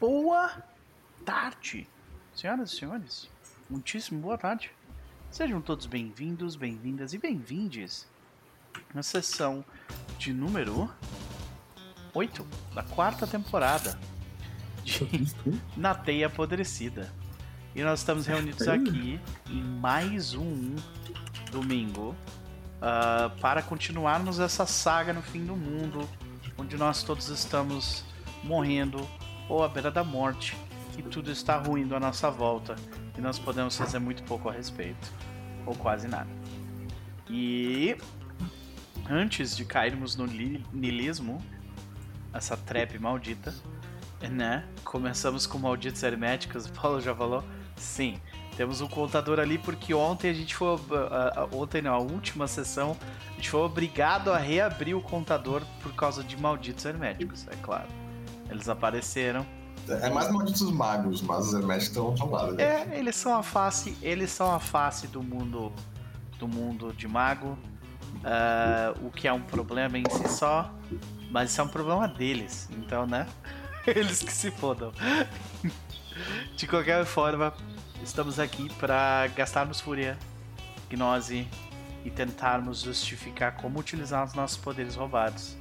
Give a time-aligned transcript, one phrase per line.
[0.00, 0.62] boa
[1.24, 1.88] tarde,
[2.34, 3.30] senhoras e senhores.
[3.68, 4.70] Muitíssimo boa tarde.
[5.30, 8.06] Sejam todos bem-vindos, bem-vindas e bem-vindes
[8.94, 9.64] na sessão
[10.18, 10.90] de número
[12.12, 13.98] 8 da quarta temporada
[14.84, 15.26] de
[15.76, 17.12] Na Teia Apodrecida.
[17.74, 19.18] E nós estamos reunidos aqui
[19.48, 20.76] em mais um
[21.50, 22.14] domingo
[22.76, 26.08] uh, para continuarmos essa saga no fim do mundo,
[26.58, 28.04] onde nós todos estamos
[28.44, 29.06] morrendo
[29.48, 30.56] ou à beira da morte
[30.98, 32.76] e tudo está ruindo à nossa volta
[33.16, 35.12] e nós podemos fazer muito pouco a respeito,
[35.64, 36.28] ou quase nada.
[37.28, 37.96] E
[39.08, 41.42] antes de cairmos no nilismo,
[42.32, 43.54] essa trap maldita,
[44.30, 44.64] né?
[44.84, 47.44] Começamos com malditos herméticos, o Paulo já falou.
[47.76, 48.20] Sim,
[48.56, 50.76] temos um contador ali porque ontem a gente foi.
[50.76, 50.80] Uh,
[51.52, 52.96] ontem não, a última sessão,
[53.30, 58.05] a gente foi obrigado a reabrir o contador por causa de malditos herméticos, é claro.
[58.50, 59.46] Eles apareceram.
[59.88, 62.60] É mais malditos magos, mas os herméticos estão ao lado.
[62.60, 63.96] É, eles são a face.
[64.02, 65.72] Eles são a face do mundo.
[66.38, 67.56] Do mundo de mago.
[68.16, 70.70] Uh, o que é um problema em si só.
[71.30, 72.68] Mas isso é um problema deles.
[72.72, 73.26] Então, né?
[73.86, 74.92] Eles que se fodam.
[76.56, 77.52] De qualquer forma,
[78.02, 80.18] estamos aqui para gastarmos fúria,
[80.90, 81.46] gnose
[82.04, 85.56] e tentarmos justificar como utilizar os nossos poderes roubados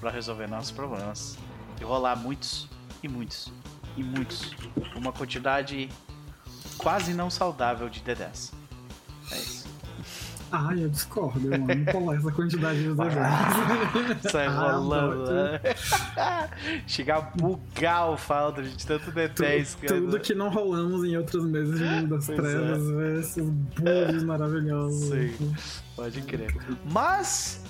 [0.00, 1.38] para resolver nossos problemas
[1.80, 2.68] e rolar muitos
[3.02, 3.52] e muitos
[3.96, 4.50] e muitos.
[4.96, 5.88] Uma quantidade
[6.78, 8.52] quase não saudável de D10.
[9.30, 9.64] É isso.
[10.52, 14.30] Ai, eu discordo, eu amo colar essa quantidade de D10.
[14.30, 15.60] Sai rolando, né?
[16.86, 19.76] Chegar a bugar o Faldred de tanto D10.
[19.80, 23.18] Tudo, tudo que não rolamos em outros meses de Mundo das pois Trevas, é.
[23.18, 25.08] esses bugs maravilhosos.
[25.08, 25.56] Sim,
[25.96, 26.54] pode crer.
[26.84, 27.63] Mas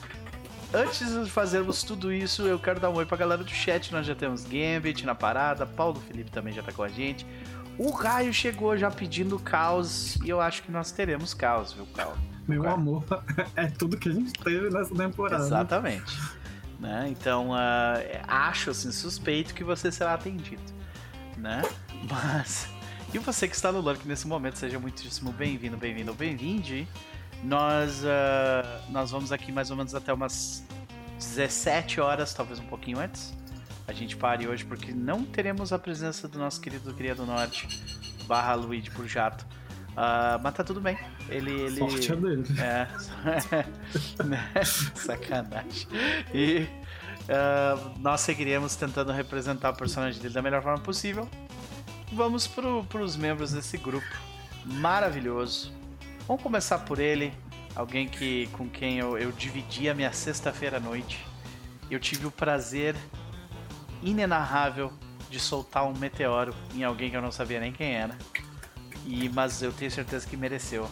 [0.74, 3.92] Antes de fazermos tudo isso, eu quero dar um oi pra galera do chat.
[3.92, 7.24] Nós já temos Gambit na parada, Paulo Felipe também já tá com a gente.
[7.78, 12.18] O Raio chegou já pedindo caos e eu acho que nós teremos caos, viu, Caos?
[12.48, 13.04] Meu amor,
[13.54, 15.44] é tudo que a gente teve nessa temporada.
[15.44, 16.20] Exatamente.
[16.80, 17.06] Né?
[17.08, 20.62] Então, uh, acho assim, suspeito que você será atendido.
[21.36, 21.62] Né?
[22.10, 22.68] Mas.
[23.12, 26.88] E você que está no Lurk nesse momento, seja muitíssimo bem-vindo, bem-vindo bem-vinde.
[27.44, 30.64] Nós, uh, nós vamos aqui mais ou menos até umas
[31.18, 33.34] 17 horas, talvez um pouquinho antes.
[33.86, 37.68] A gente pare hoje porque não teremos a presença do nosso querido Cria do Norte,
[38.26, 39.44] barra Luigi por jato.
[39.90, 40.98] Uh, mas tá tudo bem.
[41.28, 41.52] Ele.
[41.52, 42.44] ele Sorte é dele.
[42.58, 42.88] É.
[44.24, 44.64] Né?
[44.64, 45.86] Sacanagem.
[46.32, 46.66] E
[47.28, 51.28] uh, nós seguiremos tentando representar o personagem dele da melhor forma possível.
[52.10, 54.06] Vamos pro, pros membros desse grupo
[54.64, 55.83] maravilhoso
[56.26, 57.34] Vamos começar por ele,
[57.76, 61.22] alguém que com quem eu, eu dividi a minha sexta-feira à noite.
[61.90, 62.96] Eu tive o prazer
[64.02, 64.90] inenarrável
[65.30, 68.16] de soltar um meteoro em alguém que eu não sabia nem quem era.
[69.04, 70.88] E, mas eu tenho certeza que mereceu.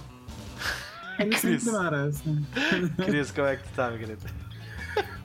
[1.19, 2.23] Ele sempre merece.
[3.03, 4.23] Cris, como é que tu tá, meu querido?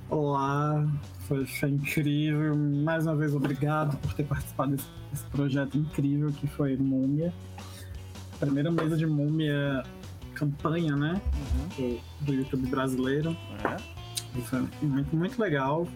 [0.09, 0.88] Olá,
[1.28, 2.56] foi, foi, incrível.
[2.56, 7.34] Mais uma vez, obrigado por ter participado desse, desse projeto incrível que foi Múmia.
[8.39, 9.84] Primeira mesa de Múmia
[10.38, 11.20] campanha, né?
[11.80, 12.00] Uhum.
[12.22, 13.30] Do, YouTube brasileiro.
[13.30, 14.42] Uhum.
[14.44, 15.88] Foi muito, muito legal.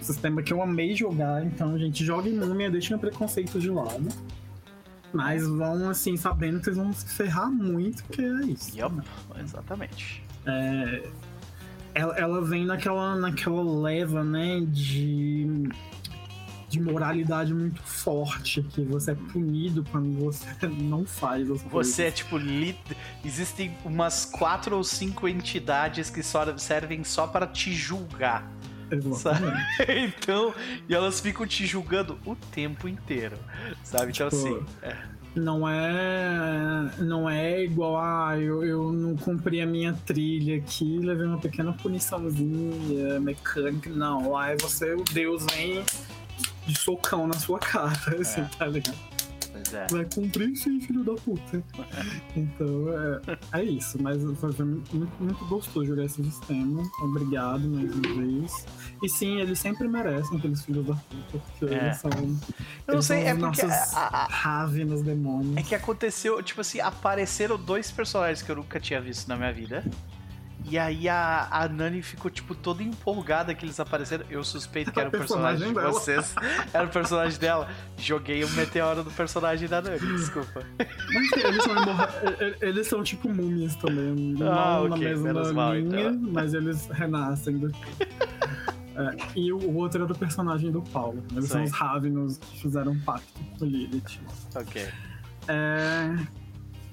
[0.00, 4.08] Sistema que eu amei jogar, então gente joga em múmia, deixa o preconceito de lado.
[5.12, 8.76] Mas vão, assim, sabendo que vocês vão se ferrar muito, porque é isso.
[8.76, 9.04] Yep, né?
[9.42, 10.22] exatamente.
[10.46, 11.08] É,
[11.94, 15.68] ela, ela vem naquela, naquela leva, né, de
[16.68, 21.70] de moralidade muito forte, que você é punido quando você não faz as coisas.
[21.70, 22.36] Você é tipo.
[22.36, 22.78] Lit...
[23.24, 28.50] Existem umas quatro ou cinco entidades que só servem só para te julgar.
[29.88, 30.54] Então,
[30.88, 33.36] e elas ficam te julgando o tempo inteiro,
[33.82, 34.12] sabe?
[34.12, 34.64] Então, tipo, assim.
[34.80, 34.96] É.
[35.34, 36.90] Não é.
[36.98, 41.72] Não é igual ah, eu, eu não cumpri a minha trilha aqui, levei uma pequena
[41.74, 43.90] puniçãozinha mecânica.
[43.90, 45.84] Não, lá é você, o Deus vem
[46.66, 48.50] de socão na sua cara, assim, é.
[48.58, 49.16] tá ligado?
[49.56, 49.86] Pois é.
[49.90, 51.62] Vai cumprir sim, filho da puta.
[52.36, 52.86] então,
[53.54, 54.00] é, é isso.
[54.02, 56.82] Mas foi muito, muito gostoso jogar esse sistema.
[57.00, 58.66] Obrigado mais uma vez.
[59.02, 61.78] E sim, eles sempre merecem aqueles filhos da puta, porque é.
[61.78, 62.10] eles são.
[62.86, 63.62] Eu não sei, é porque.
[63.62, 65.56] A, a, nos demônios.
[65.56, 69.52] É que aconteceu, tipo assim, apareceram dois personagens que eu nunca tinha visto na minha
[69.52, 69.82] vida.
[70.68, 74.24] E aí a, a Nani ficou, tipo, toda empolgada que eles apareceram.
[74.28, 76.34] Eu suspeito que era o personagem, personagem de vocês.
[76.72, 77.68] Era o personagem dela.
[77.96, 80.64] Joguei o meteoro do personagem da Nani, desculpa.
[81.14, 81.74] Mas eles são,
[82.60, 84.34] eles são tipo múmias também.
[84.40, 86.32] Ah, não okay, na mesma linha, então.
[86.32, 87.60] mas eles renascem.
[88.96, 91.22] É, e o outro era do personagem do Paulo.
[91.32, 91.64] Eles são Sei.
[91.66, 94.20] os Ravenos que fizeram um pacto com o Lilith.
[94.54, 94.88] Ok.
[95.48, 96.16] É...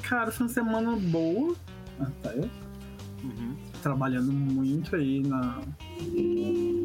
[0.01, 1.55] Cara, foi uma semana boa.
[1.99, 2.41] Até.
[3.23, 3.55] Uhum.
[3.81, 5.61] Trabalhando muito aí na.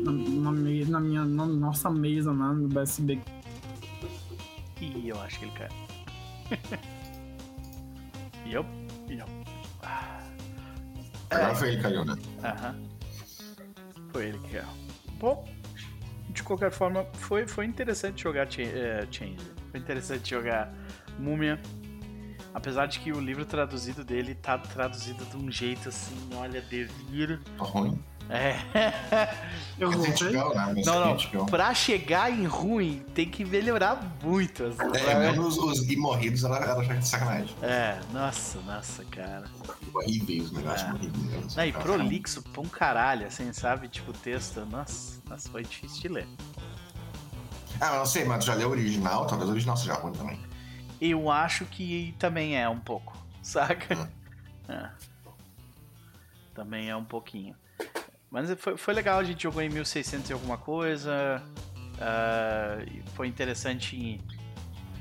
[0.04, 1.24] Na, na na minha.
[1.24, 2.52] Na nossa mesa, né?
[2.54, 3.20] No BSB.
[4.80, 5.72] Ih, eu acho que ele caiu.
[8.46, 8.66] yup,
[9.10, 9.28] yup.
[9.82, 10.20] Ah,
[11.30, 12.14] Agora foi ele que caiu, né?
[12.44, 12.74] Aham.
[14.12, 14.68] Foi ele que caiu.
[15.18, 15.44] Bom,
[16.30, 19.36] de qualquer forma, foi, foi interessante jogar Cha- eh, Change.
[19.70, 20.72] Foi interessante jogar
[21.18, 21.60] Múmia.
[22.58, 27.40] Apesar de que o livro traduzido dele tá traduzido de um jeito assim, olha, devir.
[27.56, 27.96] Tá ruim.
[28.28, 28.56] É.
[29.78, 30.82] Eu ganhou, né?
[30.84, 31.46] Não, não.
[31.46, 34.64] Pra chegar em ruim, tem que melhorar muito.
[34.64, 37.54] as- É, mesmo os, os imorridos era, era já de sacanagem.
[37.62, 39.44] É, nossa, nossa, cara.
[39.94, 40.92] Horríveis os negócios É.
[40.92, 41.54] horríveis.
[41.54, 43.86] Não, e prolixo pra um caralho, assim, sabe?
[43.88, 46.28] Tipo, o texto, nossa, nossa, foi difícil de ler.
[47.80, 49.26] Ah, mas não sei, mas tu já leu o original?
[49.28, 50.47] Talvez o original seja ruim também.
[51.00, 54.10] Eu acho que também é um pouco, saca?
[54.68, 54.90] É.
[56.54, 57.54] Também é um pouquinho.
[58.30, 61.42] Mas foi, foi legal, a gente jogou em 1600 e alguma coisa.
[62.86, 64.20] e foi interessante.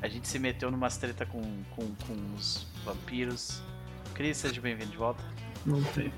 [0.02, 1.42] A gente se meteu numa treta com,
[1.76, 3.62] com, com os vampiros.
[4.14, 5.24] Cris, seja bem-vindo de volta.
[5.66, 6.14] Voltei.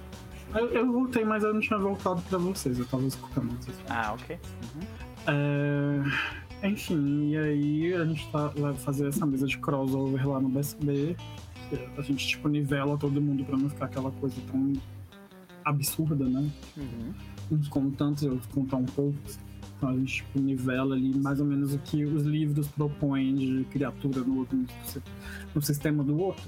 [0.54, 2.80] Eu, eu voltei, mas eu não tinha voltado pra vocês.
[2.80, 3.78] Eu tava escutando vocês.
[3.90, 4.40] Ah, ok.
[4.76, 4.88] Uhum.
[5.28, 10.50] É, Enfim, e aí a gente tá, vai fazer essa mesa de crossover lá no
[10.50, 11.16] BSB.
[11.98, 14.74] A gente, tipo, nivela todo mundo pra não ficar aquela coisa tão
[15.64, 16.50] absurda, né?
[16.76, 17.14] Uhum.
[17.52, 19.40] Uns com tantos, outros com tão poucos.
[19.78, 23.64] Então a gente, tipo, nivela ali mais ou menos o que os livros propõem de
[23.72, 24.66] criatura no, outro,
[25.56, 26.44] no sistema do outro.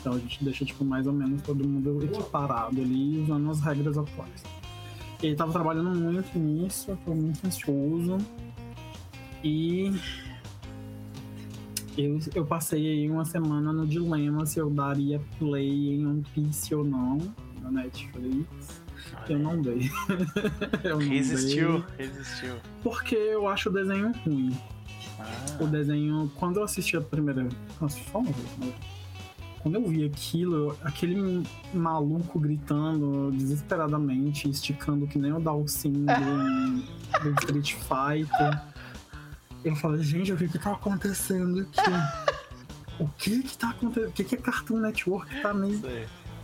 [0.00, 3.96] Então a gente deixa, tipo, mais ou menos todo mundo equiparado ali, usando as regras
[3.96, 4.42] atuais.
[5.22, 8.18] Ele tava trabalhando muito nisso, eu tô muito ansioso.
[9.46, 9.92] E
[11.96, 16.74] eu, eu passei aí uma semana no dilema se eu daria play em One Piece
[16.74, 17.18] ou não
[17.62, 18.82] na Netflix.
[19.28, 19.88] Eu não dei.
[20.84, 22.54] eu não Resistiu, dei, resistiu.
[22.82, 24.56] porque eu acho o desenho ruim.
[25.18, 27.48] Ah, O desenho, quando eu assisti a primeira.
[27.80, 28.72] Nossa, só uma vez, né?
[29.60, 31.42] Quando eu vi aquilo, aquele
[31.74, 38.62] maluco gritando desesperadamente, esticando que nem o Dalsin do, do Street Fighter.
[39.66, 41.90] Eu falei, gente, o que que tá acontecendo aqui?
[43.00, 44.08] O que que tá acontecendo?
[44.08, 45.76] O que que a Cartoon Network tá me,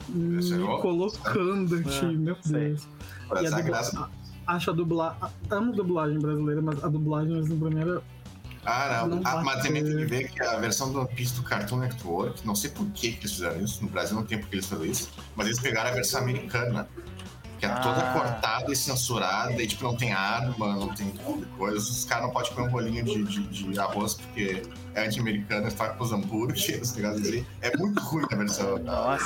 [0.08, 1.98] me é colocando aqui?
[2.04, 2.68] É, Meu sei.
[2.70, 2.88] Deus.
[3.30, 4.08] E a dubla- graça.
[4.44, 5.18] Acho a dublagem.
[5.50, 8.02] Amo dublagem brasileira, mas a dublagem brasileira
[8.64, 9.16] Ah, não.
[9.20, 11.76] Não Ah, mas também tem que ver que a versão do One Piece do Cartoon
[11.78, 14.56] Network, não sei por que, que eles fizeram isso, no Brasil não tem por que
[14.56, 16.88] eles fizeram isso, mas eles pegaram a versão americana,
[17.62, 18.12] que é toda Ah.
[18.12, 21.12] cortada e censurada, e tipo, não tem arma, não tem
[21.56, 21.76] coisa.
[21.78, 24.64] Os caras não podem comer um bolinho de, de, de arroz porque
[24.96, 27.46] é anti-americano, eles tacam os hambúrgueres, os negócios assim.
[27.60, 28.78] É muito ruim a versão.
[28.80, 29.24] Nossa.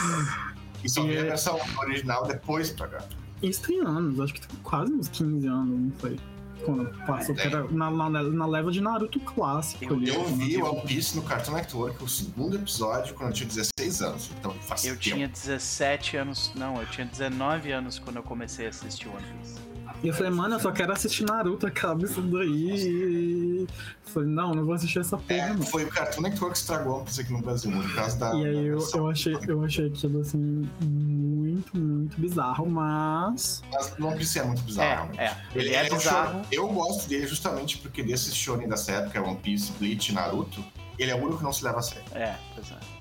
[0.85, 2.99] E só vi a E- versão original depois pra cá.
[3.43, 6.21] Isso tem anos, acho que tem quase uns 15 anos, não sei.
[6.67, 10.09] Quando passou, que era na, na, na leva de Naruto clássico Eu- ali.
[10.09, 14.31] Eu vi One Piece no Cartoon Network, o segundo episódio, quando eu tinha 16 anos.
[14.39, 15.03] Então faz Eu tempo.
[15.17, 16.53] tinha 17 anos.
[16.55, 19.66] Não, eu tinha 19 anos quando eu comecei a assistir One Piece.
[20.03, 23.61] E eu falei, mano, eu só quero assistir Naruto, acaba isso daí.
[23.63, 25.62] Eu falei, não, não vou assistir essa porra, É, não.
[25.62, 28.35] foi o Cartoon Network que estragou One Piece aqui no Brasil, por causa da.
[28.37, 33.62] E aí da eu, eu, achei, eu achei aquilo assim muito, muito bizarro, mas.
[33.73, 35.19] Mas One Piece é muito bizarro, É, realmente.
[35.21, 35.37] é.
[35.55, 36.29] Ele é um bizarro.
[36.33, 40.62] shonen- Eu gosto dele justamente porque desses shonen dessa época, One Piece, Bleach, Naruto,
[40.99, 42.05] ele é o único que não se leva a sério.
[42.12, 42.96] É, pois é.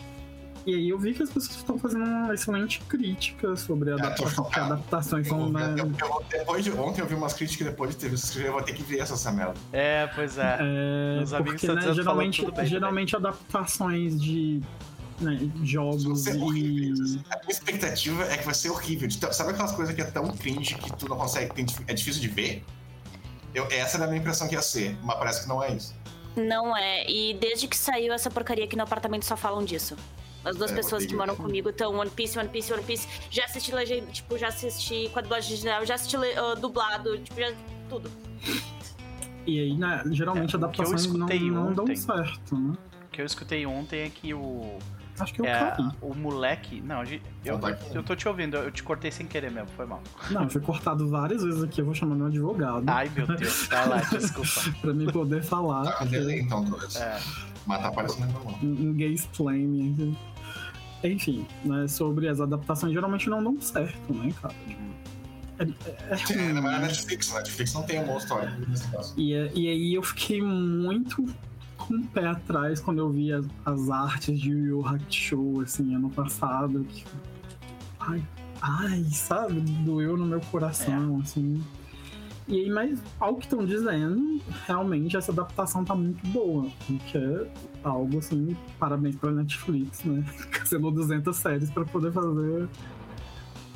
[0.66, 4.00] E aí eu vi que as pessoas estão fazendo uma excelente crítica sobre a É,
[4.00, 4.74] adaptação, chocado.
[4.74, 8.10] adaptações Eu, né, eu- eu- depois de ontem eu vi umas críticas depois de ter
[8.10, 9.54] visto eu vou ter que ver essa, essa merda.
[9.72, 10.58] É, pois é.
[10.60, 14.60] É, Meus amigos porque, né, geralmente, tudo bem geralmente adaptações de
[15.22, 17.14] né, jogos horríveis.
[17.16, 17.20] e.
[17.30, 19.08] A minha expectativa é que vai ser horrível.
[19.32, 21.52] Sabe aquelas coisas que é tão cringe que tu não consegue,
[21.88, 22.64] é difícil de ver?
[23.54, 25.96] Eu, essa era a minha impressão que ia ser, mas parece que não é isso.
[26.36, 27.10] Não é.
[27.10, 29.96] E desde que saiu essa porcaria aqui no apartamento só falam disso.
[30.46, 33.08] As duas É, pessoas que moram comigo estão One Piece, One Piece, One Piece.
[33.32, 37.40] Já assisti legenda, tipo, já assisti com a dublagem original, já assisti ah, dublado, tipo,
[37.40, 37.52] já
[37.90, 38.12] tudo.
[39.48, 42.56] E aí, né, geralmente É, o que eu adaptações não, escutei não dão ontem- certo,
[42.58, 42.74] né?
[43.06, 44.78] O que eu escutei ontem é que o.
[45.18, 45.90] Acho que eu é, caí.
[46.02, 46.82] o moleque.
[46.82, 47.02] Não,
[47.46, 50.02] eu, tá eu tô te ouvindo, eu te cortei sem querer mesmo, foi mal.
[50.30, 53.68] Não, eu fui cortado várias vezes aqui, eu vou chamar meu advogado Ai meu Deus,
[53.68, 54.78] vai lá, desculpa.
[54.82, 55.86] pra me poder falar.
[55.86, 56.98] Tá com delay então, talvez.
[56.98, 57.18] É,
[57.66, 58.60] Mas tá parecendo normal.
[58.62, 60.18] em gay explaining.
[61.08, 64.54] Enfim, né, sobre as adaptações geralmente não dão certo, né, cara?
[65.60, 66.88] é, é É, na ruim, verdade, né?
[66.88, 67.34] Netflix.
[67.34, 69.14] Netflix não tem um bom histórico nesse caso.
[69.18, 71.26] E, e aí eu fiquei muito
[71.78, 75.96] com o pé atrás quando eu vi as, as artes de Yu Yu Hakusho, assim,
[75.96, 76.86] ano passado.
[76.90, 77.04] Que,
[78.00, 78.24] ai,
[78.62, 79.60] ai, sabe?
[79.60, 81.64] Doeu no meu coração, assim.
[82.48, 86.68] E aí, mas ao que estão dizendo, realmente essa adaptação tá muito boa.
[87.08, 87.48] Que é
[87.84, 90.24] algo assim, parabéns pra Netflix, né?
[90.52, 92.70] Cancelou 200 séries pra poder fazer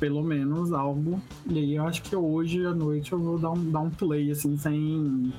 [0.00, 1.20] pelo menos algo.
[1.46, 4.30] E aí eu acho que hoje à noite eu vou dar um, dar um play,
[4.30, 5.32] assim, sem.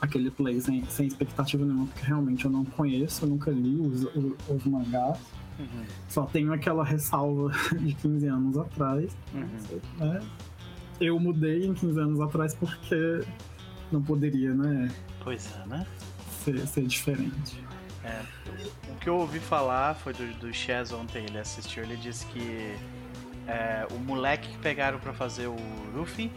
[0.00, 4.04] Aquele play sem, sem expectativa nenhuma, porque realmente eu não conheço, eu nunca li os,
[4.04, 5.18] os, os mangás.
[5.58, 9.16] Uhum, Só tenho aquela ressalva de 15 anos atrás.
[9.32, 10.06] uhum.
[10.06, 10.20] né?
[11.00, 13.24] Eu mudei em 15 anos atrás porque
[13.90, 14.90] não poderia, né?
[15.22, 15.86] Pois é, né?
[16.44, 17.64] Ser, ser diferente.
[18.88, 22.76] O que eu ouvi falar foi do, do Chaz ontem, ele assistiu, ele disse que
[23.46, 25.56] é, o moleque que pegaram pra fazer o
[25.94, 26.30] Luffy,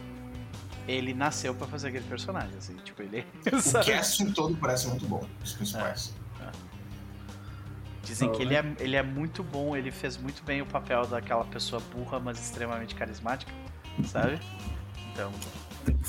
[0.86, 3.26] ele nasceu pra fazer aquele personagem, assim, tipo, ele...
[3.52, 3.92] O sabe?
[3.92, 6.14] casting todo parece muito bom, os principais.
[8.02, 11.44] Dizem que ele é, ele é muito bom, ele fez muito bem o papel daquela
[11.44, 13.52] pessoa burra, mas extremamente carismática,
[14.06, 14.38] sabe?
[15.12, 15.30] Então,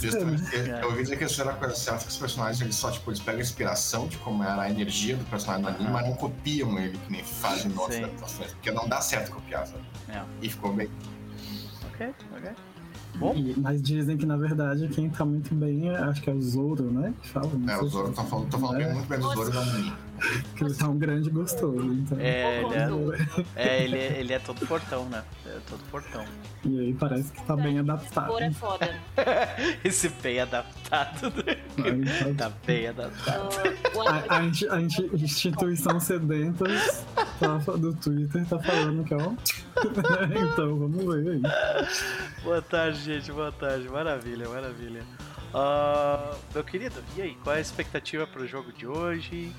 [0.01, 0.81] Justamente, É.
[0.83, 3.19] eu ouvi dizer que isso era coisa certa que os personagens eles só tipo, eles
[3.21, 6.77] pegam a inspiração de como era a energia do personagem no anime, mas não copiam
[6.77, 9.83] ele que nem fazem em outras adaptações, porque não dá certo copiar, sabe?
[10.09, 10.21] é.
[10.41, 10.89] E ficou bem.
[11.93, 12.51] Ok, ok.
[13.15, 16.33] Bom, E- mas dizem que na verdade quem tá muito bem é, acho que é
[16.33, 17.13] o Zoro, né?
[17.21, 18.93] Que fala, É, o Zoro, se- tô falando, tô falando É.
[18.93, 19.93] muito bem do Zoro da anime.
[20.55, 21.81] Que ele tá um grande gostoso.
[21.83, 22.17] Então.
[22.19, 22.87] é, ele é,
[23.55, 25.23] é, ele, é, ele é todo portão, né?
[25.45, 26.23] É todo portão.
[26.65, 28.27] E aí parece que tá bem adaptado.
[28.27, 28.99] Cor é foda.
[29.83, 32.33] Esse bem adaptado, né?
[32.37, 33.49] Tá- bem adaptado.
[34.07, 37.05] Ah, A, a a insti- instituição sedentas
[37.39, 39.31] tá, do Twitter tá falando que ó.
[40.53, 41.41] então vamos ver aí.
[42.43, 43.31] Boa tarde, gente.
[43.31, 43.87] Boa tarde.
[43.89, 45.03] Maravilha, maravilha.
[45.53, 47.37] Ah, meu querido, e aí?
[47.43, 49.51] Qual é a expectativa pro jogo de hoje?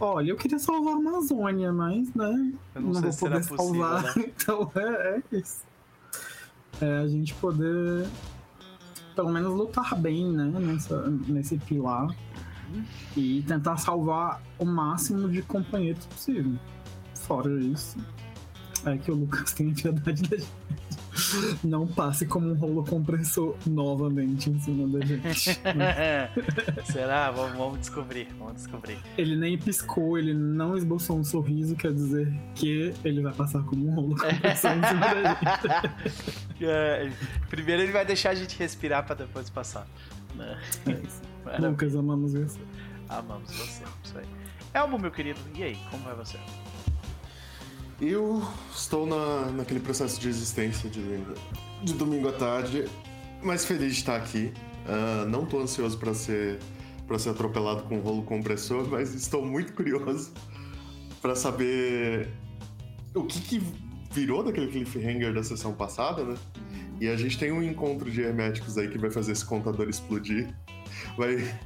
[0.00, 2.52] Olha, eu queria salvar a Amazônia, mas né.
[2.74, 4.02] Eu não sei vou poder possível, salvar.
[4.02, 4.24] né?
[4.36, 5.62] Então é, é isso.
[6.80, 8.06] É a gente poder
[9.18, 10.44] pelo menos lutar bem, né?
[10.44, 12.14] Nessa, nesse pilar.
[13.16, 16.56] E tentar salvar o máximo de companheiros possível.
[17.14, 17.98] Fora isso,
[18.84, 20.48] é que o Lucas tenha piedade da gente.
[21.64, 25.58] Não passe como um rolo compressor novamente em cima da gente.
[26.92, 27.30] Será?
[27.30, 28.28] Vamos, vamos descobrir.
[28.38, 28.98] Vamos descobrir.
[29.16, 33.88] Ele nem piscou, ele não esboçou um sorriso, quer dizer que ele vai passar como
[33.88, 36.38] um rolo compressor em cima da gente.
[36.60, 37.08] É,
[37.48, 39.86] primeiro ele vai deixar a gente respirar pra depois passar.
[40.34, 40.60] né?
[41.46, 41.58] É.
[41.58, 42.58] Lucas, amamos você.
[43.08, 43.84] Amamos você.
[44.02, 44.26] Isso aí.
[44.74, 45.78] Elmo, meu querido, e aí?
[45.88, 46.36] Como vai você?
[48.00, 51.02] Eu estou na, naquele processo de existência de,
[51.82, 52.84] de domingo à tarde,
[53.42, 54.52] mas feliz de estar aqui.
[54.86, 56.58] Ah, não estou ansioso para ser
[57.08, 60.30] para ser atropelado com um rolo compressor, mas estou muito curioso
[61.22, 62.28] para saber
[63.14, 63.62] o que, que
[64.12, 66.34] virou daquele cliffhanger da sessão passada, né?
[67.00, 70.54] E a gente tem um encontro de herméticos aí que vai fazer esse contador explodir.
[71.16, 71.58] Vai,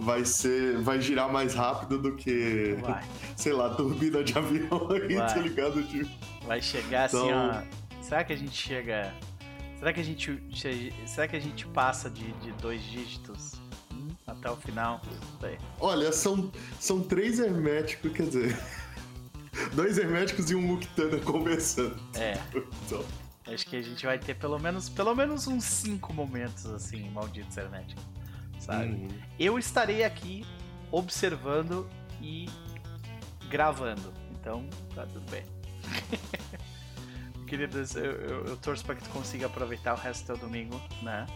[0.00, 0.78] vai ser.
[0.78, 3.04] Vai girar mais rápido do que Vai.
[3.36, 5.26] sei lá, turbina de avião aí, Vai.
[5.34, 5.82] tá ligado?
[5.82, 6.04] De...
[6.46, 7.84] Vai chegar assim, Então- ó.
[8.02, 9.12] Será que a gente chega.
[9.78, 10.42] Será que a gente.
[11.06, 13.52] Será que a gente passa de, de dois dígitos
[14.26, 15.00] até o final?
[15.80, 18.58] Olha, são, são três herméticos, quer dizer.
[19.72, 21.96] Dois herméticos e um Mukitana conversando.
[22.14, 22.36] É,
[22.86, 23.04] Então,
[23.46, 27.56] acho que a gente vai ter pelo menos, pelo menos uns cinco momentos assim, malditos
[27.56, 28.02] herméticos.
[28.64, 28.90] Sabe?
[28.92, 30.44] hum, Eu estarei aqui
[30.90, 31.88] observando
[32.20, 32.48] e
[33.48, 34.12] gravando.
[34.32, 35.44] Então, tá tudo bem.
[37.46, 40.80] Queridos, eu, eu, eu torço para que tu consiga aproveitar o resto do teu domingo,
[41.02, 41.26] né?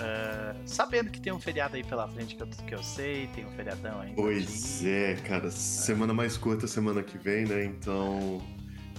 [0.00, 3.44] Eh, sabendo que tem um feriado aí pela frente que eu, que eu sei, tem
[3.44, 4.12] um feriadão aí.
[4.14, 5.50] Pois é, cara.
[5.50, 7.64] Semana mais curta semana que vem, né?
[7.64, 8.40] Então.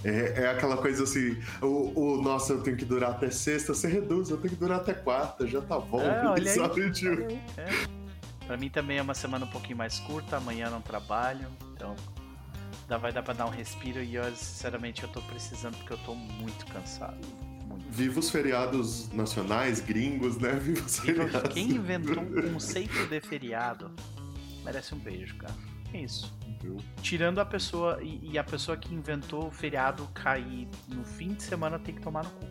[0.04, 3.86] É, é aquela coisa assim, o, o nossa, eu tenho que durar até sexta, você
[3.86, 8.00] reduz, eu tenho que durar até quarta, já tá bom, É, olha aí, Olha é.
[8.46, 11.94] Pra mim também é uma semana um pouquinho mais curta, amanhã não trabalho, então
[12.88, 15.98] dá, vai dar pra dar um respiro e eu, sinceramente, eu tô precisando porque eu
[15.98, 17.18] tô muito cansado.
[17.68, 17.84] Muito.
[17.90, 20.52] Viva os feriados nacionais, gringos, né?
[20.54, 21.54] Viva os Viva- feriados.
[21.54, 23.90] Quem inventou um conceito de feriado
[24.64, 25.54] merece um beijo, cara.
[25.94, 26.32] É isso.
[27.02, 31.42] Tirando a pessoa e, e a pessoa que inventou o feriado cair no fim de
[31.42, 32.46] semana tem que tomar no cu.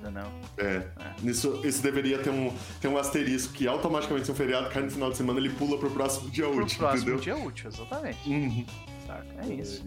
[0.00, 0.26] Entendeu?
[0.56, 0.86] É.
[1.22, 4.90] Nisso, isso deveria ter um, ter um asterisco que automaticamente se um feriado cai no
[4.90, 7.20] final de semana, ele pula pro próximo dia Pro útil, próximo entendeu?
[7.20, 8.28] dia útil, exatamente.
[8.28, 8.66] Uhum.
[9.06, 9.26] Saca?
[9.42, 9.84] É isso.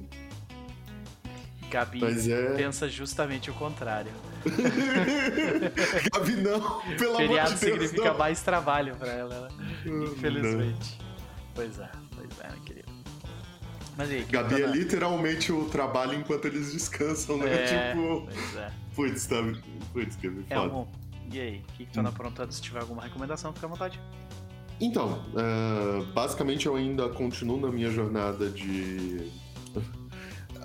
[1.72, 2.54] Gabi é.
[2.56, 4.12] pensa justamente o contrário.
[6.14, 6.62] Gabi, não,
[6.98, 7.60] pelo Feriado amor de Deus.
[7.60, 8.18] significa não.
[8.20, 9.82] mais trabalho pra ela, né?
[9.86, 10.04] Não.
[10.04, 11.00] Infelizmente.
[11.56, 12.83] Pois é, pois é, querido.
[13.98, 17.54] Mas aí, que Gabi que é literalmente o trabalho enquanto eles descansam, né?
[17.54, 18.72] É, Tipo, pois é.
[18.96, 19.36] putz, tá.
[19.94, 20.74] Putz, Gabi, É foda.
[20.74, 20.88] um.
[21.32, 22.52] E aí, o que, que tu anda aprontando?
[22.54, 24.00] Se tiver alguma recomendação, fica à vontade.
[24.82, 29.32] Então, é, basicamente eu ainda continuo na minha jornada de.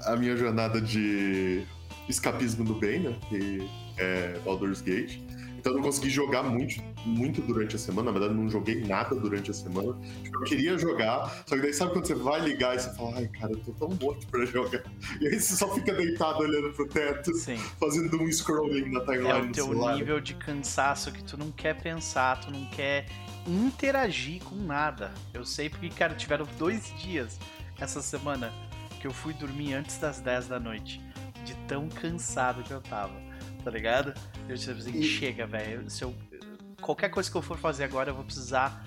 [0.07, 1.65] A minha jornada de
[2.09, 3.17] escapismo do bem, né?
[3.29, 3.69] Que
[3.99, 5.19] é Baldur's Gate.
[5.59, 8.13] Então eu não consegui jogar muito, muito durante a semana.
[8.13, 9.95] Na verdade, não joguei nada durante a semana.
[10.23, 13.17] Tipo, eu queria jogar, só que daí sabe quando você vai ligar e você fala,
[13.17, 14.83] ai, cara, eu tô tão morto pra jogar.
[15.21, 17.57] E aí você só fica deitado olhando pro teto, Sim.
[17.81, 19.95] fazendo um scrolling na timeline É o teu celular.
[19.97, 23.07] nível de cansaço que tu não quer pensar, tu não quer
[23.47, 25.11] interagir com nada.
[25.33, 27.39] Eu sei porque, cara, tiveram dois dias
[27.81, 28.53] essa semana
[29.01, 31.01] que eu fui dormir antes das 10 da noite.
[31.45, 33.15] De tão cansado que eu tava,
[33.65, 34.13] tá ligado?
[34.49, 35.89] Eu disse assim, E- chega, velho.
[35.89, 36.15] Se eu.
[36.81, 38.85] Qualquer coisa que eu for fazer agora, eu vou precisar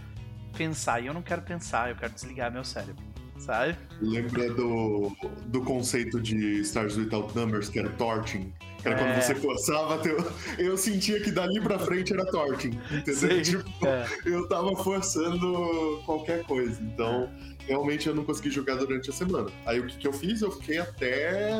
[0.57, 1.01] pensar.
[1.01, 3.03] E eu não quero pensar, eu quero desligar meu cérebro.
[3.38, 3.75] Sabe?
[4.00, 5.12] Lembra do,
[5.48, 8.53] do conceito de Stars Without Numbers, que era torching?
[8.81, 9.03] Que era É.
[9.03, 10.17] quando você forçava teu...
[10.60, 13.41] Eu sentia que dali pra frente era torching, entendeu?
[13.41, 14.05] Tipo, É.
[14.25, 16.79] eu tava forçando qualquer coisa.
[16.83, 17.31] Então,
[17.65, 19.50] realmente eu não consegui jogar durante a semana.
[19.65, 20.41] Aí o que, que eu fiz?
[20.41, 21.51] Eu fiquei até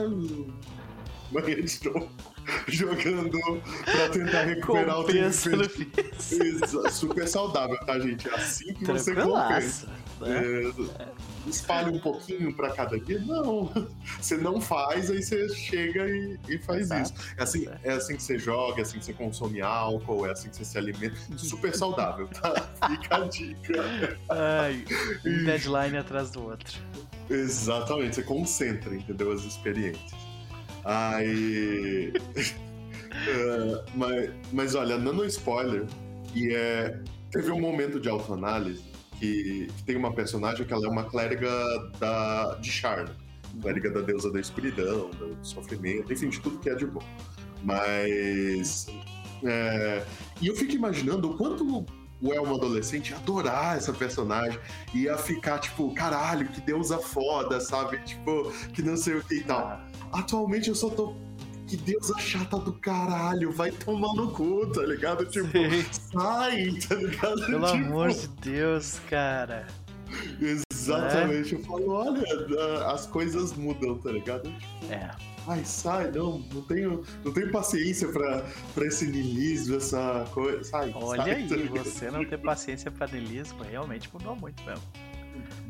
[1.31, 2.09] manhã de novo
[2.67, 5.69] jogando pra tentar recuperar o tempo Compensa perdido.
[5.69, 6.41] fim.
[6.43, 8.27] Exa- Super saudável, tá, gente?
[8.29, 9.88] É assim que você compensa.
[9.88, 10.01] Né?
[10.29, 10.71] É,
[11.50, 13.19] espalha um pouquinho pra cada dia?
[13.19, 13.71] Não.
[14.19, 17.01] Você não faz, aí você chega e, e faz Exato.
[17.13, 17.33] isso.
[17.38, 20.50] É assim, é assim que você joga, é assim que você consome álcool, é assim
[20.50, 21.15] que você se alimenta.
[21.38, 22.69] Super saudável, tá?
[22.88, 24.17] Fica a dica.
[24.29, 24.85] Ai,
[25.25, 26.79] um deadline atrás do outro.
[27.29, 29.31] Exatamente, você concentra, entendeu?
[29.31, 30.20] As experiências.
[30.83, 32.13] Aí.
[33.13, 35.85] É, mas, mas olha, nano spoiler,
[36.33, 36.97] e é.
[37.29, 38.83] Teve um momento de autoanálise
[39.17, 41.50] que, que tem uma personagem que ela é uma clériga
[42.00, 43.15] da, de Sharna.
[43.61, 47.03] Clériga da deusa da escuridão, do sofrimento, enfim, de tudo que é de bom.
[47.63, 48.87] Mas.
[49.44, 50.05] é,
[50.41, 51.63] e eu fico imaginando o quanto
[52.22, 54.60] o Elmo adolescente ia adorar essa personagem,
[54.94, 57.98] ia ficar tipo, caralho, que deusa foda, sabe?
[58.03, 59.81] Tipo, que não sei o que e tal.
[60.12, 61.16] Atualmente eu só tô.
[61.68, 65.25] Que deusa chata do caralho, vai tomar no cu, tá ligado?
[65.25, 65.86] Tipo, sim.
[65.92, 67.46] sai, tá ligado?
[67.46, 69.68] Pelo tipo, amor de Deus, cara.
[70.81, 71.53] Exatamente.
[71.53, 74.51] Eu falo, olha, as coisas mudam, tá ligado?
[74.89, 75.09] É.
[75.48, 78.44] Ai, sai, não, não tenho, não tenho paciência pra,
[78.75, 80.63] pra esse niilismo, essa coisa.
[80.63, 84.83] Sai, Olha sai, aí, tá você não ter paciência pra delismo realmente mudou muito mesmo.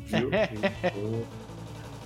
[0.06, 0.30] Viu?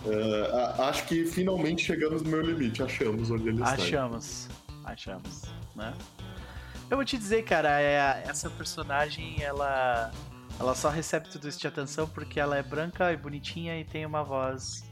[0.08, 3.64] É, a- acho que finalmente chegamos no meu limite, achamos onde ele.
[3.64, 4.48] Achamos.
[4.84, 5.42] Achamos,
[5.76, 5.96] né?
[6.92, 10.12] Eu vou te dizer, cara, é, essa personagem, ela.
[10.60, 14.06] Ela só recebe tudo isso de atenção porque ela é branca e bonitinha e tem
[14.06, 14.84] uma voz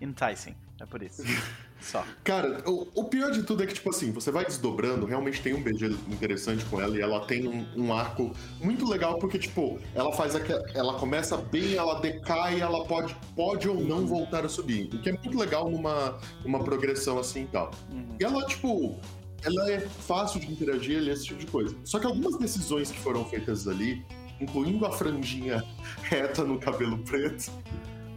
[0.00, 0.54] enticing.
[0.80, 1.22] É por isso.
[1.80, 2.04] Só.
[2.22, 5.54] Cara, o, o pior de tudo é que, tipo assim, você vai desdobrando, realmente tem
[5.54, 9.78] um BG interessante com ela e ela tem um, um arco muito legal, porque, tipo,
[9.94, 14.48] ela faz aque- ela começa bem, ela decai, ela pode, pode ou não voltar a
[14.48, 14.90] subir.
[14.94, 17.70] O que é muito legal numa, numa progressão assim e tal.
[17.90, 18.16] Uhum.
[18.20, 19.00] E ela, tipo,
[19.42, 21.74] ela é fácil de interagir, esse tipo de coisa.
[21.84, 24.04] Só que algumas decisões que foram feitas ali,
[24.40, 25.64] incluindo a franjinha
[26.02, 27.50] reta no cabelo preto,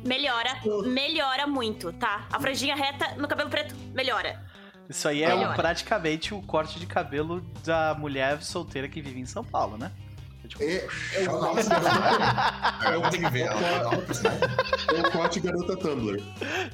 [0.05, 2.27] Melhora, melhora muito, tá?
[2.31, 4.43] A franjinha reta no cabelo preto, melhora.
[4.89, 5.55] Isso aí é Melhor.
[5.55, 9.91] praticamente o corte de cabelo da mulher solteira que vive em São Paulo, né?
[10.59, 11.69] É tipo, é, é, Ela o, se
[12.93, 13.41] Eu vou ter que ver.
[13.41, 16.21] Ela ela é é o corte garota Tumblr.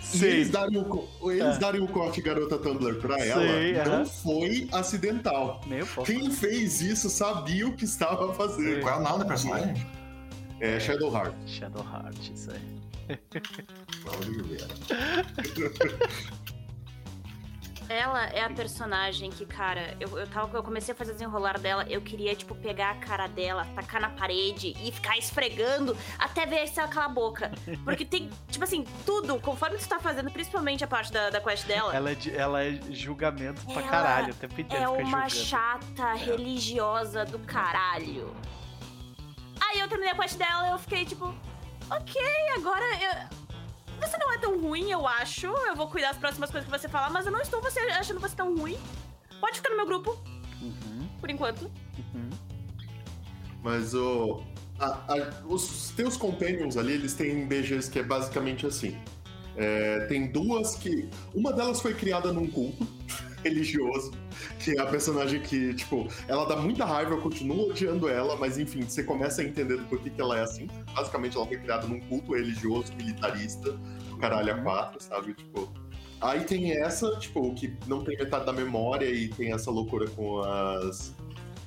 [0.02, 0.26] Sim.
[0.26, 1.60] eles darem o, eles É.
[1.60, 4.06] darem o corte garota Tumblr pra ela Sei, não aham.
[4.06, 5.62] foi acidental.
[5.96, 6.12] Pouco.
[6.12, 8.82] Quem fez isso sabia o que estava fazendo.
[8.82, 9.86] Qual é o nome da personagem?
[10.60, 11.34] É Shadowheart.
[11.48, 12.80] Shadowheart, isso aí.
[14.04, 14.68] Vamos ver.
[17.90, 21.84] Ela é a personagem que, cara, eu, eu, tava, eu comecei a fazer desenrolar dela,
[21.90, 26.68] eu queria, tipo, pegar a cara dela, tacar na parede e ficar esfregando até ver
[26.68, 27.52] se ela cala a boca.
[27.84, 31.66] Porque tem, tipo assim, tudo, conforme tu tá fazendo, principalmente a parte da, da quest
[31.66, 34.34] dela, Ela é, ela é julgamento pra Ela caralho.
[34.34, 35.30] O tempo inteiro é uma julgando.
[35.32, 38.36] chata religiosa do caralho.
[39.62, 41.34] Aí eu terminei a quest dela e eu fiquei, tipo,
[41.90, 42.22] ok,
[42.56, 43.39] agora eu...
[44.00, 45.48] Você não é tão ruim, eu acho.
[45.48, 48.20] Eu vou cuidar das próximas coisas que você falar, mas eu não estou você achando
[48.20, 48.78] você tão ruim.
[49.40, 50.18] Pode ficar no meu grupo,
[50.62, 51.64] Uhum, por enquanto.
[51.98, 52.30] uhum.
[53.64, 54.42] Mas o,
[54.80, 55.06] a-
[55.46, 58.98] os teus companions ali, eles têm BGs que é basicamente assim.
[59.56, 61.10] É, tem duas que.
[61.34, 62.88] Uma delas foi criada num culto
[63.44, 64.12] religioso,
[64.60, 68.58] que é a personagem que, tipo, ela dá muita raiva, eu continuo odiando ela, mas
[68.58, 70.68] enfim, você começa a entender do porquê que ela é assim.
[70.94, 73.72] Basicamente, ela foi criada num culto religioso, militarista,
[74.10, 75.34] do caralho a quatro, sabe?
[75.34, 75.72] Tipo.
[76.22, 80.42] Aí tem essa, tipo, que não tem metade da memória e tem essa loucura com
[80.42, 81.16] as.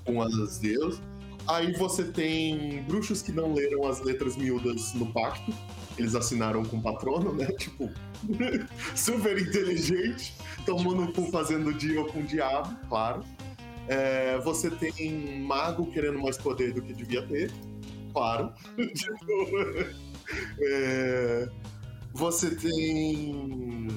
[0.05, 1.01] com as deusas.
[1.49, 5.53] Aí você tem bruxos que não leram as letras miúdas no pacto.
[5.99, 7.47] Eles assinaram com o patrono, né?
[7.59, 7.91] Tipo,
[8.97, 13.23] super inteligente, tomando cu fazendo deal com o diabo, claro.
[13.89, 17.51] É, você tem mago querendo mais poder do que devia ter,
[18.13, 18.53] claro.
[18.77, 19.93] Tipo,
[20.61, 21.49] é,
[22.13, 23.89] você tem.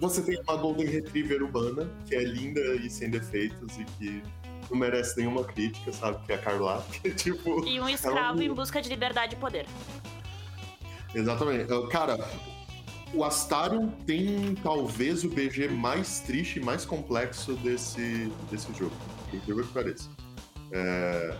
[0.00, 4.22] Você tem uma Golden Retriever urbana, que é linda e sem defeitos e que
[4.70, 6.24] não merece nenhuma crítica, sabe?
[6.24, 6.84] Que é a Carla.
[6.90, 9.66] Que, tipo, E um ela escravo não- em busca de liberdade e poder.
[11.14, 11.66] Exatamente.
[11.90, 12.18] Cara,
[13.12, 18.94] o Astarion tem talvez o BG mais triste e mais complexo desse, desse jogo.
[19.32, 20.08] Incrível que pareça.
[20.72, 21.36] É,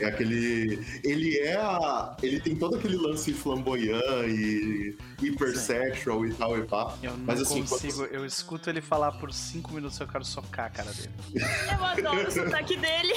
[0.00, 0.84] é aquele.
[1.02, 2.16] Ele é a.
[2.22, 6.94] Ele tem todo aquele lance flamboyant e hipersexual e tal e pá.
[7.02, 8.04] Eu não Mas, assim, consigo.
[8.04, 11.10] Eu escuto ele falar por 5 minutos eu quero socar a cara dele.
[11.72, 13.14] Eu adoro o sotaque dele.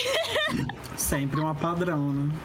[0.96, 2.36] Sempre uma padrão, né?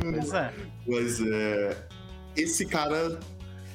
[0.00, 0.54] Pois é.
[0.86, 1.88] Mas é.
[2.36, 3.18] Esse cara.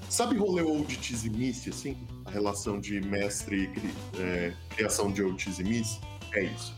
[0.09, 1.95] Sabe rolê old Tizimice, assim?
[2.25, 5.99] A relação de mestre e é, criação de old Tizimice?
[6.33, 6.75] É isso.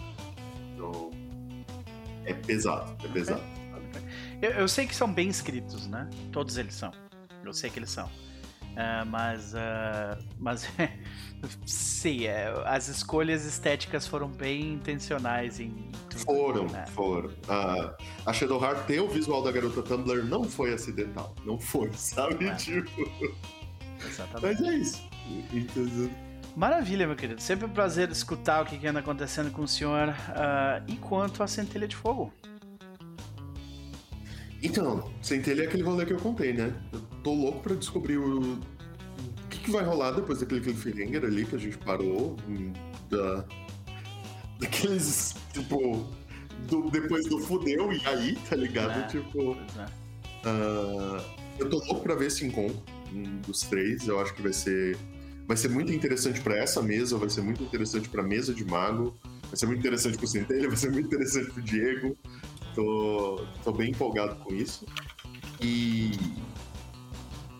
[0.74, 1.12] Então.
[2.26, 3.42] É pesado, é pesado.
[4.42, 6.10] Eu, eu sei que são bem escritos, né?
[6.32, 6.92] Todos eles são.
[7.44, 8.10] Eu sei que eles são.
[8.76, 9.54] Ah, mas.
[9.56, 10.68] ah, mas.
[11.66, 15.90] sei, é, as escolhas estéticas foram bem intencionais em.
[16.10, 16.86] tudo, Foram, né?
[16.88, 17.32] foram.
[17.48, 21.36] A, a Shadowheart ter o visual da garota Tumblr não foi acidental.
[21.46, 22.46] Não foi, sabe?
[22.48, 22.56] É.
[22.56, 22.90] Tipo,
[24.06, 24.62] Exatamente.
[24.62, 25.10] mas é isso.
[25.54, 26.10] Então,
[26.56, 27.42] Maravilha, meu querido.
[27.42, 30.10] Sempre um prazer escutar o que que anda acontecendo com o senhor.
[30.30, 32.34] ah, e quanto à centelha de fogo?
[34.64, 36.72] Então, Centelha é aquele rolê que eu contei, né?
[37.24, 38.60] Tô louco pra descobrir o, o
[39.50, 42.36] que, que vai rolar depois daquele cliffhanger ali que a gente parou.
[43.10, 43.46] Da,
[44.60, 46.06] daqueles, tipo,
[46.68, 49.00] do- depois do fudeu e aí, tá ligado?
[49.02, 49.08] É.
[49.08, 49.86] Tipo, Pois é.
[50.46, 51.24] ah,
[51.60, 52.82] eu tô louco pra ver esse encontro
[53.14, 54.08] um dos três.
[54.08, 54.98] Eu acho que vai ser,
[55.48, 59.14] vai ser muito interessante pra essa mesa, vai ser muito interessante pra mesa de mago,
[59.44, 62.18] vai ser muito interessante pro Centelha, vai ser muito interessante pro Diego.
[62.74, 64.86] Tô, tô bem empolgado com isso.
[65.62, 66.12] E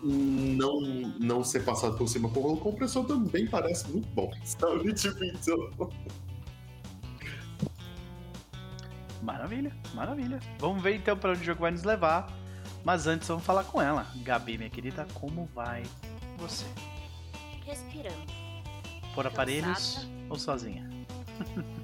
[0.02, 0.80] não,
[1.20, 4.92] não ser passado por cima com o rolo compressor também parece muito bom, sabe?
[4.94, 5.90] Tipo, então.
[9.22, 10.40] Maravilha, maravilha.
[10.58, 12.32] Vamos ver então pra onde o jogo vai nos levar.
[12.84, 14.06] Mas antes vamos falar com ela.
[14.16, 15.84] Gabi, minha querida, como vai
[16.36, 16.66] você?
[17.64, 18.32] Respirando.
[19.14, 20.08] Por aparelhos Cansada.
[20.28, 20.90] ou sozinha?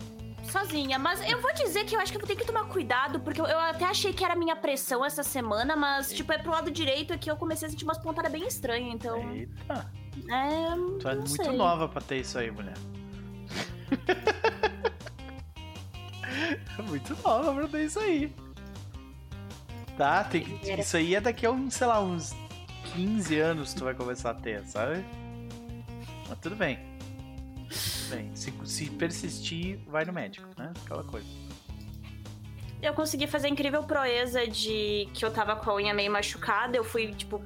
[0.50, 3.40] Sozinha, mas eu vou dizer que eu acho que eu ter que tomar cuidado, porque
[3.40, 6.70] eu, eu até achei que era minha pressão essa semana, mas, tipo, é pro lado
[6.70, 9.18] direito aqui eu comecei a sentir umas pontadas bem estranhas, então.
[9.32, 9.90] Eita,
[10.30, 10.70] É.
[11.00, 11.56] tu é muito sei.
[11.56, 12.74] nova pra ter isso aí, mulher.
[16.88, 18.32] muito nova pra ter isso aí.
[19.96, 22.34] Tá, tem que, isso aí é daqui a uns, sei lá, uns
[22.94, 25.04] 15 anos tu vai começar a ter, sabe?
[26.28, 26.78] Mas tudo bem.
[28.10, 28.34] Bem.
[28.34, 30.72] Se, se persistir, vai no médico, né?
[30.84, 31.26] Aquela coisa.
[32.80, 36.76] Eu consegui fazer a incrível proeza de que eu tava com a unha meio machucada,
[36.76, 37.42] eu fui, tipo,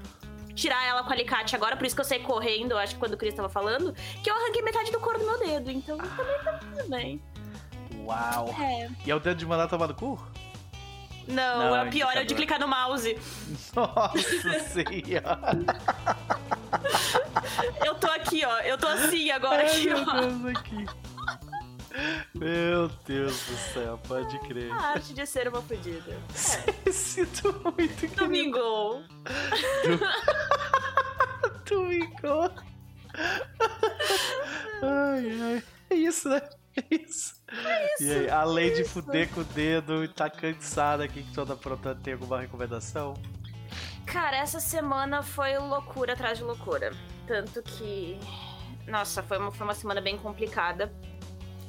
[0.54, 3.14] tirar ela com o alicate agora, por isso que eu saí correndo, acho que quando
[3.14, 6.38] o Chris tava falando, que eu arranquei metade do couro do meu dedo, então também
[6.44, 7.20] tá tudo bem.
[8.04, 8.54] Uau!
[8.60, 8.90] É.
[9.06, 10.20] E é o dedo de mandar tomar no cu?
[11.26, 12.36] Não, Não, é o pior, é o de indicador.
[12.36, 13.16] clicar no mouse.
[13.74, 15.58] Nossa senhora!
[17.84, 18.58] Eu tô aqui, ó.
[18.60, 20.20] Eu tô assim agora, Ai, aqui, meu ó.
[20.20, 20.86] Deus, aqui.
[22.34, 24.72] Meu Deus do céu, pode crer.
[24.72, 26.16] A arte de ser uma fodida.
[26.90, 29.02] Sinto muito que Domingo.
[31.68, 32.50] domingo.
[34.82, 35.62] Ai, ai.
[35.90, 36.40] É isso, né?
[36.76, 37.34] É isso.
[38.00, 41.94] E aí, além de fuder com o dedo e tá cansada aqui que toda pronta
[41.94, 43.12] tem alguma recomendação?
[44.12, 46.92] Cara, essa semana foi loucura atrás de loucura.
[47.26, 48.20] Tanto que.
[48.86, 50.92] Nossa, foi uma, foi uma semana bem complicada.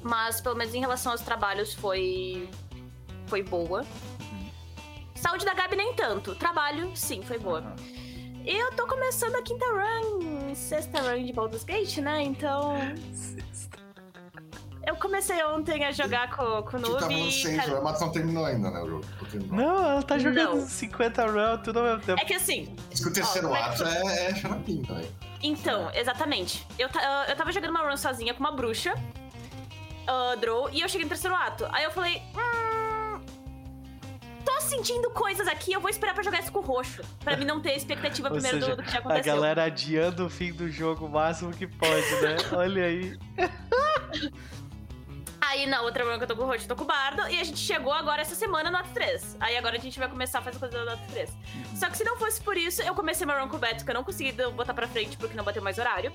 [0.02, 2.50] Mas, pelo menos em relação aos trabalhos, foi.
[3.28, 3.86] Foi boa.
[5.16, 6.36] Saúde da Gabi nem tanto.
[6.36, 7.64] Trabalho, sim, foi boa.
[8.44, 12.22] E eu tô começando a quinta run, sexta run de Baldur's Gate, né?
[12.24, 12.74] Então.
[14.86, 17.00] Eu comecei ontem a jogar com, com o Tu tá Noob.
[17.02, 19.06] falando sem cara- jogar, mas não terminou ainda, né, o jogo?
[19.50, 20.68] Não ela tá jogando Não.
[20.68, 22.22] 50 rounds tudo ao mesmo tempo.
[22.22, 24.86] É que assim, Diz que o terceiro Ó, como é que ato é, é xaropinho
[24.86, 25.10] também.
[25.42, 26.68] Então, exatamente.
[26.78, 30.90] Eu, ta- eu tava jogando uma run sozinha com uma bruxa, uh, Drow, e eu
[30.90, 31.66] cheguei no terceiro ato.
[31.72, 33.20] Aí eu falei, hum,
[34.46, 37.02] tô sentindo coisas aqui, eu vou esperar pra jogar isso com o roxo.
[37.24, 39.34] Pra mim não ter expectativa Ou primeiro do- seja, do, que já A aconteceu.
[39.36, 42.36] galera adiando o fim do jogo o máximo que pode, né?
[42.52, 43.18] Olha aí.
[45.46, 47.22] Aí na outra run que eu tô com o roxo, eu tô com o bardo,
[47.30, 49.38] e a gente chegou agora essa semana no ato 3.
[49.42, 51.30] Aí agora a gente vai começar a fazer coisas no ato 3.
[51.76, 53.92] Só que se não fosse por isso, eu comecei uma run com o Beto, que
[53.92, 56.14] eu não consegui botar pra frente porque não bateu mais horário.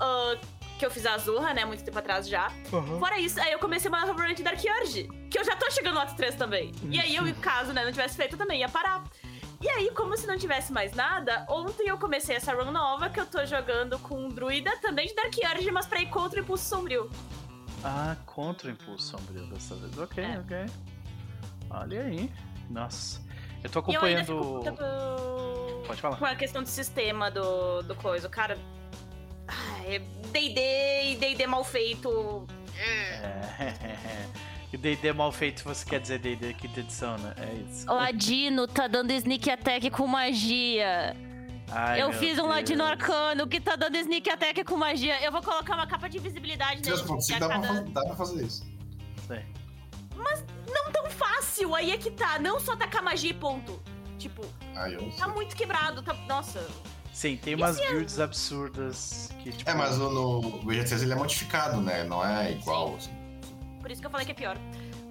[0.00, 0.36] Ah,
[0.78, 2.50] que eu fiz a Azurra, né, muito tempo atrás já.
[2.98, 5.94] Fora isso, aí eu comecei uma run de Dark Urge, que eu já tô chegando
[5.94, 6.72] no ato 3 também.
[6.90, 9.04] E aí, eu, caso né, não tivesse feito, eu também ia parar.
[9.60, 13.18] E aí, como se não tivesse mais nada, ontem eu comecei essa run nova que
[13.18, 16.42] eu tô jogando com um druida também de Dark Urge, mas pra ir contra o
[16.42, 17.10] Impulso Sombrio.
[17.84, 19.96] Ah, contra o impulso sombrio dessa vez.
[19.98, 20.38] Ok, É.
[20.38, 20.56] ok.
[21.70, 22.30] Olha aí.
[22.70, 23.20] Nossa.
[23.62, 24.62] Eu tô eu ainda acompanhando.
[24.62, 26.16] fico puta Pode falar.
[26.16, 28.28] com a questão do sistema do, do coisa.
[28.28, 28.58] Cara,
[30.32, 32.46] D&D e D&D mal feito.
[32.78, 34.18] É.
[34.70, 37.32] E D&D mal feito, você quer dizer D&D quinta edição, né?
[37.38, 37.86] É isso.
[37.90, 41.16] Ladino tá dando sneak attack com magia.
[41.70, 45.22] Ai, eu fiz um ladino arcano que tá dando sneak attack com magia.
[45.22, 46.96] Eu vou colocar uma capa de invisibilidade nele.
[47.02, 48.66] 3.5 a dá, pra cada- fazer- dá pra fazer isso.
[49.26, 49.44] Sei.
[50.16, 52.38] Não tão fácil, aí é que tá.
[52.38, 53.80] Não só tacar magia e ponto.
[54.18, 55.34] Tipo, Ah, eu tá sei.
[55.34, 56.02] muito quebrado.
[56.02, 56.14] Tá...
[56.26, 56.66] Nossa.
[57.12, 59.68] Sim, tem umas builds absurdas que, tipo...
[59.68, 62.04] É, mas o- no o VG3 ele é modificado, né?
[62.04, 62.94] Não é igual.
[62.96, 63.10] assim.
[63.80, 64.56] Por isso que eu falei que é pior.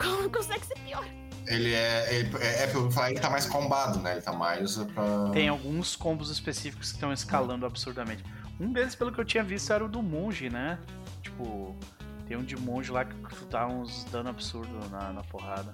[0.01, 1.05] Como consegue ser pior?
[1.47, 2.13] Ele é.
[2.13, 4.13] Ele, é, é pelo que falar, ele tá mais combado, né?
[4.13, 5.29] Ele tá mais pra.
[5.31, 8.23] Tem alguns combos específicos que estão escalando absurdamente.
[8.59, 10.77] Um deles, pelo que eu tinha visto, era o do monge, né?
[11.21, 11.75] Tipo,
[12.27, 13.15] tem um de monge lá que
[13.49, 15.73] dá uns dano absurdo na, na porrada.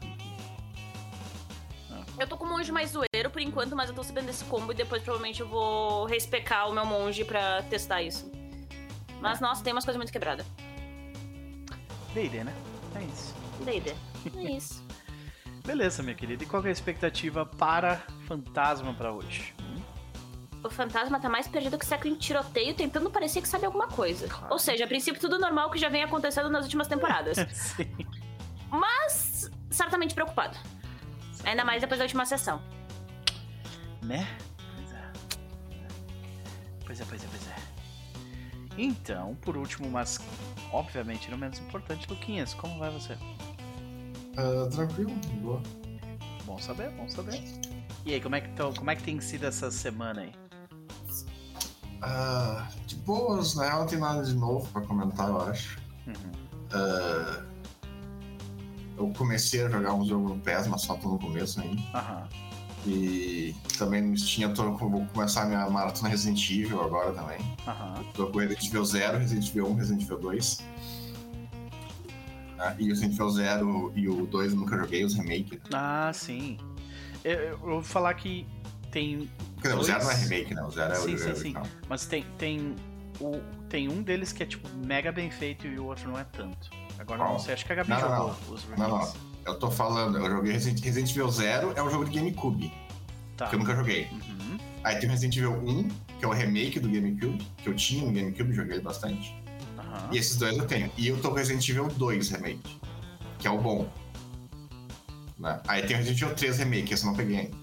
[2.19, 4.71] Eu tô com o monge mais zoeiro por enquanto, mas eu tô sabendo desse combo
[4.71, 8.31] e depois provavelmente eu vou respecar o meu monge pra testar isso.
[9.19, 10.45] Mas nossa, tem umas coisas muito quebradas.
[12.13, 12.53] D&D, né?
[12.95, 13.33] É isso.
[13.65, 13.95] D&D.
[14.37, 14.82] É isso.
[15.65, 16.43] Beleza, minha querida.
[16.43, 17.97] E qual é a expectativa para
[18.27, 19.53] Fantasma pra hoje?
[19.61, 19.81] Hum?
[20.63, 24.27] O fantasma tá mais perdido que século em tiroteio, tentando parecer que sabe alguma coisa.
[24.27, 24.53] Claro.
[24.53, 27.37] Ou seja, a princípio tudo normal que já vem acontecendo nas últimas temporadas.
[27.51, 27.89] Sim.
[28.69, 30.57] Mas certamente preocupado.
[31.43, 32.61] Ainda mais depois da última sessão.
[34.01, 34.25] Né?
[34.75, 35.11] Pois é.
[36.85, 37.55] Pois é, pois é, pois é.
[38.77, 40.19] Então, por último, mas
[40.71, 43.17] obviamente não menos importante, Luquinhas, como vai você?
[44.37, 45.61] Ah, tranquilo, boa.
[46.45, 47.41] Bom saber, bom saber.
[48.05, 50.31] E aí, como é que, tão, como é que tem sido essa semana aí?
[52.01, 53.69] Ah, de boas, né?
[53.69, 55.79] Não tem nada de novo pra comentar, eu acho.
[56.07, 56.31] Uhum.
[56.73, 57.43] Ah,
[58.97, 61.81] eu comecei a jogar um jogo no PES, mas só tô no começo ainda.
[61.93, 62.27] Aham.
[62.85, 67.39] E também no Steam eu tô, vou começar a minha maratona Resident Evil agora também.
[67.65, 68.03] Aham.
[68.13, 70.72] Tô com Resident Evil 0, Resident Evil 1, Resident Evil 2.
[72.59, 75.59] Ah, e o Resident Evil 0 e o 2 eu nunca joguei, os remake.
[75.73, 76.57] Ah, sim.
[77.23, 78.45] Eu, eu vou falar que
[78.91, 79.29] tem.
[79.61, 80.29] Quer dizer, o 0 não é Dois?
[80.29, 80.63] remake, né?
[80.63, 81.29] O 0 é Sim, o sim, sim.
[81.31, 81.67] original.
[81.89, 82.25] Mas tem.
[82.37, 82.75] Tem,
[83.19, 83.39] o,
[83.69, 86.69] tem um deles que é tipo mega bem feito e o outro não é tanto.
[86.99, 88.53] Agora eu não sei, acho que a Gabi Não, não, jogou não.
[88.53, 89.15] os Não, remakes.
[89.45, 92.71] Eu tô falando, eu joguei Resident, Resident Evil 0, é um jogo de GameCube,
[93.35, 93.47] Tá.
[93.47, 94.07] que eu nunca joguei.
[94.11, 94.57] Uhum.
[94.83, 95.87] Aí tem o Resident Evil 1,
[96.19, 99.35] que é o remake do GameCube, que eu tinha no GameCube, joguei bastante.
[99.93, 100.09] Aham.
[100.11, 100.91] E esses dois eu tenho.
[100.97, 102.79] E eu tô com Resident Evil 2 Remake,
[103.37, 103.87] que é o bom.
[105.37, 105.61] Né?
[105.67, 107.57] Aí tem o Resident Evil 3 Remake, esse eu não peguei ainda.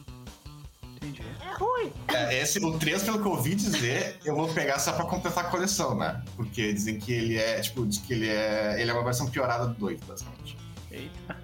[0.96, 1.22] Entendi.
[1.40, 1.92] É ruim.
[2.08, 5.46] É, esse, o 3, pelo que eu ouvi dizer, eu vou pegar só pra completar
[5.46, 6.22] a coleção, né?
[6.36, 8.80] Porque dizem que ele é, tipo, diz que ele é.
[8.80, 10.56] Ele é uma versão piorada do 2, basicamente.
[10.90, 11.36] Eita.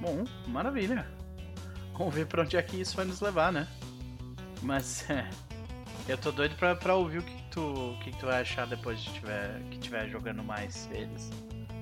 [0.00, 1.06] Bom, maravilha.
[1.96, 3.68] Vamos ver pra onde é que isso vai nos levar, né?
[4.62, 5.28] Mas é.
[6.08, 9.00] Eu tô doido pra, pra ouvir o que tu, que, que tu vai achar depois
[9.00, 11.30] de tiver, que tiver jogando mais eles.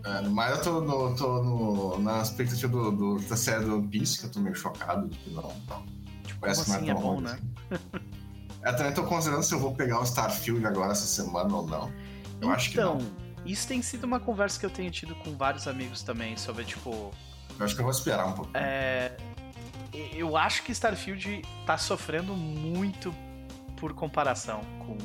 [0.04, 3.88] É, mas eu tô, no, tô no, na expectativa do, do- da série do One
[3.88, 5.50] Piece, que eu tô meio chocado de que não.
[6.24, 7.38] Tipo, Parece como que não assim é tão bom, né?
[7.72, 7.78] assim.
[8.64, 11.92] Eu também tô considerando se eu vou pegar o Starfield agora essa semana ou não.
[12.40, 13.46] Eu acho que então, não.
[13.46, 17.10] isso tem sido uma conversa que eu tenho tido com vários amigos também sobre, tipo,
[17.58, 18.50] Eu acho que eu vou esperar um pouco.
[18.54, 19.16] É,
[19.92, 23.12] eu acho que Starfield tá sofrendo muito
[23.76, 24.96] por comparação com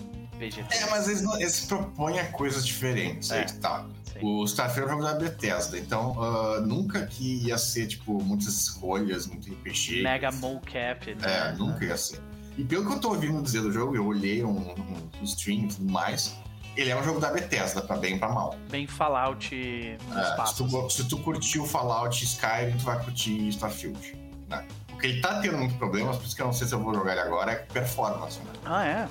[0.72, 3.32] É, mas eles, não- eles propõem a coisas diferentes.
[3.32, 3.40] É.
[3.40, 3.86] Aí que tá.
[4.04, 4.20] Sim.
[4.22, 8.48] O Starfield é um jogo da Bethesda, então ah, nunca que ia ser, tipo, muitas
[8.48, 10.04] escolhas, muito RPG.
[10.04, 11.50] Mega mocap, né?
[11.50, 12.20] É, nunca ia ser.
[12.58, 15.62] E pelo que eu tô ouvindo dizer do jogo, eu olhei um, um, um stream
[15.66, 16.36] e tudo mais,
[16.78, 18.56] ele é um jogo da Bethesda, pra bem e pra mal.
[18.70, 20.64] Bem Fallout no É, espaço.
[20.64, 24.16] se, tu, se tu curtiu Fallout Skyrim, tu vai curtir Starfield.
[24.48, 24.64] Né?
[24.90, 26.94] Porque ele tá tendo muitos problemas, por isso que eu não sei se eu vou
[26.94, 28.52] jogar ele agora, é performance, né?
[28.66, 29.08] Ah, é?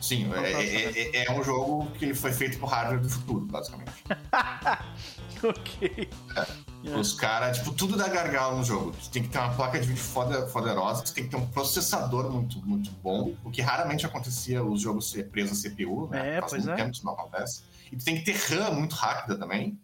[0.00, 3.44] Sim, é, é- é- é um jogo que ele foi feito pro hardware do futuro,
[3.46, 3.92] basicamente.
[5.44, 6.08] ok.
[6.36, 6.96] É.
[6.96, 8.92] Os caras, tipo, tudo dá gargalo no jogo.
[8.92, 11.46] Tu tem que ter uma placa de vídeo foda, poderosa, tu tem que ter um
[11.46, 16.36] processador muito, muito bom, o que raramente acontecia os jogos ser presos a CPU, né?
[16.36, 16.76] É, Faz pois muito é.
[16.76, 17.62] tempo que isso não acontece.
[17.92, 19.78] E tu tem que ter RAM muito rápida também.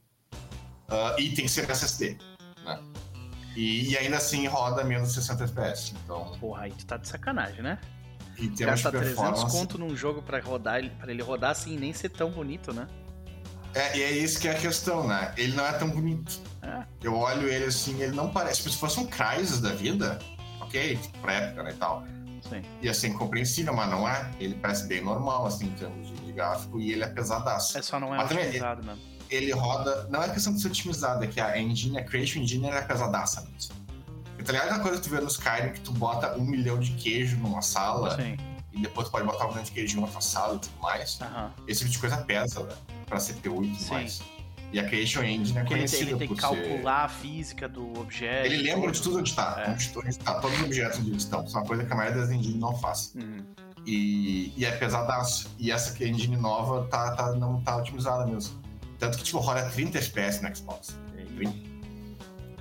[0.89, 2.17] ah, e tem que ser SSD,
[2.65, 2.81] né?
[3.55, 5.93] E, e ainda assim roda menos de 60 FPS.
[6.05, 7.79] Então, Porra, aí tu tá de sacanagem, né?
[8.39, 9.57] Em termos de Gasta 300 performance.
[9.57, 12.87] conto num jogo pra rodar, ele- pra ele rodar assim nem ser tão bonito, né?
[13.75, 15.33] É, e é isso que é a questão, né?
[15.37, 16.41] Ele não é tão bonito.
[16.63, 16.83] É.
[17.03, 18.59] Eu olho ele assim, ele não parece.
[18.59, 20.19] Tipo, se fosse um Crysis da vida,
[20.61, 22.05] ok, tipo, pra época, né, e tal.
[22.49, 22.63] Sim.
[22.81, 24.31] ia ser incompreensível, mas não é.
[24.39, 27.77] Ele parece bem normal, assim, em termos de, gráfico, e ele é pesadaço.
[27.77, 29.01] É só não é Mas otimizado mesmo.
[29.29, 30.07] Ele roda.
[30.11, 33.41] Não é questão de ser otimizado, é que a engine, a Creation Engine, é pesadaça
[33.53, 33.75] mesmo.
[34.47, 36.93] Tá ligado aquela coisa que tu vê no Skyrim que tu bota um milhão de
[36.93, 38.37] queijo numa sala Sim.
[38.73, 41.19] e depois tu pode botar um milhão de queijo em outra sala e tudo mais?
[41.21, 41.53] Aham.
[41.67, 42.75] Esse tipo de coisa pesa, né?
[43.07, 43.93] Pra CPU e tudo Sim.
[43.95, 44.23] mais.
[44.73, 47.09] E a Creation Engine é Porque ele, tem- conhecida ele tem que por calcular a
[47.09, 48.49] física do objeto.
[48.49, 48.53] ser...
[48.53, 49.71] Ele lembra de tudo onde tá, É.
[49.71, 51.45] onde, onde tá, todos os objetos onde estão.
[51.45, 53.13] Isso é uma coisa que a maioria das engines não faz.
[53.15, 53.45] Uhum.
[53.87, 55.49] E, e é pesadaço.
[55.59, 58.61] E essa engine nova tá, tá, não tá otimizada mesmo.
[58.99, 60.99] Tanto que, tipo, roda 30 FPS no Xbox.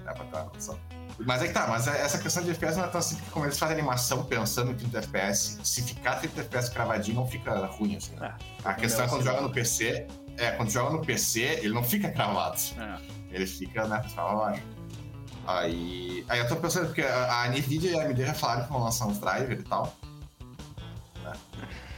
[0.03, 0.79] Dá pra ter uma noção.
[1.19, 3.57] Mas é que tá, mas essa questão de FPS não é tão simples como eles
[3.57, 8.13] fazem animação pensando em 30 FPS, se ficar 30 FPS cravadinho não fica ruim, assim.
[8.19, 11.73] Ah, A questão é quando assim, joga no PC, é, quando joga no PC, ele
[11.73, 12.57] não fica cravado.
[12.77, 12.97] É.
[13.31, 14.61] Ele fica, né, pra baixo.
[15.47, 18.69] Aí, aí eu tô pensando, porque a, a Nvidia e a AMD já falaram que
[18.73, 19.95] vão lançar uns drivers e tal.
[21.23, 21.33] né?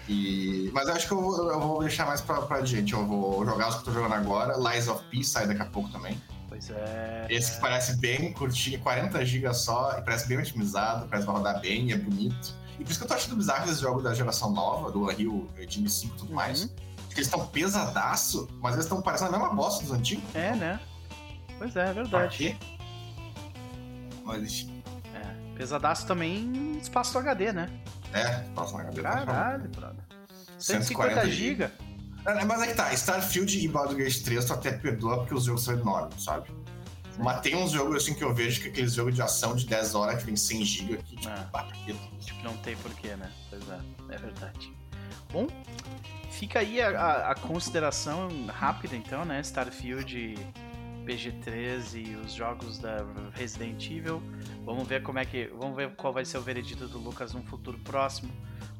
[0.08, 2.94] E, mas eu acho que eu vou, eu vou deixar mais pra, pra adiante.
[2.94, 4.56] Eu vou jogar os que eu tô jogando agora.
[4.58, 6.22] Lies of P sai daqui a pouco também.
[6.58, 7.28] Pois é.
[7.30, 11.92] Esse que parece bem curtinho, 40 GB só, e parece bem otimizado, parece rodar bem,
[11.92, 12.54] é bonito.
[12.80, 15.48] E por isso que eu tô achando bizarro esse jogo da geração nova, do Unreal
[15.60, 16.64] Engine 5 e tudo mais.
[16.64, 16.70] Uhum.
[17.08, 20.24] Porque eles estão pesadaço, mas eles estão parecendo a mesma bosta dos antigos.
[20.36, 20.80] É, né?
[21.58, 22.38] Pois é, é Pra verdade.
[22.38, 22.56] quê?
[24.24, 24.68] Mas.
[25.16, 25.56] É.
[25.56, 27.70] Pesadaço também espaço do HD, né?
[28.14, 29.02] É, próxima HD.
[29.02, 30.04] Caralho, brother.
[30.60, 31.72] 150 140 GB.
[32.28, 35.46] É, Mas é que tá, Starfield e Baldur's Gate 3 tu até perdoa porque os
[35.46, 36.50] jogos são enormes, sabe?
[37.18, 39.66] Mas tem uns jogos assim que eu vejo que é aqueles jogos de ação de
[39.66, 41.96] 10 horas que vem 100 GB que, tipo, pá, quê?
[42.20, 43.32] Tipo, não tem porquê, né?
[43.50, 43.80] Pois é,
[44.14, 44.72] é verdade.
[45.32, 45.48] Bom,
[46.30, 49.40] fica aí a, a- a consideração rápida então, né?
[49.42, 50.36] Starfield,
[51.06, 52.98] PG-13 e os jogos da
[53.34, 54.22] Resident Evil.
[54.64, 55.48] Vamos ver como é que.
[55.58, 58.32] Vamos ver qual vai ser o veredito do Lucas num futuro próximo.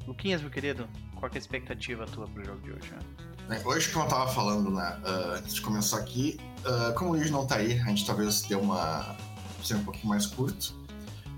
[0.06, 2.90] Luquinhas, meu querido, qual é a expectativa tua pro jogo de hoje?
[2.92, 2.98] Né?
[3.48, 7.12] Né, Hoje, como eu tava falando, né, ah, antes de começar aqui, ah, como o
[7.14, 9.16] Luiz não tá aí, a gente talvez dê uma.
[9.64, 10.74] ser um pouquinho mais curto.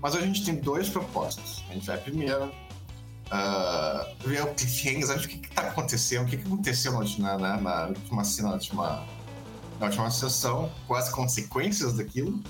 [0.01, 1.63] Mas hoje a gente tem dois propósitos.
[1.69, 2.51] A gente vai primeiro
[3.29, 6.99] ah, ver o cliffhanger, sabe o que, que tá acontecendo, o que, que aconteceu na,
[6.99, 9.05] última- na, na última cena, na última,
[9.79, 12.41] na última sessão, quais as consequências daquilo.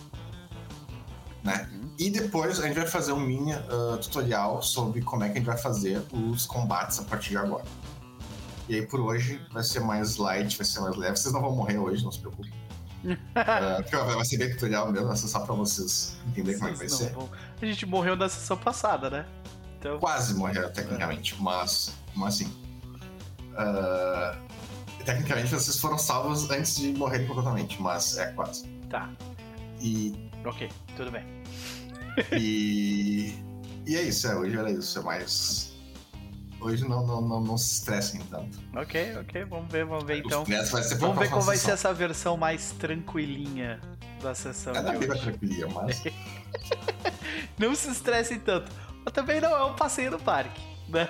[1.44, 1.70] Né?
[2.00, 5.38] E depois a gente vai fazer um mini ah, tutorial sobre como é que a
[5.38, 7.66] gente vai fazer os combates a partir de agora.
[8.72, 11.18] E aí por hoje vai ser mais light, vai ser mais leve.
[11.18, 12.52] Vocês não vão morrer hoje, não se preocupem.
[13.04, 16.88] Porque vai ser bem tutorial mesmo, ser só pra vocês entenderem como é que vai
[16.90, 17.12] ser.
[17.12, 17.30] vão-
[17.62, 19.26] A gente morreu na sessão passada, né?
[19.78, 22.54] Então, Quase morreram tecnicamente, mas, mas assim.
[23.58, 24.38] ah,
[25.04, 28.66] tecnicamente vocês foram salvos antes de morrerem completamente, mas é quase.
[28.90, 29.10] tá.
[29.82, 31.26] E, Ok, tudo bem.
[32.40, 33.36] e,
[33.86, 35.71] e é isso, é, hoje era isso, é mais.
[36.62, 38.60] Hoje não, não, não, não se estressem tanto.
[38.76, 40.44] Ok, ok, vamos ver, vamos ver então.
[41.00, 43.82] Vamos ver qual vai ser essa versão mais tranquilinha
[44.22, 45.22] da sessão É da de vida hoje.
[45.24, 46.04] tranquilinha, mas.
[47.58, 48.72] Não se estressem tanto.
[49.04, 51.08] Mas também não é um passeio no parque, né?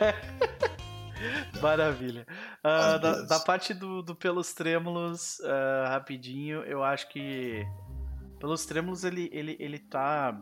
[1.61, 2.25] Maravilha.
[2.63, 7.65] Às da, da parte do, do Pelos Trêmulos, ah, rapidinho, eu acho que.
[8.39, 10.39] Pelos Trêmulos ele, ele, ele tá.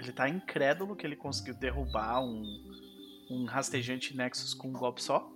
[0.00, 2.42] Ele tá incrédulo que ele conseguiu derrubar um,
[3.30, 5.30] um rastejante Nexus com um golpe só.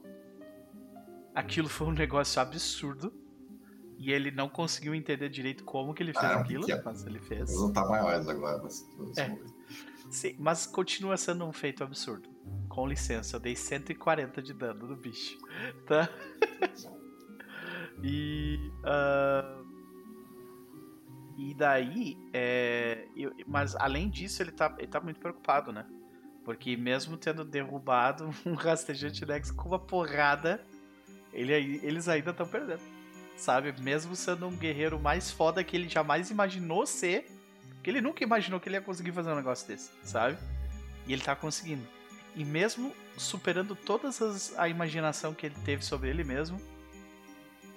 [1.34, 3.12] Aquilo foi um negócio absurdo.
[4.00, 6.80] E ele não conseguiu entender direito como que ele fez Ah, não, aquilo, é.
[6.82, 7.48] mas ele fez.
[7.50, 8.86] Eles vão estar maiores agora, mas.
[9.16, 9.36] É.
[10.08, 12.28] Sim, mas continua sendo um feito absurdo.
[12.68, 15.36] Com licença, eu dei 140 de dano no bicho.
[15.86, 16.08] Tá?
[18.02, 18.70] E.
[18.84, 19.60] ah,
[21.36, 22.16] e daí.
[22.32, 25.84] É, eu- mas além disso, ele tá, ele tá muito preocupado, né?
[26.48, 30.64] Porque mesmo tendo derrubado um rastejante Nex com uma porrada,
[31.30, 32.80] ele, eles ainda estão perdendo.
[33.36, 33.78] Sabe?
[33.82, 37.30] Mesmo sendo um guerreiro mais foda que ele jamais imaginou ser.
[37.82, 40.38] Que ele nunca imaginou que ele ia conseguir fazer um negócio desse, sabe?
[41.06, 41.86] E ele tá conseguindo.
[42.34, 46.58] E mesmo superando todas as, a imaginação que ele teve sobre ele mesmo,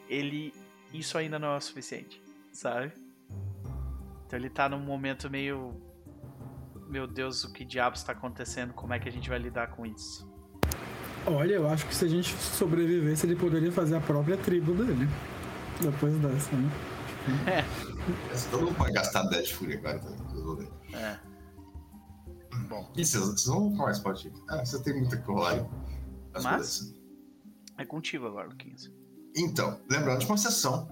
[0.08, 0.54] ele
[0.94, 2.94] isso ainda não é o suficiente, sabe?
[4.26, 5.91] Então ele tá num momento meio
[6.92, 8.74] meu Deus, o que diabos está acontecendo?
[8.74, 10.30] Como é que a gente vai lidar com isso?
[11.26, 15.08] Olha, eu acho que se a gente sobrevivesse, ele poderia fazer a própria tribo dele.
[15.82, 16.70] Depois dessa, né?
[17.48, 17.64] É.
[18.50, 20.70] Todo mundo pode gastar 10 de fúria agora também.
[20.94, 21.20] É.
[22.68, 22.92] Bom.
[22.96, 25.66] E vocês, vão mais pode Ah, você tem muita lá.
[26.34, 26.96] Mas beleza.
[27.78, 28.92] é contigo agora, Luquinhas.
[29.36, 30.90] Então, lembrando de uma sessão,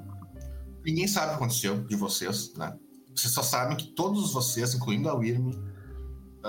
[0.85, 2.77] ninguém sabe o que aconteceu de vocês, né?
[3.13, 5.51] Vocês só sabem que todos vocês, incluindo a Wyrm,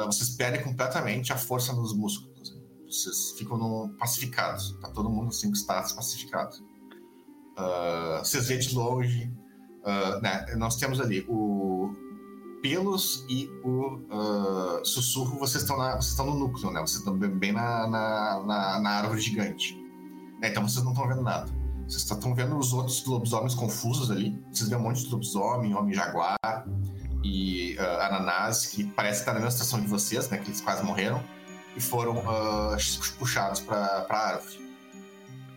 [0.07, 2.55] vocês perdem completamente a força nos músculos.
[2.55, 2.61] Né?
[2.87, 4.77] Vocês ficam no, pacificados.
[4.81, 6.57] Tá todo mundo assim, status pacificado.
[7.59, 9.33] Uh, vocês veem de longe.
[9.81, 10.47] Uh, né?
[10.57, 11.93] Nós temos ali o
[12.63, 15.39] pelos e o uh, sussurro.
[15.39, 16.81] Vocês estão, na, vocês estão no núcleo, né?
[16.81, 19.77] Vocês estão bem na, na, na, árvore gigante.
[20.43, 21.51] É, então vocês não estão vendo nada.
[21.89, 24.39] Vocês estão vendo os outros lobisomens confusos ali.
[24.53, 26.37] Vocês vêem um monte de lobisomem, homem-jaguar
[27.23, 30.39] e uh, Ananás, que parece estar na mesma situação de vocês, né?
[30.39, 31.23] Que eles quase morreram
[31.77, 32.77] e foram uh,
[33.19, 34.77] puxados para a árvore.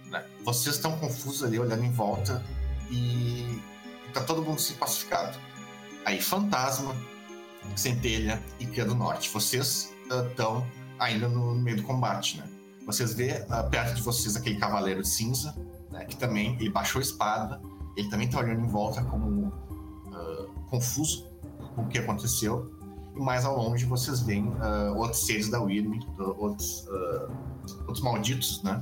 [0.08, 0.24] Né?
[0.44, 2.44] Vocês estão confusos ali, olhando em volta
[2.90, 3.62] e
[4.08, 5.38] está todo mundo se pacificado.
[6.06, 6.96] Aí, Fantasma,
[7.76, 9.30] Centelha e Cria do Norte.
[9.30, 9.94] Vocês
[10.30, 10.68] estão uh,
[11.00, 12.50] ainda no meio do combate, né?
[12.86, 15.56] Vocês vê perto de vocês aquele cavaleiro cinza,
[15.90, 16.04] né?
[16.04, 17.62] Que também, ele baixou a espada,
[17.96, 19.54] ele também está olhando em volta como
[20.70, 21.33] confuso
[21.76, 22.72] com o que aconteceu.
[23.16, 26.00] E mais ao longe vocês veem uh, outros seres da Wyrm,
[26.38, 27.32] outros, uh,
[27.82, 28.82] outros malditos, né?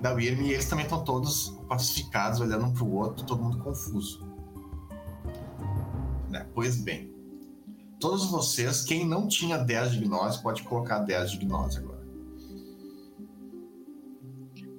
[0.00, 3.58] Da Wyrm, e eles também estão todos pacificados, olhando um para o outro, todo mundo
[3.58, 4.24] confuso.
[6.30, 6.46] Né?
[6.54, 7.12] Pois bem,
[7.98, 12.00] todos vocês, quem não tinha 10 de gnose, pode colocar 10 de gnose agora.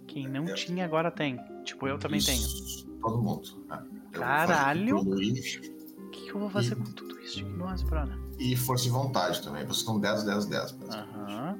[0.07, 0.53] Quem não é.
[0.53, 1.39] tinha, agora tem.
[1.63, 2.99] Tipo, eu também Isso, tenho.
[2.99, 3.63] Todo mundo.
[3.69, 3.83] Né?
[4.11, 4.97] Caralho!
[4.97, 6.75] O que, que, eu vou fazer e...
[6.75, 8.19] com tudo isso de gnose, Brana?
[8.37, 9.63] E força de vontade também.
[9.63, 10.77] Vocês estão 10, 10, 10.
[10.89, 11.59] Aham.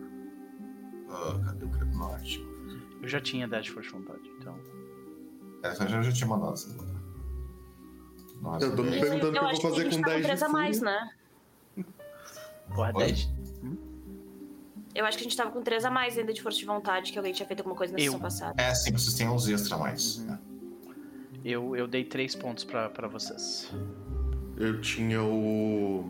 [1.07, 2.45] Uh, cadê o Credo Norte?
[3.01, 4.57] Eu já tinha 10 de força de vontade, então.
[5.63, 6.69] Essa já, já tinha mandado essa
[8.41, 10.43] Nossa, eu tô me perguntando o que eu vou fazer com 10 tá com 3
[10.43, 11.09] a mais, né?
[12.73, 13.29] Porra, 10.
[13.63, 13.77] Hum?
[14.95, 17.11] Eu acho que a gente tava com 3 a mais ainda de força de vontade,
[17.11, 18.05] que alguém tinha feito alguma coisa na eu.
[18.05, 18.61] sessão passada.
[18.61, 20.17] É, sim, vocês têm uns extra a mais.
[20.17, 20.25] Uhum.
[20.25, 20.39] Né?
[21.43, 23.71] Eu, eu dei 3 pontos pra, pra vocês.
[24.61, 26.07] Eu tinha o.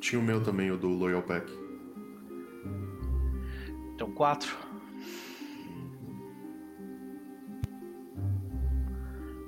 [0.00, 1.46] Tinha o meu também, o do Loyal Pack.
[3.94, 4.58] Então, quatro.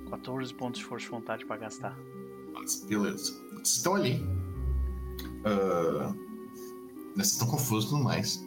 [0.09, 1.99] Quatorze pontos de força de vontade pra gastar.
[2.89, 3.33] Beleza.
[3.55, 4.23] Vocês estão ali.
[5.41, 6.15] Uh,
[7.17, 8.41] vocês estão confusos e tudo mais.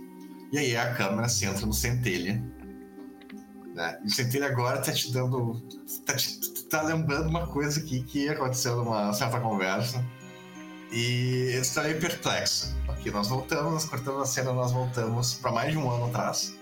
[0.54, 2.42] E aí a câmera se entra no centelha.
[3.78, 3.98] Né?
[4.04, 5.62] E o centelha agora tá te dando.
[6.04, 10.04] Tá te, tá lembrando uma coisa aqui que aconteceu numa certa conversa.
[10.92, 12.76] E eu estou meio perplexo.
[12.88, 16.58] Aqui nós voltamos, nós cortamos a cena, nós voltamos para mais de um ano atrás.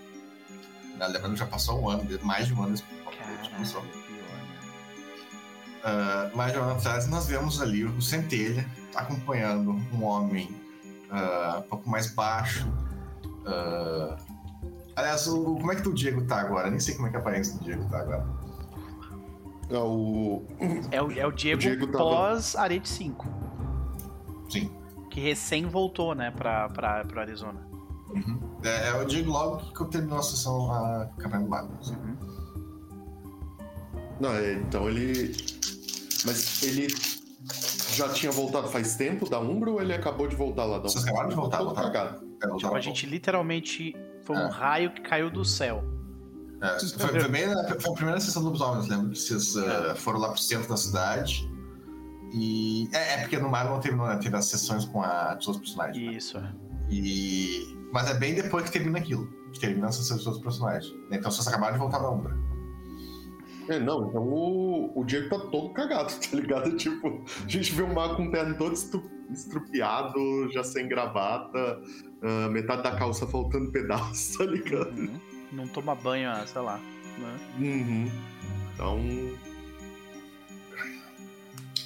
[1.00, 2.76] Lembrando que já passou um ano, mais de um ano
[3.56, 3.82] começou.
[3.82, 3.86] Uh,
[6.36, 10.50] mais de um ano atrás nós vemos ali o Centelha acompanhando um homem
[11.10, 12.68] uh, um pouco mais baixo.
[13.46, 14.18] Uh,
[14.96, 16.70] aliás, o, como é que o Diego tá agora?
[16.70, 18.26] Nem sei como é que a aparência do Diego tá agora.
[19.70, 20.44] É o.
[20.92, 22.66] É o, é o Diego, o Diego pós tava...
[22.66, 23.26] Arete 5.
[24.50, 24.72] Sim.
[25.10, 27.66] Que recém voltou, né, pra, pra, pra Arizona.
[28.10, 28.40] Uhum.
[28.64, 31.74] É, é, o Diego logo que eu terminou a sessão a Campeonato Bago.
[31.90, 32.18] Uhum.
[34.20, 35.36] Não, é, então ele.
[36.26, 36.88] Mas ele
[37.94, 40.90] já tinha voltado faz tempo da Umbra ou ele acabou de voltar lá da Umbra?
[40.90, 41.84] Vocês acabaram de voltar, voltar.
[41.84, 42.28] cagado.
[42.44, 43.96] É, tipo, a gente literalmente
[44.26, 44.50] foi um é.
[44.50, 45.84] raio que caiu do céu.
[46.62, 46.90] É, foi,
[47.22, 47.46] foi, bem,
[47.80, 50.76] foi a primeira sessão dos homens, lembro que vocês uh, foram lá pro centro da
[50.76, 51.50] cidade.
[52.34, 52.90] E.
[52.92, 56.06] É, é porque no não teve, não, teve as sessões com a, os outros personagens.
[56.06, 56.18] Né?
[56.18, 56.54] Isso, né?
[56.90, 57.78] E.
[57.94, 59.28] Mas é bem depois que termina aquilo.
[59.54, 60.94] Que termina as sessões dos outros personagens.
[61.12, 62.36] Então vocês acabaram de voltar na Umbra.
[63.70, 66.76] É, não, então o, o Diego tá todo cagado, tá ligado?
[66.76, 68.74] Tipo, a gente vê o mago com o terno todo
[69.32, 71.82] estrupiado, já sem gravata,
[72.22, 74.98] uh, metade da calça faltando pedaço, tá ligado?
[74.98, 75.20] Uhum.
[75.52, 76.80] Não toma banho, sei lá.
[77.18, 77.40] Né?
[77.60, 78.12] Uhum.
[78.74, 79.00] Então.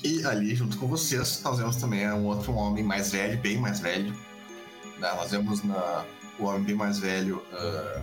[0.04, 3.80] E ali, junto com vocês, nós vemos também um outro homem mais velho, bem mais
[3.80, 4.14] velho.
[4.98, 5.14] Né?
[5.16, 6.06] Nós vemos na,
[6.40, 8.00] o homem bem mais velho, uh,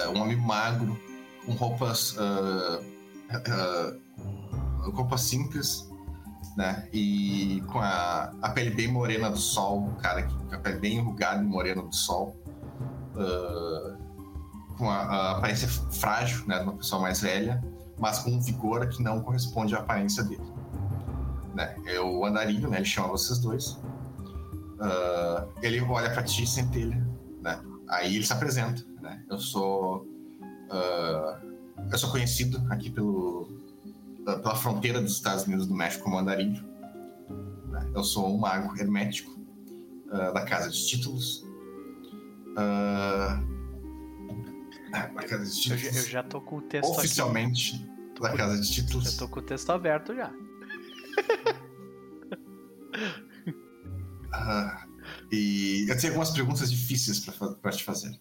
[0.00, 1.00] uh, um homem magro,
[1.44, 2.84] com roupas, uh,
[4.90, 5.85] roupas simples,
[6.56, 6.88] né?
[6.92, 11.42] E com a, a pele bem morena do sol, cara, com a pele bem enrugada
[11.42, 12.36] e morena do sol.
[13.14, 14.06] uh,
[14.76, 17.64] com a, a, aparência frágil, né, de uma pessoa mais velha,
[17.98, 20.44] mas com um vigor que não corresponde à aparência dele.
[21.54, 21.74] Né?
[21.86, 22.76] É o andarilho, né?
[22.78, 23.70] Ele chama vocês dois.
[24.78, 27.02] Uh, ele olha para ti, centelha,
[27.40, 27.58] né?
[27.88, 29.24] Aí ele se apresenta, né?
[29.30, 30.06] Eu sou
[30.70, 31.46] uh,
[31.90, 33.48] eu sou conhecido aqui pelo
[34.34, 36.62] pela fronteira dos Estados Unidos do México como andarilho.
[37.68, 37.90] Né?
[37.94, 39.30] Eu sou um mago hermético
[40.06, 41.46] uh, da Casa de Títulos.
[42.52, 43.56] Uh,
[44.90, 45.84] da Casa de Títulos.
[45.84, 48.20] Eu, eu, já tô com o texto Oficialmente aqui.
[48.20, 49.12] da Casa de Títulos.
[49.12, 50.28] Eu tô com o texto aberto já.
[54.34, 54.86] uh,
[55.30, 58.18] e eu tenho algumas perguntas difíceis para te fazer.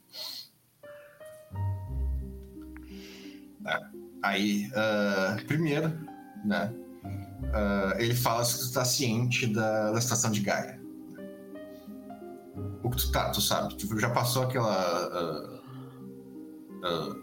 [3.63, 3.94] Tá.
[4.25, 5.93] Aí, uh, primeiro,
[6.43, 6.73] né?
[7.43, 10.81] Uh, ele fala se tu tá ciente da, da estação de Gaia.
[12.81, 13.75] O que tu tá, tu sabe.
[13.77, 15.61] Tipo, já passou aquela.
[16.81, 17.13] Uh,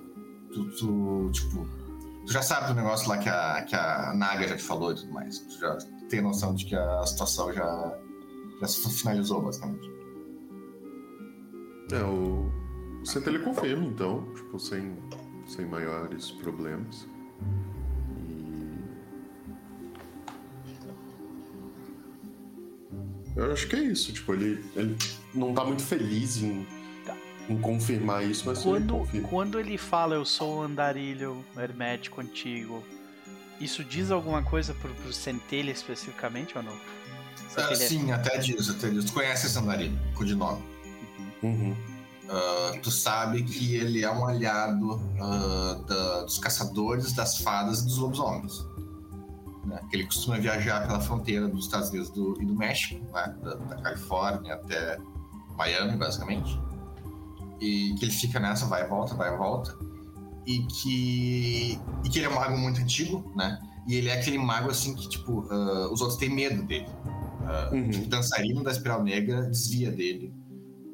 [0.53, 1.67] tu, tu, tipo.
[2.25, 4.95] Tu já sabe do negócio lá que a, que a Naga já te falou e
[4.95, 5.41] tudo mais.
[5.41, 5.77] Tu já
[6.09, 7.99] tem noção de que a situação já,
[8.61, 9.91] já se finalizou, basicamente.
[11.91, 12.63] É, o.
[13.03, 14.97] O Centelha confirma, então, tipo, sem,
[15.53, 17.07] sem maiores problemas.
[23.37, 24.97] Eu acho que é isso, tipo, ele, ele
[25.35, 26.67] não tá muito feliz em,
[27.05, 27.17] tá.
[27.49, 32.83] em confirmar isso, mas quando, ele quando ele fala eu sou um andarilho hermético antigo,
[33.59, 36.75] isso diz alguma coisa pro, pro Centelha especificamente ou não?
[36.75, 38.15] Uh, sim, é...
[38.15, 39.07] até diz, até diz.
[39.07, 40.63] Tu conhece esse andarilho, com de nome.
[41.43, 41.75] Uhum.
[42.33, 47.85] Uh, tu sabe que ele é um aliado uh, da, dos caçadores, das fadas e
[47.85, 48.65] dos lobisomens
[49.65, 49.81] né?
[49.89, 53.35] que ele costuma viajar pela fronteira dos Estados Unidos do, e do México, né?
[53.43, 54.99] da, da, Califórnia até
[55.57, 56.61] Miami, basicamente,
[57.61, 59.77] e que ele fica nessa, vai e volta, vai e volta,
[60.47, 63.61] e que, e que ele é um mago muito antigo, né?
[63.87, 66.87] E ele é aquele mago assim que, tipo, uh, os outros têm medo dele.
[67.43, 67.91] Uh, uhum.
[67.91, 70.33] tipo, dançarino da Espiral Negra desvia dele.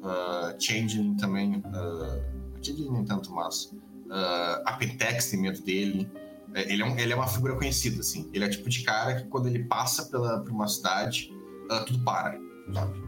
[0.01, 1.57] Uh, Changeling também.
[1.57, 2.21] Uh,
[2.61, 3.73] Changeling nem tanto, mas.
[4.07, 6.09] Uh, Apetex tem medo dele.
[6.53, 8.29] É, ele é, um, ele é uma figura conhecida, assim.
[8.33, 11.31] Ele é tipo de cara que quando ele passa pela, por uma cidade,
[11.71, 12.39] uh, tudo para,
[12.73, 12.99] sabe?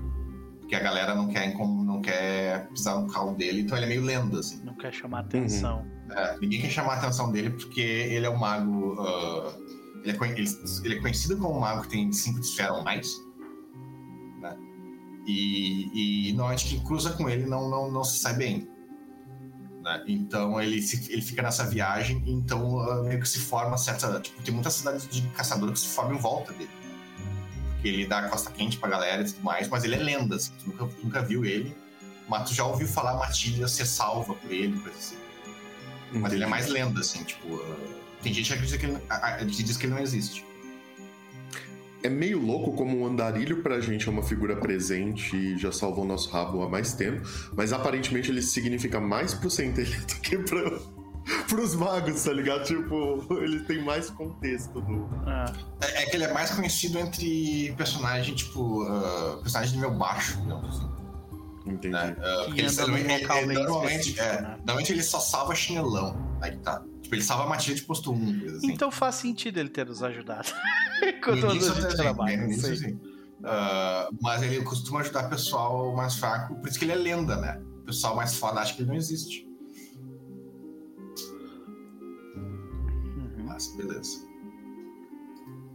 [0.60, 4.04] Porque a galera não quer, não quer pisar no calo dele, então ele é meio
[4.04, 4.64] lenda, assim.
[4.64, 5.80] Não quer chamar atenção.
[5.80, 6.14] Uhum.
[6.14, 8.94] É, ninguém quer chamar a atenção dele porque ele é um mago.
[8.94, 10.50] Uh, ele, é, ele,
[10.84, 13.22] ele, é, conhecido como um mago que tem cinco esferas ou mais.
[15.26, 18.68] E, e normalmente quem cruza com ele não, não, não se sai bem.
[19.82, 20.04] Né?
[20.08, 24.20] Então ele, se, ele fica nessa viagem, então uh, meio que se forma certa.
[24.20, 26.70] Tipo, tem muitas cidades de caçador que se formam em volta dele.
[27.74, 30.52] Porque ele dá costa quente pra galera e tudo mais, mas ele é lenda, assim,
[30.60, 31.76] tu nunca, nunca viu ele.
[32.28, 35.18] Mas tu já ouviu falar Matilha ser salva por ele, coisa assim.
[36.14, 37.48] Mas ele é mais lenda, assim, tipo.
[37.48, 40.46] Uh, tem gente que acredita que ele, que diz que ele não existe
[42.04, 46.06] é meio louco como um andarilho pra gente é uma figura presente e já salvou
[46.06, 47.22] nosso rabo há mais tempo,
[47.56, 50.80] mas aparentemente ele significa mais pro centelha do que pra,
[51.48, 52.66] pros magos, tá ligado?
[52.66, 55.10] Tipo, ele tem mais contexto do.
[55.82, 60.40] É, é que ele é mais conhecido entre personagem, tipo, uh, personagem de nível baixo,
[60.42, 60.92] digamos assim.
[61.66, 61.90] Entendi.
[61.90, 62.16] Né?
[62.18, 64.56] Uh, porque ele, ele, ele, normalmente, é, né?
[64.58, 66.18] normalmente ele só salva chinelão.
[66.42, 66.84] Aí tá.
[67.12, 68.56] Tipo, ele salva a matilha de posto 1.
[68.56, 68.72] Assim.
[68.72, 70.50] Então faz sentido ele ter nos ajudado.
[71.24, 72.44] Com todo o trabalho.
[72.46, 72.94] Início, sim.
[72.94, 77.62] Uh, mas ele costuma ajudar pessoal mais fraco, por isso que ele é lenda, né?
[77.82, 79.46] O pessoal mais foda acha que ele não existe.
[82.38, 83.44] Uhum.
[83.46, 84.26] Mas beleza.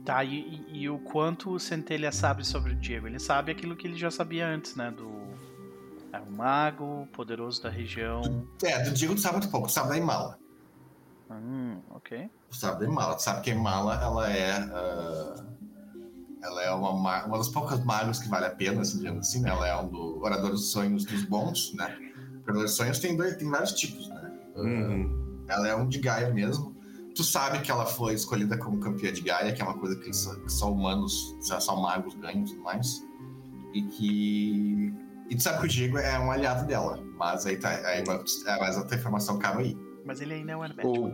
[0.05, 3.09] Tá, e, e, e, o quanto o Centelha sabe sobre o Diego?
[3.09, 4.91] Ele sabe aquilo que ele já sabia antes, né?
[4.91, 5.11] Do.
[6.13, 8.47] É um mago, poderoso da região.
[8.63, 10.39] É, do Diego tu sabe muito pouco, tu sabe da Imala.
[11.31, 12.31] Hum, ok.
[12.51, 13.19] Sabe de Mala.
[13.19, 14.61] Sabe que Mala, ela é.
[14.61, 15.57] Uh,
[16.43, 19.51] ela é uma, uma das poucas magos que vale a pena, assim, digamos assim, né?
[19.51, 21.97] Ela é um do Orador dos Sonhos dos Bons, né?
[22.45, 24.33] Orador dos Sonhos tem, dois, tem vários tipos, né?
[24.55, 25.45] Uhum.
[25.49, 26.75] Ela é um de Gaia mesmo.
[27.15, 30.13] Tu sabe que ela foi escolhida como campeã de Gaia, que é uma coisa que
[30.13, 33.03] só, que só humanos, só magos ganham e tudo mais.
[33.73, 34.95] E que.
[35.29, 37.71] E tu sabe que o Diego é um aliado dela, mas aí tá.
[37.71, 39.86] Aí, mas outra informação cabe aí.
[40.07, 41.13] Mas ele ainda é um hermético.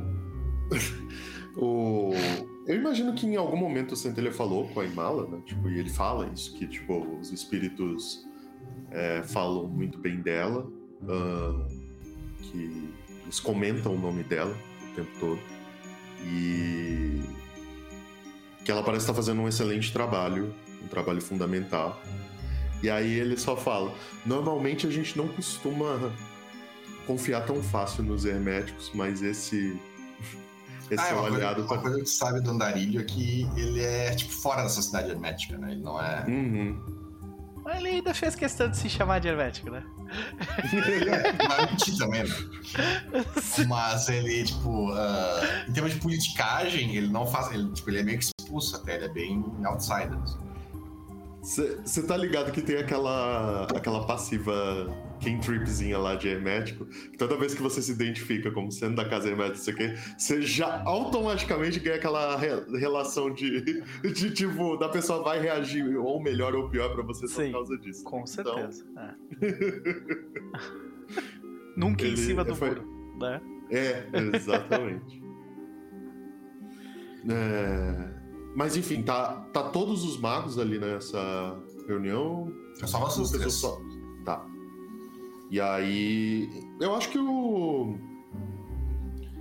[1.57, 2.11] O...
[2.11, 2.13] o...
[2.67, 5.41] Eu imagino que em algum momento o Centelha falou com a Imala, né?
[5.47, 8.25] Tipo, e ele fala isso, que tipo, os espíritos
[8.91, 10.65] é, falam muito bem dela,
[11.03, 11.67] uh,
[12.43, 14.57] que eles comentam o nome dela
[14.91, 15.41] o tempo todo.
[16.25, 17.21] E
[18.65, 22.01] que ela parece estar fazendo um excelente trabalho, um trabalho fundamental.
[22.83, 23.93] E aí ele só fala:
[24.25, 26.13] normalmente a gente não costuma
[27.07, 29.79] confiar tão fácil nos herméticos, mas esse.
[30.91, 31.79] Esse Ah, é é o uma, coisa, aliado uma pra.
[31.79, 35.57] coisa que tu sabe do andarilho é que ele é, tipo, fora dessa cidade hermética,
[35.57, 35.73] né?
[35.73, 36.25] Ele não é...
[36.29, 36.79] Uhum.
[37.65, 39.83] Mas ele ainda fez questão de se chamar de hermético, né?
[40.73, 42.35] Ele é, vai mentir também, né?
[43.69, 47.53] Mas ele, tipo, ah, em termos de politicagem, ele não faz.
[47.53, 50.19] Ele, tipo, ele é meio que expulso até, ele é bem outsider.
[50.19, 50.39] assim.
[51.43, 54.87] Você tá ligado que tem aquela, aquela passiva
[55.21, 56.87] cantripzinha lá de hermético?
[56.87, 60.41] que Toda vez que você se identifica como sendo da casa hermética, isso aqui, você
[60.41, 66.55] já automaticamente ganha aquela re- relação de, de tipo, da pessoa vai reagir ou melhor
[66.55, 68.05] ou pior pra você Sim, por causa disso.
[68.05, 68.87] Com Então, certeza.
[68.97, 70.53] é.
[71.77, 73.41] Nunca em Ele- cima do foi- muro, né?
[73.71, 75.23] É, exatamente.
[77.31, 78.11] É,
[78.55, 82.53] Mas enfim, tá, tá todos os magos ali nessa reunião.
[82.83, 83.55] É só vocês Uma três.
[83.55, 83.81] só.
[84.25, 84.47] Tá.
[85.51, 86.49] E aí.
[86.81, 87.97] Eu acho que o.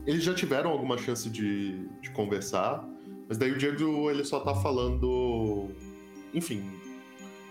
[0.06, 2.84] Eles já tiveram alguma chance de, de conversar,
[3.30, 5.70] mas daí o Diego ele só tá falando.
[6.34, 6.70] Enfim.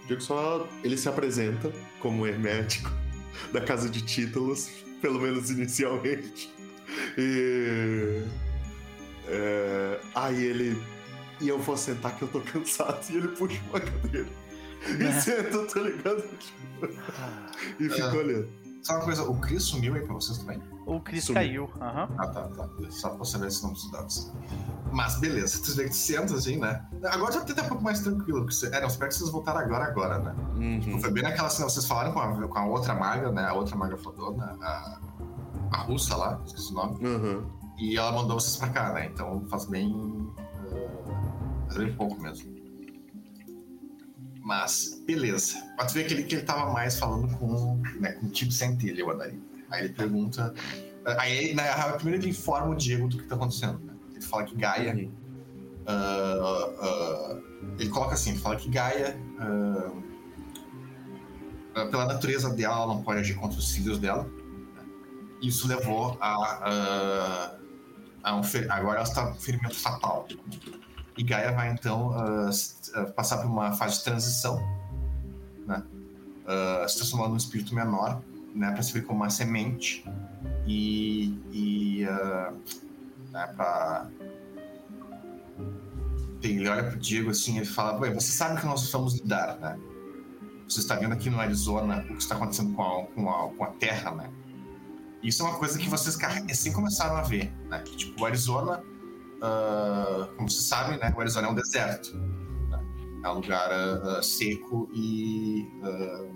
[0.04, 0.66] O Diego só.
[0.82, 2.90] Ele se apresenta como hermético
[3.52, 6.52] da casa de títulos, pelo menos inicialmente.
[7.18, 8.22] E.
[9.26, 10.99] é, aí ele.
[11.40, 13.00] E eu vou sentar que eu tô cansado.
[13.10, 14.28] E ele puxa uma cadeira.
[14.86, 16.24] E senta, tá ligado?
[17.78, 18.12] E fica É.
[18.16, 18.48] olhando.
[18.82, 20.58] Só uma coisa, o Chris sumiu aí pra vocês também?
[20.86, 21.66] O Chris Sumiu.
[21.68, 21.70] caiu.
[21.82, 22.08] aham.
[22.18, 22.68] Ah, tá, tá.
[22.88, 24.32] Só pra saber se não dos dados.
[24.90, 26.82] Mas beleza, tu vê que senta assim, né?
[27.10, 28.40] Agora já tá um pouco mais tranquilo.
[28.40, 28.68] Porque você...
[28.68, 30.34] É, não, espero que vocês voltaram agora, agora, né?
[30.56, 30.98] Uhum.
[30.98, 33.44] Foi bem naquela cena, vocês falaram com a, com a outra maga, né?
[33.44, 34.98] A outra maga fodona, a,
[35.72, 37.06] a russa lá, esqueci o nome.
[37.06, 37.46] Uhum.
[37.78, 39.10] E ela mandou vocês pra cá, né?
[39.12, 39.92] Então faz bem.
[41.70, 42.52] Faz bem pouco mesmo.
[44.42, 45.62] Mas, beleza.
[45.76, 49.10] Mas tu vê que ele, que ele tava mais falando com, né, contigo centelha, o
[49.10, 49.38] Adair.
[49.70, 50.52] Aí ele pergunta.
[51.18, 53.78] Aí, na real, primeiro ele informa o Diego do que tá acontecendo.
[53.78, 53.94] Né?
[54.12, 55.10] Ele fala que Gaia.
[55.86, 57.38] Ah, ah,
[57.78, 59.16] ele coloca assim: ele fala que Gaia.
[61.74, 64.28] ah, pela natureza dela, ela não pode agir contra os filhos dela.
[65.40, 67.56] Isso levou a.
[68.22, 70.26] a, um agora ela está com ferimento fatal.
[71.20, 72.50] E Gaia vai então ah,
[73.14, 74.56] passar por uma fase de transição,
[75.66, 75.82] né?
[76.46, 78.22] Ah, se transformando num espírito menor,
[78.54, 78.70] né?
[78.72, 80.02] Para servir como uma semente
[80.66, 81.38] e.
[81.52, 82.54] e ah,
[83.32, 84.08] né, pra...
[86.42, 89.78] Ele olha pro Diego assim ele fala: você sabe que nós vamos lidar, né?
[90.66, 93.64] Você está vendo aqui no Arizona o que está acontecendo com a, com a, com
[93.64, 94.30] a Terra, né?
[95.22, 97.78] Isso é uma coisa que vocês recém começaram a ver, né?
[97.80, 98.82] Que, tipo, o Arizona,
[99.42, 101.12] ah, como vocês sabem, né?
[101.16, 102.16] O Arizona é um deserto.
[102.16, 102.84] né?
[103.24, 106.26] É um lugar ah, seco e ah,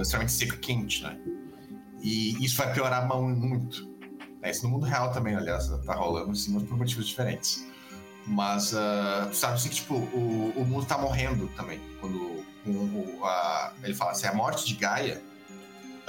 [0.00, 1.18] extremamente seco e quente, né?
[2.00, 3.88] E isso vai piorar mu- muito.
[4.40, 4.50] né?
[4.50, 7.66] Isso no mundo real também, aliás, tá rolando, assim, mas por motivos diferentes.
[8.26, 8.70] Mas
[9.30, 11.80] tu sabe assim que tipo, o, o mundo tá morrendo também.
[11.98, 15.22] Quando o- a- ele fala assim, a morte de Gaia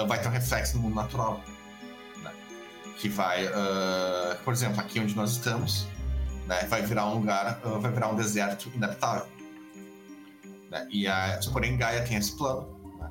[0.05, 1.41] vai ter um reflexo no mundo natural.
[2.99, 5.87] Que vai, ah, por exemplo, aqui onde nós estamos,
[6.47, 9.25] né, vai virar um lugar, ah, vai virar um deserto inabitável.
[10.69, 10.87] né?
[10.91, 12.67] E a, porém Gaia tem esse plano,
[12.99, 13.09] né,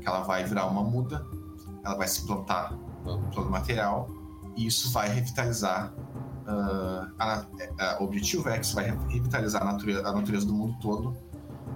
[0.00, 1.26] que ela vai virar uma muda,
[1.84, 2.72] ela vai se plantar
[3.04, 4.08] no plano material
[4.56, 5.92] e isso vai revitalizar
[6.46, 7.46] ah, a-
[7.78, 11.16] a- o objetivo é que isso vai revitalizar a natureza, a natureza do mundo todo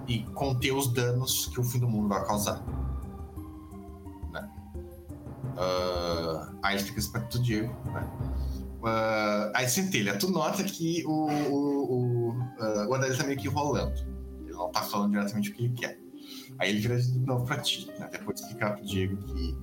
[0.07, 2.61] e conter os danos que o fim do mundo vai causar.
[5.57, 7.73] Ah, aí isso pra tu, Diego.
[7.85, 8.07] Né?
[8.83, 13.47] Ah, aí centelha, tu nota que o, o, o, ah, o Adair tá meio que
[13.47, 13.97] enrolando.
[14.43, 15.99] Ele não tá falando diretamente o que ele quer.
[16.59, 18.09] Aí ele vira de novo pra ti, né?
[18.11, 19.57] Depois explicar pro Diego que.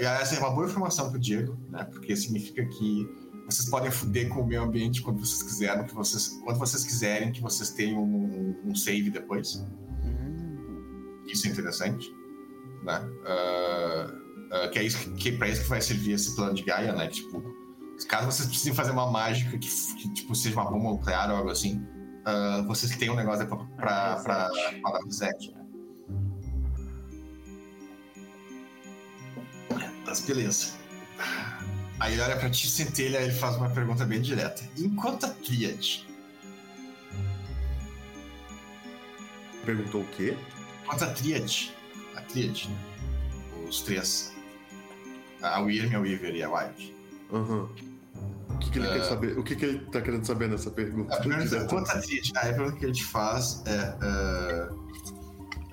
[0.00, 1.84] e essa é uma boa informação pro Diego, né?
[1.84, 3.08] Porque significa que
[3.46, 7.30] vocês podem fuder com o meio ambiente quando vocês quiserem, que vocês, quando vocês quiserem
[7.30, 9.64] que vocês tenham um, um save depois.
[10.02, 12.12] Hum, Isso é interessante,
[12.82, 13.08] né?
[13.24, 16.62] Ah, ah, que é isso que, que para isso que vai servir esse plano de
[16.62, 17.06] Gaia, né?
[17.08, 17.42] Que, tipo,
[18.08, 21.50] caso vocês precisem fazer uma mágica que, que, tipo seja uma bomba nuclear ou algo
[21.50, 21.84] assim,
[22.24, 25.62] ah, vocês têm um negócio pra, pra dar reset, né?
[30.06, 30.74] Mas beleza.
[31.98, 34.62] Aí ele olha pra ti, centelha, ele faz uma pergunta bem direta.
[34.76, 36.06] Enquanto a Triad,
[39.64, 40.36] Perguntou o quê?
[40.84, 41.72] enquanto a Triad,
[42.14, 42.76] a Triad, né?
[43.68, 44.32] os três,
[45.54, 46.94] a Wyrm, a Weaver e a White.
[47.32, 47.68] Aham.
[48.50, 48.92] O que, que ele É.
[48.94, 49.38] quer saber?
[49.38, 51.14] O que, que ele tá querendo saber nessa pergunta?
[51.14, 54.68] A pergunta, a a pergunta que ele te faz é ah,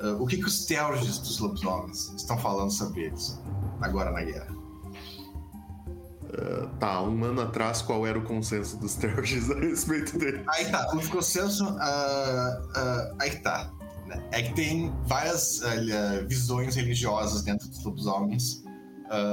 [0.02, 3.40] ah, o que, que os Telges dos lobisomens estão falando sobre eles?
[3.82, 4.48] agora na guerra?
[6.24, 10.44] Uh, tá, um ano atrás, qual era o consenso dos Terges a respeito dele?
[10.50, 11.66] Aí tá, o consenso.
[11.66, 13.72] Uh, uh, aí tá.
[14.08, 14.22] Né?
[14.32, 15.62] É que tem várias
[16.28, 18.63] visões religiosas dentro dos lobisomens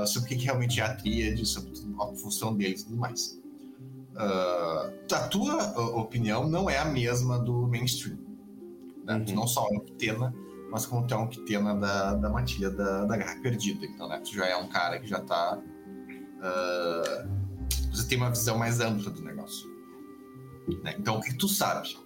[0.07, 3.41] sobre o que, realmente é a tríade, sobre a função deles e tudo mais.
[4.17, 8.19] a tua opinião não é a mesma do mainstream.
[9.05, 9.15] Né?
[9.15, 9.25] Uhum.
[9.25, 10.35] Tu não só é um Kitena,
[10.71, 13.87] mas como tu é um Kitena da, da matilha da, da Guerra Perdida.
[13.87, 15.59] Então, né, tu já é um cara que já tá
[16.41, 17.41] uh,
[17.91, 19.69] você tem uma visão mais ampla do negócio.
[20.83, 20.95] Né?
[20.99, 21.97] Então, o que tu sabe?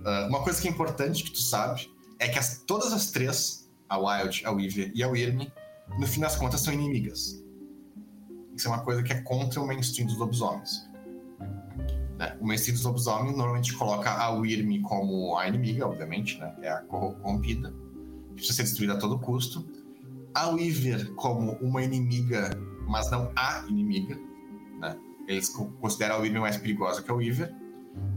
[0.00, 3.70] Uh, uma coisa que é importante que tu sabe é que as, todas as três,
[3.88, 5.50] a Wild, a Weaver e a Wyrm,
[5.98, 7.42] no fim das contas são inimigas.
[8.56, 10.88] Isso é uma coisa que é contra o mainstream dos lobisomens.
[12.18, 12.36] Né?
[12.40, 16.54] O mainstream dos lobisomens normalmente coloca a Wyrm como a inimiga, obviamente, né?
[16.62, 17.74] é a corrompida,
[18.28, 19.66] que precisa ser destruída a todo custo.
[20.34, 22.50] A Weaver como uma inimiga
[22.86, 24.18] mas não a inimiga.
[24.78, 24.96] Né?
[25.26, 25.48] Eles
[25.80, 27.54] consideram a Weaver mais perigosa que a Weaver.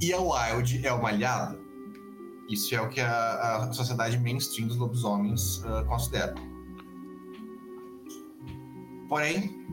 [0.01, 1.57] E a Wild é uma aliada.
[2.49, 6.33] Isso é o que a, a sociedade mainstream dos lobisomens uh, considera.
[9.09, 9.65] Porém,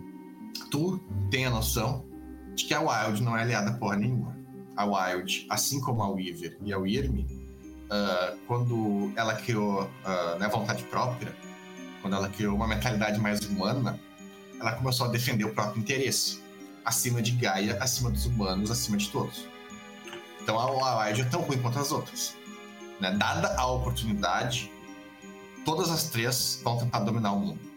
[0.70, 0.98] tu
[1.30, 2.04] tem a noção
[2.54, 4.36] de que a Wild não é aliada porra nenhuma.
[4.76, 10.84] A Wild, assim como a Weaver e a Wyrm, uh, quando ela criou uh, vontade
[10.84, 11.34] própria,
[12.00, 13.98] quando ela criou uma mentalidade mais humana,
[14.60, 16.40] ela começou a defender o próprio interesse,
[16.84, 19.46] acima de Gaia, acima dos humanos, acima de todos.
[20.42, 22.36] Então a Wild é tão ruim quanto as outras.
[23.00, 23.10] Né?
[23.12, 24.70] Dada a oportunidade,
[25.64, 27.73] todas as três vão tentar dominar o mundo.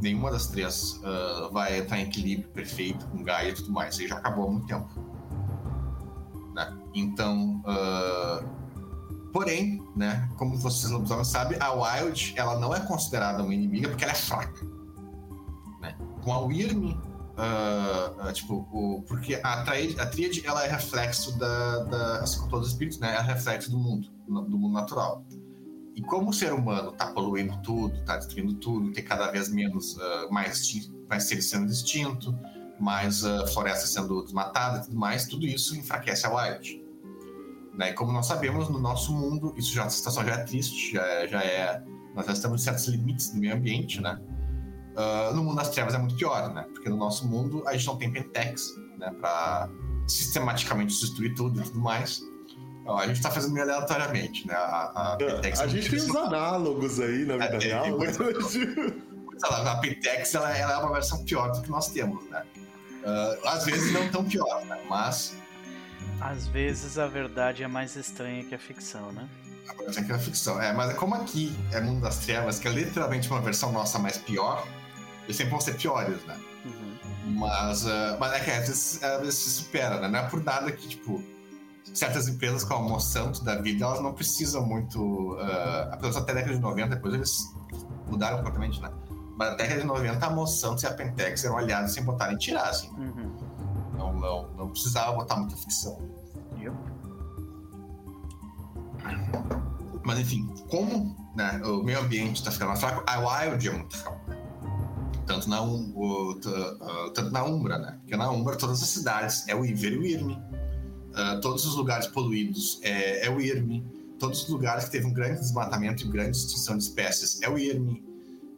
[0.00, 3.94] Nenhuma das três uh, vai estar em equilíbrio perfeito com Gaia e tudo mais.
[3.94, 4.88] Isso aí já acabou há muito tempo.
[6.54, 6.78] Né?
[6.94, 13.54] Então, uh, porém, né, como vocês lobisomens sabem, a Wild ela não é considerada uma
[13.54, 14.76] inimiga porque ela é fraca
[16.26, 21.38] com a Wyrm, uh, uh, tipo, o, porque a, tríade, a tríade ela é reflexo
[21.38, 23.14] da, da, assim como todos os espíritos, né?
[23.14, 25.24] É reflexo do mundo, do mundo natural.
[25.96, 29.96] E como o ser humano está poluindo tudo, está destruindo tudo, tem cada vez menos,
[29.96, 32.34] uh, mais, mais seres sendo extintos,
[32.78, 36.84] mais uh, florestas sendo desmatadas e tudo mais, tudo isso enfraquece a Wild.
[37.74, 37.90] Né?
[37.90, 41.02] E como nós sabemos, no nosso mundo, isso já, a situação já é triste, já
[41.02, 41.82] é, já é
[42.14, 44.18] nós já estamos em certos limites no meio ambiente, né?
[44.96, 46.62] Uh, no mundo das trevas é muito pior, né?
[46.72, 49.10] Porque no nosso mundo a gente não tem Pentex, né?
[49.20, 49.68] Pra
[50.08, 52.22] sistematicamente destruir tudo e tudo mais.
[52.86, 54.54] Então, a gente tá fazendo meio aleatoriamente, né?
[54.54, 57.98] A, a, Pentex a gente tem uns análogos aí na vida é, real.
[57.98, 58.16] Mas...
[59.42, 62.44] a Pentex ela, ela, é uma versão pior do que nós temos, né?
[63.02, 64.80] Uh, às vezes não tão pior, né?
[64.88, 65.36] Mas.
[66.20, 69.28] Às vezes a verdade é mais estranha que a ficção, né?
[69.68, 69.74] A
[70.04, 70.62] que é a ficção.
[70.62, 74.16] É, mas como aqui é Mundo das Trevas, que é literalmente uma versão nossa mais
[74.16, 74.64] pior,
[75.24, 76.38] eles sempre vão ser piores, né?
[76.64, 77.34] Uhum.
[77.34, 80.06] Mas, uh, mas é que às vezes, às vezes se supera, né?
[80.06, 81.20] Não é por nada que, tipo,
[81.94, 85.34] certas empresas como a Monsanto da vida, elas não precisam muito.
[85.34, 87.54] Uh, até a década de 90, depois eles
[88.08, 88.90] mudaram completamente, né?
[89.36, 92.68] Mas na década de 90, a Monsanto e a Pentex eram aliados sem botarem tirar,
[92.68, 92.88] assim.
[92.90, 93.32] Uhum.
[93.96, 95.98] Não, não, não precisava botar muita ficção.
[96.58, 96.76] Yep.
[100.04, 103.96] Mas enfim, como né, o meio ambiente está ficando mais fraco, a Wild é muito
[103.96, 104.36] fraca
[105.26, 107.98] tanto na, um, o, uh, tanto na Umbra, né?
[108.00, 110.42] Porque na Umbra todas as cidades é o Iver e o Irme.
[111.16, 113.84] Uh, todos os lugares poluídos é, é o Irme.
[114.18, 117.58] Todos os lugares que teve um grande desmatamento e grande extinção de espécies é o
[117.58, 118.04] Irme.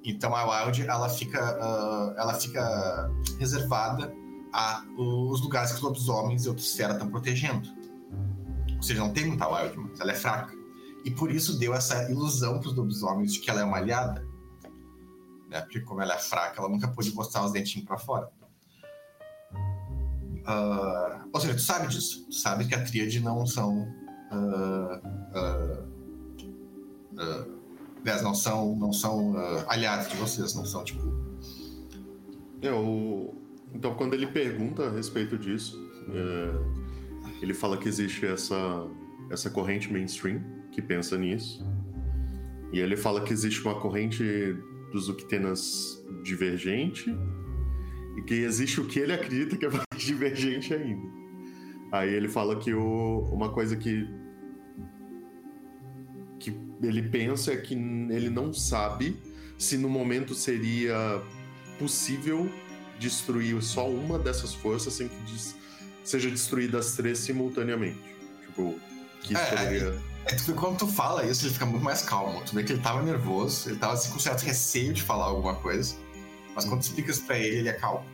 [0.05, 4.13] Então a Wild ela fica, uh, ela fica reservada
[4.53, 7.69] a os lugares que os lobisomens e outras feras estão protegendo.
[8.77, 10.55] Ou seja, não tem muita Wild, mas ela é fraca.
[11.05, 14.27] E por isso deu essa ilusão para os lobisomens de que ela é uma aliada
[15.49, 15.61] né?
[15.63, 18.31] Porque como ela é fraca, ela nunca pôde mostrar os dentinhos para fora.
[20.49, 22.25] Uh, ou seja, tu sabe disso.
[22.27, 23.87] Tu sabe que a tríade não são.
[24.33, 24.97] Uh,
[25.37, 25.99] uh,
[28.23, 29.35] não são, não são
[29.69, 31.03] aliados de vocês, não são tipo.
[32.63, 33.35] É, o...
[33.75, 35.79] Então, quando ele pergunta a respeito disso,
[36.09, 37.43] é...
[37.43, 38.87] ele fala que existe essa,
[39.31, 40.43] essa corrente mainstream
[40.73, 41.63] que pensa nisso.
[42.73, 44.25] E ele fala que existe uma corrente
[44.93, 47.15] dos Uctenas divergente
[48.19, 51.09] e que existe o que ele acredita que é mais divergente ainda.
[51.93, 54.09] Aí ele fala que o, uma coisa que
[56.39, 59.17] que ele pensa é que ele não sabe
[59.57, 61.23] se no momento seria
[61.79, 62.51] possível
[62.99, 65.57] destruir só uma dessas forças sem que des
[66.05, 68.01] seja destruída as três simultaneamente.
[68.47, 68.79] Tipo,
[69.21, 70.01] que é, poderia...
[70.25, 72.43] É que quando tu fala isso, ele fica muito mais calmo.
[72.45, 75.57] Tu vê que ele tava nervoso, ele tava assim, com certo receio de falar alguma
[75.57, 75.97] coisa.
[76.59, 78.05] Mas quando explica isso pra ele, ele é calmo.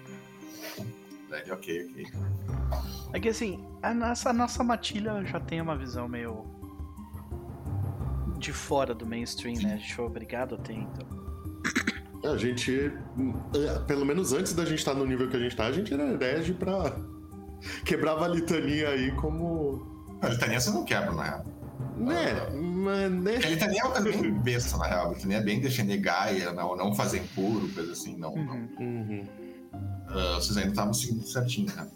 [1.30, 2.06] Daí ele, ok, ok.
[3.14, 6.44] É que assim, a nossa, a nossa matilha já tem uma visão meio.
[8.38, 9.72] de fora do mainstream, né?
[9.72, 11.08] A gente foi obrigado a ter, então.
[12.30, 12.92] A gente,
[13.54, 15.94] é, pelo menos antes da gente estar no nível que a gente tá, a gente
[15.94, 16.94] era herege pra.
[17.82, 20.18] Quebrava a litania aí como.
[20.20, 21.46] A litania você não quebra, real.
[21.96, 23.36] Né, mas né.
[23.36, 25.06] A litania é uma coisa bem besta, na real.
[25.10, 28.34] A litania é bem defender Gaia, não, não fazer impuro, coisa assim, não.
[28.34, 28.54] não.
[28.54, 28.68] Uhum.
[28.78, 29.28] Uhum.
[30.08, 31.88] Ah, vocês ainda estavam seguindo certinho, né?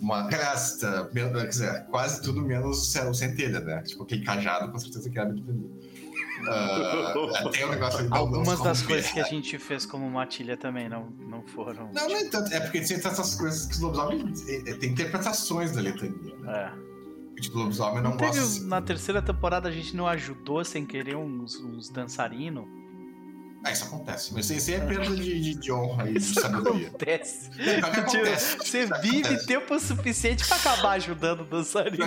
[0.00, 3.82] Uma crasta, quer dizer, quase tudo menos o centelha, né?
[3.82, 5.70] Tipo, aquele cajado com certeza quebra de litania.
[6.48, 7.14] Ah,
[7.52, 10.88] tem um negócio ali, não- Algumas das coisas que a gente fez como matilha também
[10.88, 11.90] não, não foram.
[11.92, 12.52] Não, não é tanto.
[12.52, 14.48] É porque tem essas coisas que os lobisomens.
[14.48, 16.72] é, é, Tem interpretações da letania, né?
[16.78, 16.91] É.
[17.50, 18.64] O lobisomem não, Não teve, gosta.
[18.66, 22.64] na terceira temporada a gente não ajudou sem querer uns, uns dançarinos?
[23.64, 24.34] Ah, isso acontece.
[24.34, 26.88] Mas isso aí é perda de, de, de honra e de Isso sabedoria.
[26.88, 27.48] acontece.
[27.60, 28.56] É, acontece.
[28.58, 29.46] Você Isso vive acontece.
[29.46, 32.04] tempo suficiente pra acabar ajudando o dançarino.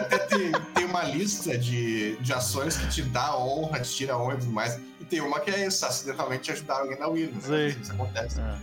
[0.00, 4.34] até tem, tem uma lista de, de ações que te dá honra, te tira honra
[4.36, 4.80] e tudo mais.
[5.00, 7.26] E tem uma que é isso, acidentalmente ajudar alguém na win.
[7.46, 7.66] Né?
[7.68, 8.40] Isso acontece.
[8.40, 8.58] Ah,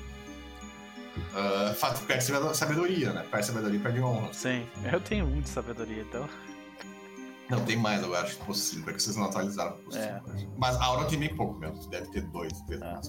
[1.34, 3.26] Ah, fato perde sabedoria, né?
[3.30, 4.34] Perde sabedoria e perde honra.
[4.34, 6.28] sim, eu tenho um de sabedoria, então.
[7.49, 8.89] Não, tem mais, eu acho, possível.
[8.89, 10.07] É que vocês não atualizaram possível.
[10.07, 10.22] É.
[10.57, 11.86] Mas a Aura tem bem pouco mesmo.
[11.89, 13.01] Deve ter dois, três Ah.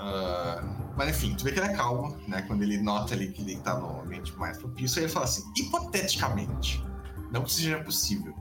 [0.00, 2.42] Ah, mas enfim, tu vê que ele é calmo, né?
[2.42, 5.44] Quando ele nota ali que ele tá no ambiente mais propício, aí ele fala assim,
[5.56, 6.84] hipoteticamente,
[7.30, 8.34] não que seja possível.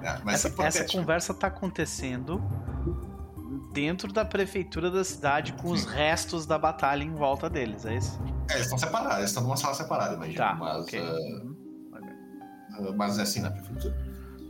[0.00, 2.40] né, Mas Essa, essa conversa tá acontecendo
[3.72, 8.18] dentro da prefeitura da cidade com os restos da batalha em volta deles, é isso?
[8.50, 10.38] É, eles estão separados, eles estão numa sala separada, imagina.
[10.44, 11.00] Tá, mas, ok.
[11.00, 11.56] Uhum.
[12.72, 13.96] ah, mas é assim na prefeitura.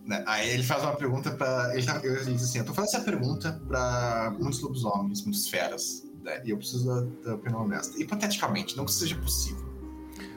[0.06, 1.70] Né, Aí ele faz uma pergunta pra.
[1.72, 6.02] Ele, tá- ele diz assim: Eu tô fazendo essa pergunta pra muitos lobisomens, muitas feras.
[6.24, 6.84] Né, e eu preciso
[7.22, 7.96] da, da opinião honesta.
[8.02, 9.69] Hipoteticamente, não que seja possível.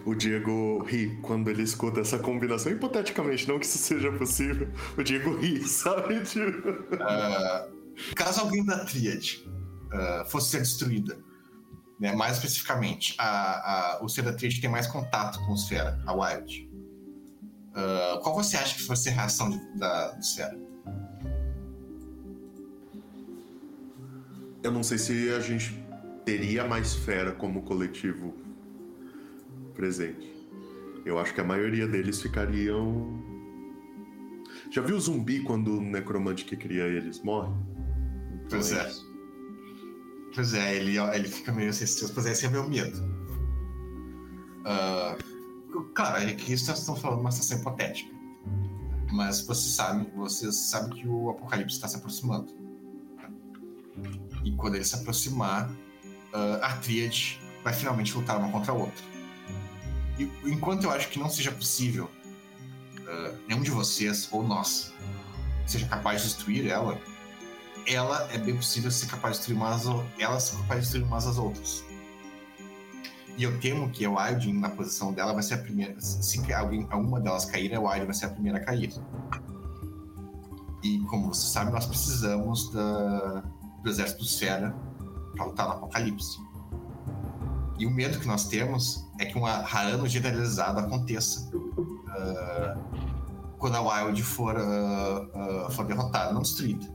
[0.05, 2.71] O Diego ri quando ele escuta essa combinação.
[2.71, 6.21] Hipoteticamente, não que isso seja possível, o Diego ri, sabe?
[6.21, 6.93] Tipo...
[6.99, 7.67] Ah,
[8.15, 9.45] caso alguém da Tríade
[9.91, 11.17] ah, fosse ser destruída,
[11.99, 16.01] né, mais especificamente, a, a, o ser da Tríade tem mais contato com os Fera,
[16.05, 16.69] a Wild.
[17.73, 20.59] Ah, qual você acha que fosse a reação de, da, dos Fera?
[24.61, 25.83] Eu não sei se a gente
[26.23, 28.42] teria mais fera como coletivo
[29.73, 30.33] presente.
[31.05, 33.21] Eu acho que a maioria deles ficariam.
[34.71, 37.53] Já viu o zumbi quando o necromante que cria eles morre?
[38.33, 38.87] Então Pois é.
[38.87, 39.13] isso.
[40.33, 42.13] Pois é, ele, ele fica meio receoso.
[42.13, 42.97] Pois é, esse é meu medo.
[44.65, 45.17] Ah,
[45.93, 48.11] claro, aqui vocês estão falando uma situação hipotética.
[49.11, 52.51] Mas você sabe, vocês sabem que o apocalipse está se aproximando.
[54.43, 55.69] E quando ele se aproximar,
[56.33, 59.12] ah, a Tríade vai finalmente lutar uma contra a outra.
[60.43, 62.09] Enquanto eu acho que não seja possível
[63.07, 64.93] ah, nenhum de vocês, ou nós,
[65.65, 66.99] seja capaz de destruir ela,
[67.87, 69.83] ela é bem possível ser capaz de destruir umas,
[70.17, 71.83] elas são de destruir umas às outras.
[73.35, 75.99] E eu temo que a Wilding, na posição dela, vai ser a primeira.
[75.99, 78.93] Se alguém, alguma delas cair, a Wilding vai ser a primeira a cair.
[80.83, 83.43] E como você sabe, nós precisamos da,
[83.81, 84.75] do exército do Sfera
[85.35, 86.37] para lutar no Apocalipse.
[87.83, 91.51] E o medo que nós temos é que um Harano generalizado aconteça
[92.07, 92.77] ah,
[93.57, 95.27] quando a Wild for, ah,
[95.65, 96.85] ah, for derrotada, não destruída.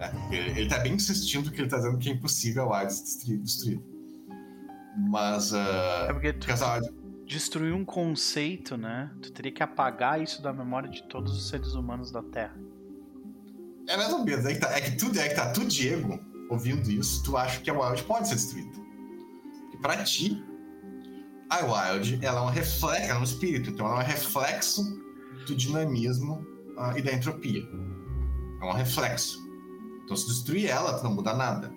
[0.00, 0.12] né?
[0.32, 3.04] Ele, ele tá bem insistindo que ele tá dizendo que é impossível a Wild ser
[3.04, 3.82] destru- destruída.
[5.08, 5.54] Mas.
[5.54, 6.92] ah, É porque tu Wild
[7.26, 9.08] destruir um conceito, né?
[9.22, 12.56] Tu teria que apagar isso da memória de todos os seres humanos da Terra.
[13.88, 16.18] É mais ou menos, é que, tá, é que tu, é que tá, tu, Diego,
[16.50, 18.85] ouvindo isso, tu acha que a Wild pode ser destruída.
[19.76, 20.42] E pra ti,
[21.50, 24.82] a Wild, ela é um reflexo, ela é um espírito, então ela é um reflexo
[25.46, 26.44] do dinamismo
[26.78, 27.62] ah, e da entropia.
[28.60, 29.38] É um reflexo.
[30.04, 31.72] Então se destruir ela, tu não muda nada.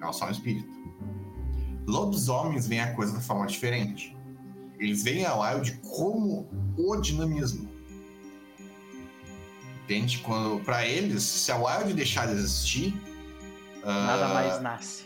[0.00, 0.70] Ela é só um espírito.
[1.86, 4.16] Lobisomens veem a coisa de forma diferente.
[4.78, 7.70] Eles veem a Wild como o dinamismo.
[9.84, 10.18] Entende?
[10.18, 12.94] Quando, pra eles, se a Wild deixar de existir.
[13.84, 15.04] Nada ah, mais nasce.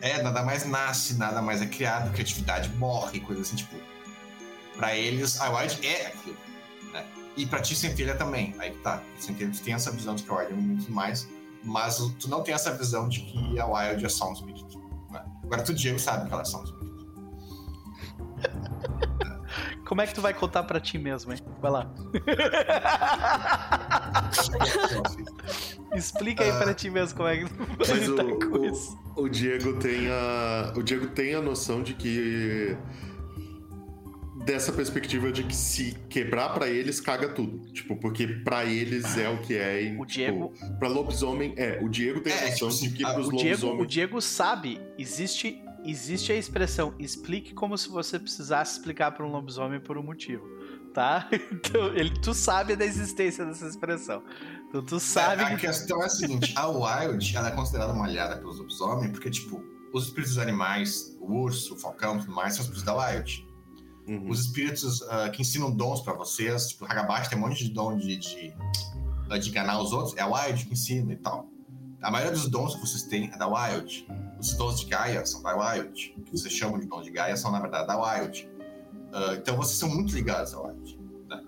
[0.00, 3.76] É, nada mais nasce, nada mais é criado, criatividade morre, coisa assim, tipo.
[4.76, 6.36] Pra eles, a Wild é aquilo.
[6.92, 7.06] Né?
[7.36, 8.54] E pra ti, Centelha também.
[8.58, 9.02] Aí que tá.
[9.18, 11.28] Centelha, tu tem essa visão de que a Wild é muito mais,
[11.64, 14.78] mas tu não tem essa visão de que a Wild é só um espírito.
[15.10, 15.24] né?
[15.44, 16.86] Agora tu, Diego, sabe que ela é só um espírito.
[19.86, 21.38] Como é que tu vai contar pra ti mesmo, hein?
[21.62, 21.94] Vai lá.
[25.94, 27.44] Explica aí pra ti mesmo como é que
[27.78, 28.98] Mas ele o, tá com isso.
[29.16, 30.72] o, o Diego tem a.
[30.76, 32.76] O Diego tem a noção de que.
[34.44, 37.58] Dessa perspectiva de que se quebrar pra eles, caga tudo.
[37.72, 39.82] Tipo, porque pra eles é o que é.
[39.82, 41.80] E, O tipo, Diego- Pra lobisomem, é.
[41.82, 43.86] O Diego tem a É, noção tipo de que pros O Diego, o.
[43.86, 49.80] Diego sabe, existe, existe a expressão explique como se você precisasse explicar para um lobisomem
[49.80, 50.46] por um motivo,
[50.92, 51.28] tá?
[51.52, 54.22] Então, ele, tu sabe da existência dessa expressão.
[54.68, 58.04] Então tu sabe a que questão é a seguinte: a Wild ela é considerada uma
[58.04, 59.62] aliada pelos lobisomens porque, tipo,
[59.92, 62.94] os espíritos dos animais, o urso, o falcão e tudo mais, são os espíritos da
[62.94, 63.46] Wild.
[64.08, 64.30] Uhum.
[64.30, 67.70] Os espíritos ah, que ensinam dons pra vocês, tipo, o Hagabashi tem um monte de
[67.70, 68.54] dom de, de,
[69.40, 71.48] de enganar os outros, é a Wild que ensina e tal.
[72.02, 74.06] A maioria dos dons que vocês têm é da Wild.
[74.38, 76.14] Os dons de Gaia são da Wild.
[76.18, 78.48] O que vocês chamam de dons de Gaia são, na verdade, da Wild.
[79.12, 80.98] Ah, então vocês são muito ligados à Wild.
[81.28, 81.42] Né?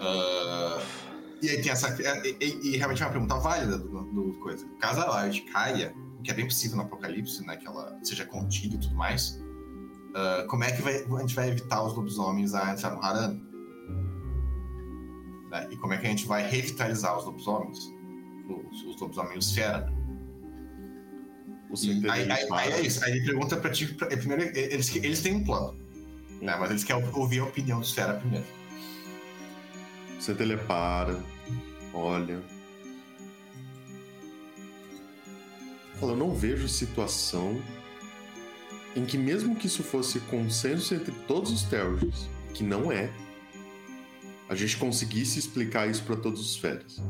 [0.00, 0.80] Ah,
[1.42, 1.88] e aí tem essa.
[2.24, 4.66] E, e- e realmente é uma pergunta válida do, do coisa.
[4.80, 7.56] Caso a Wild caia, o que é bem possível no Apocalipse, né?
[7.56, 9.38] Que ela seja contida e tudo mais.
[10.14, 13.46] ah, como é que vai- a gente vai evitar os lobisomens a entrar no Harano?
[15.50, 15.68] Né?
[15.70, 17.78] E como é que a gente vai revitalizar os lobisomens?
[18.48, 19.92] Os, os lobisomens fera?
[21.70, 23.04] O E aí, aí- aí é isso.
[23.04, 23.86] Aí ele pergunta pra ti.
[23.94, 25.76] pra- primeiro, eles, eles têm um plano.
[26.40, 26.56] Né?
[26.56, 28.46] Mas eles querem ouvir a opinião dos fera primeiro.
[30.18, 31.22] Você telepara,
[31.92, 32.40] olha.
[36.00, 37.60] Fala, eu não vejo situação
[38.94, 43.10] em que, mesmo que isso fosse consenso entre todos os Terges, que não é,
[44.48, 47.02] a gente conseguisse explicar isso para todos os férias.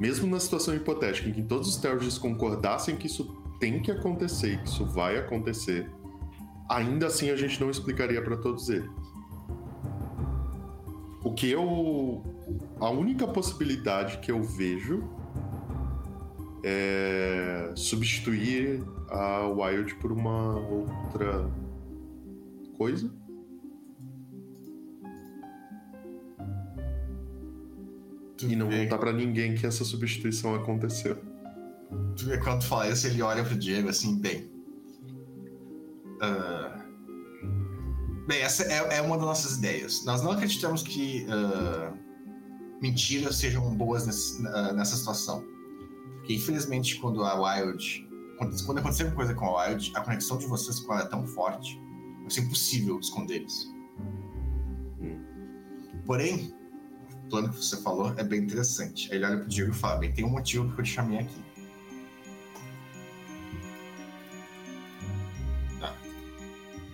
[0.00, 4.58] Mesmo na situação hipotética em que todos os Terges concordassem que isso tem que acontecer,
[4.62, 5.90] que isso vai acontecer,
[6.70, 8.90] ainda assim a gente não explicaria para todos eles.
[11.22, 12.24] O que eu.
[12.80, 15.04] A única possibilidade que eu vejo
[16.64, 21.46] é substituir a Wild por uma outra
[22.78, 23.12] coisa.
[28.48, 31.16] E não vê- contar pra ninguém que essa substituição aconteceu.
[32.16, 34.50] Tu vê quando tu fala isso, ele olha pro Diego assim, bem.
[36.20, 36.76] ah,
[38.28, 40.04] Bem, essa é, é uma das nossas ideias.
[40.04, 41.92] Nós não acreditamos que ah,
[42.80, 45.44] mentiras sejam boas nesse- na- nessa situação.
[46.18, 48.08] Porque, infelizmente, quando a Wild.
[48.38, 51.26] Quando, acontecer alguma coisa com a Wild, a conexão de vocês com ela é tão
[51.26, 51.78] forte,
[52.20, 53.66] vai ser impossível esconder eles.
[55.00, 55.20] Hum.
[56.06, 56.54] Porém,
[57.30, 59.08] plano que você falou é bem interessante.
[59.10, 61.20] Aí ele olha pro Diego e fala: bem, tem um motivo porque eu te chamei
[61.20, 61.40] aqui.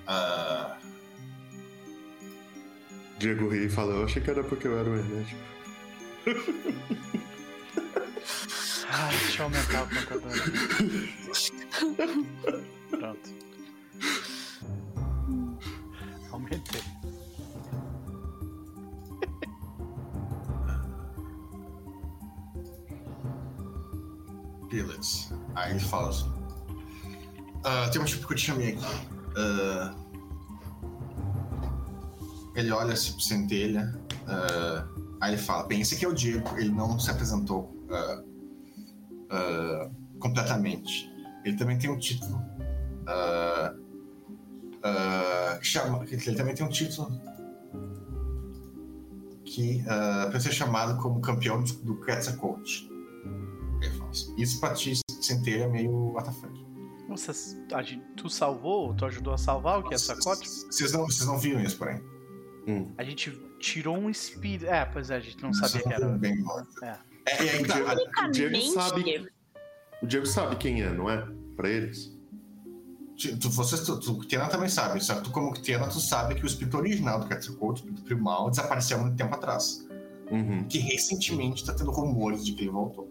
[0.08, 0.78] Ah,
[3.18, 5.40] Diego ri e fala: Eu achei que era porque eu era o hermético.
[8.88, 10.30] Ah, deixa eu aumentar o contador.
[12.88, 13.34] Pronto.
[16.30, 16.85] Aumentei.
[25.54, 26.32] Aí ele fala assim:
[27.64, 28.84] ah, tem um motivo que eu te chamei aqui.
[29.36, 29.94] Ah,
[32.54, 33.92] ele olha assim pro centelha.
[34.28, 34.86] ah,
[35.20, 36.56] aí ele fala: bem, esse aqui é o Diego.
[36.56, 37.74] Ele não se apresentou
[40.20, 41.10] completamente.
[41.44, 42.40] Ele também tem um título.
[45.60, 47.20] chama, ele também tem um título
[49.44, 52.95] que uh, ser chamado como campeão do Quetzalcoatl.
[54.36, 56.66] Isso pra ti, centelha, é meio WTF.
[57.08, 57.32] Nossa,
[57.72, 60.48] a gente- tu salvou, tu ajudou a salvar o que é sacote?
[60.48, 62.02] Vocês não, vocês não viram isso, porém.
[62.66, 62.90] Hum.
[62.98, 64.66] A gente tirou um espírito.
[64.66, 66.08] É, pois é, a gente não sabia que era.
[66.08, 66.44] Bem.
[66.82, 66.96] É.
[67.28, 69.28] É, aí O Diego sabe.
[70.02, 71.26] O Diego sabe quem é, não é?
[71.56, 72.12] Pra eles.
[73.40, 76.44] tu, vocês, tu, tu, Tiana também sabe, só que tu, como Tiana, tu sabe que
[76.44, 79.86] o espírito original do Quetzalcoatl, o espírito primal, desapareceu há muito tempo atrás.
[80.30, 80.64] Uhum.
[80.64, 83.05] Que recentemente tá tendo rumores de que ele voltou.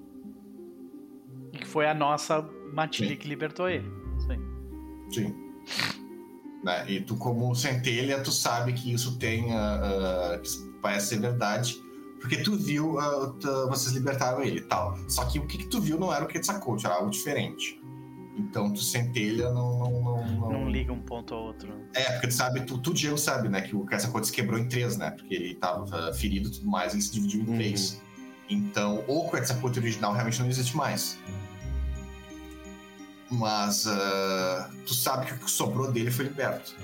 [1.76, 2.42] Que foi a nossa
[2.74, 3.16] matilha Sim.
[3.18, 3.92] que libertou ele.
[4.26, 4.40] Sim.
[5.12, 5.36] Sim.
[6.64, 6.90] Né?
[6.90, 9.52] E tu, como centelha, tu sabe que isso tem.
[9.54, 11.76] ah, ah, que isso parece ser verdade.
[12.22, 14.98] Porque tu viu, ah, tu- vocês libertaram ele e tal.
[15.10, 17.78] Só que o que, que tu viu não era o Quetzalcoatl, era algo diferente.
[18.38, 19.78] Então tu centelha não.
[19.80, 21.74] Não, não, não- Não liga um ponto ao outro.
[21.94, 23.62] É, porque tu sabe, tu, tu Diego sabe, né?
[23.62, 25.12] Que o Quetzalcoatl se quebrou em três, né?
[25.12, 27.56] Porque ele tava ferido e tudo mais, ele se dividiu em Uhum.
[27.56, 28.02] três.
[28.50, 31.20] Então, o Quetzalcoatl original realmente não existe mais.
[33.30, 36.76] Mas ah, tu sabe que o que sobrou dele foi liberto.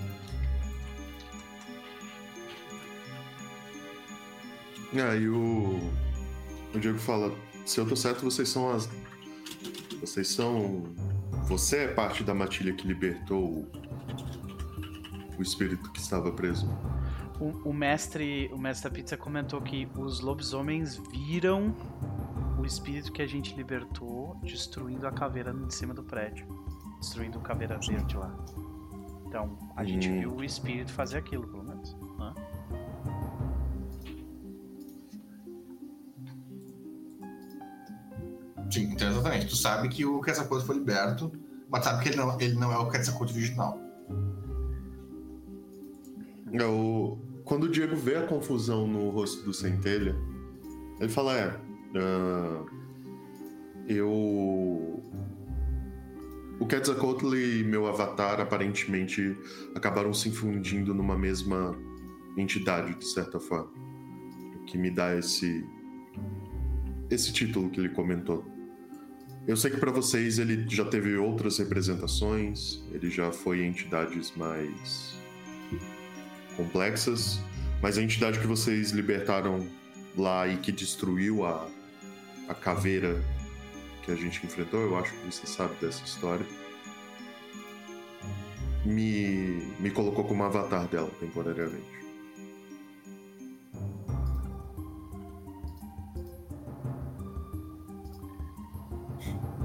[4.93, 5.79] Aí o.
[6.73, 7.33] O Diego fala:
[7.65, 8.89] se eu tô certo, vocês são as.
[9.99, 10.83] Vocês são.
[11.47, 13.67] Você é parte da matilha que libertou
[15.37, 16.67] o espírito que estava preso.
[17.39, 21.75] O, o mestre, o mestre da pizza comentou que os lobisomens viram
[22.61, 26.45] o espírito que a gente libertou destruindo a caveira em cima do prédio,
[26.99, 28.33] destruindo a caveira verde lá.
[29.27, 30.19] Então, a gente Hum.
[30.19, 31.95] viu o espírito fazer aquilo, pelo menos.
[32.19, 32.33] Hã?
[38.69, 39.47] Sim, então exatamente.
[39.47, 41.31] Tu sabe que o Quetzalcoatl foi liberto,
[41.69, 43.79] mas sabe que ele não, ele não é o Quetzalcoatl original.
[46.53, 50.15] É, o- Quando o Diego vê a confusão no rosto do Centelha,
[50.99, 51.59] ele fala: É.
[51.95, 52.65] ah,
[53.87, 55.03] eu.
[56.59, 59.35] O Quetzalcoatl e meu avatar aparentemente
[59.73, 61.75] acabaram se fundindo numa mesma
[62.37, 63.71] entidade, de certa forma.
[64.55, 65.65] O que me dá esse.
[67.09, 68.45] esse título que ele comentou.
[69.47, 75.15] Eu sei que pra vocês ele já teve outras representações, ele já foi entidades mais
[76.55, 77.39] complexas,
[77.81, 79.67] mas a entidade que vocês libertaram
[80.15, 81.67] lá e que destruiu a,
[82.47, 83.23] a caveira
[84.03, 86.45] que a gente enfrentou, eu acho que você sabe dessa história,
[88.83, 92.01] me, me colocou como avatar dela temporariamente.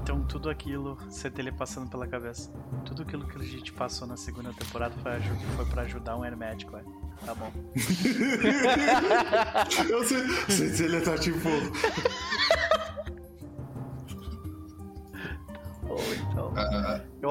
[0.01, 2.49] Então tudo aquilo, CTL passando pela cabeça.
[2.85, 5.19] Tudo aquilo que a gente passou na segunda temporada foi,
[5.55, 6.83] foi pra ajudar um hermético, é.
[7.25, 7.51] Tá bom.
[9.89, 11.49] Eu sei, sei se ele tá tipo.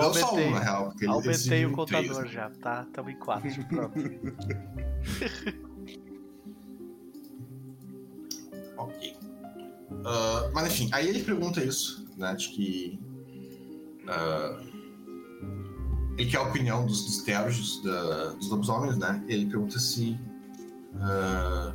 [0.02, 0.84] Eu não só aumentei, um, na real.
[0.90, 2.86] Porque aumentei o contador três, já, tá?
[2.92, 3.98] Tamo em quatro, pronto.
[8.76, 9.16] Ok.
[10.04, 12.34] Ah, mas enfim, aí ele pergunta isso, né?
[12.34, 12.98] De que.
[14.08, 14.60] ah,
[16.18, 19.22] ele quer a opinião dos, dos terjos, da- dos lobisomens, né?
[19.28, 20.18] Ele pergunta se.
[21.00, 21.72] ah,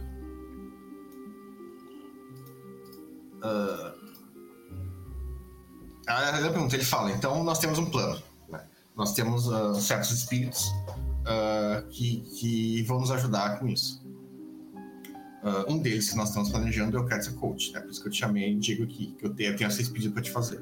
[6.08, 8.22] a a pergunta, ele fala, então nós temos um plano.
[8.50, 8.62] né?
[8.96, 10.72] Nós temos ah, certos espíritos
[11.26, 14.02] ah, que, que vão nos ajudar com isso.
[15.44, 17.80] Ah, um deles que nós estamos planejando é o Quetzalcoatl, né?
[17.82, 19.90] Por isso que eu te chamei e digo aqui, que eu tenho, eu tenho esse
[19.92, 20.60] pedido para te fazer.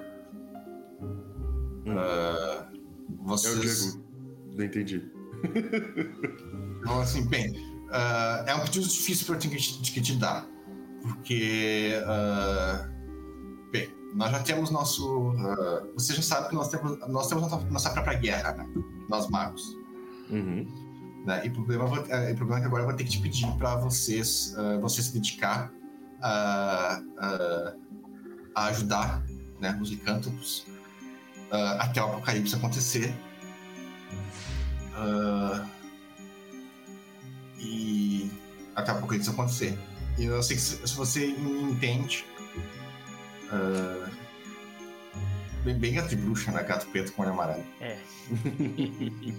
[1.88, 2.76] Ah, É
[3.24, 3.94] vocês...
[3.94, 4.06] Diego.
[4.56, 5.12] Não entendi.
[6.82, 7.54] Então, assim, bem,
[7.92, 10.46] ah, é um pedido difícil para eu ter que te, que te dar.
[11.02, 12.90] Porque, ah,
[13.72, 15.34] bem, nós já temos nosso.
[15.38, 18.68] ah, você já sabe que nós temos, nós temos nossa, nossa própria guerra, né?
[19.08, 19.76] Nós magos.
[20.30, 20.66] Uhum.
[21.26, 21.46] Né?
[21.46, 23.48] E o problema, é, o problema é que agora eu vou ter que te pedir
[23.58, 25.72] para vocês, ah, você se dedicar
[26.22, 27.74] a, a,
[28.56, 29.24] a ajudar
[29.60, 30.66] né, os licântropos
[31.52, 33.14] ah, até o apocalipse acontecer.
[34.96, 35.66] Ah,
[37.60, 38.32] e
[38.76, 39.78] até o apocalipse acontecer.
[40.18, 42.26] E eu sei que se, se você entende.
[43.52, 44.10] Ah,
[45.64, 46.64] bem, bem gato de bruxa, né?
[46.64, 47.64] Gato preto com olho amarelo.
[47.82, 47.98] É.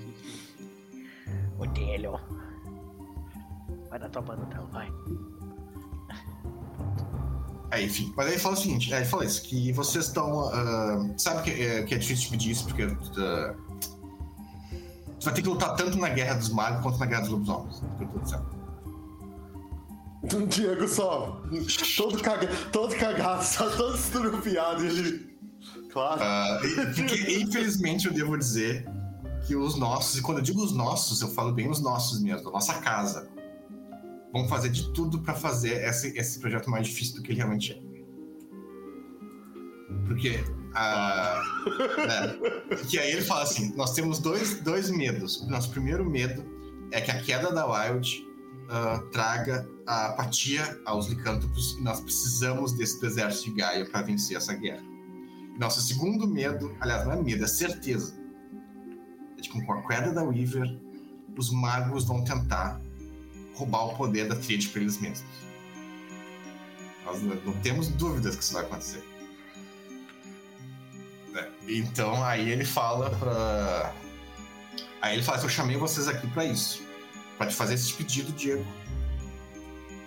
[1.58, 2.18] o Delio.
[3.88, 4.88] Vai dar tua banda então, vai.
[7.70, 8.12] Aí, enfim.
[8.16, 10.50] Mas aí ele fala o seguinte: é, ele fala isso, que vocês estão.
[10.52, 12.82] ah, sabe que é, que é difícil de pedir isso, porque.
[12.82, 13.54] ah,
[15.18, 17.82] você vai ter que lutar tanto na guerra dos magos quanto na guerra dos lobisomens.
[17.99, 18.59] que eu tô dizendo.
[20.22, 21.42] O Diego só.
[21.97, 22.49] Todo, caga...
[22.71, 24.84] todo cagado, tá todo estrupiado.
[24.84, 25.30] Ele.
[25.91, 26.21] Claro.
[26.95, 28.87] Porque, infelizmente, eu devo dizer
[29.47, 32.49] que os nossos, e quando eu digo os nossos, eu falo bem os nossos mesmo,
[32.49, 33.29] a nossa casa,
[34.33, 37.72] vão fazer de tudo pra fazer esse, esse projeto mais difícil do que ele realmente
[37.72, 37.91] é.
[40.07, 40.45] Porque.
[40.75, 41.42] ah,
[41.99, 45.47] né, que aí ele fala assim: nós temos dois, dois medos.
[45.49, 46.45] Nosso primeiro medo
[46.92, 48.29] é que a queda da Wild
[48.72, 54.37] ah, traga a apatia aos licântropos e nós precisamos desse exército de Gaia para vencer
[54.37, 54.84] essa guerra.
[55.59, 58.14] Nosso segundo medo, aliás, não é medo, é certeza.
[59.37, 60.80] É de que com a queda da Weaver,
[61.37, 62.80] os magos vão tentar
[63.55, 65.29] roubar o poder da Tríade para eles mesmos.
[67.05, 69.03] Nós não, temos dúvidas que isso vai acontecer.
[71.33, 71.51] Né?
[71.67, 73.92] Então aí ele fala pra.
[75.03, 76.88] Aí ele fala que eu chamei vocês aqui pra isso
[77.41, 78.62] para te fazer esse pedido, Diego.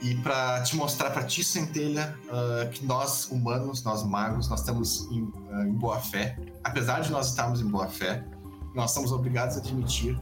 [0.03, 5.09] E para te mostrar, para ti, Centelha, uh, que nós, humanos, nós magos, nós estamos
[5.09, 6.37] em, uh, em boa fé.
[6.63, 8.23] Apesar de nós estarmos em boa fé,
[8.75, 10.15] nós somos obrigados a admitir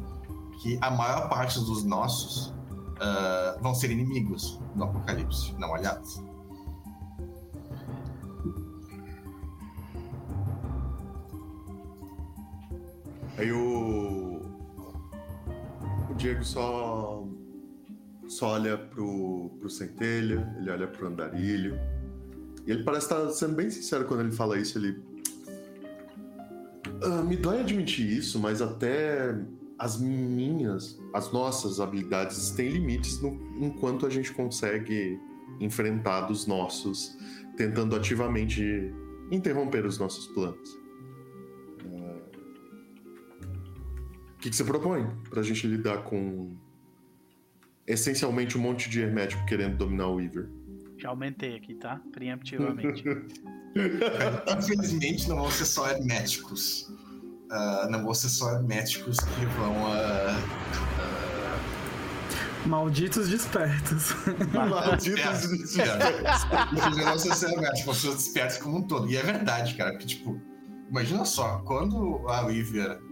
[0.61, 6.23] que a maior parte dos nossos uh, vão ser inimigos no Apocalipse, não aliados.
[13.37, 14.20] Aí o
[16.21, 17.27] Diego só.
[18.27, 21.77] Só olha pro, pro Centelha, ele olha pro Andarilho.
[22.65, 24.77] E ele parece estar sendo bem sincero quando ele fala isso.
[24.77, 25.01] Ele.
[27.03, 29.35] "Ah, me dói admitir isso, mas até
[29.79, 35.19] as minhas, as nossas habilidades têm limites no, enquanto a gente consegue
[35.59, 37.17] enfrentar dos nossos,
[37.57, 38.93] tentando ativamente
[39.31, 40.80] interromper os nossos planos.
[44.41, 46.55] Que, que você propõe pra gente lidar com
[47.85, 50.49] essencialmente um monte de hermético querendo dominar o Weaver?
[50.97, 52.01] Já aumentei aqui, tá?
[52.11, 53.03] Preemptivamente.
[54.57, 56.91] Infelizmente, não vão ser só herméticos.
[57.49, 59.75] Ah, não vão ser só herméticos que vão.
[59.87, 60.39] ah,
[62.65, 64.13] Malditos despertos.
[64.53, 66.45] Malditos despertos.
[66.71, 69.09] Infelizmente, não vão ser herméticos, vão ser despertos como um todo.
[69.09, 70.39] E é verdade, cara, porque, tipo,
[70.89, 73.10] imagina só, quando a Weaver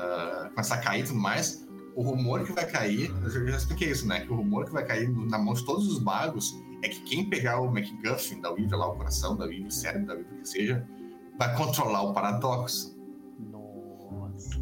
[0.00, 3.90] ah, começar a cair e tudo mais, o rumor que vai cair, eu já- expliquei
[3.90, 4.20] isso, né?
[4.20, 7.28] Que o rumor que vai cair na mão de todos os magos é que quem
[7.28, 10.48] pegar o MacGuffin da Weaver, lá, o coração da Weaver, o cérebro da Weaver, que
[10.48, 10.86] seja,
[11.38, 12.96] vai controlar o paradoxo.
[13.38, 14.58] Nossa.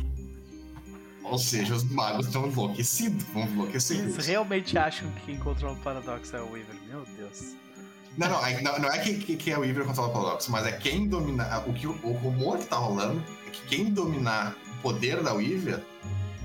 [1.25, 4.09] Ou seja, os magos estão enlouquecidos, vão enlouquecer.
[4.09, 6.75] Vocês realmente acham que quem controla o paradoxo é o Weaver?
[6.89, 7.55] Meu Deus.
[8.17, 10.51] Não, não, é- não, não é que, que, que é o Weaver controla o paradoxo,
[10.51, 11.69] mas é quem dominar.
[11.69, 15.85] O, que, o rumor que tá rolando é que quem dominar poder da Weaver,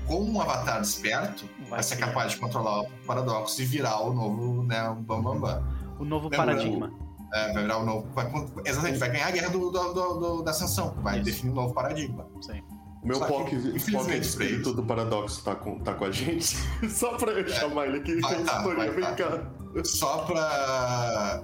[0.06, 4.12] com um avatar desperto, vai, ser ser capaz de controlar o paradoxo e virar o
[4.12, 5.62] novo, né, o Bam Bam Bam.
[5.98, 6.92] o novo Lembra paradigma.
[7.32, 8.06] É, vai virar o novo.
[8.14, 8.30] Vai,
[8.64, 11.24] exatamente, vai ganhar a guerra do, do- do- do- da ascensão, vai Isso.
[11.24, 12.26] definir um novo paradigma.
[12.40, 12.62] Sim.
[13.02, 16.04] O meu Só que, POC, infelizmente, POC espírito pra do paradoxo tá com, tá com
[16.04, 16.56] a gente.
[16.88, 18.20] Só pra eu chamar ele aqui.
[18.20, 19.12] Vai tá, Consultoria, vai vem tá.
[19.12, 19.50] cá.
[19.84, 21.42] Só pra.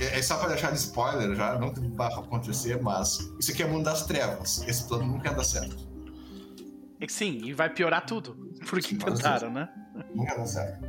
[0.00, 3.66] É é só pra deixar de spoiler já, nunca vai acontecer, mas isso aqui é
[3.66, 4.62] o mundo das trevas.
[4.66, 5.87] Esse plano nunca dar certo.
[7.00, 8.36] Que Sim, e vai piorar tudo.
[8.68, 9.68] Porque Sim, tentaram, né?
[10.14, 10.86] Nunca certo.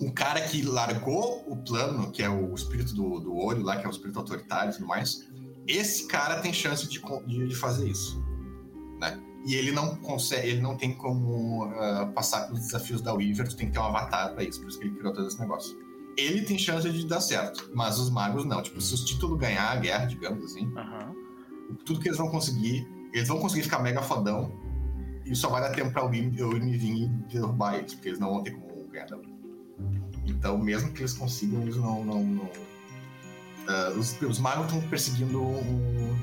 [0.00, 3.84] Um cara que largou o plano, que é o espírito do, do olho lá, que
[3.84, 5.28] é o espírito autoritário e tudo mais,
[5.66, 8.20] esse cara tem chance de, de, de fazer isso.
[9.00, 9.20] Né?
[9.46, 13.56] E ele não consegue, ele não tem como ah, passar pelos desafios da Weaver, tu
[13.56, 15.76] tem que ter um avatar pra isso, por isso que ele criou todo esse negócio.
[16.16, 18.62] Ele tem chance de dar certo, mas os magos não.
[18.62, 21.14] Tipo, se os títulos ganhar a guerra, digamos assim, Aham.
[21.84, 24.52] tudo que eles vão conseguir, eles vão conseguir ficar mega fodão
[25.24, 28.18] e só vai dar tempo pra alguém eu me vir e derrubar eles, porque eles
[28.18, 29.18] não vão ter como ganhar da.
[30.26, 32.04] Então, mesmo que eles consigam, eles não.
[32.04, 32.50] não, não-
[33.68, 36.16] Ah, os, os magos estão perseguindo um.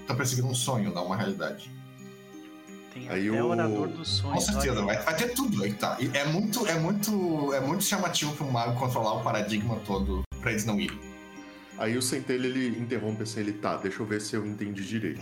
[0.00, 1.70] Estão perseguindo um sonho, não uma realidade.
[2.94, 4.44] Tem Aí até o- orador dos Com sonhos.
[4.44, 5.96] certeza, olha vai, vai ter tudo aí, tá?
[6.00, 10.22] E é muito, é muito, é muito chamativo para um mago controlar o paradigma todo
[10.40, 10.98] pra eles não irem.
[11.78, 15.20] Aí o Centelha ele interrompe assim, ele tá, deixa eu ver se eu entendi direito.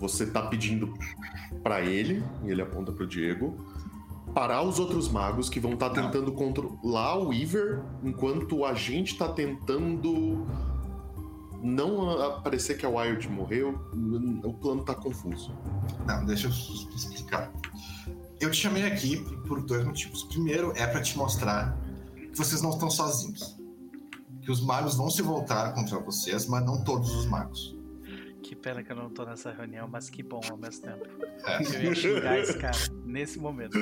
[0.00, 0.92] Você tá pedindo
[1.62, 3.54] pra ele, e ele aponta pro Diego,
[4.34, 9.16] parar os outros magos que vão estar tá tentando controlar o Weaver, enquanto a gente
[9.18, 10.46] tá tentando
[11.62, 13.78] não a- parecer que a Wild morreu,
[14.44, 15.52] o plano tá confuso.
[16.06, 17.52] Não, deixa eu explicar.
[18.40, 20.22] Eu te chamei aqui por dois motivos.
[20.24, 21.76] Primeiro, é pra te mostrar
[22.14, 23.58] que vocês não estão sozinhos.
[24.40, 27.76] Que os magos vão se voltar contra vocês, mas não todos os magos.
[28.42, 31.06] Que pena que eu não tô nessa reunião, mas que bom ao mesmo tempo.
[31.44, 31.62] É.
[31.62, 33.78] Eu ia xingar esse cara nesse momento.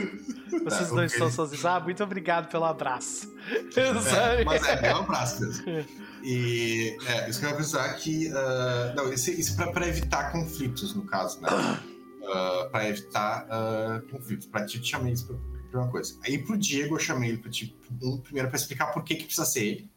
[0.64, 1.04] Vocês Tá, não ok.
[1.06, 1.64] estão sozinhos.
[1.64, 3.34] Ah, muito obrigado pelo abraço.
[3.76, 5.64] É, mas é bem um abraço mesmo.
[6.22, 8.28] E é, isso que eu ia avisar que.
[8.34, 11.48] ah, não, isso, isso pra, pra evitar conflitos, no caso, né?
[12.30, 14.46] Ah, pra evitar ah, conflitos.
[14.48, 15.36] Pra ti, eu te chamei isso pra,
[15.70, 16.18] pra uma coisa.
[16.24, 19.24] Aí pro Diego eu chamei ele pra ti, um, primeiro pra explicar por que, que
[19.24, 19.90] precisa ser ele.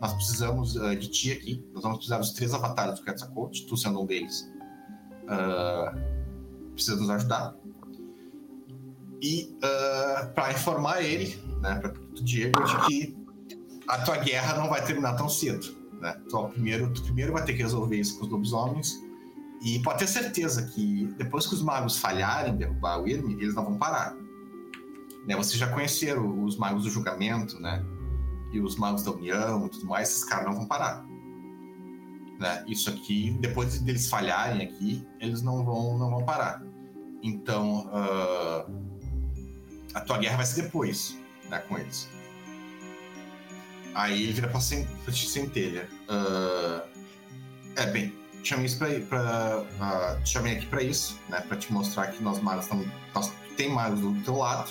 [0.00, 1.64] Nós precisamos ah, de ti aqui.
[1.72, 4.50] Nós vamos precisar dos três avatares do Quetzalcoatl, tu sendo um deles.
[5.28, 5.94] Ah,
[6.74, 7.54] precisa nos ajudar.
[9.22, 13.18] E uh, para informar ele, né, para o Diego, de que
[13.86, 15.76] a tua guerra não vai terminar tão cedo.
[16.00, 16.18] Né?
[16.28, 18.98] Tu, primeiro, tu primeiro vai ter que resolver isso com os lobisomens.
[19.62, 23.54] E pode ter certeza que depois que os magos falharem em derrubar o Irme, eles
[23.54, 24.16] não vão parar.
[25.26, 25.36] Né?
[25.36, 27.84] Vocês já conheceram os magos do julgamento, né?
[28.52, 31.04] E os magos da união e tudo mais, esses caras não vão parar.
[32.38, 32.64] Né?
[32.66, 36.62] Isso aqui, depois deles falharem aqui, eles não vão, não vão parar.
[37.22, 38.66] Então, ah,
[39.94, 41.18] a tua guerra vai ser depois,
[41.48, 42.08] né, com eles.
[43.94, 45.88] Aí ele vira pra, cen pra te centelha.
[46.08, 46.84] Ah,
[47.76, 52.08] é, bem, chamei isso pra, pra te chamei aqui pra isso, né, pra te mostrar
[52.08, 52.88] que nós magos estamos,
[53.56, 54.70] tem magos do teu lado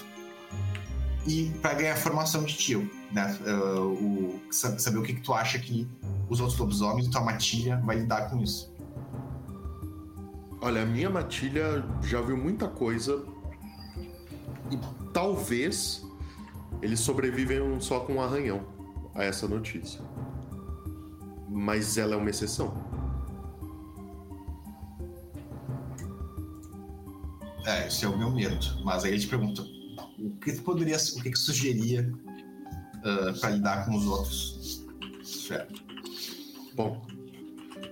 [1.27, 5.33] e pra ganhar formação de tio, né, ah, o, sa- saber o que, que tu
[5.33, 5.87] acha que
[6.29, 8.73] os outros lobisomens e tua matilha vai lidar com isso.
[10.61, 13.23] Olha, a minha matilha já viu muita coisa.
[14.71, 14.77] E
[15.13, 16.05] talvez
[16.81, 18.63] eles sobrevivem só com um arranhão
[19.15, 20.01] a essa notícia.
[21.47, 22.73] Mas ela é uma exceção.
[27.65, 28.57] É, esse é o meu medo.
[28.83, 29.63] Mas aí ele te pergunta:
[30.21, 30.97] o que tu poderia.
[30.97, 32.11] O que, que sugeria
[32.97, 34.85] uh, para lidar com os outros?
[35.23, 35.83] Certo.
[36.75, 37.05] Bom,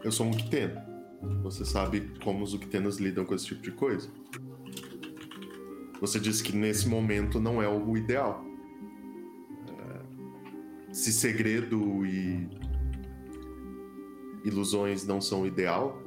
[0.04, 0.82] eu sou um Ukteno.
[1.44, 4.10] Você sabe como os Uktenos lidam com esse tipo de coisa?
[6.00, 8.46] Você disse que nesse momento não é o ideal.
[9.68, 12.48] É, se segredo e
[14.46, 16.02] ilusões não são o ideal,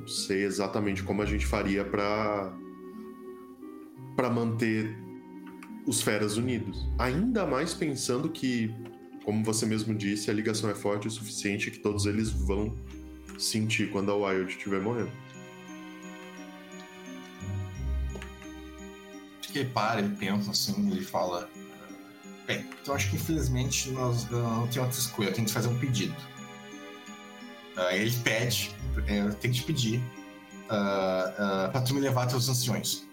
[0.00, 2.52] não sei exatamente como a gente faria para
[4.16, 5.05] para manter
[5.86, 6.86] os feras unidos.
[6.98, 8.74] Ainda mais pensando que,
[9.24, 12.74] como você mesmo disse, a ligação é forte o suficiente que todos eles vão
[13.38, 15.12] sentir quando a Wild estiver morrendo.
[19.42, 21.48] Que para, ele pensa assim, ele fala.
[22.46, 25.68] Bem, então acho que infelizmente nós uh, não tem outra escolha, eu tenho que fazer
[25.68, 26.14] um pedido.
[27.76, 29.98] Aí ele pede, eu tenho que te pedir
[30.70, 33.05] uh, uh, pra tu me levar até os anciões.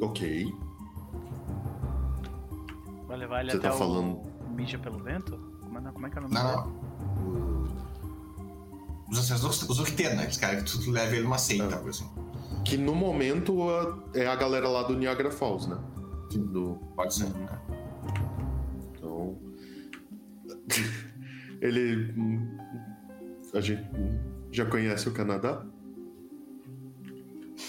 [0.00, 0.52] Ok.
[3.06, 4.20] Vai levar ele Você até tá o falando-
[4.54, 5.36] Mija pelo Vento?
[5.62, 6.56] Como é, como é que é o nome Não, dele?
[6.56, 6.86] não.
[9.10, 11.78] Os anciões, os, os Octena, eles querem que tu leve ele numa seita, Ah.
[11.78, 12.10] coisa assim.
[12.64, 15.78] Que no momento a- é a galera lá do Niagara Falls, né?
[16.34, 16.74] Do...
[16.96, 17.24] Pode ser.
[17.26, 17.46] Uhum.
[18.92, 19.38] Então.
[21.62, 22.12] Ele.
[22.16, 22.56] hum,
[23.54, 23.88] A gente
[24.50, 25.64] já conhece o Canadá?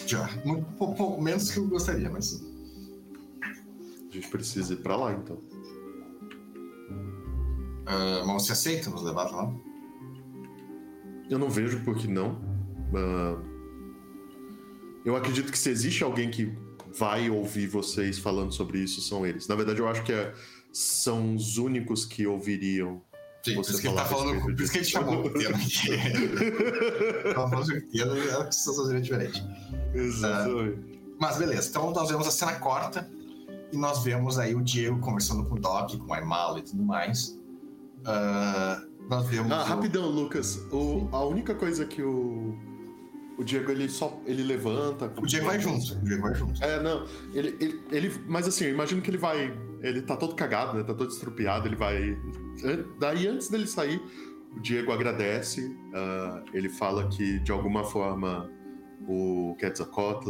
[0.07, 0.27] Já.
[0.45, 2.53] Muito, pou- pou- menos que eu gostaria, mas sim.
[4.09, 5.37] A gente precisa ir pra lá, então.
[7.85, 9.53] Ah, mas você aceita nos levar pra lá?
[11.29, 12.39] Eu não vejo por que não.
[12.95, 13.41] Ah,
[15.05, 16.51] eu acredito que se existe alguém que
[16.97, 19.47] vai ouvir vocês falando sobre isso, são eles.
[19.47, 20.33] Na verdade, eu acho que é-
[20.71, 23.01] são os únicos que ouviriam.
[23.49, 24.41] Sim, por Você isso que ele tá falando.
[24.41, 26.19] Por isso que ele chamou o de Octena
[28.17, 29.43] e a situação seria diferente.
[29.93, 30.97] Exatamente.
[31.19, 33.09] Mas beleza, então nós vemos a cena corta
[33.71, 36.83] e nós vemos aí o Diego conversando com o Doc, com o Aymala e tudo
[36.83, 37.37] mais.
[38.05, 39.51] Ah, nós vemos.
[39.51, 40.57] Ah, o- rapidão, Lucas.
[40.71, 42.55] O- a única coisa que o.
[43.37, 44.19] O Diego ele só.
[44.25, 45.11] ele levanta.
[45.17, 45.93] O Diego vai junto.
[45.93, 46.63] O Diego vai junto.
[46.63, 47.05] É, não.
[47.33, 49.53] Ele, ele, ele- Mas assim, eu imagino que ele vai.
[49.81, 50.83] Ele tá todo cagado, né?
[50.83, 51.67] Tá todo estrupiado.
[51.67, 52.17] Ele vai.
[52.63, 54.01] an- Daí, antes dele sair,
[54.55, 55.75] o Diego agradece.
[55.93, 58.49] ah, ele fala que, de alguma forma,
[59.07, 60.29] o Quetzalcoatl,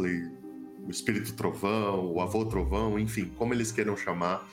[0.86, 4.46] o Espírito Trovão, o Avô Trovão, enfim, como eles queiram chamar.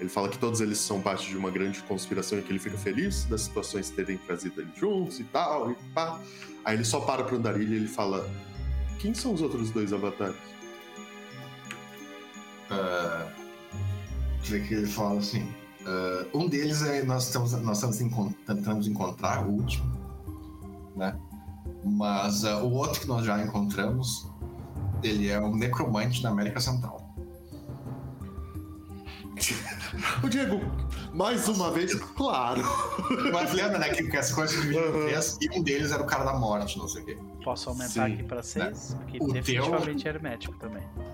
[0.00, 2.78] Ele fala que todos eles são parte de uma grande conspiração e que ele fica
[2.78, 6.18] feliz das situações terem trazido eles juntos e tal, e pá.
[6.64, 8.26] Aí ele só para pro Andarilho e ele fala:
[8.98, 10.36] Quem são os outros dois avatares?
[14.40, 15.46] Ah, que que ele fala assim.
[15.86, 17.96] ah, um deles é nós estamos nós estamos
[18.46, 19.90] tentando encontrar o último,
[20.96, 21.18] né?
[21.84, 24.28] Mas ah, o outro que nós já encontramos,
[25.02, 27.00] ele é um necromante da América Central.
[30.22, 30.60] O Diego,
[31.14, 32.62] mais uma vez, claro.
[33.32, 35.06] Mas lembra, né, que essa coisa se dividiu em Uhum.
[35.08, 37.18] três e um deles era o cara da morte, não sei o quê.
[37.44, 38.14] Posso aumentar Sim.
[38.14, 38.94] aqui pra seis?
[38.98, 40.82] Porque O definitivamente é hermético também.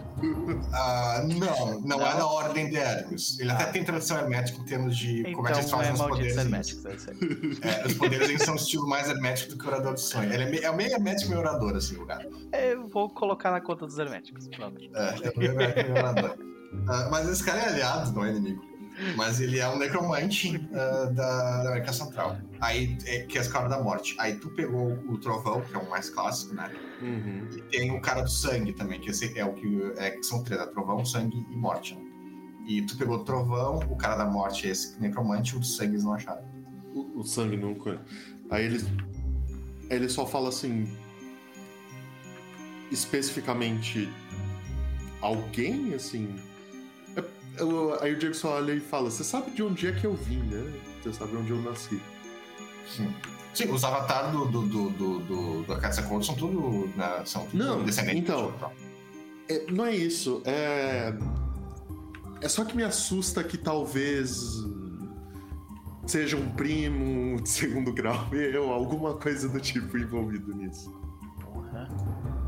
[0.73, 2.19] Ah, não, não, é Não?
[2.19, 3.39] da ordem de Hermes.
[3.39, 5.95] Ele até tem tradução hermética em termos de como é que eles Então fazem é
[5.95, 6.37] os poderes.
[6.39, 6.91] herméticos, é.
[7.83, 10.33] É, os poderes eles são um estilo mais hermético do que o orador do sonho.
[10.33, 12.27] Ele é meio, é meio hermético meio orador, assim, o cara.
[12.53, 14.49] Eu vou colocar na conta dos herméticos.
[14.49, 14.81] Pronto.
[14.95, 16.37] É, é meio hermético meio orador.
[16.89, 18.63] Ah, mas esse cara é aliado, não é inimigo.
[19.17, 22.39] Mas ele é um necromante ah, da, da América Central.
[22.61, 24.17] Aí, é, que é a cara da morte.
[24.19, 26.71] Aí tu pegou o trovão, que é o mais clássico, né?
[27.03, 27.49] Uhum.
[27.57, 30.43] E tem o cara do sangue também, que esse é o que, é, que são
[30.43, 31.95] três, é trovão, sangue e morte.
[31.95, 32.01] né?
[32.67, 35.93] E tu pegou o trovão, o cara da morte é esse necromante, o do sangue
[35.93, 36.43] eles não acharam.
[36.93, 38.03] O, o sangue nunca.
[38.51, 38.85] Aí ele.
[39.89, 40.89] Ele só fala assim.
[42.91, 44.09] Especificamente.
[45.21, 46.35] Alguém, assim.
[47.59, 50.15] Eu- aí o Diego só olha e fala: Você sabe de onde é que eu
[50.15, 50.73] vim, né?
[51.03, 52.01] Você sabe onde eu nasci.
[52.89, 53.13] Sim.
[53.55, 57.57] Sim, os avatares do, do, do, do, do, do Quetzalcoatl são tudo, né, são tudo
[57.65, 58.21] Não, descendentes.
[58.23, 58.53] então.
[59.49, 60.43] É, não é isso.
[60.45, 61.15] É.
[62.43, 64.63] É só que me assusta que talvez.
[66.07, 70.93] Seja um primo de segundo grau meu, alguma coisa do tipo envolvido nisso.
[71.41, 71.89] Porra.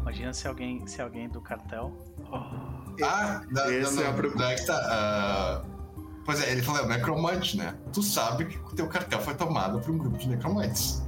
[0.02, 1.92] Imagina se alguém, se alguém do cartel.
[2.30, 4.48] Oh, Ah, da, Essa da, é a preocupação.
[4.48, 4.80] daí que tá.
[4.84, 5.64] ah,
[6.24, 7.76] pois é, ele falou, é o necromante, né?
[7.92, 11.02] Tu sabe que o teu cartel foi tomado por um grupo de necromantes.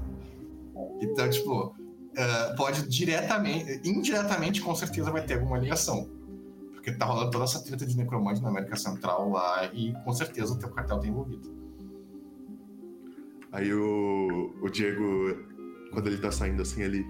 [1.01, 6.09] Então, tipo, uh, pode diretamente, indiretamente, com certeza vai ter alguma ligação.
[6.73, 10.55] Porque tá rolando toda essa treta de necromante na América Central lá e com certeza
[10.55, 11.55] o teu cartel tá envolvido.
[13.53, 15.03] Aí o, o Diego,
[15.93, 17.05] quando ele tá saindo assim, ele.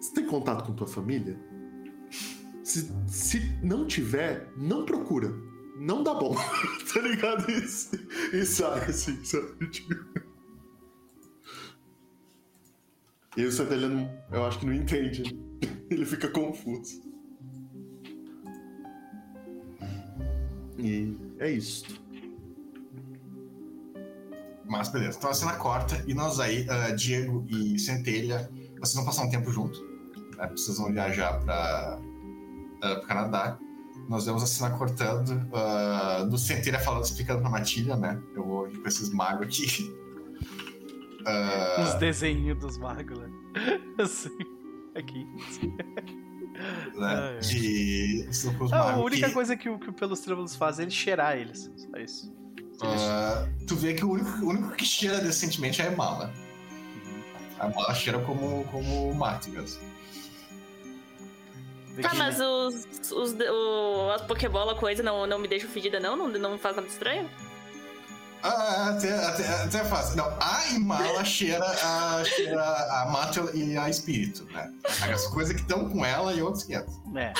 [0.00, 1.38] Você tem contato com tua família?
[2.64, 5.30] Se, se não tiver, não procura.
[5.76, 6.34] Não dá bom.
[6.92, 7.50] tá ligado?
[7.50, 7.90] Isso.
[8.32, 9.68] E sai assim, sabe?
[9.68, 9.94] Tipo...
[13.36, 15.36] E o Centelha, não, eu acho que não entende.
[15.90, 17.02] Ele fica confuso.
[20.78, 21.84] E é isso.
[24.64, 29.04] Mas beleza, então a cena corta e nós aí, uh, Diego e Centelha, vocês vão
[29.04, 29.78] passar um tempo junto.
[30.36, 30.48] Né?
[30.48, 32.00] Vocês vão viajar para
[32.84, 33.58] uh, o Canadá.
[34.08, 38.20] Nós vemos a cena cortando, uh, do Centelha falando, explicando pra Matilha, né?
[38.34, 39.90] Eu vou ir com esses magos aqui.
[41.20, 41.82] Uh...
[41.88, 43.30] Os desenhos dos magos, né?
[43.98, 44.36] Assim,
[44.94, 45.26] aqui.
[46.94, 47.38] Né?
[47.40, 48.28] De.
[48.72, 49.34] Ah, a única que...
[49.34, 51.70] coisa que o, que o Pelos Trêmulos faz é ele cheirar eles.
[51.76, 52.32] Só isso.
[52.82, 56.32] Uh, tu vê que o único, o único que cheira decentemente é a Emala.
[57.06, 57.22] Uhum.
[57.58, 59.80] A Emala cheira como, como o mato mesmo.
[62.02, 66.16] Tá, mas os, os, o, as Pokébola coisa não, não me deixam fedida, não?
[66.16, 67.28] Não, não faz nada estranho?
[68.42, 70.18] Ah, até, até, até fácil.
[70.18, 74.70] Não, a Imala cheira a, cheira a Macho e a Espírito, né?
[74.84, 76.94] As coisas que estão com ela e outros quietos.
[77.16, 77.32] É.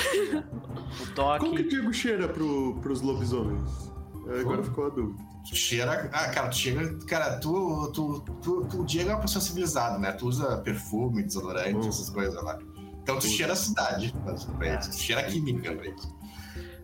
[0.99, 1.41] O Doc...
[1.41, 3.91] Como que o Diego cheira pro, pros lobisomens?
[4.39, 5.23] Agora ficou a dúvida.
[5.53, 6.09] Cheira.
[6.11, 6.97] Ah, cara, tu chega.
[7.05, 10.11] Cara, tu, tu, tu, tu, Diego é uma pessoa civilizada, né?
[10.11, 12.57] Tu usa perfume, desodorante, essas coisas lá.
[13.05, 14.11] Então tu cheira a cidade
[14.57, 14.87] pra eles.
[14.87, 16.15] Tu cheira a química pra eles.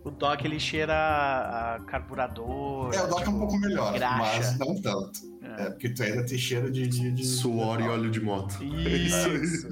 [0.03, 2.93] O Doc ele cheira a carburador.
[2.93, 4.17] É, o Doc tipo, é um tipo, pouco melhor, graxa.
[4.17, 5.19] mas não tanto.
[5.41, 5.63] É.
[5.63, 5.69] é.
[5.71, 6.85] porque tu ainda tem cheiro de.
[6.85, 7.85] de, de Suor de...
[7.85, 8.63] e óleo de moto.
[8.63, 9.29] Isso.
[9.29, 9.67] isso.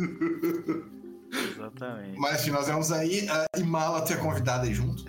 [1.56, 2.20] Exatamente.
[2.20, 3.28] Mas enfim, nós vamos aí.
[3.28, 5.06] Uh, e Mala ter convidado aí junto.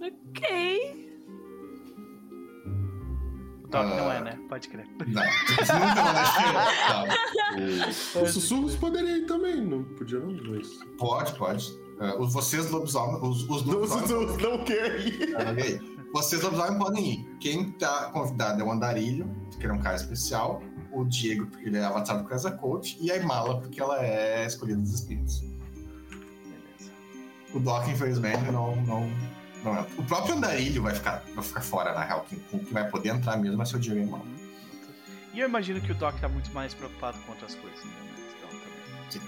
[0.00, 1.01] Ok.
[3.72, 3.96] O Doc uh...
[3.96, 4.38] não é, né?
[4.50, 4.86] Pode crer.
[5.06, 5.22] Não,
[5.80, 8.22] nunca vai ser.
[8.22, 10.68] Os sussurros poderiam ir também, não podia não, mas.
[10.98, 11.72] Pode, pode.
[11.98, 13.22] Uh, vocês lobisomens.
[13.22, 14.10] Os, os lobisomens.
[14.10, 15.34] Não, não, não querem ir.
[15.34, 15.80] Okay.
[16.12, 17.36] Vocês lobisomens podem ir.
[17.40, 20.62] Quem tá convidado é o Andarilho, que é um cara especial.
[20.92, 22.98] O Diego, porque ele é avatar do Casa Coach.
[23.00, 25.40] E a Imala, porque ela é escolhida dos espíritos.
[25.40, 26.92] Beleza.
[27.54, 29.10] O Doc, infelizmente, não, não,
[29.64, 29.86] não é.
[29.96, 32.26] O próprio Andarilho vai ficar, vai ficar fora, na real.
[32.28, 34.24] Quem, quem vai poder entrar mesmo ser o Diego e Imala.
[35.34, 38.12] E eu imagino que o Doc tá muito mais preocupado com outras coisas, né?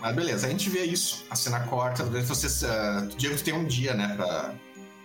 [0.00, 2.66] Mas beleza, a gente vê isso, a cena corta, às vezes você.
[2.66, 4.54] Uh, Diego tem um dia, né, pra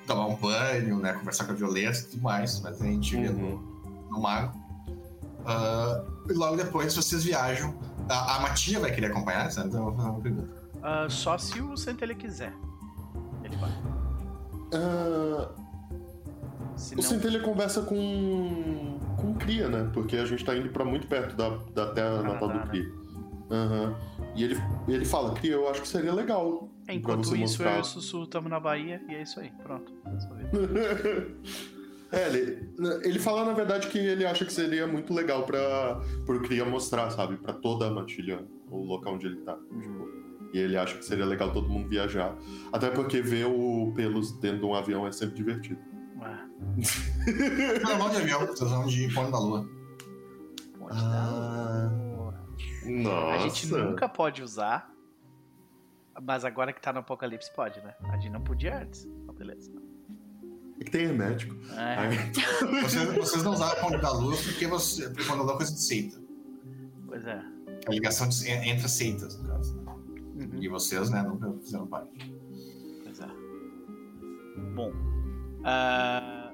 [0.07, 3.21] tomar um banho, né, conversar com a Violeta e tudo mais, mas a gente uhum.
[3.21, 4.07] vê no, uhum.
[4.09, 4.57] no mago.
[5.39, 7.77] Uh, e logo depois vocês viajam.
[8.07, 9.67] A, a Matilha vai querer acompanhar, sabe?
[9.67, 10.59] Então eu vou fazer uma pergunta.
[10.75, 12.53] Uh, só se o Centelha quiser.
[13.43, 13.71] Ele vai.
[14.73, 15.47] Uh,
[16.97, 18.99] o Centelha conversa com.
[19.17, 19.89] com Cria, né?
[19.93, 22.83] Porque a gente tá indo pra muito perto da, da terra natal do Cria.
[22.83, 22.99] Né?
[23.49, 23.95] Uhum.
[24.35, 26.69] E ele, ele fala que eu acho que seria legal.
[26.87, 27.73] Enquanto isso, mostrar.
[27.73, 29.51] eu e o Sussurro estamos na Bahia e é isso aí.
[29.63, 29.91] Pronto.
[32.11, 32.69] é, ele,
[33.03, 37.09] ele fala, na verdade, que ele acha que seria muito legal pra, pro Cria mostrar,
[37.11, 37.37] sabe?
[37.37, 39.57] Pra toda a matilha, o local onde ele tá.
[39.71, 39.79] Uhum.
[39.79, 42.35] Tipo, e ele acha que seria legal todo mundo viajar.
[42.71, 45.79] Até porque ver o pelos dentro de um avião é sempre divertido.
[46.21, 46.45] Ah.
[47.97, 49.69] Não, de avião, vocês vão de Ponte da Lua.
[50.77, 51.09] Ponte ah.
[51.09, 52.47] da Lua.
[52.85, 53.35] Nossa.
[53.35, 54.91] A gente nunca pode usar.
[56.21, 57.95] Mas agora que tá no Apocalipse pode, né?
[58.09, 59.05] A gente não podia antes.
[59.05, 59.71] Então, beleza.
[60.79, 61.55] É que tem hermético.
[61.77, 62.31] É.
[62.81, 65.09] vocês, vocês, não usaram ponto da lua porque você.
[65.09, 66.17] Porque quando é coisa de seita.
[67.05, 67.41] Pois é.
[67.87, 69.77] A ligação de, entre as seitas, no caso.
[69.77, 69.88] Né?
[70.59, 72.33] E vocês, né, nunca fizeram parte.
[73.03, 73.27] Pois é.
[74.75, 74.91] Bom.
[74.91, 76.49] Uh...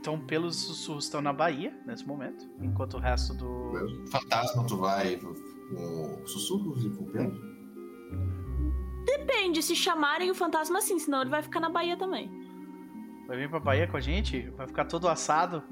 [0.00, 4.06] Então, pelos sussurros estão na Bahia nesse momento, enquanto o resto do.
[4.10, 7.38] Fantasma, tu vai com sussurros e com pelos?
[9.04, 12.30] Depende, se chamarem o fantasma sim, senão ele vai ficar na Bahia também.
[13.26, 14.48] Vai vir pra Bahia com a gente?
[14.56, 15.62] Vai ficar todo assado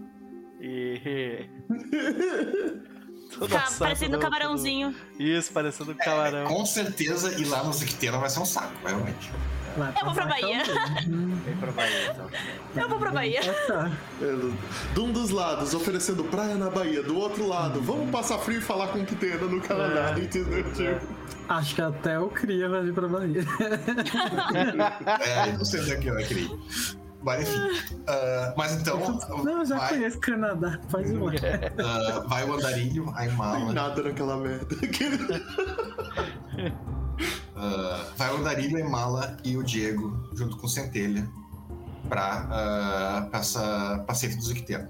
[0.61, 1.49] e.
[3.29, 4.95] todo assado, parecendo um camarãozinho.
[5.19, 6.45] Isso, parecendo um camarão.
[6.45, 9.31] É, com certeza, e lá no Ziqueteira vai ser um saco, realmente.
[9.77, 10.63] Eu vou pra Bahia.
[11.45, 12.31] Vem pra Bahia, então.
[12.83, 13.41] Eu vou pra Bahia.
[14.93, 17.03] De um dos lados, oferecendo praia na Bahia.
[17.03, 20.21] Do outro lado, vamos passar frio e falar com o que tem no Canadá, é.
[20.21, 20.65] entendeu?
[20.73, 21.07] Tipo?
[21.49, 23.41] Acho que até o Cria vai vir pra Bahia.
[25.25, 26.49] é, não sei onde é que vai, Cria.
[27.23, 27.95] Mas enfim.
[27.95, 28.99] Uh, mas então.
[29.43, 31.31] Não, eu já vai, conheço Canadá, faz uma.
[31.31, 31.35] uh,
[32.29, 33.73] vai o andarilho, a Tem Imala.
[33.73, 34.67] nada naquela merda.
[37.57, 41.29] Uh, vai o Andarilho, a Imala e o Diego, junto com o Centelha,
[42.09, 44.89] pra, uh, pra essa pra seita do Zicteno.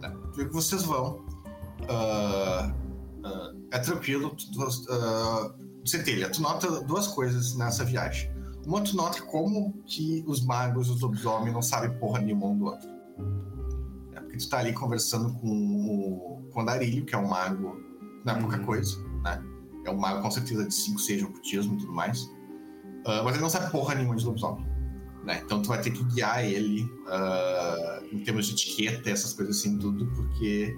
[0.00, 0.10] Tá?
[0.34, 1.24] que vocês vão.
[1.90, 2.72] uh,
[3.26, 4.30] uh, é tranquilo.
[4.30, 5.54] Tu, tu, uh,
[5.86, 8.34] Centelha, tu nota duas coisas nessa viagem.
[8.84, 12.64] Tu nota como que os magos e os lobisomens não sabem porra nenhuma um do
[12.66, 12.88] outro.
[14.12, 17.80] É porque tu tá ali conversando com o, com o Andarilho, que é um mago,
[18.24, 18.64] não é pouca Uhum.
[18.64, 19.42] coisa, né?
[19.84, 22.28] É um mago com certeza de 5, 6 de ocultismo e tudo mais.
[23.06, 24.66] Ah, mas ele não sabe porra nenhuma de lobisomem.
[25.24, 25.40] Né?
[25.44, 29.78] Então tu vai ter que guiar ele ah, em termos de etiqueta, essas coisas assim,
[29.78, 30.76] tudo, porque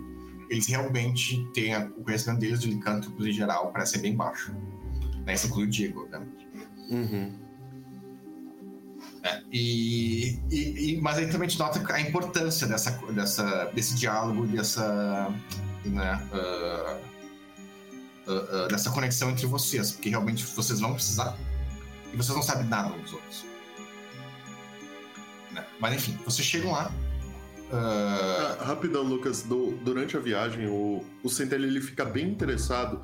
[0.51, 4.55] eles realmente têm a- o conhecimento deles de licântropos em geral, parece ser bem baixo.
[5.27, 5.35] Né?
[5.35, 6.27] Isso inclui o Diego, né?
[6.91, 7.48] Uhum.
[9.25, 14.47] É, e, e- e- mas aí também te nota a importância dessa, dessa, desse diálogo,
[14.47, 15.35] dessa,
[15.85, 16.99] né, ah,
[18.29, 21.37] ah, ah, dessa conexão entre vocês, porque realmente vocês vão precisar
[22.13, 23.45] e vocês não sabem nada uns dos outros.
[25.53, 25.65] Né?
[25.81, 26.93] Mas enfim, vocês chegam lá.
[27.73, 29.43] Ah, Rapidão, Lucas.
[29.43, 33.01] do- durante a viagem, o, o Centelha ele fica bem interessado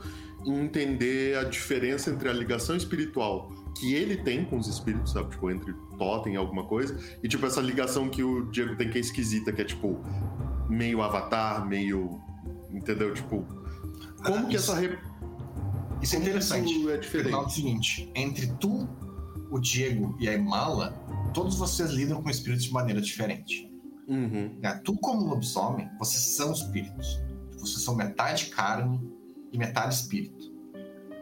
[0.47, 5.31] em entender a diferença entre a ligação espiritual que ele tem com os espíritos, sabe?
[5.31, 8.99] Tipo, entre totem e alguma coisa, e tipo, essa ligação que o Diego tem que
[8.99, 9.99] é esquisita, que é tipo,
[10.69, 12.21] meio avatar, meio.
[12.71, 13.13] Entendeu?
[13.15, 13.45] Tipo.
[14.25, 14.81] Como Ah, que isso- essa.
[14.81, 14.99] Re...
[16.03, 16.73] isso é interessante.
[16.73, 17.35] Isso é diferente.
[17.35, 18.89] o seguinte: entre tu,
[19.51, 20.91] o Diego e a Imala,
[21.33, 23.71] todos vocês lidam com espíritos de maneira diferente.
[24.07, 24.59] Uhum.
[24.61, 24.81] né?
[24.85, 27.21] Tu, como lobisomem, vocês são espíritos.
[27.59, 29.01] Vocês são metade carne
[29.53, 30.53] e metade espírito.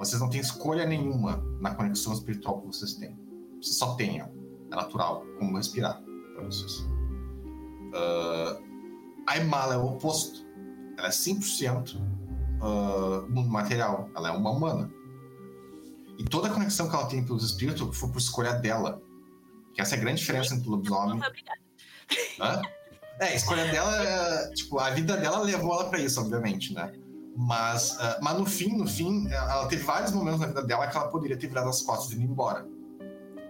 [0.03, 3.17] Vocês não têm escolha nenhuma na conexão espiritual que vocês têm.
[3.63, 4.21] Vocês só têm.
[4.21, 4.29] É
[4.69, 6.03] natural, como respirar
[6.35, 6.85] para vocês.
[7.95, 8.61] Ah,
[9.29, 10.45] a Imala é o oposto.
[10.99, 12.01] Ela é 100%
[12.61, 14.11] ah, mundo material.
[14.17, 14.93] Ela é uma humana.
[16.19, 19.01] E toda a conexão que ela tem pelos espíritos foi por escolha dela.
[19.73, 21.21] Que essa é a grande diferença entre o Não lobisomem.
[22.41, 22.61] Hã?
[23.21, 26.93] É, a escolha dela, é, tipo, a vida dela levou ela pra isso, obviamente, né?
[27.37, 30.97] Mas, ah, mas no fim, no fim, ela teve vários momentos na vida dela que
[30.97, 32.67] ela poderia ter virado as costas e ido embora.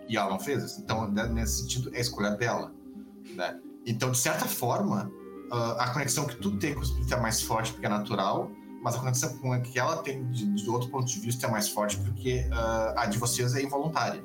[0.09, 0.81] E ela não fez isso.
[0.81, 2.73] Então, né, nesse sentido, é a escolha dela,
[3.35, 3.59] né?
[3.85, 5.11] Então, de certa forma,
[5.51, 8.51] ah, a conexão que tu tem com o espírito é mais forte porque é natural,
[8.83, 11.51] mas a conexão com a que ela tem de, de outro ponto de vista é
[11.51, 14.23] mais forte porque ah, a de vocês é involuntária.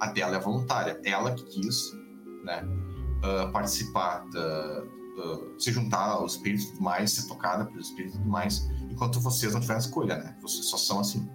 [0.00, 1.00] A dela é voluntária.
[1.04, 1.92] Ela que quis,
[2.44, 2.62] né?
[3.20, 4.82] uh, participar, da,
[5.18, 8.68] uh, se juntar aos espíritos e tudo mais, ser tocada pelos espíritos e tudo mais,
[8.90, 10.36] enquanto vocês não tiveram escolha, né?
[10.42, 11.28] Vocês só são assim.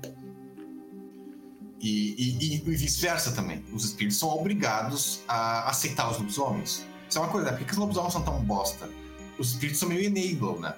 [1.81, 3.63] E, e- e- e vice-versa também.
[3.71, 6.85] Os espíritos são obrigados a aceitar os lobisomens.
[7.07, 7.57] Isso é uma coisa, né?
[7.57, 8.89] Por que os lobisomens são tão bosta?
[9.37, 10.73] Os espíritos são meio enable, né?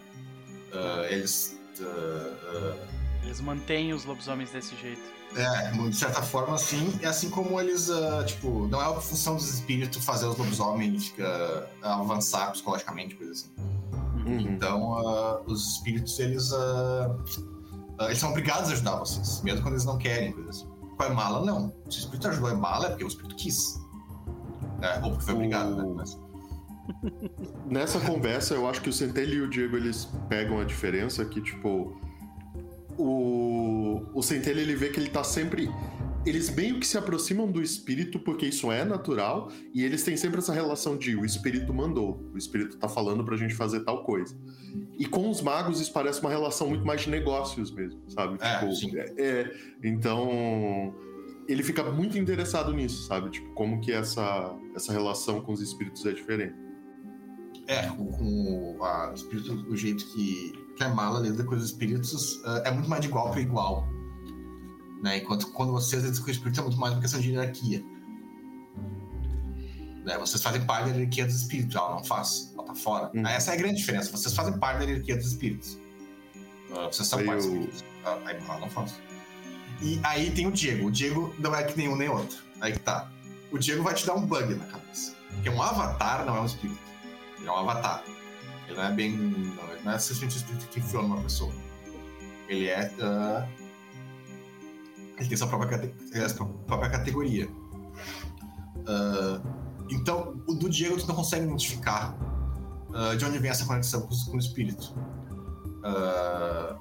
[0.74, 1.57] Uh, eles.
[1.80, 2.88] uh,
[3.24, 5.02] Eles mantêm os lobisomens desse jeito.
[5.38, 7.00] É, de certa forma, sim.
[7.02, 11.08] É assim como eles, ah, tipo, não é a função dos espíritos fazer os lobisomens
[11.08, 13.50] fica, avançar psicologicamente, coisa assim.
[14.26, 14.40] Uhum.
[14.40, 16.52] Então, ah, os espíritos, eles,
[18.02, 20.68] eles são obrigados a ajudar vocês, mesmo quando eles não querem, coisa assim.
[20.98, 21.74] Com a Emala, não.
[21.90, 23.80] Se o espírito ajudou a Emala, é porque o espírito quis.
[24.82, 25.94] É, ou porque foi obrigado, né?
[25.96, 26.18] Mas-
[27.66, 31.42] Nessa conversa, eu acho que o Centelli e o Diego eles pegam a diferença que,
[31.42, 32.00] tipo,
[32.98, 35.69] o, o Centelli ele vê que ele tá sempre.
[36.26, 40.40] Eles meio que se aproximam do espírito porque isso é natural e eles têm sempre
[40.40, 44.36] essa relação de o espírito mandou, o espírito tá falando pra gente fazer tal coisa.
[44.99, 48.38] E com os magos isso parece uma relação muito mais de negócios mesmo, sabe?
[48.41, 50.94] É, Tipo, é, é, então
[51.48, 53.30] ele fica muito interessado nisso, sabe?
[53.30, 56.56] Tipo, como que essa, essa relação com os espíritos é diferente.
[57.68, 61.56] É, com, com o, a, o espírito, o jeito que, que a Mala lida com
[61.56, 63.88] os espíritos ah, é muito mais de igual para igual.
[65.02, 65.18] Né?
[65.18, 67.84] Enquanto quando vocês lidam com o espírito é muito mais uma questão de hierarquia.
[70.06, 70.18] Né?
[70.18, 73.12] Vocês fazem parte da hierarquia dos espíritos, ela não faz, ela tá fora.
[73.14, 73.26] Hum.
[73.28, 75.78] Essa é a grande diferença, vocês fazem parte da hierarquia dos espíritos.
[76.72, 77.84] Ah, vocês são Aí parte dos espíritos.
[78.06, 78.95] A, a ela não faz.
[79.82, 80.88] E aí tem o Diego.
[80.88, 82.38] O Diego não é que nenhum nem outro.
[82.62, 83.12] Aí que tá.
[83.52, 85.16] O Diego vai te dar um bug na cabeça.
[85.30, 86.80] Porque um avatar não é um espírito.
[87.38, 88.04] Ele é um avatar.
[88.68, 89.11] Ele não é bem.
[89.18, 89.53] Não,
[89.84, 91.52] não é um espírito que enfiou numa pessoa.
[92.48, 92.91] Ele é.
[93.02, 93.48] ah,
[95.18, 97.49] ele tem sua própria, cate- eh, sua própria categoria.
[98.88, 99.41] Ah,
[99.89, 102.15] então, o do Diego tu não consegue identificar
[102.94, 104.94] ah, de onde vem essa conexão com, com o espírito.
[105.84, 106.77] Ah,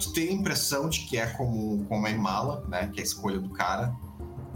[0.00, 2.88] tu tem a impressão de que é como, como a Imala, né?
[2.88, 3.94] Que é a escolha do cara.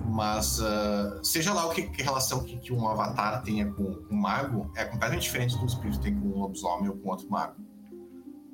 [0.05, 4.17] Mas uh, seja lá o que, que relação que, que, um avatar tenha com, um
[4.17, 7.57] mago, é completamente diferente do espírito tem com um lobisomem ou com outro mago.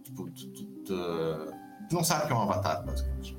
[0.03, 0.95] Tipo, tu, tu, tu,
[1.89, 3.37] tu não sabe o que é um avatar, basicamente.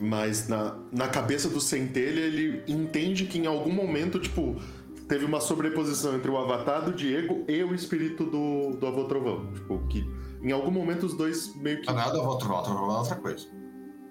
[0.00, 4.56] Mas na, na cabeça do Centelha, ele entende que em algum momento, tipo,
[5.08, 9.52] teve uma sobreposição entre o avatar do Diego e o espírito do, do Avô Trovão.
[9.52, 10.08] Tipo, que
[10.42, 11.90] em algum momento os dois meio que.
[11.90, 13.46] Ah, nada do Avô Trovão, Trovão é outra coisa.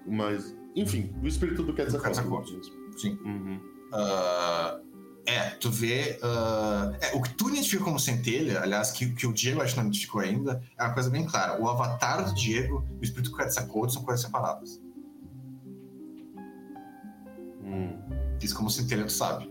[0.06, 2.77] Mas, enfim, o espírito do Quetzalcoatl.
[2.98, 3.18] Sim.
[3.24, 3.60] Uhum.
[3.92, 4.88] Uh,
[5.28, 6.18] é, tu vê.
[6.22, 9.80] Uh, é, o que tu identifica como centelha, aliás, que, que o Diego acho que
[9.80, 11.60] não identificou ainda, é uma coisa bem clara.
[11.60, 14.80] O avatar do Diego e o espírito do Quetzalcoatl são coisas separadas.
[17.62, 17.98] Hum.
[18.40, 19.48] Isso como centelha tu sabe.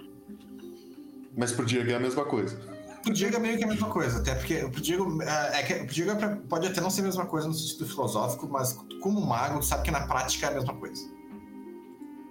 [1.38, 2.58] Mas pro Diego é a mesma coisa.
[3.04, 5.76] Pro Diego é meio que a mesma coisa, até porque pro Diego, é, é que,
[5.76, 9.22] pro Diego é pode até não ser a mesma coisa no sentido filosófico, mas como
[9.22, 11.17] mago, tu sabe que na prática é a mesma coisa.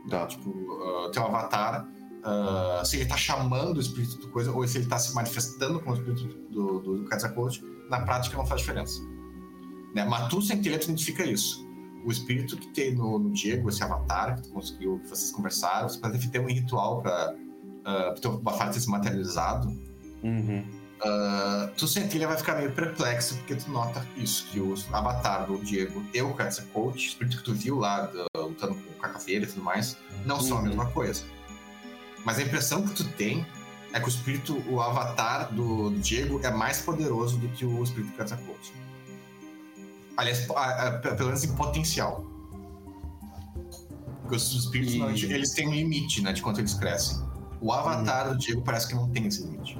[0.09, 0.27] Tá.
[0.27, 1.87] Tipo, uh, teu avatar,
[2.21, 5.81] uh, se ele tá chamando o espírito do coisa, ou se ele tá se manifestando
[5.81, 9.01] com o espírito do, do, do Quetzalcoatl, na prática não faz diferença.
[9.95, 10.05] Né?
[10.43, 11.67] Sem tu identifica isso
[12.07, 15.89] o espírito que tem no, no, Diego, esse avatar que tu conseguiu, que vocês conversaram,
[15.89, 19.69] você pode ter um ritual para uh, o teu avatar ter se materializado.
[20.23, 20.65] Uhum.
[20.97, 25.59] Uh, tu Centilha vai ficar meio perplexo porque tu nota isso, que o avatar do
[25.59, 29.49] Diego e o Quetzalcoatl, o espírito que tu viu lá lutando com o Cacaveira e
[29.49, 30.43] tudo mais, não uhum.
[30.43, 30.67] são a uhum.
[30.69, 31.23] mesma coisa.
[32.25, 33.47] Mas a impressão que tu tem
[33.93, 37.83] é que o espírito, o avatar do, do Diego é mais poderoso do que o
[37.83, 38.73] espírito do Quetzalcoatl.
[40.17, 40.47] Aliás,
[41.03, 42.25] pelo menos em potencial.
[44.23, 45.33] Porque os espíritos, e...
[45.33, 47.23] eles têm um limite, né, de quanto eles crescem.
[47.61, 48.33] O avatar hum.
[48.33, 49.79] do Diego parece que não tem esse limite.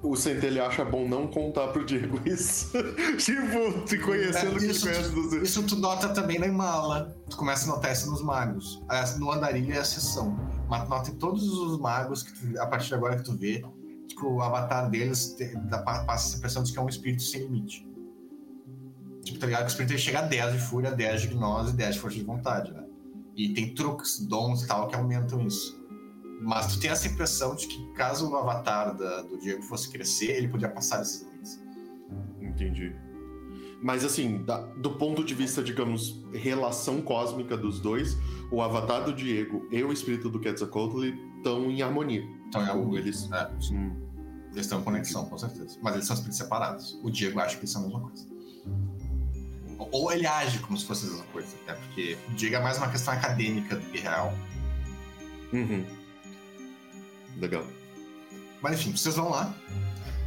[0.00, 2.70] O Centelha acha bom não contar pro Diego isso.
[3.18, 5.32] tipo, te conhecendo é, isso, que conhece dos...
[5.34, 7.16] Isso tu nota também na Imala.
[7.28, 8.80] Tu começa a notar isso nos magos.
[9.18, 10.38] No Andarilho é a exceção.
[10.68, 13.64] Mas nota em todos os magos que tu, a partir de agora que tu vê,
[14.08, 15.36] que o avatar deles
[16.06, 17.88] passa a impressão de que é um espírito sem limite.
[19.24, 19.62] Tipo, tá ligado?
[19.62, 22.24] Que o espírito chega a 10 de fúria, 10 de gnose, 10 de força de
[22.24, 22.84] vontade, né?
[23.36, 25.77] E tem truques, dons e tal que aumentam isso.
[26.40, 30.36] Mas tu tem essa impressão de que caso o avatar da, do Diego fosse crescer,
[30.36, 31.60] ele podia passar esses limites.
[32.40, 32.94] Entendi.
[33.80, 38.16] Mas assim, da, do ponto de vista, digamos, relação cósmica dos dois,
[38.50, 41.04] o avatar do Diego e o espírito do Quetzalcoatl
[41.36, 42.24] estão em harmonia.
[42.46, 43.00] Estão em harmonia.
[43.00, 43.96] Eles, é, hum.
[44.50, 45.78] eles estão em conexão, com certeza.
[45.80, 46.98] Mas eles são espíritos separados.
[47.02, 48.26] O Diego acha que eles são a mesma coisa.
[49.92, 52.78] Ou ele age como se fosse a mesma coisa, até porque o Diego é mais
[52.78, 54.34] uma questão acadêmica do que real.
[55.52, 55.84] Uhum.
[57.38, 57.64] Legal.
[58.60, 59.54] Mas enfim, vocês vão lá.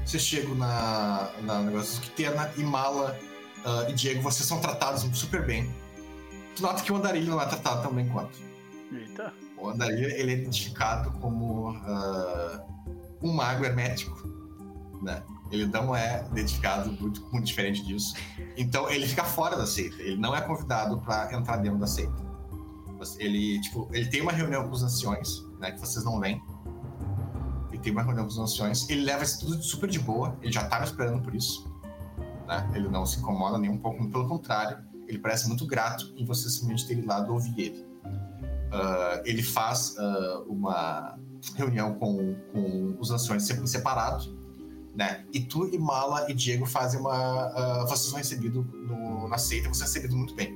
[0.06, 2.26] Vocês chegam na, na negócio que tem
[2.58, 3.18] e Mala
[3.66, 5.74] uh, e Diego, vocês são tratados super bem.
[6.56, 8.38] Tu nota que o Andarilho não é tratado tão bem quanto.
[8.92, 9.34] Eita.
[9.58, 12.62] O Andarilho ele é identificado como uh,
[13.22, 14.28] um mago hermético,
[15.02, 15.24] né?
[15.52, 18.16] Ele não é identificado muito, muito diferente disso.
[18.58, 20.02] Então ele fica fora da seita.
[20.02, 22.32] Ele não é convidado para entrar dentro da seita.
[23.18, 25.72] Ele, tipo, ele tem uma reunião com os anciões, né?
[25.72, 26.42] Que vocês não veem.
[27.82, 28.90] Tem uma reunião com os anciões.
[28.90, 30.38] Ele leva isso tudo super de boa.
[30.41, 31.72] Ele já estava esperando por isso
[32.52, 32.70] né?
[32.76, 34.78] Ele não se incomoda nem um pouco, pelo contrário,
[35.08, 37.86] ele parece muito grato em você simplesmente ter ido lá ouvir ele.
[38.74, 41.18] Uh, ele faz uh, uma
[41.56, 44.38] reunião com, com os anciões separado,
[44.94, 45.26] né?
[45.34, 47.84] E tu e Mala e Diego fazem uma.
[47.84, 50.53] Uh, vocês são recebidos no, na seita, você é recebido muito bem.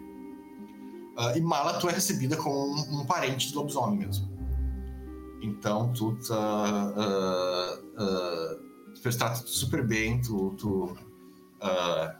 [1.17, 4.34] Uh, e Mala, tu é recebida como um, um parente de lobisomem mesmo.
[5.45, 6.93] Então, tu tá.
[6.97, 12.15] Uh, uh, trata super bem, tu, tu uh,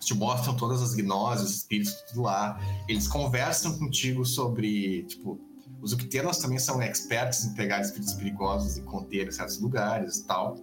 [0.00, 2.58] te mostram todas as gnoses, espíritos, tudo lá.
[2.88, 5.38] Eles conversam contigo sobre, tipo,
[5.82, 10.26] os Uctenos também são expertos em pegar espíritos perigosos e conter em certos lugares e
[10.26, 10.56] tal.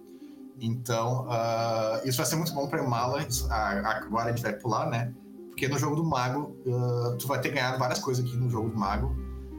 [0.60, 3.24] Então, uh, isso vai ser muito bom para Mala.
[3.50, 5.14] Agora a gente vai pular, né?
[5.50, 8.70] Porque no jogo do Mago, uh, tu vai ter ganhado várias coisas aqui no jogo
[8.70, 9.14] do Mago.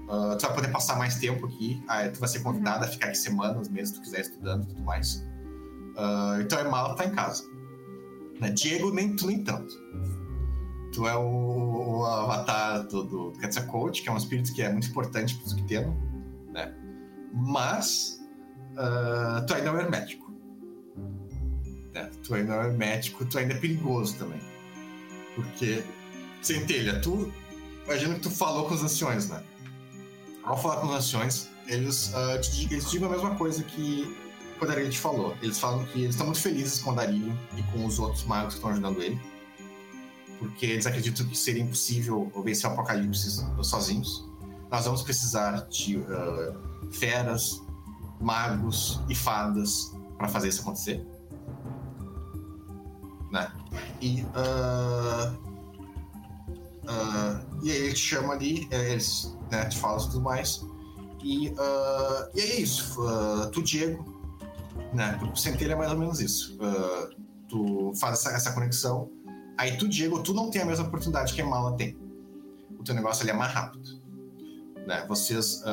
[0.08, 1.84] Uh, tu vai poder passar mais tempo aqui.
[2.14, 4.84] Tu vai ser convidado a ficar aqui semanas mesmo, se tu quiser estudando e tudo
[4.84, 5.24] mais.
[6.42, 7.44] então, a Mala tá em casa.
[8.40, 8.50] Né?
[8.52, 9.74] Diego, nem tu nem tanto.
[10.94, 14.88] Tu é o, o avatar do, do Quetzalcoatl, que é um espírito que é muito
[14.88, 15.96] importante para os Quiteno,
[16.54, 16.74] né?
[17.34, 18.22] Mas
[18.74, 20.34] uh, tu ainda é um hermético.
[21.94, 22.10] Né?
[22.24, 24.40] Tu ainda é um hermético, tu ainda é perigoso também.
[25.36, 25.84] Porque,
[26.42, 27.32] centelha, tu.
[27.86, 29.44] Imagina que tu falou com os anciões, né?
[30.46, 32.40] Ao falar com os anciões, eles, uh,
[32.70, 34.16] eles digam a mesma coisa que
[34.62, 35.36] o Dario te falou.
[35.42, 38.54] Eles falam que eles estão muito felizes com o Dario e com os outros magos
[38.54, 39.20] que estão ajudando ele.
[40.38, 44.30] Porque eles acreditam que seria impossível vencer o Apocalipse sozinhos.
[44.70, 47.62] nós vamos precisar de uh, feras,
[48.22, 51.06] magos e fadas para fazer isso acontecer.
[53.32, 53.52] Né?
[54.00, 55.34] E, uh,
[56.84, 60.66] uh, e aí ele te chama ali, eh, eles né, te falam tudo mais.
[61.24, 63.02] E, uh, e é isso.
[63.52, 64.06] tu, Diego,
[64.94, 65.20] né?
[65.32, 66.58] O centelha é mais ou menos isso.
[67.50, 69.10] tu faz essa, essa, conexão.
[69.58, 71.98] Aí tu, Diego, tu não tem a mesma oportunidade que a Mala tem.
[72.80, 74.02] O teu negócio ali é mais rápido.
[74.86, 75.04] Né?
[75.08, 75.64] Vocês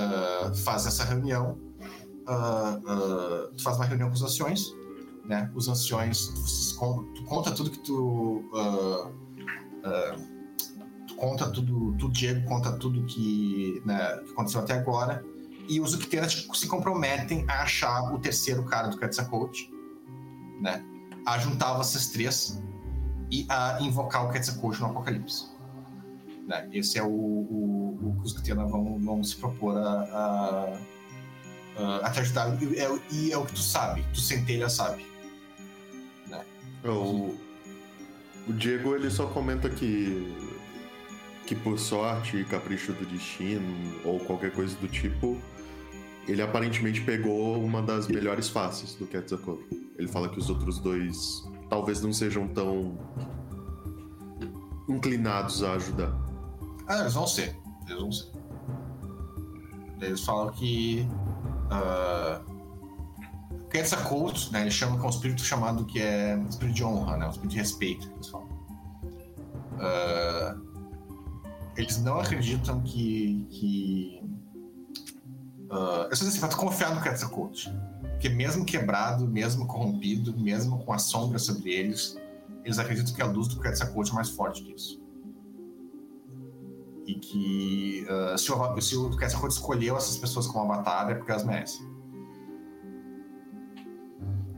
[0.64, 1.58] fazem essa reunião.
[3.54, 4.72] tu faz uma reunião com os anciões
[5.24, 5.50] né?
[5.54, 8.44] Os anciões, tu, tu conta tudo que tu.
[11.22, 15.24] Conta tudo, tu, Diego, conta tudo que, né, que aconteceu até agora.
[15.68, 19.70] E os Uctenas se comprometem a achar o terceiro cara do Quetzalcoatl,
[20.60, 20.84] né?
[21.24, 22.60] A juntar vocês três
[23.30, 25.46] e a invocar o Quetzalcoatl no Apocalipse.
[26.48, 26.68] Né?
[26.72, 30.78] Esse é o, o, o que os Uctenas vão, vão se propor a, a,
[31.78, 32.60] a, a te ajudar.
[32.60, 35.06] E é, e é o que tu sabe, tu centelha sabe.
[36.84, 37.36] O,
[38.48, 40.51] o Diego ele só comenta que
[41.52, 45.38] que por sorte capricho do destino ou qualquer coisa do tipo,
[46.26, 49.62] ele aparentemente pegou uma das melhores faces do Quetzalcoatl.
[49.98, 52.98] Ele fala que os outros dois talvez não sejam tão
[54.88, 56.16] inclinados a ajudar.
[56.88, 57.54] Ah, eles vão ser.
[57.86, 58.32] Eles vão ser.
[60.00, 61.06] Eles falam que
[61.66, 62.42] uh,
[63.68, 67.26] Quetzalcoatl, né, ele chama que é um espírito chamado que é espírito de honra, né,
[67.26, 68.48] um espírito de respeito, eles falam.
[69.74, 70.71] Uh,
[71.76, 73.46] eles não acreditam que...
[73.50, 74.22] que
[75.70, 77.70] uh, eu só assim, pra tu confiar no Quetzalcoatl.
[78.12, 82.16] Porque mesmo quebrado, mesmo corrompido, mesmo com a sombra sobre eles,
[82.64, 85.02] eles acreditam que a luz do Quetzalcoatl é mais forte que isso.
[87.06, 91.44] E que uh, se, o, se o escolheu essas pessoas como avatar é porque elas
[91.44, 91.91] merecem.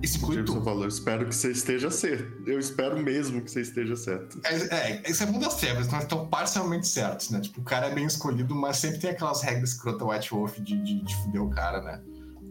[0.07, 0.65] Jameson tudo.
[0.65, 2.49] falou, espero que você esteja certo.
[2.49, 4.41] Eu espero mesmo que você esteja certo.
[4.45, 7.41] É, é isso é mundo das trevas, nós estamos parcialmente certos, né?
[7.41, 10.77] Tipo, o cara é bem escolhido, mas sempre tem aquelas regras escrota White Wolf de,
[10.83, 12.03] de, de fuder o cara, né?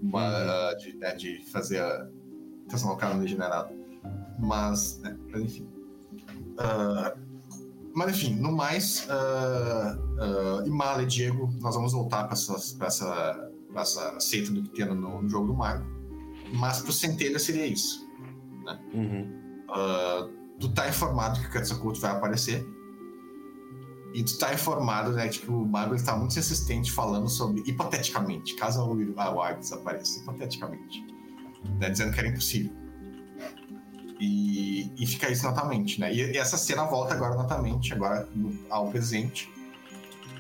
[0.01, 0.77] Uma, uhum.
[0.77, 2.07] de, né, de fazer a.
[2.67, 3.73] transformar o cara no degenerado.
[4.39, 5.67] Mas, né, enfim.
[6.53, 7.34] Uh,
[7.95, 13.51] mas enfim, no mais, uh, uh, Imala e Diego, nós vamos voltar para essa, essa,
[13.75, 15.93] essa seita do que tem no, no jogo do Mago.
[16.53, 18.07] Mas pro Centelha seria isso.
[18.63, 18.80] Né?
[18.93, 19.65] Uhum.
[19.69, 22.65] Uh, tu tá informado que o Quetzalcoatl vai aparecer.
[24.13, 28.80] E tu tá informado, né, que o Mago está muito insistente falando sobre, hipoteticamente, caso
[29.17, 31.03] a Wag desapareça, hipoteticamente.
[31.80, 32.71] Né, dizendo que era impossível.
[34.19, 36.13] E, e fica isso na tua mente, né?
[36.13, 38.30] E, e, essa cena volta agora na tua mente, agora
[38.69, 39.51] ao presente.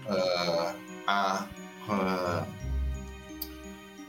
[0.05, 0.77] Uh,
[1.07, 1.47] a,
[1.89, 2.62] uh,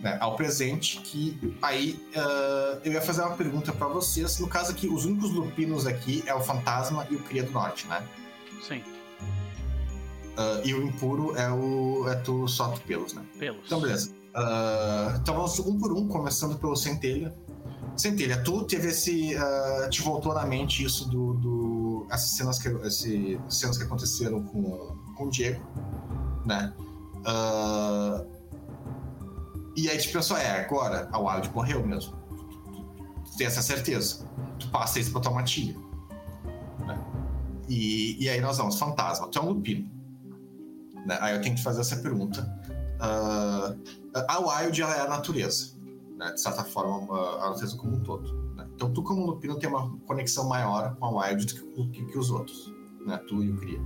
[0.01, 4.39] né, ao presente, que aí uh, eu ia fazer uma pergunta para vocês.
[4.39, 7.87] No caso aqui, os únicos lupinos aqui é o Fantasma e o Cria do Norte,
[7.87, 8.07] né?
[8.66, 8.83] Sim.
[10.37, 12.09] Uh, e o impuro é o.
[12.09, 13.25] é tu solta pelos, né?
[13.39, 13.66] Pelos.
[13.66, 14.11] Então, beleza.
[14.11, 17.33] Uh, então vamos um por um, começando pelo Centelha.
[17.97, 19.37] Centelha, tu teve esse.
[19.37, 21.35] Uh, te voltou na mente isso do.
[21.35, 25.65] do essas cenas que, esse, cenas que aconteceram com, com o Diego,
[26.45, 26.75] né?
[27.21, 28.34] Uh,
[29.76, 32.16] e aí, tipo, pensou, é, agora a Wild morreu mesmo.
[33.24, 34.28] Tu tem essa certeza.
[34.59, 35.76] Tu passa isso pra tua matilha.
[36.86, 37.05] Né?
[37.68, 39.90] E, e aí nós vamos, fantasma, tu é um lupino.
[41.06, 41.18] Né?
[41.20, 42.42] Aí eu tenho que fazer essa pergunta.
[42.96, 43.76] Uh,
[44.28, 45.74] a Wild ela é a natureza,
[46.16, 46.32] né?
[46.32, 48.32] de certa forma, a natureza como um todo.
[48.55, 48.66] Né?
[48.74, 52.18] Então tu, como lupino, tem uma conexão maior com a Wild do que, que, que
[52.18, 52.72] os outros,
[53.05, 53.18] né?
[53.26, 53.80] tu e o Cria.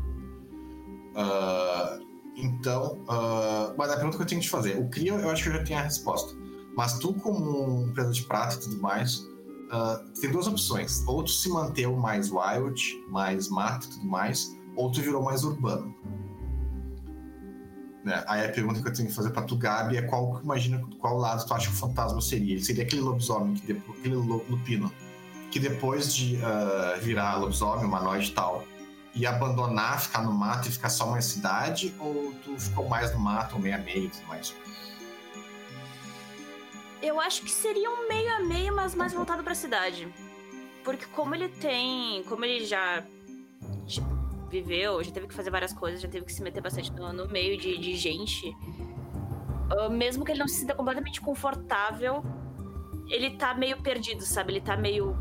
[1.14, 2.07] Uh,
[2.40, 5.42] então, uh, mas a pergunta que eu tenho que te fazer, o Cria eu acho
[5.42, 6.36] que eu já tenho a resposta.
[6.76, 11.02] Mas tu, como empresa de prata e tudo mais, uh, tem duas opções.
[11.08, 15.42] Ou tu se manteve mais wild, mais mato e tudo mais, ou tu virou mais
[15.42, 15.92] urbano.
[18.04, 18.22] Né?
[18.28, 21.18] Aí a pergunta que eu tenho que fazer pra tu, Gabi, é qual imagina qual
[21.18, 22.52] lado tu acha que o fantasma seria?
[22.52, 24.92] Ele seria aquele lobisomem, que depois, aquele lupino,
[25.50, 28.64] que depois de uh, virar lobisomem, humanoide e tal,
[29.18, 31.92] e abandonar, ficar no mato e ficar só uma cidade?
[31.98, 34.54] Ou tu ficou mais no mato, ou meio a meio e tudo mais?
[37.02, 40.08] Eu acho que seria um meio a meio, mas mais voltado pra cidade.
[40.84, 42.22] Porque como ele tem.
[42.24, 43.02] Como ele já.
[43.86, 44.06] Tipo,
[44.48, 47.28] viveu, já teve que fazer várias coisas, já teve que se meter bastante no, no
[47.28, 48.48] meio de, de gente.
[48.48, 52.22] Uh, mesmo que ele não se sinta completamente confortável,
[53.08, 54.52] ele tá meio perdido, sabe?
[54.52, 55.16] Ele tá meio,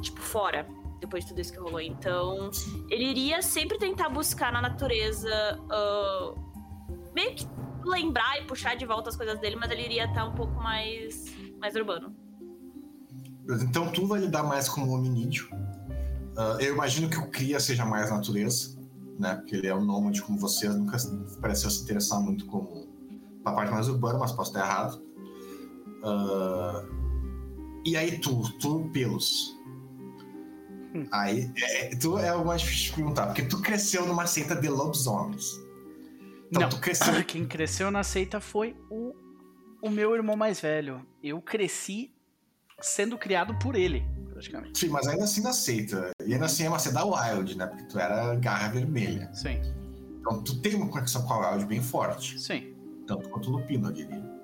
[0.00, 0.66] tipo, fora
[1.00, 1.80] depois de tudo isso que rolou.
[1.80, 2.50] Então,
[2.88, 6.38] ele iria sempre tentar buscar na natureza uh,
[7.14, 7.46] meio que
[7.84, 11.24] lembrar e puxar de volta as coisas dele, mas ele iria estar um pouco mais,
[11.58, 12.14] mais urbano.
[13.62, 15.48] Então tu vai lidar mais como hominídeo.
[16.36, 18.78] Uh, eu imagino que o Cria seja mais natureza,
[19.18, 19.36] né?
[19.36, 20.96] Porque ele é um nômade como você, nunca
[21.40, 22.86] pareceu se interessar muito com
[23.44, 25.02] a parte mais urbana, mas posso estar errado.
[26.04, 26.98] Uh,
[27.84, 29.57] e aí tu, tu pelos.
[30.94, 31.06] Hum.
[31.12, 34.68] Aí, é, tu é o mais difícil de perguntar, porque tu cresceu numa seita de
[34.68, 35.60] lobisomens.
[36.48, 37.12] Então, Não, tu cresceu...
[37.24, 39.14] quem cresceu na seita foi o,
[39.82, 41.06] o meu irmão mais velho.
[41.22, 42.12] Eu cresci
[42.80, 44.78] sendo criado por ele, praticamente.
[44.78, 46.10] Sim, mas ainda assim na seita.
[46.24, 47.66] E ainda assim é uma seita wild, né?
[47.66, 49.30] Porque tu era garra vermelha.
[49.34, 49.60] Sim.
[50.20, 52.38] Então tu tem uma conexão com a wild bem forte.
[52.40, 52.74] Sim.
[53.06, 54.38] Tanto quanto o Lupino, eu diria.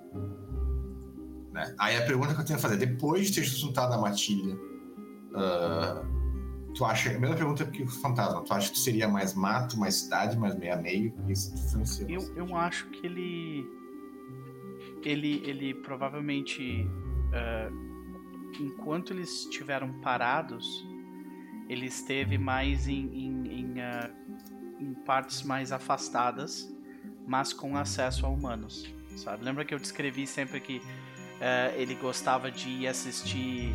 [1.53, 1.75] Né?
[1.79, 6.14] Aí a pergunta que eu tenho a fazer, depois de ter juntado a matilha, uh,
[6.74, 7.10] tu acha.
[7.10, 10.56] A mesma pergunta que o fantasma, tu acha que seria mais mato, mais cidade, mais
[10.56, 11.14] meia-meio?
[11.28, 12.06] Isso influencia.
[12.09, 13.66] Eu, eu acho que ele.
[15.02, 16.86] Ele, ele provavelmente.
[17.30, 17.94] Uh,
[18.60, 20.86] enquanto eles estiveram parados,
[21.68, 26.72] ele esteve mais em, em, em, uh, em, partes mais afastadas,
[27.26, 29.44] mas com acesso a humanos, sabe?
[29.44, 33.74] Lembra que eu descrevi sempre que uh, ele gostava de ir assistir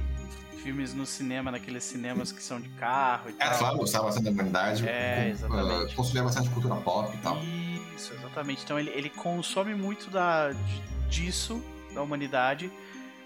[0.60, 3.58] filmes no cinema, naqueles cinemas que são de carro e é, tal.
[3.58, 4.88] claro, gostava bastante da humanidade.
[4.88, 5.94] É, exatamente.
[5.94, 7.38] Uh, consumia bastante cultura pop e tal.
[7.96, 8.64] Isso, exatamente.
[8.64, 10.52] Então ele, ele consome muito da,
[11.10, 11.64] disso,
[11.94, 12.72] da humanidade,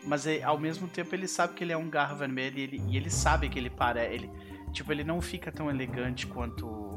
[0.06, 2.84] mas ele, ao mesmo tempo ele sabe que ele é um garra vermelho e ele,
[2.88, 4.04] e ele sabe que ele para.
[4.04, 4.30] Ele,
[4.72, 6.92] tipo, ele não fica tão elegante quanto.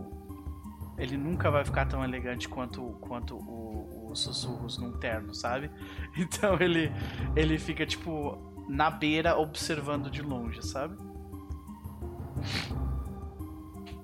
[0.99, 5.71] Ele nunca vai ficar tão elegante quanto, quanto o, os sussurros num terno, sabe?
[6.17, 6.91] Então ele,
[7.37, 10.97] ele fica, tipo, na beira observando de longe, sabe?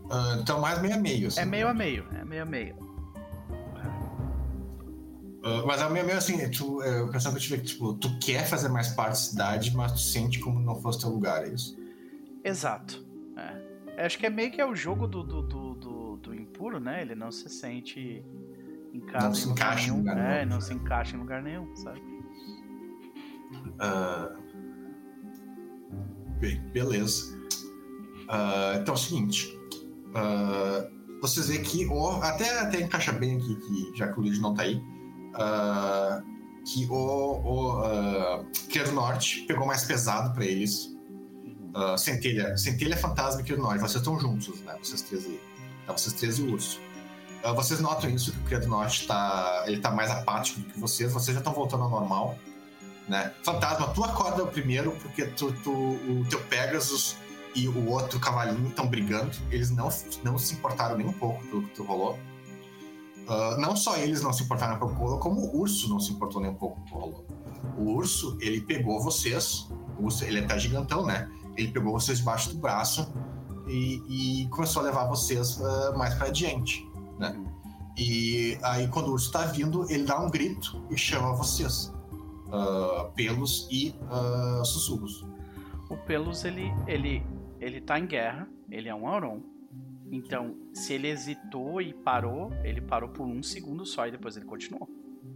[0.05, 1.29] Uh, então mais meio a meio.
[1.29, 2.75] Assim, é meio a meio, é meio a meio.
[5.45, 7.95] Uh, mas é meio assim, tu, é, a impressão que eu tive é que tipo,
[7.95, 11.45] tu quer fazer mais parte da cidade, mas tu sente como não fosse teu lugar,
[11.45, 11.77] é isso?
[12.45, 13.05] Exato.
[13.37, 14.05] É.
[14.05, 17.03] Acho que é meio que é o jogo do, do, do, do, do impuro, né?
[17.03, 18.25] Ele não se sente
[18.93, 19.95] em casa não se encaixa nenhum.
[19.95, 20.51] Em lugar é, nenhum.
[20.51, 22.01] não se encaixa em lugar nenhum, sabe?
[23.51, 24.52] Uh...
[26.43, 27.39] Bem, beleza.
[28.29, 29.59] Uh, então é o seguinte.
[30.09, 34.41] Uh, vocês veem que, oh, até, até encaixa bem aqui, que, já que o Luigi
[34.41, 34.83] não tá aí
[35.33, 36.23] uh,
[36.65, 40.91] que o, o uh, do Norte pegou mais pesado para eles.
[41.75, 44.77] Uh, Centelha, Centelha Fantasma e Criado do Norte, vocês estão juntos, né?
[44.83, 45.41] Vocês três aí.
[45.87, 46.81] Tá, vocês três e o Urso.
[47.45, 50.67] Uh, vocês notam isso, que o Criado do Norte tá, ele tá mais apático do
[50.67, 52.39] que vocês, vocês já estão voltando ao normal.
[53.09, 53.33] Né?
[53.43, 57.17] Fantasma, tu acorda primeiro porque tu, tu, o teu Pegasus
[57.55, 59.37] e o outro cavalinho estão brigando.
[59.51, 59.89] Eles não,
[60.23, 62.19] não se importaram nem um pouco pelo que tu rolou.
[63.27, 66.13] Uh, não só eles não se importaram com o Colo, como o urso não se
[66.13, 67.25] importou nem um pouco com o Colo.
[67.79, 69.69] O urso, ele pegou vocês,
[69.99, 71.31] o urso, ele é até gigantão, né?
[71.57, 73.13] Ele pegou vocês debaixo do braço
[73.69, 76.85] e, e começou a levar vocês uh, mais para adiante,
[77.19, 77.39] né?
[77.97, 81.93] E aí, quando o urso tá vindo, ele dá um grito e chama vocês.
[82.53, 83.95] Uh, pelos e
[84.65, 85.25] sussurros.
[85.89, 87.23] O Pelos, ele, ele,
[87.59, 89.41] ele tá em guerra, ele é um Auron.
[90.11, 94.45] Então, se ele hesitou e parou, ele parou por um segundo só e depois ele
[94.45, 94.87] continuou.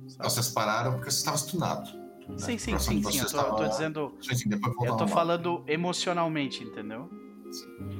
[0.07, 0.31] Sabe?
[0.31, 1.91] Vocês pararam porque você estava stunado.
[2.29, 2.39] Né?
[2.39, 3.19] Sim, sim, sim, sim.
[3.21, 4.15] Eu tô, eu tô dizendo.
[4.21, 4.51] Sim, sim,
[4.83, 7.09] eu tô falando emocionalmente, entendeu?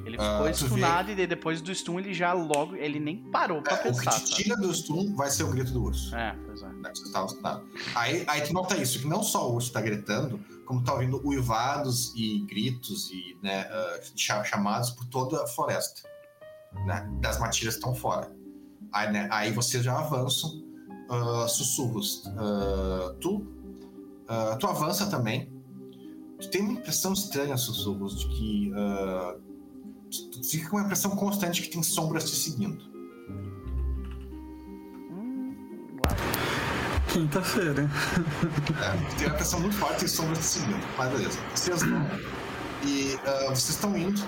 [0.05, 1.23] Ele ficou uh, stunado vê...
[1.23, 2.75] e depois do stun ele já logo.
[2.75, 4.11] Ele nem parou pra é, pensar.
[4.11, 6.15] O que te tira do stun vai ser o grito do urso.
[6.15, 6.67] É, pois é.
[6.67, 7.67] Né, você tava stunado.
[7.95, 11.21] Aí, aí tu nota isso, que não só o urso tá gritando, como tá ouvindo
[11.25, 16.01] uivados e gritos e né, uh, chamados por toda a floresta
[16.85, 18.31] né, das matilhas estão fora.
[18.91, 20.63] Aí, né, aí vocês já avançam
[21.09, 22.23] uh, sussurros.
[22.27, 23.45] Uh, tu,
[24.59, 25.51] tu avança também.
[26.39, 28.71] Tu tem uma impressão estranha, sussurros, de que
[30.43, 32.83] fica com uma impressão constante que tem sombras te seguindo.
[37.11, 37.89] Quinta-feira.
[38.81, 40.87] É, tem uma impressão muito forte de sombras te seguindo.
[40.97, 41.39] Mas beleza.
[41.55, 42.01] Vocês vão.
[42.83, 43.17] E
[43.49, 44.21] vocês estão indo.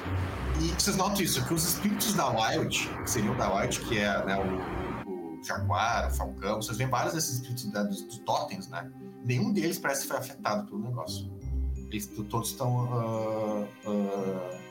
[0.60, 4.26] E vocês notam isso, que os espíritos da Wild, que seriam da Wild, que é
[4.26, 8.68] né, o, o Jaguar, o Falcão, vocês veem vários desses espíritos da, dos, dos totens,
[8.68, 8.92] né?
[9.24, 11.32] Nenhum deles parece que foi afetado pelo negócio.
[11.76, 12.86] Eles todos estão.
[12.86, 14.69] Uh, uh,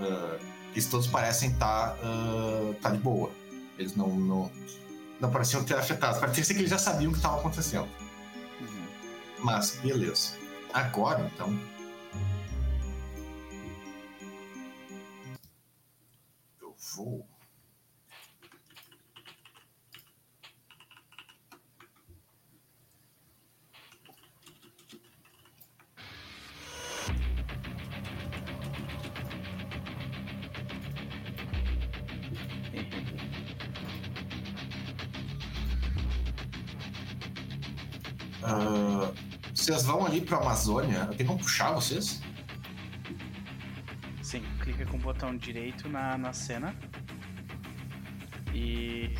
[0.00, 0.40] uh,
[0.72, 1.98] eles todos parecem estar tá,
[2.80, 3.30] tá de boa.
[3.78, 4.50] Eles não, não,
[5.20, 6.20] não pareciam ter afetado.
[6.20, 7.88] Parecia que eles já sabiam o que estava acontecendo.
[8.60, 8.86] Uhum.
[9.42, 10.36] Mas, beleza.
[10.72, 11.58] Agora, então,
[16.96, 17.29] vou.
[38.42, 39.10] Ah,
[39.54, 41.06] vocês vão ali pra Amazônia.
[41.16, 42.20] Tem como puxar vocês?
[44.22, 46.74] Sim, clica com o botão direito na, na cena.
[48.54, 49.14] E,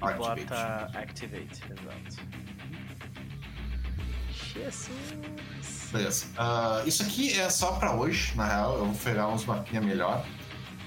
[0.00, 0.44] Activate.
[0.44, 2.34] bota Activate, exato.
[4.30, 5.90] Jesus!
[5.90, 6.26] Beleza.
[6.36, 8.78] Ah, isso aqui é só pra hoje, na real.
[8.78, 10.24] Eu vou pegar uns mapinha melhor.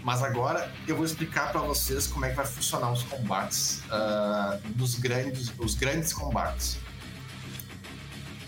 [0.04, 4.58] Mas agora eu vou explicar pra vocês como é que vai funcionar os combates ah,
[4.76, 6.78] dos grandes, os grandes combates.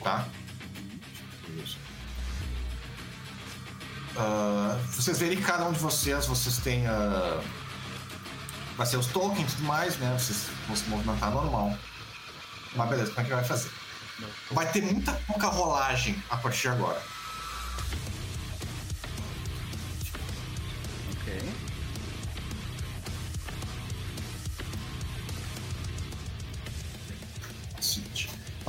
[0.04, 0.28] Tá?
[4.16, 6.88] Ah, vocês verem que cada um de vocês, vocês têm.
[6.88, 7.42] ah,
[8.76, 10.18] vai ser os tokens e tudo mais, né?
[10.18, 11.78] Vocês vão se movimentar normal.
[12.76, 13.72] Mas beleza, como é que vai fazer?
[14.52, 17.02] Vai ter muita pouca rolagem a partir de agora.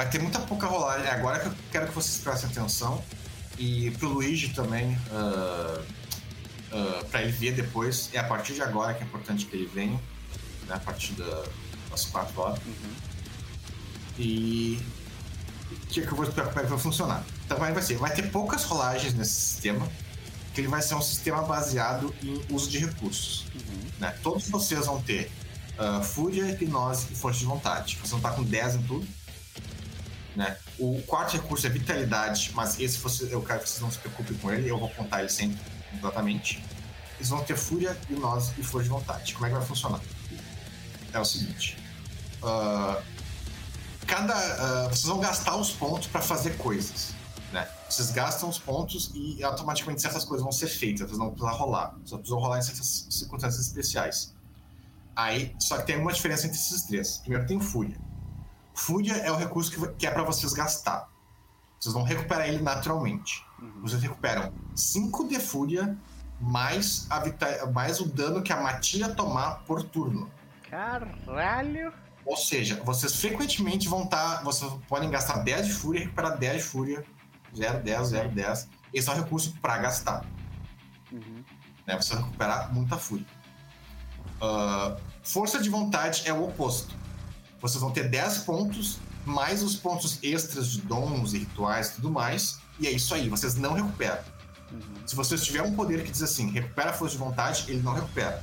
[0.01, 1.07] Vai ter muita pouca rolagem.
[1.07, 3.05] É agora que eu quero que vocês prestem atenção.
[3.59, 5.83] E pro Luigi também, ah,
[6.73, 8.09] ah, pra ele ver depois.
[8.15, 10.01] É a partir de agora que é importante que ele venha.
[10.67, 11.45] Né, a partir da-
[11.91, 12.59] das 4 horas.
[12.65, 12.95] Uhum.
[14.19, 14.81] E
[15.71, 17.23] o que, que eu vou é que vai funcionar?
[17.45, 19.87] Então vai, ser, vai ter poucas rolagens nesse sistema,
[20.55, 23.45] que ele vai ser um sistema baseado em uso de recursos.
[23.55, 23.83] Uhum.
[23.99, 24.19] né?
[24.23, 25.31] Todos vocês vão ter
[25.79, 27.97] ah, fúria, hipnose e força de vontade.
[27.97, 29.07] Vocês vão estar com 10 em tudo.
[30.37, 30.57] Né?
[30.79, 34.37] O quarto recurso é vitalidade, mas esse você, eu quero que vocês não se preocupem
[34.37, 35.59] com ele, eu vou contar ele sempre
[35.91, 36.63] completamente.
[37.17, 39.35] Eles vão ter fúria, hipnose e força de vontade.
[39.35, 40.01] Como é que vai funcionar?
[41.13, 41.77] É o seguinte.
[42.43, 43.03] ah,
[44.07, 44.35] cada.
[44.35, 47.13] ah, vocês vão gastar os pontos para fazer coisas.
[47.53, 47.69] Né?
[47.89, 51.09] Vocês gastam os pontos e automaticamente certas coisas vão ser feitas.
[51.09, 51.95] Vocês não vão precisar rolar.
[52.05, 54.33] Só precisam rolar em certas circunstâncias especiais.
[55.15, 57.19] Aí, só que tem uma diferença entre esses três.
[57.19, 57.99] Primeiro tem Fúria.
[58.81, 61.09] Fúria é o recurso que, que é para vocês gastar.
[61.79, 63.45] Vocês vão recuperar ele naturalmente.
[63.83, 65.97] Vocês recuperam 5 de Fúria
[66.41, 70.31] mais, a mais o dano que a matilha tomar por turno.
[70.71, 71.93] Caralho!
[72.25, 74.43] Ou seja, vocês frequentemente vão estar.
[74.43, 77.05] vocês podem gastar 10 de fúria e recuperar 10 de fúria.
[77.55, 78.69] 0, 10, 0, 10.
[78.95, 80.25] Esse é um recurso para gastar.
[81.13, 81.45] Uhum.
[81.87, 81.97] Né?
[81.97, 83.27] Você vai recuperar muita fúria.
[84.41, 87.00] Ah, força de vontade é o oposto.
[87.61, 92.11] Vocês vão ter 10 pontos, mais os pontos extras de dons e rituais e tudo
[92.11, 92.59] mais.
[92.79, 94.23] E é isso aí, vocês não recuperam.
[94.73, 94.81] Uhum.
[95.07, 97.93] Se vocês tiverem um poder que diz assim, recupera a força de vontade, ele não
[97.93, 98.43] recupera.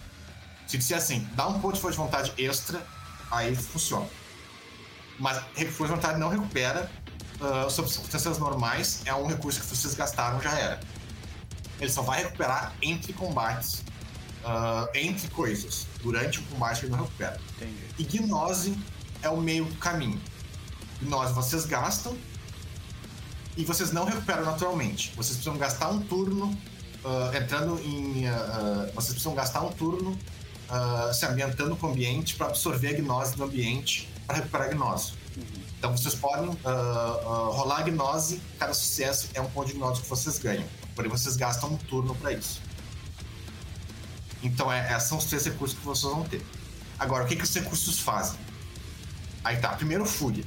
[0.67, 2.85] Se disser assim, dá um ponto de força de vontade extra,
[3.31, 4.07] aí funciona.
[5.17, 5.37] Mas
[5.71, 6.91] força de vontade não recupera.
[7.41, 10.79] ah, sob circunstâncias normais, é um recurso que vocês gastaram, já era.
[11.79, 13.83] Ele só vai recuperar entre combates,
[14.43, 15.87] ah, entre coisas.
[16.03, 17.39] Durante o combate ele não recupera.
[17.55, 17.87] Entendi.
[17.97, 18.77] E gnose
[19.21, 20.19] é o meio caminho.
[21.01, 22.17] Gnose vocês gastam
[23.55, 25.13] e vocês não recuperam naturalmente.
[25.15, 26.57] Vocês precisam gastar um turno
[27.03, 28.27] ah, entrando em.
[28.27, 30.17] ah, ah, vocês precisam gastar um turno
[31.13, 35.13] se ambientando com o ambiente para absorver a gnose do ambiente para recuperar a gnose.
[35.79, 36.49] Então vocês podem
[37.23, 40.65] rolar a gnose, cada sucesso é um ponto de gnose que vocês ganham.
[40.93, 42.59] Porém, vocês gastam um turno para isso.
[44.41, 46.43] Então, é, esses são os três recursos que vocês vão ter.
[46.99, 48.39] Agora, o que, que os recursos fazem?
[49.43, 50.43] Aí tá, primeiro Fúria.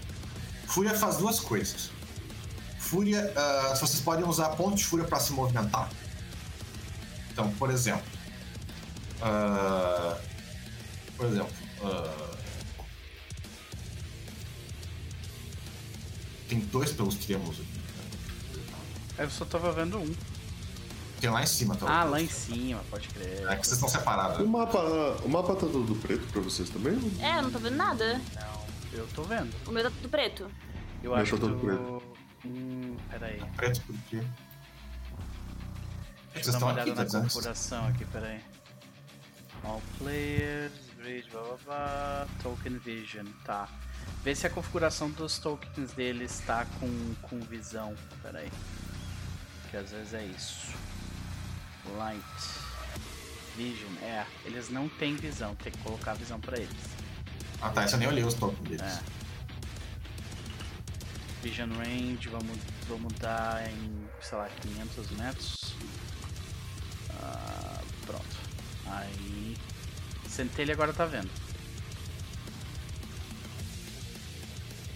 [0.66, 1.90] Fúria faz duas coisas.
[2.78, 5.90] Fúria, ah, vocês podem usar ponto de Fúria para se movimentar.
[7.32, 8.02] Então, por exemplo.
[9.22, 10.16] ah,
[11.16, 11.52] por exemplo.
[11.84, 12.30] ah,
[16.48, 17.80] tem dois pelos triângulos aqui.
[19.18, 20.14] Eu só tava vendo um.
[21.20, 21.86] Tem lá em cima, tá?
[21.86, 23.46] Ah, lá em cima, pode crer.
[23.46, 24.38] É que vocês estão separados.
[24.38, 24.48] O né?
[24.48, 24.80] mapa,
[25.22, 26.98] o mapa tá tudo preto pra vocês também?
[27.20, 28.14] É, eu não tô vendo nada.
[28.34, 28.49] Não,
[28.92, 29.54] eu tô vendo.
[29.66, 30.50] O meu tá tudo preto.
[31.02, 31.60] Eu Meu acho tá todo do...
[31.60, 32.02] preto.
[32.44, 33.40] Hum, peraí.
[33.56, 34.22] Preto por quê?
[36.34, 37.22] Deixa eu dar uma aqui, olhada tá na dizendo?
[37.24, 38.40] configuração aqui, peraí.
[39.64, 43.68] All players, grid, blá blá blá, token vision, tá.
[44.22, 48.50] Vê se a configuração dos tokens deles tá com, com visão, peraí.
[49.70, 50.72] Que às vezes é isso.
[51.96, 52.24] Light.
[53.56, 56.99] Vision, é, eles não têm visão, tem que colocar visão pra eles.
[57.62, 58.82] Ah tá, isso eu nem olhei os tokens deles.
[58.82, 59.00] É.
[61.42, 62.58] Vision range, vamos,
[62.88, 65.74] vamos dar em, sei lá, 500 metros.
[67.22, 68.36] Ah, pronto.
[68.86, 69.56] Aí.
[70.28, 71.30] Centelha agora tá vendo.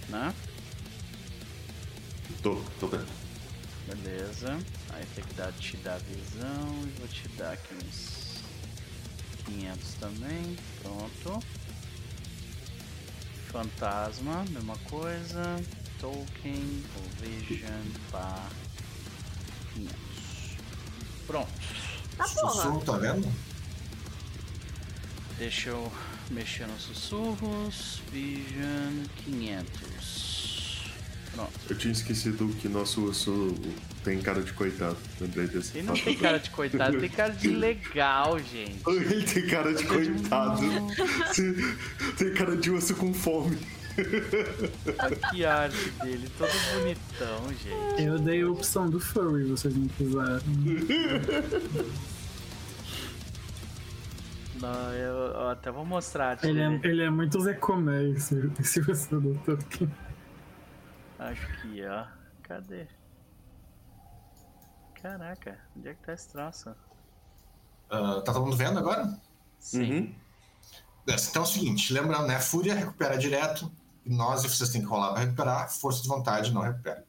[0.09, 0.35] Né?
[2.43, 3.09] Tô, tô vendo.
[3.87, 4.59] Beleza.
[4.91, 8.43] Aí tem que dar, te dar visão e vou te dar aqui uns
[9.47, 10.57] 500 também.
[10.83, 11.45] Pronto.
[13.55, 15.63] Fantasma, mesma coisa.
[16.01, 16.83] token,
[17.21, 18.51] Vision, pá.
[19.75, 19.95] 500.
[21.25, 21.53] Pronto.
[22.17, 22.27] Tá.
[22.27, 23.33] Sussurro, tá vendo?
[25.39, 25.93] Deixa eu
[26.33, 28.03] mexer nos sussurros.
[28.11, 30.91] Vision 500.
[31.33, 31.53] Pronto.
[31.71, 33.55] Eu tinha esquecido que nosso urso
[34.05, 34.97] tem cara de coitado.
[35.19, 35.79] Lembrei desse.
[35.79, 38.83] Ele não tem cara de coitado, tem cara de legal, gente.
[38.87, 40.61] Ele tem cara de coitado.
[42.19, 43.59] tem cara de urso com fome.
[45.31, 48.03] Que arte dele, todo bonitão, gente.
[48.03, 50.43] Eu dei a opção do furry, vocês não quiseram.
[54.61, 56.31] Não, eu, eu até vou mostrar.
[56.31, 59.91] arte Ele é, ele é muito Zé Comé, esse, esse urso do Tolkien.
[61.19, 62.05] Acho que, ó.
[62.43, 62.87] Cadê?
[65.05, 66.75] Caraca, onde é que tá esse troço?
[67.91, 69.15] Ah, tá todo mundo vendo agora?
[69.59, 69.83] Sim.
[69.83, 70.15] Uhum.
[71.05, 72.41] Beleza, Então é o seguinte, lembrando, né?
[72.41, 73.71] Fúria recupera direto,
[74.07, 77.05] gnose vocês têm que rolar pra recuperar, força de vontade não recupera.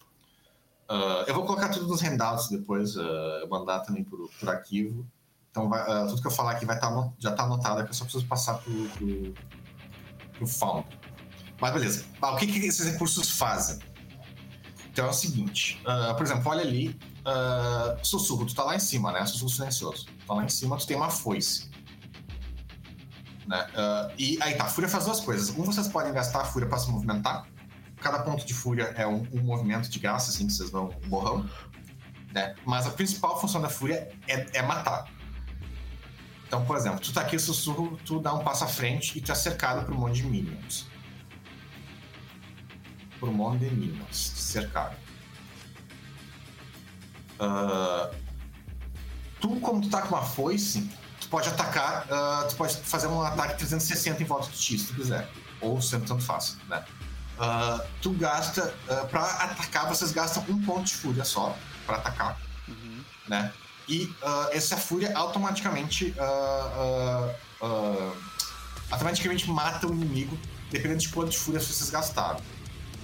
[0.89, 5.07] Ah, eu vou colocar tudo nos handouts depois, ah, eu mandar também por, por arquivo.
[5.49, 8.03] Então vai- tudo que eu falar aqui vai tá, já tá anotado aqui, eu só
[8.03, 9.33] preciso passar pro, pro,
[10.33, 10.85] pro Found.
[11.61, 12.05] Mas beleza.
[12.21, 13.79] Ah, o que, que esses recursos fazem?
[14.95, 18.79] Então é o seguinte, ah, por exemplo, olha ali, ah, sussurro, tu tá lá em
[18.79, 19.25] cima, né?
[19.25, 20.05] Sussurro silencioso.
[20.05, 21.69] Tu tá lá em cima, tu tem uma foice.
[23.45, 23.67] Né?
[23.75, 25.49] Ah, e aí tá, fúria faz duas coisas.
[25.49, 27.45] Um, vocês podem gastar a fúria para se movimentar.
[27.97, 31.45] Cada ponto de fúria é um, um movimento de graça, assim, que vocês vão borrão.
[32.31, 32.55] Né?
[32.65, 35.11] Mas a principal função da fúria é, é matar.
[36.47, 39.29] Então, por exemplo, tu tá aqui, sussurro, tu dá um passo à frente e tu
[39.29, 40.87] é cercado por um monte de minions.
[43.25, 44.95] Por monte de minions cercado.
[47.39, 48.11] Ah,
[49.41, 50.87] tu, como tu tá com uma foice,
[51.19, 54.87] tu pode atacar, ah, tu pode fazer um ataque 360 em volta de ti, se
[54.89, 55.27] tu quiser.
[55.59, 56.85] Ou sendo tanto fácil, né?
[57.39, 61.57] Ah, tu gasta, ah, pra atacar, vocês gastam um ponto de fúria só
[61.87, 63.03] pra atacar, Uhum.
[63.27, 63.51] né?
[63.89, 66.13] E ah, essa fúria automaticamente
[68.91, 70.37] automaticamente mata o inimigo,
[70.69, 72.39] dependendo de quanto de fúria vocês gastaram.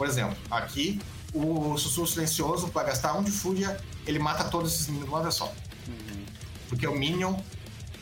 [0.01, 0.99] Por exemplo, aqui
[1.31, 5.21] o sussurro silencioso vai gastar um de fúria, ele mata todos esses minions de uma
[5.21, 5.45] vez só.
[5.87, 6.25] Uhum.
[6.67, 7.35] Porque o Minion,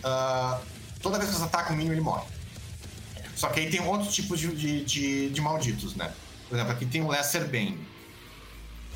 [0.02, 0.62] ah,
[1.02, 2.24] toda vez que você ataca o Minion, ele morre.
[3.36, 6.14] Só que aí tem outros tipos de, de, de- de malditos, né?
[6.48, 7.78] Por exemplo, aqui tem o Lesser Bane,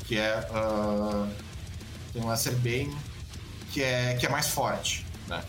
[0.06, 0.48] que é.
[0.50, 1.28] ah,
[2.10, 2.96] tem o Lesser Bane,
[3.70, 5.44] que é, que é mais forte, né?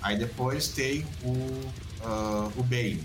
[0.00, 1.68] Aí depois tem o,
[2.04, 3.02] ah, o Bane,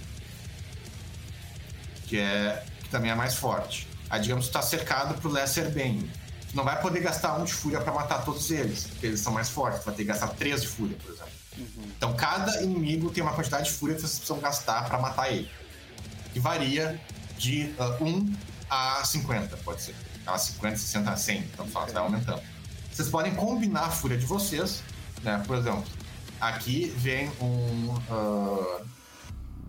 [2.06, 3.88] que, é, que também é mais forte.
[4.09, 6.09] Aí, digamos, tu tá cercado pro Lesser Bane.
[6.49, 9.34] Tu não vai poder gastar um de fúria pra matar todos eles, porque eles são
[9.34, 9.81] mais fortes.
[9.81, 11.31] Tu vai ter que gastar três de fúria, por exemplo.
[11.97, 15.49] Então, cada inimigo tem uma quantidade de fúria que vocês precisam gastar pra matar ele.
[16.31, 16.99] Que varia
[17.38, 18.34] de 1
[18.69, 19.95] a 50, pode ser.
[20.26, 22.41] A 50, 60, 100, então faz, vai aumentando.
[22.91, 24.84] Vocês podem combinar a fúria de vocês,
[25.23, 25.41] né?
[25.45, 25.84] Por exemplo,
[26.39, 27.95] aqui vem um.
[28.09, 28.81] ah,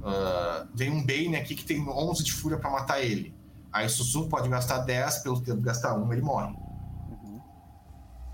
[0.03, 3.35] ah, vem um Bane aqui que tem 11 de fúria pra matar ele.
[3.73, 6.53] Aí o Sussurro pode gastar 10, pelo tempo de gastar 1, ele morre.
[7.11, 7.41] Uhum.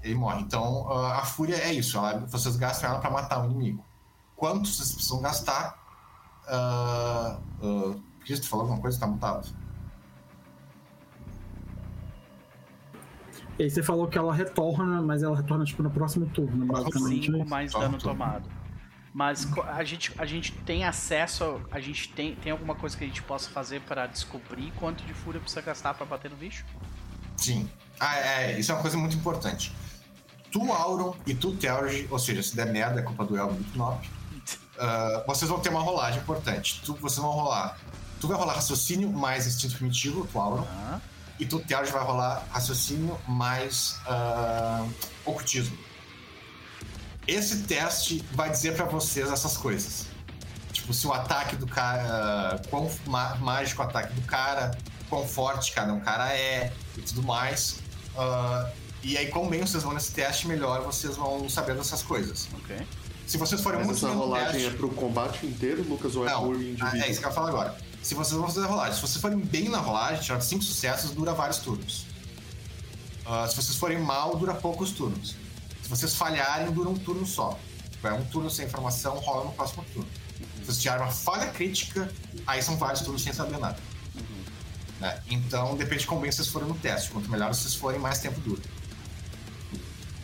[0.03, 0.41] Ele morre.
[0.43, 3.85] Então ah, a fúria é isso, ela- vocês gastam ela pra matar o inimigo.
[4.37, 5.83] Quanto vocês precisam gastar?
[6.47, 8.99] Uh, uh, Cristo falou alguma coisa?
[9.01, 9.49] Tá mutado.
[13.59, 17.31] E aí você falou que ela retorna, mas ela retorna tipo no próximo turno, basicamente.
[17.31, 18.19] 5 mais Só dano um turno.
[18.19, 18.49] tomado.
[19.15, 21.61] Mas a gente, a gente tem acesso.
[21.71, 25.15] A gente tem, tem alguma coisa que a gente possa fazer para descobrir quanto de
[25.15, 26.65] fúria precisa gastar para bater no bicho?
[27.37, 27.71] Sim.
[28.01, 29.73] Ah, é, isso é uma coisa muito importante.
[30.51, 33.73] Tu, Auron, e tu, Theurgy, ou seja, se der merda, é culpa do Elmo do
[33.73, 34.05] Knop,
[34.81, 36.83] ah, vocês vão ter uma rolagem importante.
[36.85, 37.79] Tu, vocês vão rolar.
[38.21, 40.67] Tu vai rolar raciocínio mais instinto primitivo, tu, Auron.
[41.39, 44.85] E tu, Theurgy, vai rolar raciocínio mais ah,
[45.25, 45.79] ocultismo.
[47.27, 50.07] Esse teste vai dizer pra vocês essas coisas.
[50.73, 52.61] Tipo, se o ataque do cara.
[52.69, 52.91] Quão
[53.41, 54.77] mágico o ataque do cara,
[55.09, 57.77] quão forte cada um cara é e tudo mais.
[58.17, 58.71] Ah,
[59.03, 62.49] e aí, quão bem vocês vão nesse teste, melhor vocês vão saber dessas coisas.
[62.55, 62.77] Ok.
[63.27, 66.17] Se vocês forem Mas muito essa bem no rolagem teste, é pro combate inteiro, Lucas,
[66.17, 67.03] ou é não, por ah, indivíduo?
[67.03, 67.77] é isso que eu falo agora.
[68.03, 71.11] Se vocês vão fazer a rolagem, se vocês forem bem na rolagem, tirar cinco sucessos,
[71.11, 72.07] dura vários turnos.
[73.25, 75.37] Ah, se vocês forem mal, dura poucos turnos.
[75.85, 77.59] Se vocês falharem, dura um turno só.
[78.03, 80.09] É um turno sem informação, rola no próximo turno.
[80.57, 82.11] Se vocês tirarem uma falha crítica,
[82.47, 83.79] aí são vários turnos sem saber nada.
[84.99, 85.23] Né?
[85.29, 87.11] Então, depende de como bem vocês forem no teste.
[87.11, 88.63] Quanto melhor vocês forem, mais tempo dura.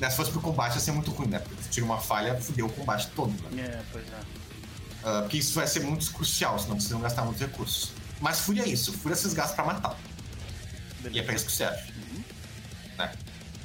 [0.01, 1.39] Né, Se fosse pro combate, ia ser muito ruim, né?
[1.41, 3.63] Porque se tira uma falha, fudeu o combate todo, né?
[3.63, 4.21] É, pois é.
[5.05, 7.93] Ah, porque isso vai ser muito crucial, senão vocês vão gastar muitos recursos.
[8.19, 9.99] Mas fúria é isso, fúria vocês gastam pra matar.
[11.11, 11.93] E é pra isso que serve.
[12.97, 13.13] Né?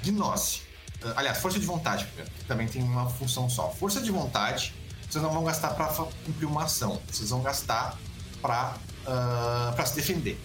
[0.03, 0.64] Gnose.
[1.06, 3.69] Uh, aliás, força de vontade primeiro, que também tem uma função só.
[3.69, 4.73] Força de vontade,
[5.10, 6.99] vocês não vão gastar pra fa- cumprir uma ação.
[7.11, 7.98] Vocês vão gastar
[8.41, 8.73] pra,
[9.03, 10.40] uh, pra se defender.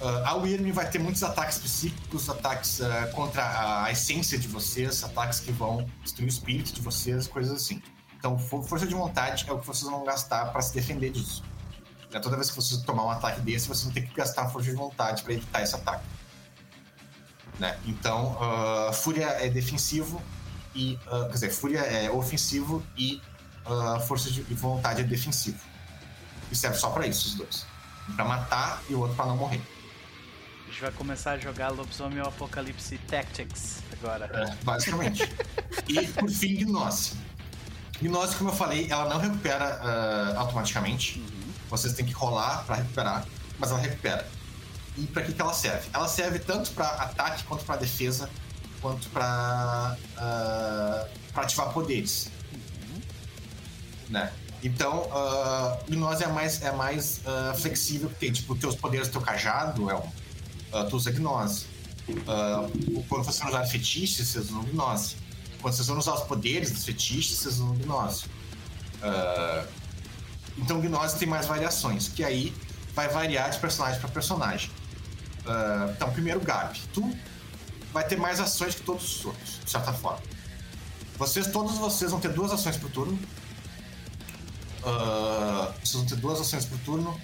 [0.00, 5.02] Uh, a Wyrm vai ter muitos ataques psíquicos, ataques uh, contra a, essência de vocês,
[5.02, 7.82] ataques que vão destruir o espírito de vocês, coisas assim.
[8.18, 11.42] Então, for- força de vontade é o que vocês vão gastar pra se defender disso.
[12.12, 14.68] Né, Toda vez que você tomar um ataque desse, você não tem que gastar força
[14.70, 16.04] de vontade pra evitar esse ataque.
[17.58, 17.78] Né?
[17.86, 20.22] Então, ah, Fúria é defensivo
[20.74, 20.98] e.
[21.06, 23.20] ah, quer dizer, Fúria é ofensivo e
[23.64, 25.58] ah, Força de vontade é defensivo.
[26.50, 27.66] E serve só pra isso, os dois.
[28.08, 29.60] Um pra matar e o outro pra não morrer.
[30.64, 34.26] A gente vai começar a jogar Lobisomem Apocalipse Tactics agora.
[34.32, 35.22] É, basicamente.
[35.88, 37.14] e por fim, Gnose.
[38.00, 41.24] Gnose, como eu falei, ela não recupera automaticamente.
[41.70, 43.26] Vocês têm que rolar pra recuperar,
[43.58, 44.28] mas ela recupera.
[44.96, 45.88] E pra que, que ela serve?
[45.92, 48.30] Ela serve tanto pra ataque quanto pra defesa,
[48.80, 52.30] quanto pra, ah, pra ativar poderes.
[54.08, 54.32] Né?
[54.62, 58.32] Então, uh, Gnose é mais, é mais ah, flexível que tem.
[58.32, 60.10] Tipo, teus poderes do teu cajado, é um,
[60.72, 61.66] ah, tu usa Gnose.
[62.26, 62.66] Ah,
[63.08, 65.16] quando você usar fetiches, vocês usam Gnose.
[65.60, 68.24] Quando vocês vão usar os poderes dos fetiches, vocês usam Gnose.
[69.02, 69.64] Ah,
[70.56, 72.54] então, Gnose tem mais variações, que aí
[72.94, 74.70] vai variar de personagem para personagem.
[75.46, 76.80] Ah, então, primeiro, Gabi.
[76.92, 77.16] Tu
[77.92, 80.20] vai ter mais ações que todos os outros, de certa forma.
[81.18, 83.18] Vocês, todos vocês vão ter duas ações por turno.
[84.84, 87.20] Ah, vocês vão ter duas ações por turno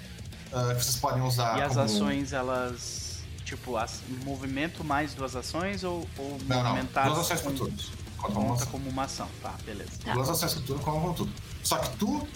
[0.52, 1.84] ah, que vocês podem usar E as como...
[1.84, 3.02] ações, elas.
[3.44, 6.70] Tipo, as, movimento mais duas ações ou, ou Não, não.
[6.70, 7.76] movimentar Duas ações por turno.
[8.16, 8.72] Conta uma conta ação.
[8.72, 9.28] como uma ação.
[9.42, 9.90] Tá, beleza.
[10.02, 10.12] Tá.
[10.14, 11.32] Duas ações por turno, como tudo.
[11.62, 12.26] Só que tu,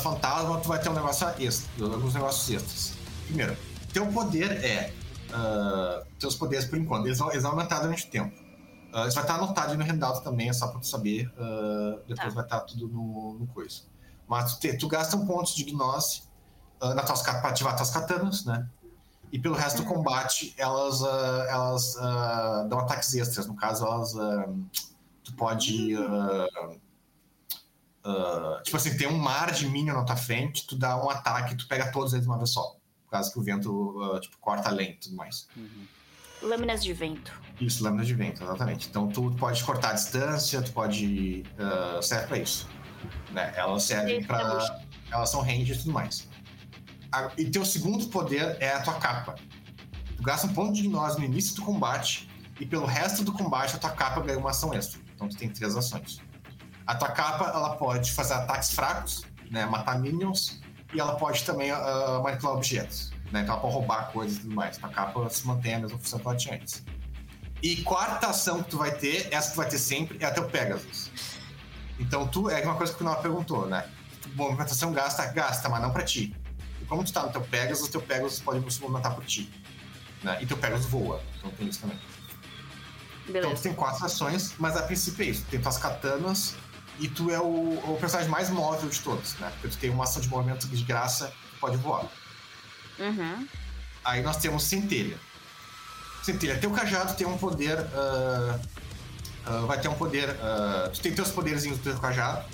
[0.00, 2.92] fantasma, tu vai ter um negócio extra, alguns negócios extras.
[3.26, 3.56] Primeiro,
[3.92, 4.92] teu poder é.
[5.34, 8.34] Ah, teus poderes, por enquanto, eles vão, eles vão aumentar durante o tempo.
[8.92, 11.30] Ah, isso vai estar anotado aí no handout também, é só pra tu saber.
[11.38, 12.34] ah, depois Tá.
[12.34, 13.82] vai estar tudo no, no coisa.
[14.28, 16.22] Mas tu, te- tu gasta um ponto de gnose
[16.80, 18.68] na tuas, ca- pra ativar tuas katanas, né?
[19.32, 21.94] E pelo resto do combate, elas, ah, elas
[22.68, 23.46] dão ataques extras.
[23.46, 24.12] No caso, elas.
[25.24, 25.96] tu pode.
[28.62, 31.66] tipo assim, tem um mar de minion na tua frente, tu dá um ataque, tu
[31.66, 32.76] pega todos eles de uma vez só.
[33.14, 35.46] Causa que o vento ah, tipo, corta a lente e tudo mais.
[36.42, 37.32] Lâminas de vento.
[37.60, 38.88] Isso, lâmina de vento, exatamente.
[38.88, 41.44] Então tu pode cortar a distância, tu pode.
[41.56, 42.68] ah, serve pra isso.
[43.30, 43.52] Né?
[43.56, 44.80] Elas servem pra.
[45.12, 46.28] Elas são range e tudo mais.
[47.12, 49.36] A- E teu segundo poder é a tua capa.
[50.16, 52.28] Tu gasta um ponto de gnose no início do combate,
[52.58, 55.00] e pelo resto do combate a tua capa ganha uma ação extra.
[55.14, 56.20] Então tu tem três ações.
[56.84, 59.64] A tua capa ela pode fazer ataques fracos, né?
[59.66, 60.60] Matar minions,
[60.94, 63.12] e ela pode também ah, manipular objetos.
[63.32, 63.42] Né?
[63.42, 64.78] Então ela pode roubar coisas e tudo mais.
[64.78, 66.84] Tua capa se mantém a mesma função que ela tinha antes.
[67.62, 70.30] E quarta ação que tu vai ter, essa que tu vai ter sempre, é a
[70.30, 71.10] teu Pegasus.
[71.98, 73.88] Então tu, é uma coisa que o Noah perguntou, né?
[74.34, 76.34] Movimentação gasta, gasta, mas não pra ti.
[76.80, 79.50] E como tu tá no teu Pegasus, teu Pegasus pode se movimentar por ti.
[80.22, 80.38] Né?
[80.42, 81.98] E teu Pegasus voa, então tem isso também.
[83.22, 83.62] Então tu Beleza.
[83.62, 85.44] tem quatro ações, mas a princípio é isso.
[85.44, 86.56] Tu tem tuas katanas
[86.98, 89.50] e tu é o, o personagem mais móvel de todos, né?
[89.50, 92.06] Porque tu tem uma ação de movimento de graça, tu pode voar.
[92.98, 93.46] Uhum.
[94.04, 95.18] Aí nós temos Centelha.
[96.22, 97.78] Centelha, teu cajado tem um poder.
[97.78, 98.60] ah,
[99.46, 100.30] ah, vai ter um poder.
[100.40, 102.44] ah, tu tem teus poderzinhos do teu cajado,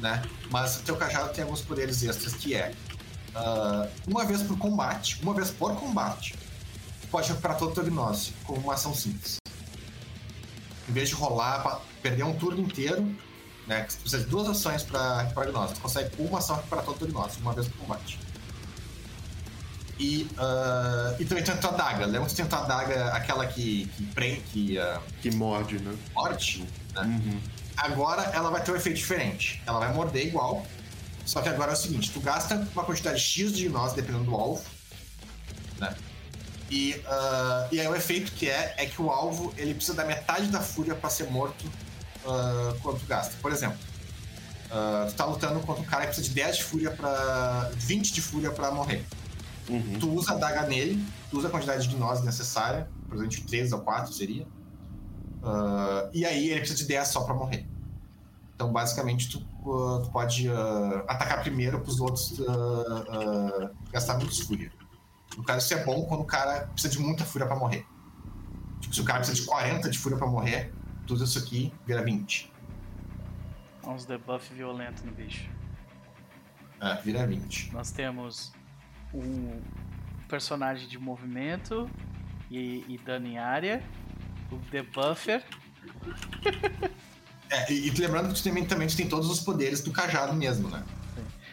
[0.00, 0.22] né?
[0.50, 2.74] Mas o teu cajado tem alguns poderes extras que é.
[4.06, 6.36] uma vez por combate, uma vez por combate,
[7.00, 9.38] tu pode recuperar todo o teu gnose como uma ação simples.
[10.88, 13.16] Em vez de rolar perder um turno inteiro,
[13.66, 13.82] né?
[13.88, 15.74] Tu precisa de duas ações pra recuperar gnose.
[15.74, 18.18] Tu consegue uma ação recuperar todo gnose, uma vez por combate.
[19.98, 22.06] E, ah, e também tem a tua adaga.
[22.06, 25.96] Lembra que tem a tua adaga, aquela que, que prende, que ah, Que morde, né?
[26.14, 26.64] morte?
[26.94, 27.02] Né?
[27.02, 27.40] Uhum.
[27.76, 29.62] Agora ela vai ter um efeito diferente.
[29.66, 30.66] Ela vai morder igual.
[31.24, 34.34] Só que agora é o seguinte: tu gasta uma quantidade X de gnose dependendo do
[34.34, 34.64] alvo.
[35.78, 35.94] Né?
[36.70, 40.04] E, ah, e aí o efeito que é é que o alvo ele precisa da
[40.04, 41.64] metade da fúria para ser morto
[42.82, 43.34] quando tu gasta.
[43.40, 43.78] Por exemplo,
[44.70, 48.12] ah, tu tá lutando contra um cara que precisa de 10 de fúria para 20
[48.12, 49.06] de fúria para morrer.
[49.68, 49.98] Uhum.
[50.00, 53.42] Tu usa a daga nele, tu usa a quantidade de gnose necessária, por exemplo, de
[53.42, 54.46] 3 ou 4 seria.
[55.42, 57.66] Ah, e aí ele precisa de 10 só pra morrer.
[58.54, 59.38] Então, basicamente, tu,
[59.70, 64.72] ah, tu pode ah, atacar primeiro pros outros ah, ah, gastar menos fúria.
[65.36, 67.86] No caso, isso é bom quando o cara precisa de muita fúria pra morrer.
[68.80, 70.72] Tipo, se o cara precisa de 40 de fúria pra morrer,
[71.06, 72.50] tu usa isso aqui, vira 20.
[73.84, 75.48] Uns debuff violento no bicho.
[76.80, 77.72] Ah, vira 20.
[77.72, 78.52] Nós temos
[79.12, 79.60] um
[80.28, 81.88] personagem de movimento
[82.50, 83.82] e, e dano em área,
[84.50, 85.42] o debuffer.
[87.50, 90.32] É, e, e lembrando que tu também, também tu tem todos os poderes do cajado
[90.32, 90.82] mesmo, né?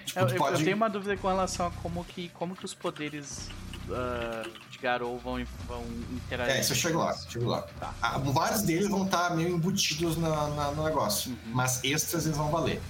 [0.05, 0.59] Tipo, Eu, eu- pode...
[0.59, 3.49] eu tenho uma dúvida com relação a como que, como que os poderes
[3.91, 6.55] ah, de Garou vão, vão interagir.
[6.55, 7.61] É, isso eu chego lá, chego lá.
[7.79, 7.93] Tá.
[8.01, 12.49] Ah, vários deles vão estar meio embutidos na, na- no negócio, mas extras eles vão
[12.51, 12.81] valer.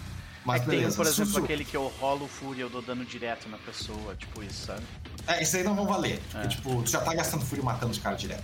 [0.43, 0.95] Mas É que tem, beleza.
[0.97, 1.43] por exemplo, Sussurro.
[1.45, 4.81] aquele que eu rolo fúria, eu dou dano direto na pessoa, tipo isso, sabe?
[5.27, 6.15] É, esses aí não vão valer.
[6.15, 6.19] É.
[6.31, 8.43] Porque, tipo, tu já tá gastando fúria matando os caras direto.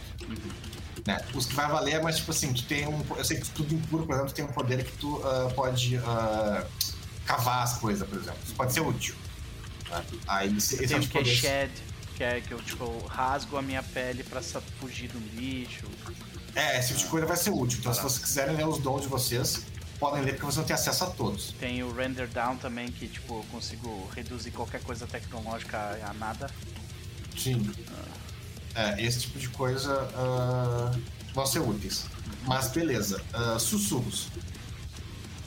[1.07, 1.17] Né?
[1.33, 3.03] Os que vai valer é mais, tipo assim, tu tem um.
[3.15, 5.97] Eu sei que tudo impuro, por exemplo, tu tem um poder que tu ah, pode
[5.97, 6.63] ah,
[7.25, 8.39] cavar as coisas, por exemplo.
[8.43, 9.15] Isso pode ser útil.
[9.89, 10.03] né?
[10.27, 11.71] Aí esse, esse é um o que é shed,
[12.17, 15.85] que é que eu, tipo, rasgo a minha pele pra fugir um bicho.
[16.55, 17.77] É, esse tipo de coisa vai ser útil.
[17.79, 19.63] Então, se vocês quiserem ler os dons de vocês,
[19.99, 21.53] podem ler porque vocês vão ter acesso a todos.
[21.59, 26.49] Tem o render down também, que tipo, eu consigo reduzir qualquer coisa tecnológica a, nada.
[27.37, 27.71] Sim.
[28.73, 30.91] É, esse tipo de coisa ah,
[31.35, 32.05] vão ser úteis.
[32.47, 33.21] Mas beleza.
[33.31, 34.29] Ah, sussurros.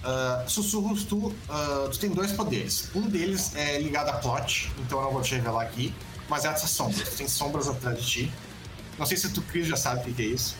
[0.04, 2.88] Ah, sussurros, tu, ah, tu tem dois poderes.
[2.94, 5.92] Um deles é ligado a plot, então eu não vou te revelar aqui.
[6.30, 7.08] Mas é essas sombras.
[7.10, 8.32] Tu tem sombras atrás de ti.
[8.98, 10.56] Não sei se tu, Cris, já sabe o que que é isso.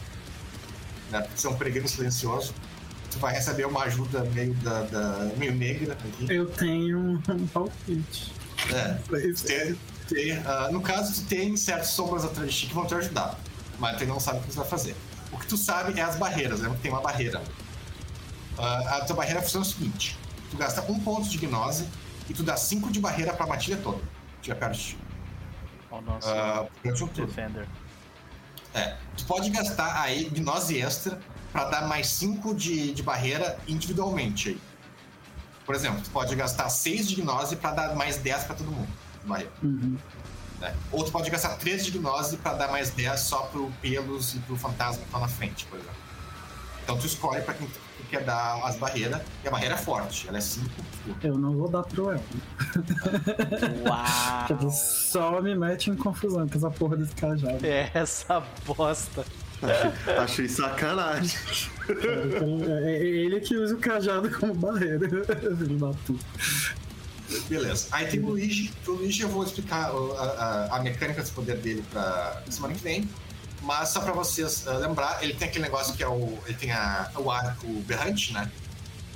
[1.11, 1.21] Né?
[1.23, 2.53] Porque você é um peregrino silencioso.
[3.11, 6.27] Tu vai receber uma ajuda meio, da, da- meio negra aqui.
[6.33, 6.99] Eu tenho
[7.29, 8.33] um palpite.
[8.73, 8.95] É.
[9.47, 9.77] Ter,
[10.09, 13.39] ter, ah, no caso, tu tem certas sombras atrás de ti que vão te ajudar,
[13.79, 14.97] mas tu não sabe o que você vai fazer.
[15.33, 17.41] O que tu sabe é as barreiras, lembra que tem uma barreira.
[18.59, 20.19] Ah, a tua barreira funciona o seguinte:
[20.51, 21.87] tu gasta um ponto de gnose
[22.29, 24.01] e tu dá cinco de barreira pra matilha toda.
[24.43, 24.99] que perto de ti.
[25.91, 26.29] Ó, nosso
[27.09, 27.27] turno.
[27.27, 27.69] Defender.
[28.75, 31.21] É, tu pode gastar aí gnose extra
[31.53, 34.61] pra dar mais 5 de, de barreira individualmente aí.
[35.67, 38.89] Por exemplo, tu pode gastar 6 de gnose pra dar mais 10 pra todo mundo.
[39.23, 39.53] de barreira.
[39.63, 39.99] Uhum.
[40.61, 40.75] né?
[40.93, 44.39] Ou tu pode gastar 3 de gnose pra dar mais 10 só pro pelos e
[44.41, 45.97] pro fantasma que tá na frente, por exemplo.
[46.85, 47.69] Então tu escolhe pra quem
[48.01, 50.69] tu quer dar as barreiras, e a barreira é forte, ela é 5.
[51.23, 52.21] Eu não vou dar pro El.
[53.87, 54.47] Uau!
[54.49, 57.65] Porque só me mete em confusão com essa porra desse cajado.
[57.65, 59.25] É essa bosta.
[59.63, 61.37] Achei, achei sacanagem.
[62.87, 65.01] É ele que usa o cajado como barreira.
[65.09, 66.25] Filho da puta.
[67.49, 67.87] Beleza.
[67.93, 68.73] Aí tem o Luigi.
[68.87, 72.81] O Luigi eu vou explicar a, a- a mecânica desse poder dele pra semana que
[72.83, 73.09] vem.
[73.63, 76.39] Mas só pra vocês ah, lembrar, ele tem aquele negócio que é o.
[76.47, 78.51] Ele tem a, o arco berrante, né?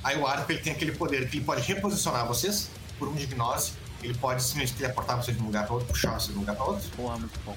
[0.02, 2.68] Aí o arco ele tem aquele poder que ele pode reposicionar vocês
[2.98, 3.72] por um de gnose.
[4.02, 6.54] Ele pode simplesmente teleportar vocês de um lugar pra outro, puxar vocês de um lugar
[6.56, 7.56] pra outro, Porra, muito bom.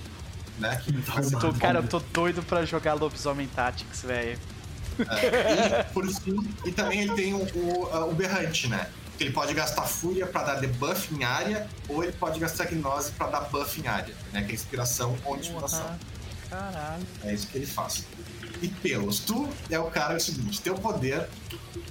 [0.59, 0.80] né?
[0.85, 4.39] Que Eu tô- cara, eu tô doido pra jogar Lobisomem Tactics, velho.
[4.99, 6.35] É, e, por fim,
[6.65, 8.89] e também ele tem o, o, ah, o berrante, né?
[9.18, 13.11] Que ele pode gastar fúria pra dar debuff em área, ou ele pode gastar gnose
[13.11, 14.41] pra dar buff em área, né?
[14.43, 15.81] Que é inspiração ou intimidação.
[15.81, 15.99] Porra,
[16.49, 17.03] Caralho.
[17.24, 18.06] É isso que ele faz.
[18.61, 21.28] E pelos, tu é o cara é o seguinte, teu poder.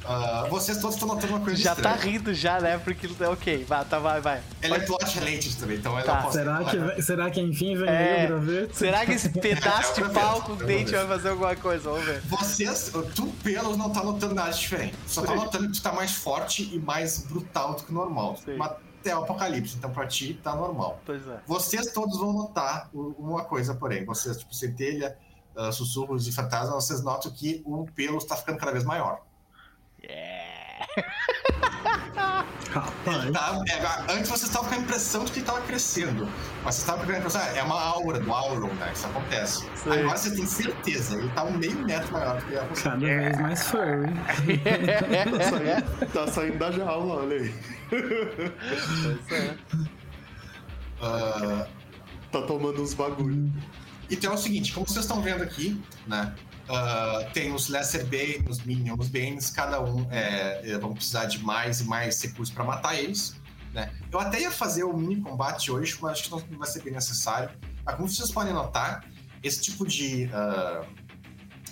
[0.05, 2.13] ah, vocês todos estão notando uma coisa Já tá estranha.
[2.19, 2.77] rindo já, né?
[2.79, 3.65] Porque é ok.
[3.69, 4.43] Vai, tá, vai, vai.
[4.61, 6.23] Ele é plot related também, então ela Tá.
[6.23, 8.25] pode Será que, será que enfim vem É.
[8.25, 8.77] o graveto?
[8.77, 11.89] Será que esse pedaço É de pau com outra dente vai fazer alguma coisa?
[11.89, 12.21] Vamos ver.
[12.23, 14.97] Vocês, tu pelos não tá notando nada diferente.
[15.07, 18.37] Só tá notando que tu tá mais forte e mais brutal do que o normal.
[18.45, 18.57] Sim.
[18.57, 18.73] Mas
[19.09, 21.01] é o apocalipse, então pra ti tá normal.
[21.05, 21.41] Pois é.
[21.47, 24.05] Vocês todos vão notar uma coisa, porém.
[24.05, 25.17] Vocês, tipo, centelha,
[25.57, 29.23] ah, sussurros e fantasma, vocês notam que o pelo está ficando cada vez maior.
[30.03, 30.87] Yeah.
[33.33, 36.29] Tá, é, antes vocês estavam com a impressão de que ele estava crescendo.
[36.63, 38.91] Mas vocês estavam com a impressão, ah, é uma aura do Auron, né?
[38.93, 39.67] Isso acontece.
[39.77, 39.91] Sim.
[39.91, 42.83] Agora você tem certeza, ele tá um meio metro maior do que você.
[42.83, 44.13] cada vez mais furry.
[45.27, 47.55] Tá saindo, tá saindo da jaula, olha aí.
[47.89, 49.57] Pois é.
[51.01, 51.67] Ah,
[52.31, 53.53] Tá tomando uns bagulho.
[54.11, 56.35] Então é o seguinte, como vocês estão vendo aqui, né?
[56.69, 61.27] ah, tem os Lesser Bane, os Minions, os Banes, cada um é, é, vão precisar
[61.27, 63.37] de mais e mais recursos para matar eles.
[63.73, 63.93] Né?
[64.11, 66.93] Eu até ia fazer o mini combate hoje, mas acho que não vai ser bem
[66.93, 67.51] necessário.
[67.85, 69.05] Mas como vocês podem notar,
[69.43, 70.85] esse tipo de, ah,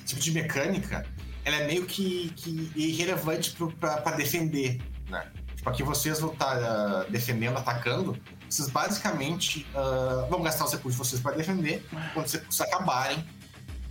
[0.07, 1.07] tipo de mecânica
[1.45, 4.81] ela é meio que, que irrelevante para defender.
[5.09, 5.31] Né?
[5.65, 11.01] Tipo, aqui vocês vão estar ah, defendendo, atacando, vocês basicamente ah, vão gastar os recursos
[11.01, 11.86] de vocês para defender.
[12.12, 13.27] Quando vocês acabarem,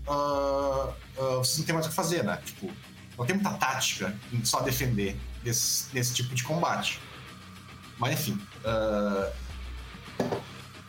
[0.07, 2.39] ah, ah, vocês não tem mais o que fazer, né?
[2.45, 2.71] Tipo,
[3.17, 7.01] não tem muita tática em só defender desse, desse tipo de combate.
[7.97, 8.39] Mas enfim.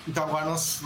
[0.07, 0.83] então agora nós.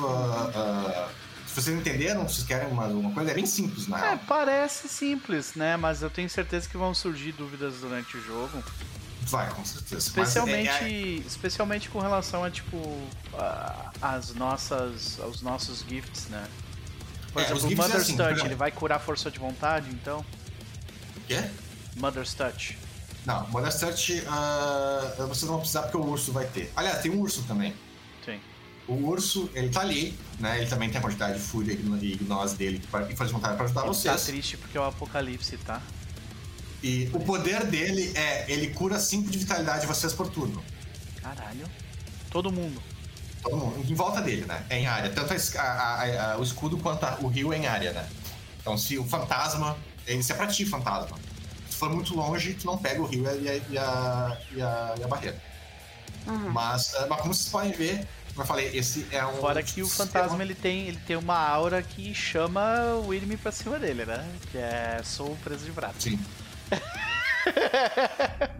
[1.46, 4.12] se vocês entenderam, se vocês querem mais alguma coisa, é bem simples, né?
[4.12, 5.76] É, parece simples, né?
[5.76, 8.62] Mas eu tenho certeza que vão surgir dúvidas durante o jogo.
[9.30, 9.96] Vai, com certeza.
[10.08, 12.76] Especialmente, é- é- especialmente com relação a, tipo,
[13.34, 16.46] a- as nossas, aos nossos gifts, né?
[17.32, 20.24] Por É, exemplo, o é Mother's assim, Touch, ele vai curar força de vontade, então?
[21.16, 21.44] o quê?
[21.96, 22.78] Mother's Touch.
[23.26, 26.72] Não, Modest Touch, ah, vocês não vão precisar porque o urso vai ter.
[26.74, 27.74] Aliás, tem um urso também.
[28.24, 28.40] Sim.
[28.86, 30.58] O urso, ele tá ali, né?
[30.58, 33.82] Ele também tem a quantidade de fúria e gnose dele e faz vontade pra ajudar
[33.82, 34.16] Ele vocês.
[34.18, 35.82] tá triste porque é o apocalipse, tá?
[36.82, 40.62] E o poder dele é, ele cura 5 de vitalidade de vocês por turno.
[41.20, 41.66] Caralho.
[42.30, 42.80] Todo mundo.
[43.42, 44.64] Todo mundo, em volta dele, né?
[44.68, 45.10] É em área.
[45.10, 48.08] Tanto a a- a- a- o escudo quanto a- o rio é em área, né?
[48.60, 49.76] Então se o fantasma.
[50.06, 51.18] Isso é pra ti, fantasma.
[51.68, 54.94] Se for muito longe, tu não pega o rio e a, e a, e a,
[54.98, 55.40] e a barreira.
[56.26, 56.50] Uhum.
[56.50, 59.36] Mas, ah, mas como vocês podem ver, como eu falei, esse é um.
[59.36, 63.52] Fora que o fantasma ele tem, ele tem uma aura que chama o inimigo pra
[63.52, 64.26] cima dele, né?
[64.50, 66.00] Que é sou preso de braço.
[66.00, 66.18] Sim.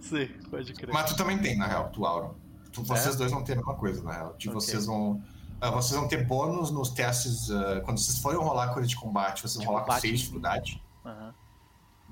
[0.00, 0.92] Sim, pode crer.
[0.92, 2.30] Mas tu também tem, na real, tu aura.
[2.72, 4.34] Tu- vocês dois vão ter a mesma coisa, na real.
[4.38, 4.60] De Ok.
[4.60, 5.22] vocês vão.
[5.60, 7.50] ah, vocês vão ter bônus nos testes.
[7.50, 10.00] ah, quando vocês forem rolar coisa de combate, vocês vão De rolar com combate.
[10.02, 10.82] 6 de dificuldade.
[11.04, 11.34] Aham.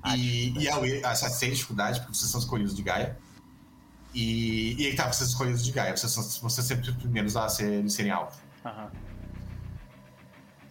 [0.03, 3.17] Ah, E, e a, essa 6 de dificuldade, porque vocês são escolhidos de Gaia.
[4.13, 5.95] E, e aí tá, vocês são escolhidos de Gaia.
[5.95, 8.35] Vocês são vocês sempre os primeiros a ser, serem alvo.
[8.65, 8.91] Aham.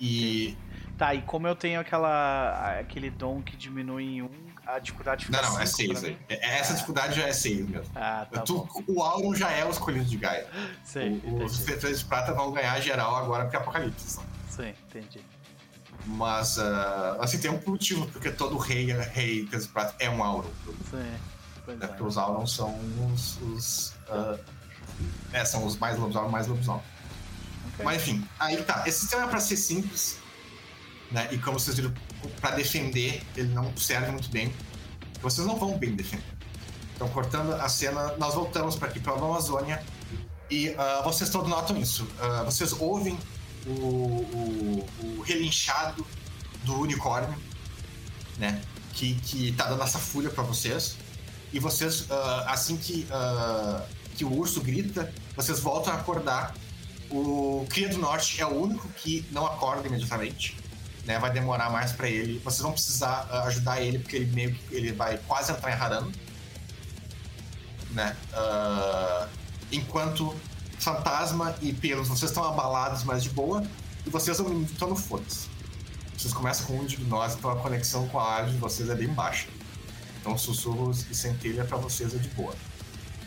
[0.00, 0.56] E.
[1.00, 4.28] Tá, e como eu tenho aquela aquele dom que diminui em um,
[4.66, 6.14] a dificuldade fica Não, não, é cinco 6 pra aí.
[6.14, 6.20] mim?
[6.28, 7.90] É- Essa dificuldade já é 6 mesmo.
[7.94, 10.46] Ah, tá Tu- o Auron já é o escolhido de Gaia.
[10.84, 14.10] Sei, O- os três de prata vão ganhar geral agora porque é Apocalipse.
[14.10, 14.26] sabe?
[14.50, 15.22] Sim, entendi.
[16.04, 20.50] Mas, ah, assim, tem um motivo, porque todo rei, rei de prata é um Auron.
[20.90, 21.14] Sim.
[21.64, 21.84] Pois Né?
[21.86, 21.88] é.
[21.88, 22.78] Porque os Aurons são
[23.10, 23.38] os.
[23.40, 24.38] os ah,
[25.32, 26.82] é, são os mais lobisomens, mais lobisomem.
[27.72, 27.84] Ok.
[27.86, 28.82] Mas enfim, aí tá.
[28.86, 30.18] Esse sistema é pra ser simples,
[31.10, 31.28] né?
[31.32, 31.92] E como vocês viram,
[32.40, 34.52] pra defender, ele não serve muito bem.
[35.20, 36.24] Vocês não vão bem defender.
[36.94, 39.82] Então, cortando a cena, nós voltamos para aqui, para a Amazônia.
[40.50, 42.06] E ah, vocês todos notam isso.
[42.20, 43.18] Ah, vocês ouvem
[43.66, 46.06] o, o, o relinchado
[46.64, 47.34] do unicórnio,
[48.38, 48.60] né?
[48.92, 50.96] Que, que tá dando essa fúria para vocês.
[51.52, 53.06] E vocês, ah, assim que,
[54.16, 56.54] que o urso grita, vocês voltam a acordar.
[57.10, 60.56] O Cria do Norte é o único que não acorda imediatamente.
[61.04, 61.18] Né?
[61.18, 62.38] Vai demorar mais para ele.
[62.40, 65.74] Vocês vão precisar ah, ajudar ele, porque ele meio que ele vai quase entrar em
[65.74, 66.12] Harano.
[67.90, 68.16] Né?
[68.32, 69.28] Ah,
[69.72, 70.34] enquanto
[70.78, 73.62] Fantasma e Pelos, vocês estão abalados, mas de boa.
[74.06, 75.48] E vocês estão no foda-se.
[76.16, 78.94] Vocês começam com um de nós, então a conexão com a árvore de vocês é
[78.94, 79.48] bem baixa.
[80.20, 82.54] Então sussurros e centelha para vocês é de boa.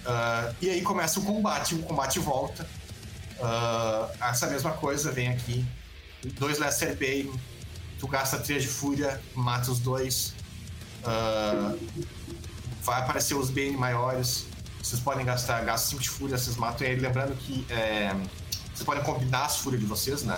[0.05, 2.67] Ah, e aí começa o combate, o combate volta.
[3.41, 5.65] Ah, essa mesma coisa vem aqui.
[6.39, 7.33] Dois Lesser Bane,
[8.03, 10.35] tu gasta 3 de fúria, mata os dois.
[11.05, 11.73] Ah,
[12.81, 14.45] vai aparecer os Bane maiores.
[14.81, 16.99] Vocês podem gastar gasto 5 de fúria, vocês matam ele.
[16.99, 18.13] Lembrando que é,
[18.73, 20.37] vocês podem combinar as fúrias de vocês, né?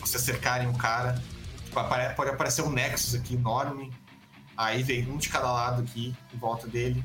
[0.00, 1.22] Vocês cercarem um cara.
[1.66, 1.84] Tipo,
[2.16, 3.92] Pode aparecer um Nexus aqui enorme.
[4.56, 7.04] Aí vem um de cada lado aqui, em volta dele.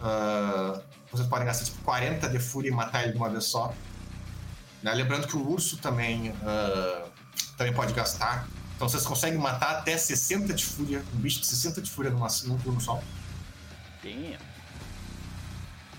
[0.00, 0.80] Ah,
[1.10, 3.74] vocês podem gastar tipo 40 de fúria e matar ele de uma vez só.
[4.84, 4.94] Né?
[4.94, 7.08] Lembrando que o urso também, ah,
[7.56, 8.46] também pode gastar.
[8.80, 12.28] Então vocês conseguem matar até 60 de fúria, um bicho de 60 de fúria numa,
[12.44, 12.98] num turno só.
[14.02, 14.38] Damn.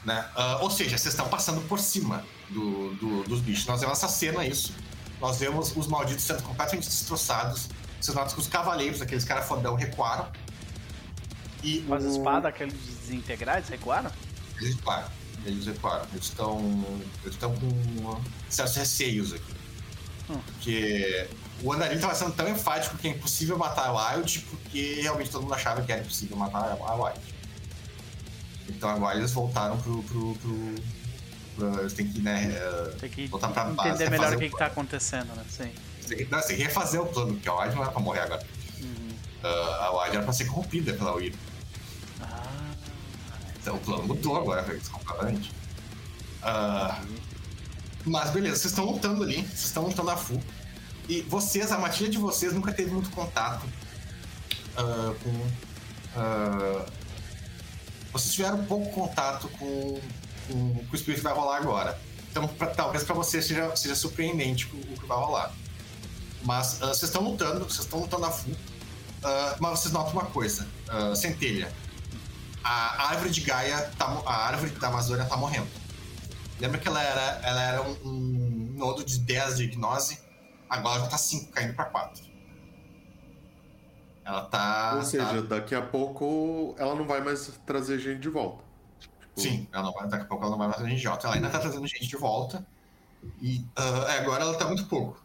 [0.03, 0.28] Né?
[0.36, 3.68] Ah, ou seja, vocês estão passando por cima do, do- dos bichos.
[3.68, 4.74] Nós vemos essa cena, isso.
[5.20, 7.70] Nós vemos os malditos sendo completamente destroçados.
[8.02, 10.28] Vocês notam que os cavaleiros, aqueles caras fodão, recuaram.
[11.62, 14.10] E Mas o- espada, aqueles desintegrados, recuaram?
[14.60, 15.08] Eles recuaram.
[15.45, 16.08] Eles recuaram.
[16.14, 16.60] Eles estão.
[17.22, 19.53] Eles estão com certos receios aqui.
[20.32, 20.40] Hum.
[20.48, 21.30] Porque
[21.63, 25.41] o Andarilho estava sendo tão enfático que é impossível matar a Wild, porque realmente todo
[25.43, 27.19] mundo achava que era impossível matar a Wild.
[28.69, 30.01] Então agora eles voltaram pro.
[30.03, 30.75] pro, pro,
[31.55, 32.51] pro- eles têm que, né?
[32.55, 35.35] eh, Tem que Voltar pra base, entender é melhor o que, o que tá acontecendo,
[35.35, 35.43] né?
[35.49, 35.71] Sim.
[36.29, 38.45] Não, que refazer o plano, porque a Wild não era pra morrer agora.
[38.81, 39.09] Uhum.
[39.43, 41.35] Ah, a Wild era pra ser corrompida pela Wyrm.
[42.21, 42.73] Ah,
[43.61, 45.51] Então o plano mudou agora, Felix, completamente.
[46.41, 47.01] Ah,
[48.05, 50.41] mas beleza, vocês estão lutando ali, vocês estão lutando a full.
[51.11, 53.65] E vocês, a matilha de vocês nunca teve muito contato
[54.77, 55.47] ah, com.
[56.15, 56.85] ah,
[58.13, 59.99] vocês tiveram pouco contato com,
[60.47, 61.99] com, com o espírito que vai rolar agora.
[62.29, 65.53] Então, pra- talvez pra vocês seja, seja surpreendente o, o que vai rolar.
[66.43, 68.55] Mas ah, vocês estão lutando, vocês estão lutando a full.
[69.59, 70.65] Mas vocês notam uma coisa:
[71.13, 71.69] centelha
[72.63, 75.67] a árvore de Gaia, tá, a árvore da Amazônia tá morrendo.
[76.57, 80.31] Lembra que ela era, ela era um, um nodo de 10 de gnose?
[80.72, 82.23] Agora já tá 5, caindo pra 4.
[84.23, 84.93] Ela tá.
[84.95, 88.64] Ou seja, tá- daqui a pouco ela não vai mais trazer gente de volta.
[89.35, 91.27] Sim, ela não vai, daqui a pouco ela não vai mais trazer idiota.
[91.27, 92.65] Ela ainda tá trazendo gente de volta.
[93.41, 95.22] E ah, agora ela tá muito pouco.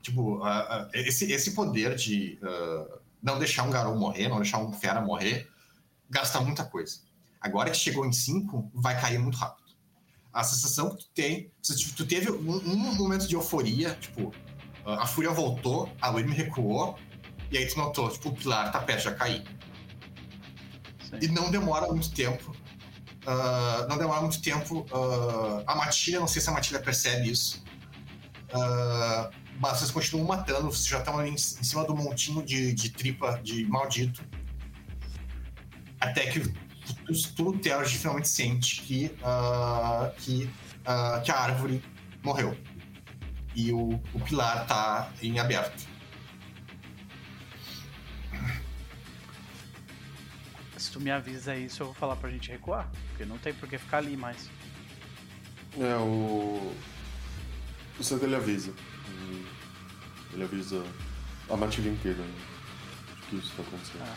[0.00, 2.38] Tipo, ah, ah, esse, esse poder de
[3.22, 5.50] não deixar um garoto morrer, não deixar um fera morrer,
[6.08, 7.00] gasta muita coisa.
[7.38, 9.64] Agora que chegou em 5, vai cair muito rápido.
[10.32, 11.50] A sensação que tu tem.
[11.62, 14.32] tipo, Tu teve um, um momento de euforia, tipo,
[14.86, 16.98] a fúria voltou, a Wyrm recuou,
[17.50, 19.44] e aí tu notou, tipo, o pilar tá perto de cair.
[21.00, 21.18] Sim.
[21.22, 22.54] E não demora muito tempo.
[23.26, 24.86] ah, não demora muito tempo.
[24.92, 27.62] ah, a Matilha, não sei se a Matilha percebe isso.
[28.52, 29.30] ah,
[29.60, 32.90] mas vocês continuam matando, vocês já estão ali em, em cima do montinho de, de
[32.90, 34.24] tripa de maldito.
[36.00, 39.10] Até que tu, tu finalmente sente que,
[40.18, 40.50] que,
[41.24, 41.82] que a árvore
[42.22, 42.56] morreu.
[43.54, 45.86] E o, o pilar tá em aberto.
[50.76, 52.90] Se tu me avisa isso, eu vou falar pra gente recuar.
[53.08, 54.50] Porque não tem por que ficar ali mais.
[55.78, 56.74] É, o.
[57.98, 58.72] O Santa ele avisa.
[59.08, 59.46] Ele-
[60.32, 60.84] Ele avisa
[61.48, 62.34] a matilha inteira né,
[63.20, 64.02] de que isso tá acontecendo.
[64.02, 64.16] Ah.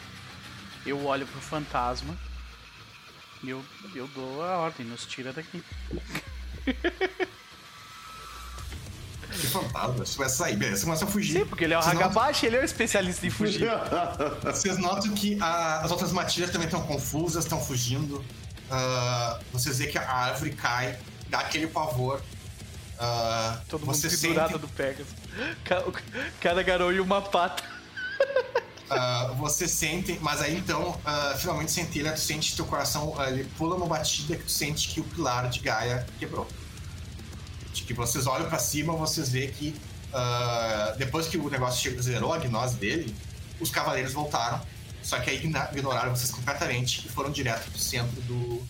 [0.84, 2.18] Eu olho pro fantasma
[3.44, 5.64] e eu, eu dou a ordem, nos tira daqui.
[9.40, 11.40] Que fantasma, você vai sair, beleza, você começa a fugir.
[11.40, 13.70] Sim, porque ele é o Hagabashi, ele é o especialista em fugir.
[14.44, 18.24] Vocês notam que a- as outras matilhas também estão confusas, estão fugindo.
[18.70, 20.98] Ah, vocês veem que a árvore cai,
[21.30, 22.22] dá aquele pavor.
[23.00, 25.14] Ah, Todo mundo pendurado sentem, do Pegasus.
[26.42, 27.64] Cada garoto e uma pata.
[28.90, 33.46] ah, vocês sentem, mas aí então, ah, finalmente centelha, tu sente teu coração, ah, ele
[33.58, 36.48] pula uma batida que tu sente que o pilar de Gaia quebrou.
[37.78, 39.76] De que vocês olham pra cima, vocês veem que
[40.14, 43.16] ah, depois que o negócio chegou, zerou a gnose dele,
[43.60, 44.60] os cavaleiros voltaram,
[45.04, 45.38] só que aí
[45.72, 48.62] ignoraram vocês completamente e foram direto pro centro do,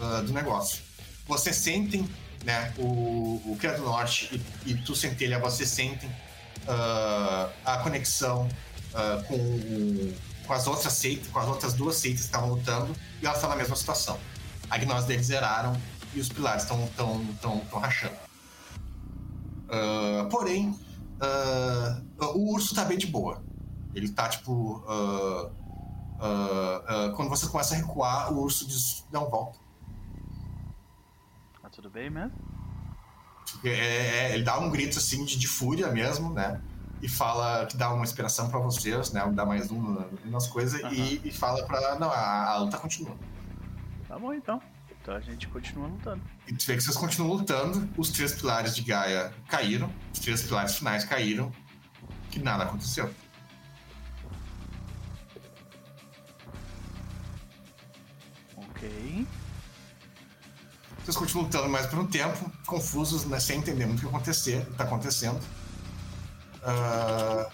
[0.00, 0.82] ah, do negócio.
[1.26, 2.08] Vocês sentem,
[2.44, 4.28] né, o, o Criado do Norte
[4.66, 6.10] e, e tu, Centelha, vocês sentem
[6.66, 8.48] ah, a conexão
[9.28, 10.14] com, o-
[10.46, 13.48] com as outras seitas, com as outras duas seitas que estavam lutando, e elas estão
[13.50, 14.18] na mesma situação.
[14.70, 15.74] A gnose deles zeraram
[16.14, 18.14] e os pilares estão tão, tão, tão rachando.
[19.68, 20.78] Ah, porém,
[21.20, 22.00] ah,
[22.34, 23.42] o urso tá bem de boa.
[23.94, 24.84] Ele tá tipo.
[24.88, 25.50] ah,
[27.16, 29.58] quando você começa a recuar, o urso diz: Não, volta.
[31.62, 32.32] Tá tudo bem mesmo?
[33.62, 36.60] É, é, ele dá um grito assim de, de fúria mesmo, né?
[37.00, 39.26] E fala que dá uma inspiração pra vocês, né?
[39.32, 40.92] Dá mais um na- nas coisas Aham.
[40.94, 41.98] e, e fala pra.
[41.98, 43.14] Não, a, a luta continua.
[44.08, 44.60] Tá bom então.
[45.04, 46.22] Então a gente continua lutando.
[46.48, 50.40] E tu vê que vocês continuam lutando, os três pilares de Gaia caíram, os três
[50.40, 51.52] pilares finais caíram,
[52.30, 53.14] que nada aconteceu.
[58.56, 59.26] Ok.
[61.04, 64.62] Vocês continuam lutando mais por um tempo, confusos, né, sem entender muito o que acontecer,
[64.62, 65.38] o que tá acontecendo.
[66.62, 67.50] Ah,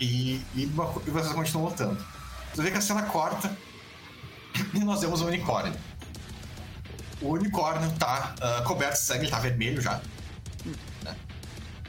[0.00, 2.06] e, e, e vocês continuam lutando.
[2.54, 3.52] Você vê que a cena corta
[4.74, 5.74] e nós vemos um unicórnio.
[7.20, 10.00] O unicórnio tá ah, coberto de sangue, ele tá vermelho já.
[11.02, 11.16] né?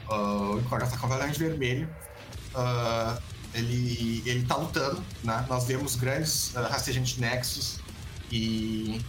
[0.08, 1.88] Ah, o unicórnio tá completamente vermelho.
[2.54, 3.18] Ah,
[3.54, 5.44] ele, ele tá lutando, né?
[5.48, 7.80] Nós vemos grandes uh, rastejantes nexus
[8.30, 9.00] e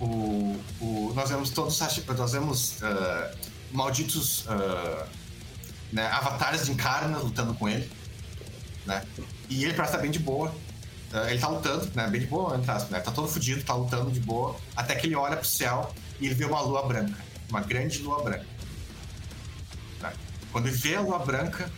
[0.00, 1.78] o, o, nós vemos todos
[2.16, 3.30] nós vemos ah,
[3.72, 5.06] malditos ah,
[5.92, 7.90] né, avatares de encarna lutando com ele
[8.84, 9.02] né?
[9.48, 10.52] e ele parece estar bem de boa
[11.30, 12.06] ele tá lutando, né?
[12.08, 13.00] bem de boa entre aspas, né?
[13.00, 16.34] tá todo fudido, tá lutando de boa até que ele olha pro céu e ele
[16.34, 17.18] vê uma lua branca
[17.48, 18.46] uma grande lua branca
[20.00, 20.12] né?
[20.52, 21.70] quando ele vê a lua branca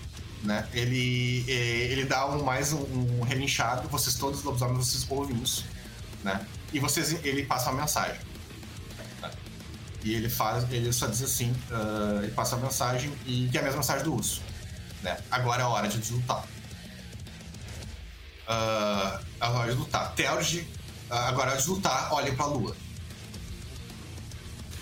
[0.42, 0.66] né?
[0.72, 5.40] ele, eh, ele dá um, mais um, um relinchado vocês todos os lobisomens vocês ouvem
[5.42, 5.64] isso
[6.22, 6.44] né?
[6.72, 8.20] E vocês, ele passa uma mensagem.
[10.02, 13.60] E ele faz, ele só diz assim, ah, ele passa a mensagem e que é
[13.60, 14.40] a mesma mensagem do urso,
[15.02, 15.18] né?
[15.30, 16.44] Agora é a hora de deslutar.
[18.50, 20.12] É a hora de lutar.
[20.14, 20.68] Theurge,
[21.08, 22.76] ah, agora a hora de lutar, olhem pra lua.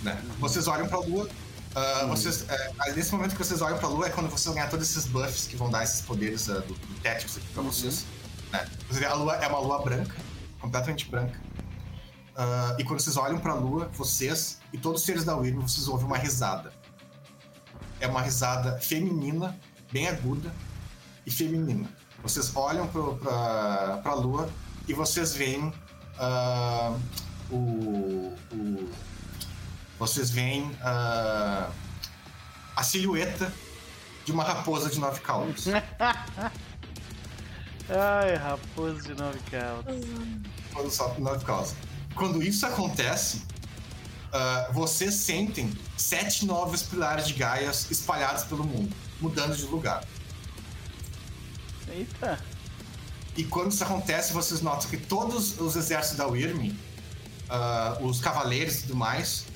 [0.02, 0.20] Né?
[0.38, 1.28] Vocês olham pra lua,
[1.74, 4.70] ah, vocês, é, aí nesse momento que vocês olham pra lua é quando vocês ganhar
[4.70, 8.06] todos esses buffs que vão dar esses poderes ah, do, do Tactics aqui pra vocês.
[8.50, 8.66] Né?
[9.06, 10.16] A lua é uma lua branca,
[10.60, 11.38] completamente branca.
[12.34, 15.88] Ah, e quando vocês olham pra lua, vocês e todos os seres da Wyrm, vocês
[15.88, 16.72] ouvem uma risada.
[18.00, 19.58] É uma risada feminina,
[19.92, 20.54] bem aguda
[21.26, 21.88] e feminina.
[22.28, 24.50] Vocês olham pra, pra lua
[24.86, 25.72] e vocês veem
[26.18, 26.94] ah,
[27.50, 28.90] o, o-
[29.98, 31.70] Vocês veem ah,
[32.76, 33.50] a silhueta
[34.26, 35.64] de uma raposa de nove caudas.
[37.88, 39.96] Ai, raposo de nove caudas.
[40.74, 41.74] quando sofre menor causa.
[42.14, 49.56] Quando isso acontece, uh, vocês sentem sete novos pilares de Gaias espalhados pelo mundo, mudando
[49.56, 50.04] de lugar.
[51.90, 52.38] Eita.
[53.36, 58.78] E quando isso acontece, vocês notam que todos os exércitos da Wyrm, uh, os cavaleiros
[58.78, 59.46] e tudo mais,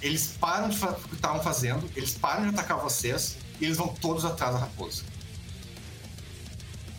[0.00, 3.76] eles param de fazer o que estavam fazendo, eles param de atacar vocês e eles
[3.76, 5.02] vão todos atrás da raposa.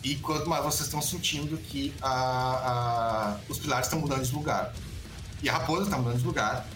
[0.02, 4.72] E quanto mais vocês estão sentindo que a, a, os pilares estão mudando de lugar.
[5.42, 6.66] E a raposa está mudando de lugar.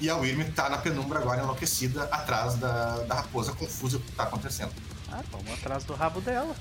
[0.00, 4.10] E a Wyrm está na penumbra agora enlouquecida atrás da, da raposa, confusa o que
[4.10, 4.72] está acontecendo.
[5.10, 6.54] Ah, vamos atrás do rabo dela.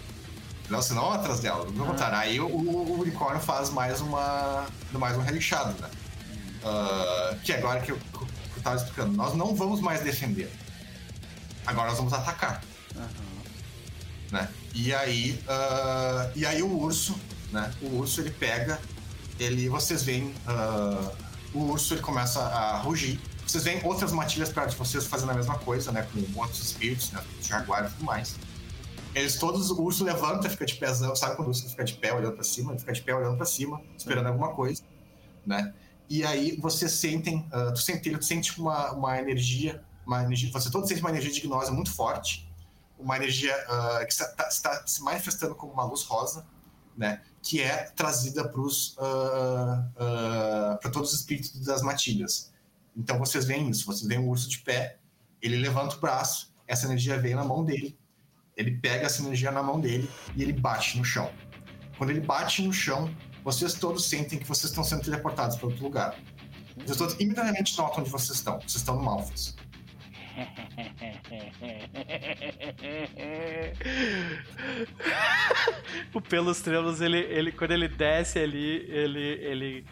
[0.69, 2.17] Não, não atrás dela, não ah.
[2.19, 4.65] Aí o, o, unicórnio faz mais uma.
[4.93, 5.89] mais um relixado, né?
[6.63, 10.51] Uh, que agora que eu, que eu tava explicando, nós não vamos mais defender.
[11.65, 12.63] Agora nós vamos atacar.
[12.95, 13.03] Uhum.
[14.31, 14.49] Né?
[14.73, 15.43] E aí.
[15.43, 17.15] Uh, e aí o urso,
[17.51, 17.71] né?
[17.81, 18.79] O urso ele pega.
[19.39, 19.67] Ele.
[19.67, 20.33] Vocês veem.
[20.47, 21.11] Uh,
[21.53, 23.19] o urso ele começa a rugir.
[23.45, 26.07] Vocês veem outras matilhas perto de vocês fazendo a mesma coisa, né?
[26.11, 27.21] Com outros espíritos, né?
[27.41, 28.35] Jaguar e tudo mais.
[29.15, 32.13] Eles todos, o urso levanta, fica de pezão, sabe quando o urso fica de pé
[32.13, 32.71] olhando para cima?
[32.71, 34.83] Ele fica de pé olhando para cima, esperando alguma coisa,
[35.45, 35.73] né?
[36.09, 40.69] E aí vocês sentem, uh, tu sente, tu sente uma, uma energia, uma energia, você
[40.71, 42.51] todos sentem uma energia de gnose muito forte,
[42.97, 46.45] uma energia uh, que está, está, está, se manifestando como uma luz rosa,
[46.97, 47.21] né?
[47.41, 49.91] Que é trazida para uh,
[50.81, 52.51] para todos os espíritos das matilhas.
[52.95, 54.97] Então vocês veem isso, vocês veem o urso de pé,
[55.41, 57.97] ele levanta o braço, essa energia vem na mão dele,
[58.55, 61.31] ele pega essa energia na mão dele e ele bate no chão.
[61.97, 63.13] Quando ele bate no chão,
[63.43, 66.15] vocês todos sentem que vocês estão sendo teleportados para outro lugar.
[66.77, 68.59] Vocês todos imediatamente notam onde vocês estão.
[68.59, 69.55] Vocês estão no Malphas.
[76.13, 79.85] o Pelos Trelos, ele, ele, quando ele desce ali, ele, ele,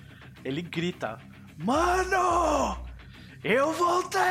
[0.44, 1.20] ele grita:
[1.60, 2.84] Mano!
[3.44, 4.22] Eu voltei!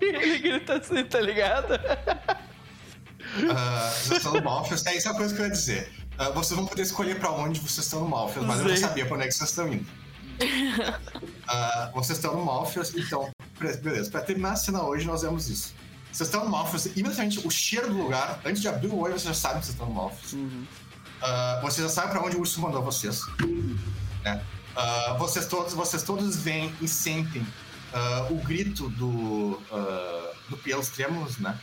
[0.00, 1.74] Ele grita assim, tá ligado?
[3.36, 4.84] Uh, vocês estão no Malfias.
[4.86, 5.92] É, isso é a coisa que eu ia dizer.
[6.18, 8.66] Uh, vocês vão poder escolher pra onde vocês estão no Malfias, mas Sei.
[8.66, 9.86] eu não sabia pra onde é que vocês estão indo.
[10.40, 13.30] Uh, vocês estão no Malfias, então,
[13.82, 14.10] beleza.
[14.10, 15.74] Pra terminar a cena hoje, nós vemos isso.
[16.12, 19.24] Vocês estão no Malfias, imediatamente o cheiro do lugar, antes de abrir o olho, vocês
[19.24, 20.32] já sabem que vocês estão no Malfias.
[20.32, 20.66] Uhum.
[21.22, 23.22] Uh, vocês já sabem pra onde o urso mandou vocês.
[24.24, 24.42] Né?
[24.76, 27.46] Uh, vocês, todos, vocês todos veem e sentem
[28.30, 29.60] o grito do,
[30.48, 31.58] do Pelos Trêmulos, né?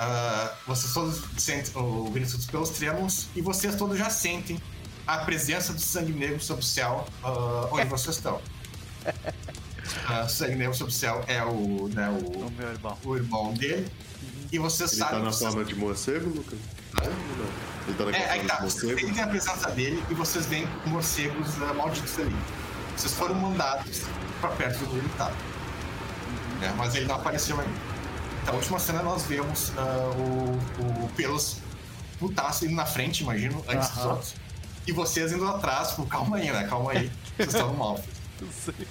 [0.00, 4.58] Uh, vocês todos sentem o dos pelos trêmulos e vocês todos já sentem
[5.06, 8.40] a presença do sangue negro sobre o céu uh, onde vocês estão.
[10.08, 12.98] Uh, sangue negro sobre o céu é o, né, o, o meu irmão.
[13.04, 13.90] O irmão dele.
[14.22, 14.48] Uhum.
[14.52, 15.02] E você Ele sabe.
[15.02, 15.50] Ele tá na vocês...
[15.52, 16.58] forma de morcego, Lucas?
[17.88, 18.60] Ele tá na é, aí tá.
[18.60, 22.36] Vocês sentem a presença dele e vocês veem morcegos uh, malditos ali.
[22.96, 24.02] Vocês foram mandados
[24.40, 25.26] pra perto do ele tá.
[25.26, 26.62] Uhum.
[26.62, 27.99] É, mas ele não apareceu ainda.
[28.46, 29.72] Na última cena nós vemos uh,
[30.18, 31.58] o, o Pelos
[32.18, 34.34] putaço indo na frente, imagino, antes dos outros.
[34.86, 36.66] E vocês indo atrás, tipo, calma aí, né?
[36.68, 37.10] Calma aí.
[37.36, 38.00] Vocês estão no mal.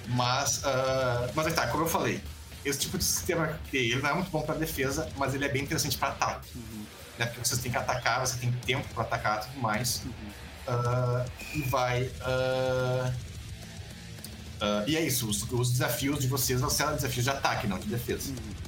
[0.08, 2.22] Mas, uh, mas aí tá, como eu falei,
[2.64, 5.62] esse tipo de sistema ele não é muito bom para defesa, mas ele é bem
[5.62, 6.48] interessante para ataque.
[6.54, 6.84] Uhum.
[7.18, 7.26] Né?
[7.26, 10.02] Porque vocês têm que atacar, você tem tempo para atacar e tudo mais.
[10.04, 10.30] Uhum.
[10.68, 12.04] Uh, e vai.
[12.04, 13.12] Uh,
[14.86, 17.88] e é isso, os, os, desafios de vocês vão ser desafios de ataque, não de
[17.88, 18.30] defesa.
[18.30, 18.59] Uhum.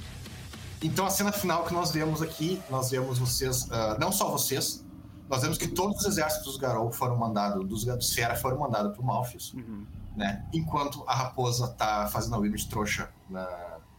[0.83, 4.85] Então a cena final que nós vemos aqui, nós vemos vocês, uh, não só vocês,
[5.29, 9.01] nós vemos que todos os exércitos dos Garou foram mandados, dos Fera foram mandados para
[9.01, 9.85] o Malfius, uhum.
[10.15, 10.45] né?
[10.53, 13.47] Enquanto a raposa tá fazendo a Wyrm de trouxa na,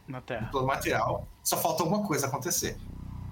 [0.07, 0.45] na terra.
[0.45, 2.77] no plano material, só falta uma coisa acontecer.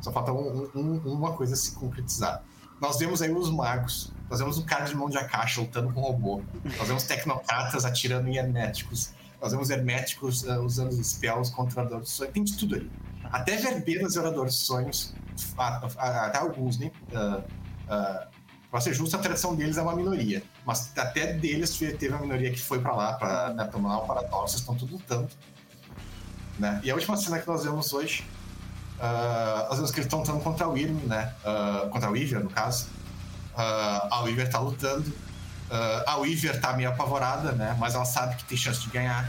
[0.01, 2.43] Só falta um, um, uma coisa se concretizar.
[2.81, 6.01] Nós vemos aí os magos, nós vemos um cara de mão de caixa lutando com
[6.01, 6.41] um robô,
[6.77, 12.43] nós vemos tecnocratas atirando em herméticos, nós vemos herméticos uh, usando spells contra dores, tem
[12.43, 12.91] de tudo ali.
[13.33, 15.13] Até verbeiras e oradores de sonhos,
[15.97, 16.91] até alguns, né?
[17.11, 18.27] Uh, uh,
[18.69, 20.43] pra ser justo, a tradição deles é uma minoria.
[20.63, 24.57] Mas até deles teve uma minoria que foi para lá, para né, tomar o paradoxo,
[24.57, 25.29] estão tudo lutando.
[26.59, 26.79] Né?
[26.83, 28.23] E a última cena que nós vemos hoje,
[28.99, 31.33] uh, nós vemos que eles estão lutando contra o Wyrm, né?
[31.43, 32.87] Uh, contra a Weaver, no caso.
[33.55, 35.09] Uh, a Weaver tá lutando.
[35.09, 37.75] Uh, a Weaver tá meio apavorada, né?
[37.79, 39.27] Mas ela sabe que tem chance de ganhar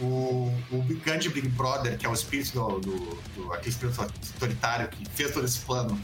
[0.00, 4.88] o, o grande Big Brother, que é o espírito do, do, do, aquele espírito autoritário
[4.88, 5.98] que fez todo esse plano,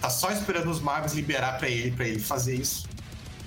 [0.00, 2.88] tá só esperando os magos liberar para ele, para ele fazer isso.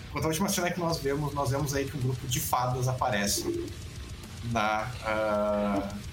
[0.10, 2.88] Enquanto a última cena que nós vemos, nós vemos aí que um grupo de fadas
[2.88, 3.70] aparece
[4.52, 4.88] na.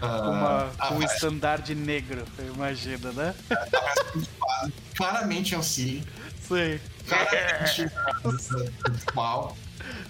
[0.00, 3.34] Uh, uh, um estandarte negro, imagina, né?
[4.96, 6.02] Claramente Ancile.
[6.48, 6.80] Sei.
[7.02, 7.26] O cara
[8.82, 9.54] principal.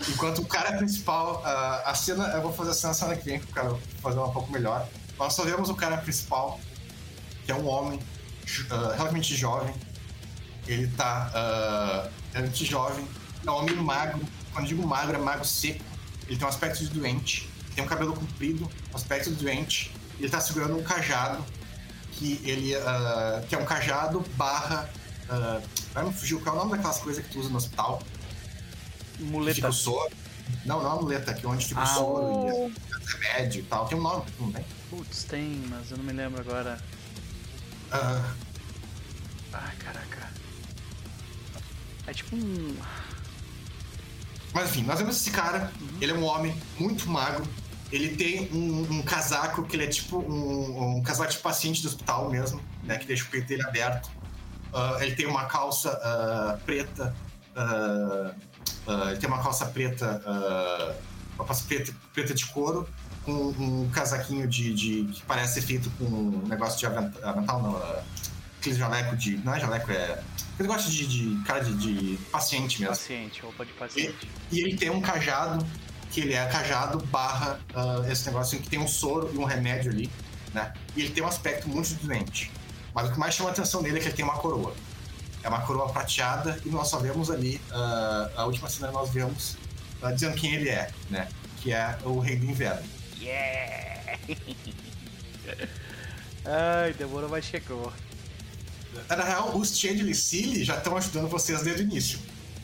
[0.09, 1.43] Enquanto o cara principal.
[1.45, 2.29] ah, a cena.
[2.29, 4.87] Eu vou fazer a cena semana que vem, porque eu fazer ela um pouco melhor.
[5.19, 6.59] Nós só vemos o cara principal,
[7.45, 8.01] que é um homem
[8.71, 9.75] relativamente jovem.
[10.67, 13.07] Ele tá relativamente jovem.
[13.47, 14.21] É um homem magro.
[14.53, 15.85] Quando digo magro, é magro seco.
[16.27, 17.51] Ele tem um aspecto de doente.
[17.75, 19.93] Tem um cabelo comprido, um aspecto de doente.
[20.19, 21.45] Ele tá segurando um cajado.
[22.13, 22.75] Que ele.
[22.77, 24.89] ah, que é um cajado barra.
[25.29, 25.61] ah,
[25.93, 28.03] vai me fugir qual é o nome daquelas coisas que tu usa no hospital?
[29.21, 29.69] Que fica Muleta.
[29.69, 30.11] o soro.
[30.65, 32.73] Não, não é a muleta, aqui onde fica o Ah, soro e o- o
[33.07, 33.87] remédio e tal.
[33.87, 34.65] Tem um nome, não tem?
[34.89, 36.79] Putz, tem, mas eu não me lembro agora.
[37.93, 38.33] Ah,
[39.53, 40.29] Ai, caraca.
[42.07, 42.77] É tipo um.
[44.53, 47.45] mas enfim, nós vemos esse cara, ele é um homem muito magro.
[47.93, 51.89] Ele tem um, um casaco que ele é tipo um, um casaco de paciente do
[51.89, 52.97] hospital mesmo, né?
[52.99, 54.09] Que deixa o peito dele aberto.
[54.73, 57.15] Ah, ele tem uma calça ah, preta.
[57.57, 58.33] ah,
[58.87, 60.23] ah, ele tem uma calça preta.
[60.27, 60.95] ah,
[61.37, 62.87] uma calça preta, preta de couro,
[63.25, 67.77] com um casaquinho de, de- que parece feito com um negócio de avent- avental, não.
[67.77, 68.03] ah,
[68.59, 69.37] aquele jaleco de.
[69.39, 70.23] Não é jaleco, é.
[70.55, 72.95] Aquele negócio de, de cara de, de paciente mesmo.
[72.95, 74.29] Paciente, roupa de paciente.
[74.53, 75.65] E ele tem um cajado,
[76.11, 79.91] que ele é cajado barra ah, esse negócio que tem um soro e um remédio
[79.91, 80.11] ali,
[80.53, 80.75] né?
[80.95, 82.51] E ele tem um aspecto muito doente.
[82.95, 84.75] Mas o que mais chama a atenção dele é que ele tem uma coroa.
[85.43, 89.57] É uma coroa prateada e nós só vemos ali, ah, a última cena nós vemos
[90.03, 91.29] ah, dizendo quem ele é, né?
[91.59, 92.87] Que é o Rei do Inverno.
[93.19, 94.19] Yeah!
[96.45, 97.93] Ai, demorou, mas chegou.
[99.09, 102.19] Na real, os Chandler e Silly já estão ajudando vocês desde o início.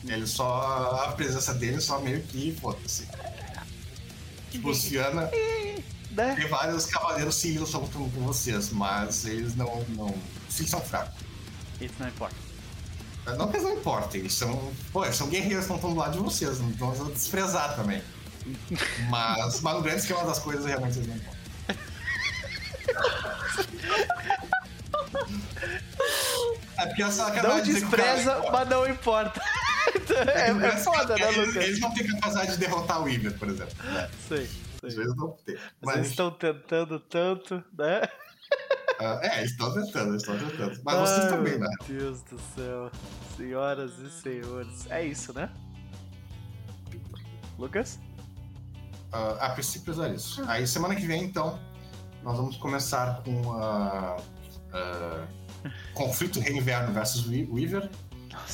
[0.05, 1.05] Ele só.
[1.05, 3.07] A presença dele só meio que foda-se.
[4.51, 5.29] Tipo, Luciana.
[6.09, 6.33] Né?
[6.33, 9.85] Tem vários cavaleiros Silly lutando com vocês, mas eles não.
[9.89, 10.15] não
[10.49, 11.13] Silly são fracos.
[11.79, 12.35] Isso não importa.
[13.35, 14.71] Não que eles não importem, eles são.
[14.93, 18.01] Pô, eles são guerreiros que estão do lado de vocês, não vamos desprezar também.
[19.09, 21.37] Mas, mas no grande esquema das coisas, realmente eles não importam.
[26.77, 28.51] É porque só quero Não cara despreza, importa.
[28.51, 29.41] mas não importa.
[30.35, 31.55] É, é grande foda, né, Lucas?
[31.55, 33.73] eles não têm capacidade de derrotar o Weaver, por exemplo.
[33.83, 34.09] né?
[34.27, 34.49] Sei,
[34.83, 35.03] Às sei.
[35.03, 35.57] vezes não tem.
[35.81, 38.01] Mas, eles estão tentando tanto, né?
[38.99, 40.79] Ah, é, estão tentando, estão tentando.
[40.83, 41.67] Mas vocês Ai, também, né?
[41.87, 42.91] Meu Deus do céu.
[43.35, 44.89] Senhoras e senhores.
[44.89, 45.49] É isso, né?
[47.57, 47.99] Lucas?
[49.11, 50.43] Ah, a princípio é isso.
[50.47, 51.59] Aí semana que vem, então,
[52.23, 54.17] nós vamos começar com a.
[55.93, 57.89] conflito Rei Inverno versus We- Weaver.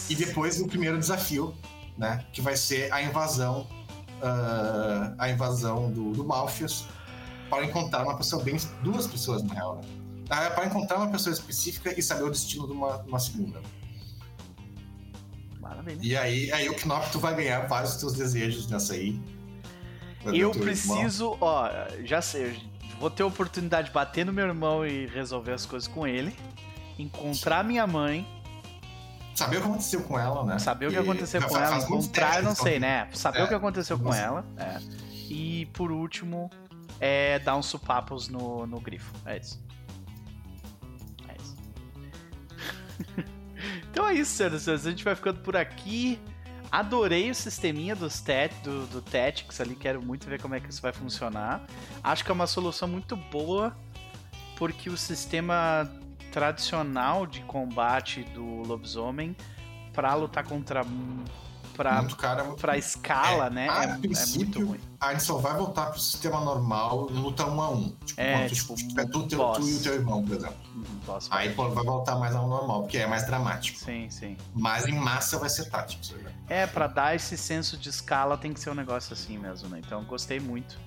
[0.10, 1.54] E depois o primeiro desafio,
[1.98, 2.26] né?
[2.32, 3.68] Que vai ser a invasão.
[4.22, 6.86] ah, a invasão do, do Malfius
[7.50, 8.58] para encontrar uma pessoa bem.
[8.84, 9.82] duas pessoas, na real, né?
[10.36, 13.62] Ah, Para encontrar uma pessoa específica e saber o destino de uma, uma segunda.
[15.60, 16.00] Maravilha.
[16.02, 19.20] E aí, aí o Knopf tu vai ganhar vários dos teus desejos nessa aí.
[20.26, 20.64] Eu o teu irmão.
[20.64, 21.70] preciso, ó,
[22.06, 22.58] já sei,
[23.00, 26.36] vou ter a oportunidade de bater no meu irmão e resolver as coisas com ele.
[26.98, 28.26] Encontrar minha mãe,
[29.36, 30.60] Saber o que aconteceu com ela, né?
[30.60, 33.10] saber o que Porque aconteceu com ela, encontrar, eu não sei, né?
[33.14, 34.22] Saber É, o que aconteceu com sei.
[34.22, 34.46] ela.
[34.58, 34.80] é.
[35.28, 36.52] E por último,
[37.00, 39.12] é dar uns supapos no, no grifo.
[39.26, 39.60] É isso.
[43.90, 44.86] Então é isso, senhoras e senhores.
[44.86, 46.20] A gente vai ficando por aqui.
[46.72, 50.70] Adorei o sisteminha dos tat, do, do Tactics ali, quero muito ver como é que
[50.70, 51.62] isso vai funcionar.
[52.04, 53.78] Acho que é uma solução muito boa,
[54.58, 55.88] porque o sistema
[56.32, 59.36] tradicional de combate do lobisomem
[59.94, 60.84] para lutar contra
[61.74, 63.70] pra, Muito cara, muito pra escala, É, né?
[63.70, 64.80] a É, é muito princípio, ruim.
[65.00, 68.34] A gente só vai voltar pro sistema normal em luta 1 a 1 Tipo, É,
[68.34, 69.58] quando tu tipo, tiver tu, teu, boss.
[69.58, 70.58] tu e o teu irmão, por exemplo.
[71.06, 73.78] Posso Aí pô, vai voltar mais ao normal, porque é mais dramático.
[73.80, 74.38] Sim, sim.
[74.54, 76.06] Mas em massa vai ser tático.
[76.06, 76.26] sabe?
[76.48, 79.82] É, pra dar esse senso de escala tem que ser um negócio assim mesmo, né?
[79.86, 80.78] Então gostei muito.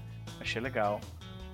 [0.41, 1.01] Achei legal.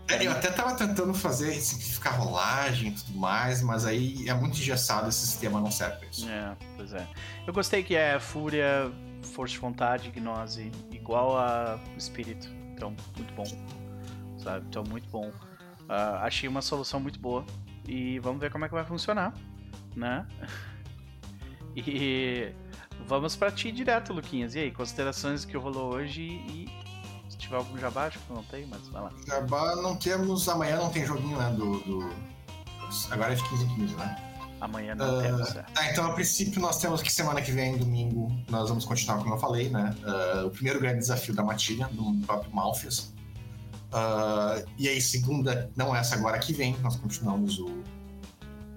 [0.08, 4.58] É, eu até tava tentando fazer, simplificar rolagem e tudo mais, mas aí é muito
[4.58, 6.28] engessado, esse sistema não serve pra isso.
[6.28, 7.06] É, pois é.
[7.46, 8.90] Eu gostei que é fúria,
[9.22, 12.48] força de vontade, gnose, igual a espírito.
[12.74, 13.44] Então, muito bom.
[14.38, 14.66] Sabe?
[14.68, 15.30] Então, muito bom.
[15.88, 17.44] Ah, achei uma solução muito boa.
[17.86, 19.32] E vamos ver como é que vai funcionar,
[19.96, 20.26] né?
[21.74, 22.52] E
[23.06, 24.54] vamos pra ti direto, Luquinhas.
[24.54, 26.68] E aí, considerações que rolou hoje e
[27.28, 29.10] se tiver algum jabá, acho que não tem, mas vai lá.
[29.26, 31.78] Jabá não temos, amanhã não tem joguinho, né, do...
[31.80, 32.32] do-
[33.10, 34.31] Agora é de 15 em 15, né?
[34.62, 35.64] Amanhã não temos, é.
[35.76, 39.34] Ah, então, a princípio, nós temos que semana que vem, domingo, nós vamos continuar, como
[39.34, 39.92] eu falei, né?
[40.04, 43.12] Ah, o primeiro grande desafio da matilha, do próprio Malfius.
[43.92, 47.82] Ah, e aí, segunda, não essa agora que vem, nós continuamos o,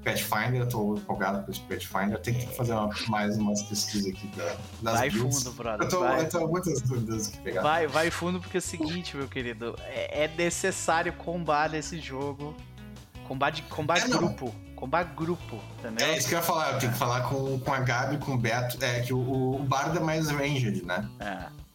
[0.04, 2.20] Pathfinder, eu tô empolgado com esse Pathfinder.
[2.20, 5.44] Tem que fazer uma, mais umas pesquisas aqui da, das Vai builds.
[5.44, 5.86] fundo, brother.
[5.86, 6.22] Eu tô, vai.
[6.22, 7.64] eu tô muitas dúvidas que pegar.
[7.64, 9.76] Vai, vai fundo porque é o seguinte, meu querido.
[9.82, 12.56] É, é necessário combar nesse jogo.
[13.28, 14.36] Combate, combate É, não.
[14.76, 16.08] Combate grupo, entendeu?
[16.08, 18.34] É isso que eu ia falar, eu tenho que falar com, com a Gabi, com
[18.34, 18.78] o Beto.
[18.84, 21.08] É que o, o Bardo é mais ranged, né?
[21.20, 21.66] É.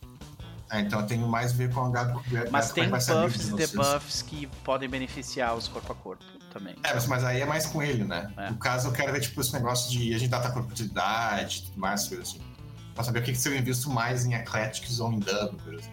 [0.73, 2.53] É, então eu tenho mais a ver com a Gabi com o Beto.
[2.53, 6.77] Mas tem buffs e debuffs que podem beneficiar os corpo a corpo também.
[6.85, 8.31] É, mas, mas aí é mais com ele, né?
[8.37, 8.51] É.
[8.51, 11.81] No caso, eu quero ver, tipo, esse negócio de a gente dar oportunidade e tudo
[11.81, 12.41] mais, coisa assim.
[12.95, 15.91] Pra saber o que, que seria visto mais em Athletics ou em dano, coisa assim.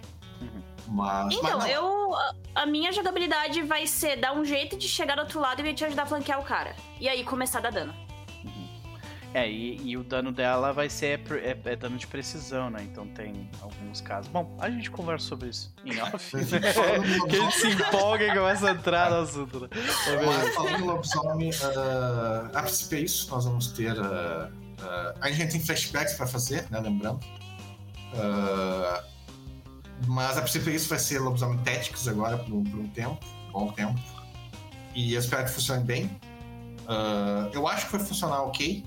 [0.87, 0.93] Uhum.
[0.95, 1.33] Mas.
[1.33, 1.67] Então, mas não.
[1.67, 2.15] eu.
[2.55, 5.85] a- minha jogabilidade vai ser dar um jeito de chegar do outro lado e te
[5.85, 6.75] ajudar a flanquear o cara.
[6.99, 7.93] E aí começar a dar dano.
[9.33, 12.79] É, e, e o dano dela vai ser pre- é, é dano de precisão, né?
[12.81, 14.31] Então tem alguns casos.
[14.31, 16.35] Bom, a gente conversa sobre isso em off.
[16.35, 16.43] Né?
[17.29, 19.67] que a gente se empolga e começa a entrar no assunto, né?
[19.73, 20.25] Mas.
[20.25, 23.29] Mas falando em lobisomem, ah, a princípio é isso.
[23.29, 23.91] Nós vamos ter.
[23.99, 24.49] ah,
[24.81, 26.79] ah, a gente tem flashbacks pra fazer, né?
[26.79, 27.19] Lembrando.
[28.15, 29.03] Ah,
[30.05, 33.19] mas a princípio isso vai ser lobisomem Tactics agora por um, por um tempo,
[33.49, 33.99] um bom tempo.
[34.93, 36.09] E eu espero que funcione bem.
[36.87, 38.85] Ah, eu acho que vai funcionar ok.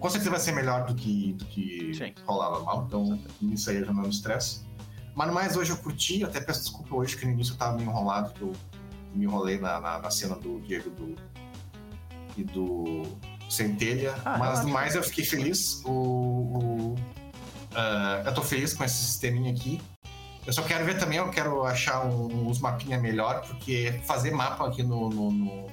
[0.00, 2.14] Com certeza vai ser melhor do que, do que Sim.
[2.24, 4.60] rolava mal, então isso aí já não é um estresse.
[5.14, 7.76] Mas no mais hoje eu curti, até peço desculpa hoje que no início eu tava
[7.76, 8.52] meio enrolado, que eu
[9.12, 11.16] me enrolei na, na, na cena do Diego do,
[12.36, 13.02] e do
[13.48, 14.14] Centelha.
[14.24, 15.82] Ah, mas no mais eu fiquei feliz.
[15.84, 16.94] O, o,
[17.74, 19.80] ah, eu tô feliz com esse sisteminha aqui.
[20.48, 24.66] Eu só quero ver também, eu quero achar um, uns mapinha melhor, porque fazer mapa
[24.66, 25.10] aqui no.
[25.10, 25.66] no, no-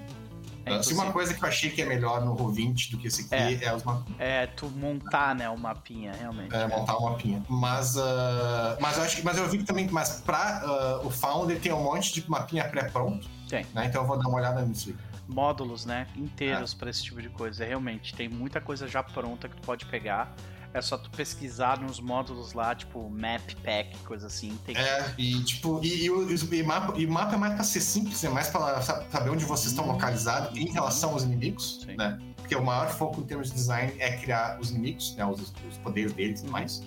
[0.65, 3.21] É se uma coisa que eu achei que é melhor no Roll20 do que esse
[3.33, 4.19] aqui é, os mapinhas.
[4.19, 6.53] É, tu montar, né, o mapinha, realmente.
[6.53, 7.41] É, montar um mapinha.
[7.47, 11.09] Mas, ah, mas eu acho que, mas eu vi que também, mas pra ah, o
[11.09, 13.25] Founder tem um monte de mapinha pré-pronto.
[13.47, 13.65] Tem.
[13.73, 13.85] Né?
[13.85, 14.95] Então eu vou dar uma olhada nisso aí.
[15.25, 16.77] Módulos, né, inteiros É.
[16.77, 17.63] pra esse tipo de coisa.
[17.63, 20.35] Realmente, tem muita coisa já pronta que tu pode pegar.
[20.75, 24.57] É só tu pesquisar nos módulos lá, tipo Map Pack, coisa assim.
[24.65, 28.21] Tem É, e tipo, e, e, e mapa, e mapa é mais pra ser simples,
[28.25, 31.95] é mais pra sa- saber onde vocês estão localizados em relação aos inimigos, Sim.
[31.95, 32.19] né?
[32.35, 35.25] Porque o maior foco em termos de design é criar os inimigos, né?
[35.25, 36.83] Os, os poderes deles e tudo mais.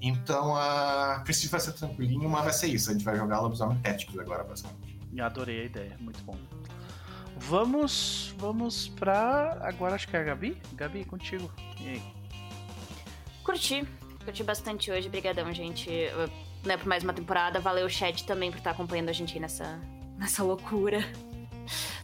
[0.00, 2.90] Então, a princípio vai ser tranquilinho, mas vai ser isso.
[2.90, 4.96] A gente vai jogar lobisomem táticos agora, basicamente.
[5.20, 6.36] Adorei a ideia, muito bom.
[7.38, 9.58] Vamos, vamos pra.
[9.62, 10.56] Agora acho que é a Gabi?
[10.74, 11.50] Gabi, contigo.
[11.80, 12.02] E aí?
[13.46, 13.86] Curti.
[14.24, 15.08] Curti bastante hoje.
[15.08, 15.88] Brigadão, gente.
[15.88, 16.28] Eu-
[16.64, 17.60] Né, por mais uma temporada.
[17.60, 19.78] Valeu, chat, também, por estar acompanhando a gente aí nessa,
[20.18, 20.98] nessa loucura.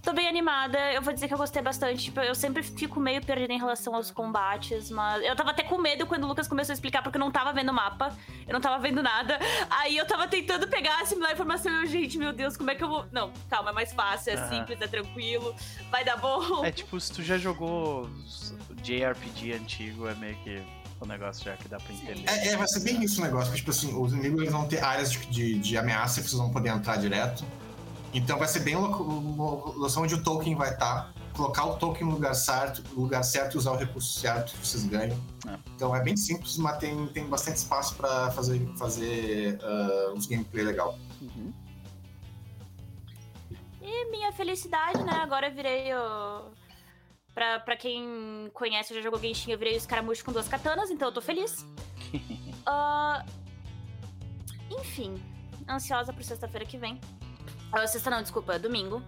[0.05, 0.79] Tô bem animada.
[0.93, 2.05] Eu vou dizer que eu gostei bastante.
[2.05, 5.79] Tipo, eu sempre fico meio perdida em relação aos combates, mas eu tava até com
[5.79, 8.53] medo quando o Lucas começou a explicar, porque eu não tava vendo o mapa, eu
[8.53, 9.37] não tava vendo nada.
[9.69, 12.77] Aí eu tava tentando pegar, assimilar a informação e eu, gente, meu Deus, como é
[12.77, 13.05] que eu vou.
[13.11, 14.49] Não, calma, é mais fácil, é Aham.
[14.49, 15.53] simples, é tranquilo,
[15.91, 16.65] vai dar bom.
[16.65, 18.09] É tipo, se tu já jogou
[18.83, 20.63] JRPG antigo, é meio que
[21.03, 22.29] o negócio já que dá pra entender.
[22.29, 24.67] É, é, vai ser bem isso o negócio, porque, tipo assim, os inimigos eles vão
[24.67, 27.45] ter áreas de, de, de ameaça que vocês vão poder entrar direto.
[28.15, 32.35] Então vai ser bem noção onde o token vai estar, colocar o token no lugar
[32.35, 35.19] certo, lugar certo e usar o recurso certo que vocês ganham.
[35.49, 35.59] É.
[35.75, 40.65] Então é bem simples, mas tem, tem bastante espaço pra fazer, fazer ah, uns gameplay
[40.65, 40.99] legal.
[41.23, 41.53] Uhum.
[43.81, 45.13] E minha felicidade, né?
[45.15, 46.53] Agora eu virei o.
[47.35, 51.09] Pra, pra quem conhece, já jogou Genshin, eu virei o escaramujo com duas katanas, então
[51.09, 51.67] eu tô feliz.
[52.65, 53.25] Ah,
[54.71, 55.21] Enfim,
[55.69, 57.01] ansiosa por sexta-feira que vem.
[57.73, 59.03] Ah, sexta não, desculpa, domingo.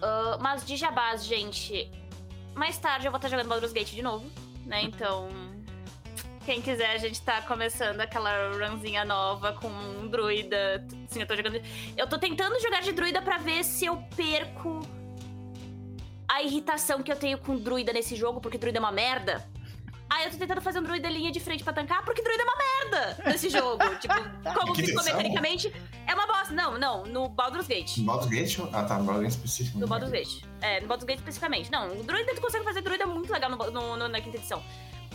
[0.00, 1.90] Ah, mas de jabás, gente.
[2.54, 4.30] Mais tarde eu vou estar jogando Baldur's Gate de novo,
[4.64, 4.82] né?
[4.82, 5.28] Então.
[6.44, 10.86] Quem quiser, a gente tá começando aquela runzinha nova com um druida.
[11.08, 11.60] Sim, eu tô jogando.
[11.96, 14.78] Eu tô tentando jogar de druida pra ver se eu perco
[16.28, 19.46] a irritação que eu tenho com druida nesse jogo, porque druida é uma merda.
[20.08, 22.44] Aí eu tô tentando fazer um druida linha de frente pra tancar, porque druida é
[22.46, 23.78] uma merda nesse jogo.
[23.98, 24.14] tipo,
[24.54, 25.72] como Que ficou mecanicamente,
[26.06, 26.54] é uma bosta.
[26.54, 27.98] Não, não, no Baldur's Gate.
[27.98, 28.58] No Baldur's Gate?
[28.72, 29.78] Ah tá, no Baldur's Gate específico.
[29.80, 29.86] No?
[29.88, 30.44] Baldur's Gate.
[30.60, 31.72] É, no Baldur's Gate especificamente.
[31.72, 34.62] Não, o druida tu consegue fazer druida muito legal no, no- no- na quinta edição.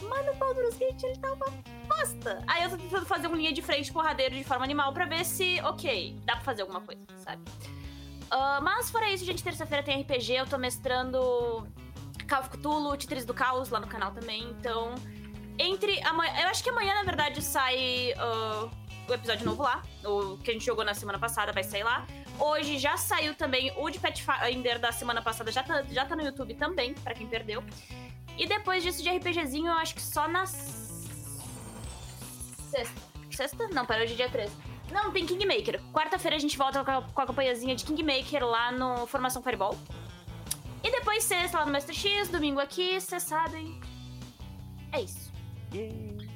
[0.02, 1.46] Mas no Baldur's Gate ele tá uma
[1.88, 2.44] bosta.
[2.48, 5.24] Aí eu tô tentando fazer um linha de frente porradeiro de forma animal pra ver
[5.24, 7.42] se, ok, dá pra fazer alguma coisa, sabe?
[8.32, 11.68] Ah, mas fora isso, gente, terça-feira tem RPG, eu tô mestrando
[12.30, 14.96] Call of Cthulhu, do Caos lá no canal também, então...
[15.60, 16.34] Entre amanhã...
[16.42, 18.70] Eu acho que amanhã, na verdade, sai ah,
[19.08, 19.84] o episódio novo lá.
[20.04, 22.08] O que a gente jogou na semana passada vai sair lá.
[22.40, 26.24] Hoje já saiu também o de Pathfinder da semana passada, já tá, já tá no
[26.24, 27.62] YouTube também, pra quem perdeu.
[28.38, 31.02] E depois disso de RPGzinho, eu acho que só na sexta.
[33.30, 33.68] Sexta?
[33.74, 34.56] Não, para hoje é dia 13.
[34.92, 35.82] Não, tem Kingmaker.
[35.94, 39.78] Quarta-feira a gente volta com a, com a campanhazinha de Kingmaker lá no Formação Fireball.
[40.84, 43.80] E depois sexta lá no Mestre X, domingo aqui, vocês sabem.
[44.92, 45.32] É isso.
[45.74, 46.30] Yay.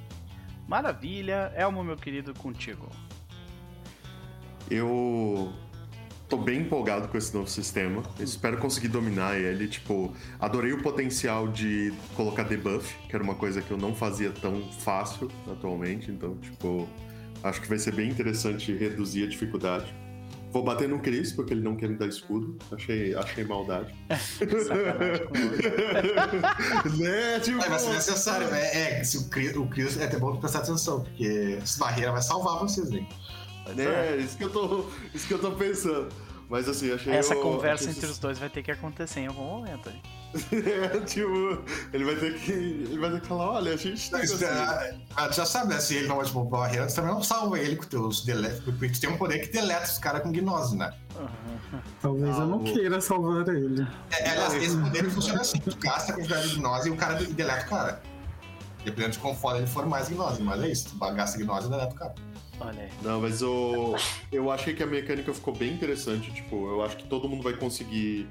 [0.67, 1.51] Maravilha.
[1.55, 2.89] Elmo, meu querido, contigo.
[4.69, 5.53] Eu
[6.27, 8.01] tô bem empolgado com esse novo sistema.
[8.17, 9.67] Eu espero conseguir dominar ele.
[9.67, 14.31] Tipo, adorei o potencial de colocar debuff, que era uma coisa que eu não fazia
[14.31, 16.09] tão fácil atualmente.
[16.09, 16.87] Então, tipo,
[17.49, 19.93] acho que vai ser bem interessante reduzir a dificuldade.
[20.51, 22.57] Vou bater no Chris, porque ele não quer me dar escudo.
[22.71, 23.93] Achei, achei maldade.
[24.39, 24.55] Ele.
[26.97, 27.39] né?
[27.41, 28.99] Tipo, É, vai ser necessário, né?
[28.99, 32.21] É, se o Chris, o Chris é até bom prestar atenção, porque essa barreira vai
[32.21, 33.07] salvar vocês, hein?
[33.77, 36.09] É, isso que eu tô, isso que eu tô pensando.
[36.47, 39.27] Mas assim, achei Essa o- conversa achei entre os dois vai ter que acontecer em
[39.27, 39.89] algum momento.
[39.89, 40.01] hein?
[40.51, 42.51] É, tipo, ele vai ter que.
[42.51, 44.17] Ele vai ter que falar, olha, a gente tá.
[44.17, 45.79] Mas, ah, ah, tu já sabe, né?
[45.79, 48.89] Se ele não é tipo barreira, tu também não salva ele com teus deletes, porque
[48.89, 50.93] tu tem um poder que deleta os caras com gnose, né?
[52.01, 53.87] Talvez eu não Ah, queira salvar ele.
[54.11, 57.15] É, aliás, esse poder funciona assim: tu gasta a quantidade de gnose e o cara
[57.15, 58.01] deleta o cara.
[58.83, 60.43] Dependendo de quão foda ele for, mais gnose.
[60.43, 62.15] Mas é isso, tu gasta gnose e deleta o cara.
[62.59, 62.89] Olha aí.
[63.01, 63.95] Não, mas o.
[64.31, 66.31] Eu achei que a mecânica ficou bem interessante.
[66.31, 68.27] Tipo, eu acho que todo mundo vai conseguir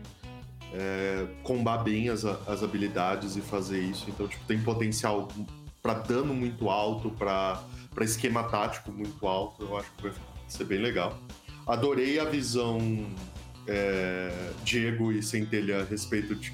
[0.74, 4.06] é, combar bem as, as habilidades e fazer isso.
[4.08, 5.28] Então, tipo, tem potencial
[5.80, 7.62] pra dano muito alto, pra
[8.00, 9.62] esquema tático muito alto.
[9.62, 10.12] Eu acho que vai
[10.48, 11.16] ser bem legal.
[11.66, 13.06] Adorei a visão
[13.66, 16.52] é, Diego e Centelha a respeito de,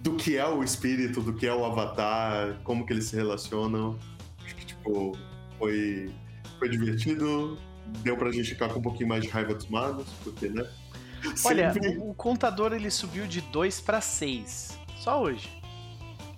[0.00, 3.96] do que é o espírito, do que é o avatar, como que eles se relacionam.
[4.44, 5.16] Acho que, tipo,
[5.58, 6.10] foi,
[6.58, 7.56] foi divertido.
[8.02, 10.66] Deu pra gente ficar com um pouquinho mais de raiva dos magos, porque, né?
[11.44, 14.78] Olha, o, o contador ele subiu de 2 pra 6.
[14.98, 15.48] Só hoje.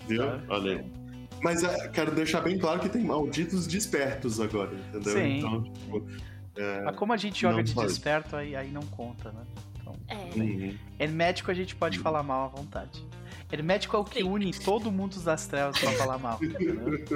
[0.08, 0.22] viu?
[0.48, 0.84] Olha aí.
[1.42, 5.12] Mas é, quero deixar bem claro que tem malditos despertos agora, entendeu?
[5.12, 5.38] Sim.
[5.38, 6.06] Então, tipo,
[6.84, 7.88] Mas como a gente joga de pode.
[7.88, 9.42] desperto, aí, aí não conta, né?
[9.80, 10.14] Então, É.
[10.38, 10.74] uhum.
[10.98, 13.04] hermético a gente pode falar mal à vontade.
[13.50, 14.28] Hermético é o que Sim.
[14.28, 16.38] une todo mundo das trevas pra falar mal.
[16.42, 16.76] entendeu?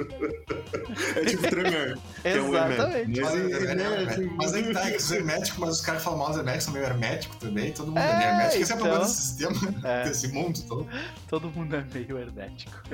[1.15, 1.97] É tipo tremer.
[2.21, 3.19] que é o Exatamente.
[3.19, 3.25] hermético.
[3.27, 5.69] Mas, Mas, é, é, né, é, tipo, mas aí tá, é que os herméticos, mas
[5.71, 7.71] os caras falam mal dos herméticos, são meio herméticos também.
[7.73, 8.61] Todo mundo é, É, meio hermético.
[8.63, 9.09] Esse é o problema então.
[9.09, 9.53] desse sistema,
[9.87, 10.87] É, desse mundo todo.
[11.27, 12.81] todo mundo é meio hermético.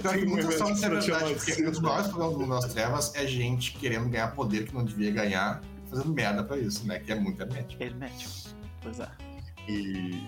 [0.00, 2.72] Pior que muitas são te verdade, chamar porque um dos maiores problemas do mundo das
[2.72, 7.00] trevas é gente querendo ganhar poder que não devia ganhar, fazendo merda pra isso, né?
[7.00, 7.82] Que é muito hermético.
[7.82, 8.30] Hermético.
[8.82, 9.08] Pois é.
[9.70, 10.26] E,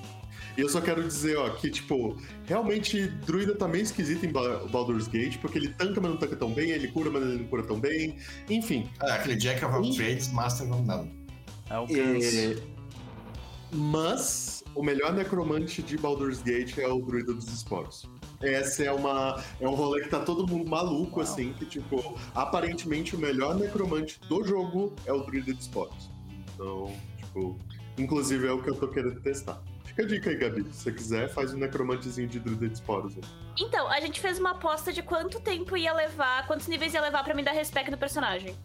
[0.57, 4.65] e eu só quero dizer, ó, que, tipo, realmente druida tá meio esquisito em Ba-
[4.71, 7.45] Baldur's Gate, porque ele tanca, mas não tanca tão bem, ele cura, mas ele não
[7.49, 8.17] cura tão bem.
[8.49, 11.11] Enfim, É, aquele Jack of all trades, Master of None.
[11.71, 12.37] É o ganso.
[12.37, 12.57] É,
[13.73, 18.09] Mas o melhor necromante de Baldur's Gate é o Druida dos Esporos.
[18.43, 21.23] Essa é uma é um rolê que tá todo mundo maluco Uau.
[21.23, 26.11] assim, que tipo, aparentemente o melhor necromante do jogo é o Druida dos Esporos.
[26.55, 27.57] Então, tipo,
[27.99, 29.61] inclusive é o que eu tô querendo testar.
[29.85, 30.63] Fica a dica aí, Gabi.
[30.73, 33.23] Se você quiser, faz um necromantezinho de Druida de Esporos aí.
[33.59, 37.23] Então, a gente fez uma aposta de quanto tempo ia levar, quantos níveis ia levar
[37.25, 38.57] pra me dar respect no personagem.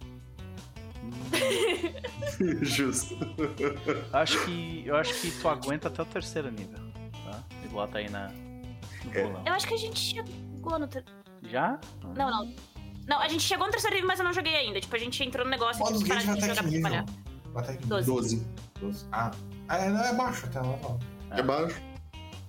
[2.62, 3.18] Justo.
[4.14, 6.80] Acho que, eu acho que tu aguenta até o terceiro nível.
[7.26, 7.44] Tá?
[7.64, 8.32] E bota aí na,
[9.14, 9.24] É.
[9.46, 10.88] Eu acho que a gente chegou no.
[10.88, 11.04] ter-
[11.44, 11.80] Já?
[12.16, 12.54] Não, não.
[13.08, 14.80] Não, a gente chegou no terceiro nível, mas eu não joguei ainda.
[14.82, 16.82] Tipo, a gente entrou no negócio e Gate parar de jogar que pra nível?
[16.82, 17.06] trabalhar.
[17.54, 18.46] Vai até que Doze.
[18.80, 18.94] 12.
[18.94, 19.06] Doze.
[19.12, 19.32] Ah,
[19.70, 21.00] é, não é baixo até, não
[21.32, 21.40] é.
[21.40, 21.76] É baixo.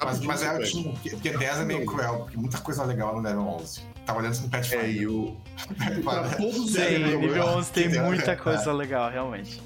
[0.01, 3.21] Mas, mas é altinho, porque, porque 10 é meio cruel, porque muita coisa legal no
[3.23, 3.81] level 11.
[4.07, 4.91] Tava olhando isso no É, Pathfinder.
[4.91, 5.37] e o.
[6.05, 8.37] pra Para- todos os Sim, Sério, nível eu- 11 tem muita é.
[8.37, 9.61] coisa legal, realmente.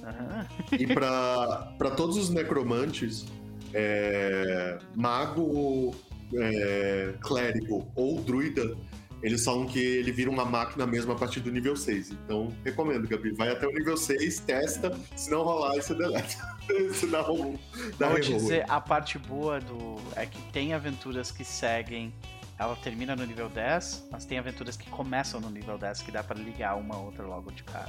[0.72, 3.26] E pra, pra todos os necromantes,
[3.74, 5.94] é, mago,
[6.34, 8.74] é, clérigo ou druida,
[9.22, 12.10] eles falam que ele vira uma máquina mesmo a partir do nível 6.
[12.10, 13.32] Então, recomendo, Gabi.
[13.32, 16.56] Vai até o nível 6, testa, se não rolar, você deleta.
[16.88, 17.56] você dá um.
[17.98, 19.96] Dá Vou te dizer, a parte boa do.
[20.16, 22.12] é que tem aventuras que seguem.
[22.58, 26.22] Ela termina no nível 10, mas tem aventuras que começam no nível 10 que dá
[26.22, 27.88] pra ligar uma ou outra logo de cara.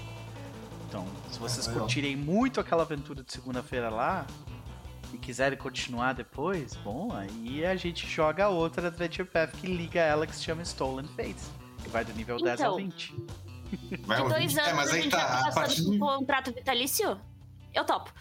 [0.87, 4.25] Então, se vocês Ah, curtirem muito aquela aventura de segunda-feira lá
[5.13, 10.25] e quiserem continuar depois, bom, aí a gente joga outra Adventure Path que liga ela
[10.27, 11.49] que se chama Stolen Fates.
[11.81, 12.89] Que vai do nível 10 ao Então.
[12.89, 13.15] 20.
[14.05, 14.59] Vai De dois 20.
[14.59, 15.99] anos É, mas a aí gente tá, partir passando do.
[15.99, 17.19] por um contrato vitalício?
[17.73, 18.13] Eu topo.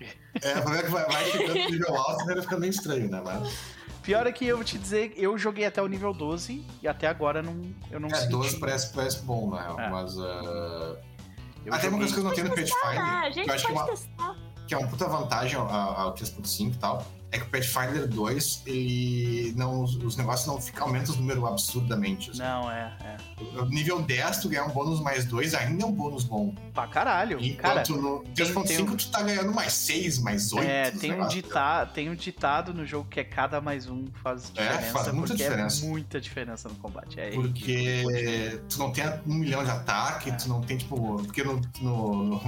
[0.00, 2.70] É, o problema é que vai, vai chegando no nível alto e vai ficando meio
[2.70, 3.22] estranho, né?
[3.24, 3.58] Mas,
[4.02, 7.08] Pior é que eu vou te dizer, eu joguei até o nível 12 e até
[7.08, 8.30] agora não, eu não é, senti.
[8.30, 9.80] 12 parece, parece bom, na real.
[9.80, 9.90] É.
[9.90, 10.16] Mas.
[10.16, 13.32] Eu até uma coisa que eu não tenho no Ah, a Pathfinder.
[13.32, 14.36] gente que pode testar.
[14.66, 18.62] Que é uma puta vantagem ao, ao 3.5 e tal, é que o Pathfinder 2,
[18.66, 22.30] ele não, os negócios não ficam, aumentam os números absurdamente.
[22.30, 22.38] Assim.
[22.38, 23.16] Não, é, é.
[23.60, 26.54] O nível 10, tu ganhar um bônus mais 2 ainda é um bônus bom.
[26.72, 27.36] Pra caralho.
[27.56, 30.66] Cara, Enquanto no tem- tem 3.5 tu tá ganhando mais 6, mais 8.
[30.68, 34.52] é, tem um, dita tem um ditado no jogo que é cada mais um faz
[34.54, 35.84] É, diferença, faz muita porque diferença.
[35.84, 37.20] é muita diferença no combate.
[37.20, 41.16] É Porque tu não tem um milhão de ataque, tu não tem, tipo.
[41.24, 42.40] Porque no, no,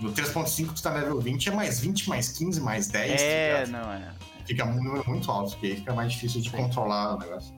[0.00, 3.20] no, no 3.5 tu tá no level 20, é mais 20, mais 15, mais 10.
[3.22, 4.12] É, tá não é.
[4.46, 6.56] Fica um número muito alto, porque aí fica mais difícil de Sim.
[6.56, 7.54] controlar o negócio.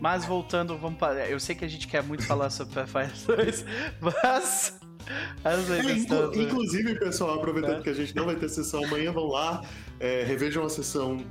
[0.00, 1.28] Mas voltando, vamos para.
[1.28, 3.64] Eu sei que a gente quer muito falar sobre Pathfinder 2,
[4.00, 4.80] mas.
[5.44, 7.82] As É, inclu- inclusive, pessoal, aproveitando É.
[7.82, 9.62] que a gente não vai ter sessão amanhã, vão lá,
[10.00, 11.24] é, revejam a sessão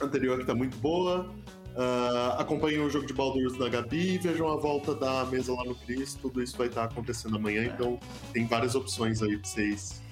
[0.00, 1.34] anterior que tá muito boa.
[1.76, 5.74] Ah, acompanhem o jogo de Baldur's da Gabi, vejam a volta da mesa lá no
[5.74, 7.66] Cris, tudo isso vai estar acontecendo amanhã, É.
[7.66, 7.98] então
[8.32, 10.02] tem várias opções aí pra vocês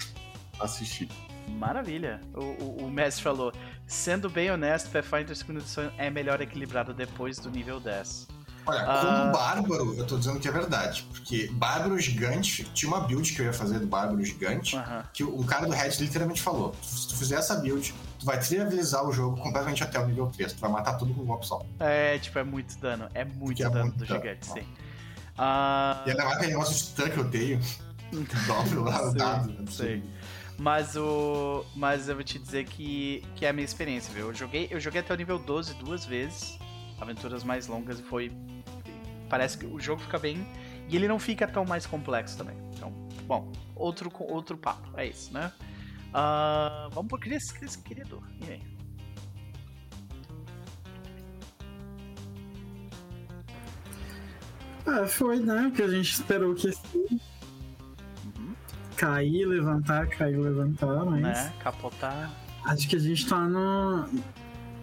[0.61, 1.15] assistirem.
[1.59, 2.21] Maravilha.
[2.35, 3.53] O, o, o mestre falou:
[3.87, 8.29] sendo bem honesto, Pathfinder 2 edição é melhor equilibrado depois do nível 10.
[8.65, 9.21] Olha, Ah.
[9.23, 11.05] como bárbaro, eu tô dizendo que é verdade.
[11.11, 15.05] Porque bárbaro gigante, tinha uma build que eu ia fazer do bárbaro gigante, Aham.
[15.13, 17.93] que um cara do Reddit literalmente falou: se tu fizer essa build,
[18.23, 20.53] tu vai trivializar o jogo completamente até o nível 3.
[20.53, 21.61] Tu vai matar tudo com um golpe só.
[21.81, 23.09] É, tipo, é muito dano.
[23.15, 24.21] É muito Que é dano muito do dano.
[24.21, 24.67] gigante, sim.
[25.37, 27.61] Ah, E ainda mais aquele negócio de stun que eu tenho.
[28.47, 29.49] Dobra lá o dado.
[29.51, 29.65] né?
[29.69, 30.03] sei.
[30.59, 31.65] Mas o.
[31.75, 34.29] Mas eu vou te dizer que, que é a minha experiência, viu?
[34.29, 36.57] Eu joguei, eu joguei até o nível 12 duas vezes.
[37.01, 38.31] Aventuras mais longas e foi.
[39.29, 40.47] Parece que o jogo fica bem.
[40.89, 42.57] E ele não fica tão mais complexo também.
[42.77, 42.93] Então,
[43.27, 44.89] bom, outro, outro papo.
[44.97, 45.51] É isso, né?
[46.15, 48.23] Ah, vamos pro Cris, Cris, querido.
[48.47, 48.63] E aí?
[54.87, 55.69] Ah, foi, né?
[55.69, 56.69] O que a gente esperou que
[58.37, 58.55] Uhum.
[58.97, 61.53] cair, levantar, cair, levantar, mas Né?
[61.61, 62.31] Capotar.
[62.65, 64.09] acho que a gente tá no.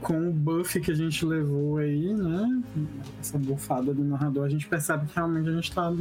[0.01, 2.63] Com o buff que a gente levou aí, né?
[3.19, 5.91] Essa bufada do narrador, a gente percebe que realmente a gente tá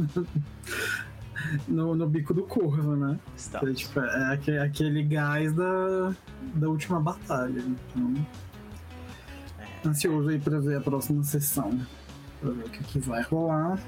[1.67, 3.17] no, no bico do corvo, né?
[3.35, 3.59] Está.
[3.59, 6.13] Que, tipo, é aque- aquele gás da,
[6.55, 7.63] da última batalha.
[7.95, 8.13] Então,
[9.85, 11.79] ansioso aí pra ver a próxima sessão.
[12.41, 13.79] Pra ver o que, que vai rolar.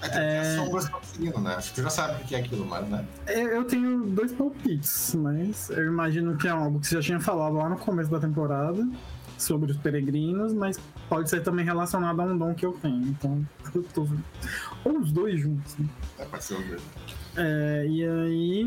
[0.00, 0.40] É, tem É.
[0.40, 1.54] as sombras estão seguindo, né?
[1.56, 3.04] Acho que tu já sabe o que é aquilo, mas, né?
[3.26, 7.20] Eu eu tenho dois palpites, mas eu imagino que é algo que você já tinha
[7.20, 8.88] falado lá no começo da temporada
[9.38, 13.02] sobre os peregrinos, mas pode ser também relacionado a um dom que eu tenho.
[13.08, 14.06] Então, eu tô...
[14.84, 15.76] ou os dois juntos.
[15.78, 15.86] Né?
[16.18, 16.80] É, pode ser.
[17.36, 18.66] É, e aí.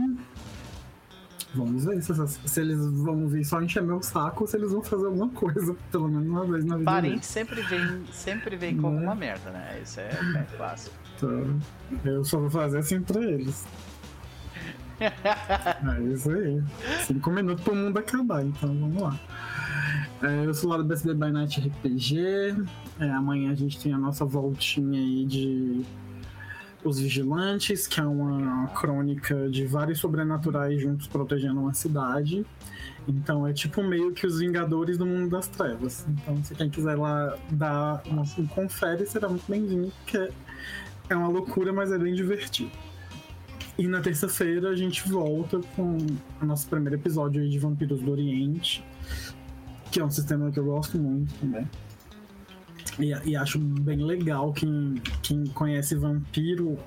[1.53, 2.13] Vamos ver se,
[2.45, 5.75] se eles vão vir só encher meu saco ou se eles vão fazer alguma coisa,
[5.91, 6.89] pelo menos uma vez na vida.
[6.89, 8.95] Parente sempre vem, sempre vem com Né?
[8.95, 9.81] alguma merda, né?
[9.83, 10.95] Isso é, é clássico.
[11.17, 11.59] Então,
[12.05, 13.65] eu só vou fazer assim pra eles.
[15.01, 16.61] É isso aí.
[17.05, 19.19] Cinco minutos pro mundo acabar, então vamos lá.
[20.21, 22.55] É, eu sou lá do BSB by Night RPG.
[22.99, 25.81] É, amanhã a gente tem a nossa voltinha aí de
[26.83, 32.45] Os Vigilantes, que é uma crônica de vários sobrenaturais juntos protegendo uma cidade.
[33.07, 36.05] Então é tipo meio que os Vingadores do Mundo das Trevas.
[36.07, 38.03] Então, se quem quiser lá dar
[38.37, 40.29] um confere, será muito bem-vindo, porque
[41.09, 42.71] é uma loucura, mas é bem divertido.
[43.81, 45.97] E na terça-feira a gente volta com
[46.39, 48.83] o nosso primeiro episódio de Vampiros do Oriente,
[49.91, 51.67] que é um sistema que eu gosto muito também.
[52.99, 56.77] E, e acho bem legal quem, quem conhece Vampiro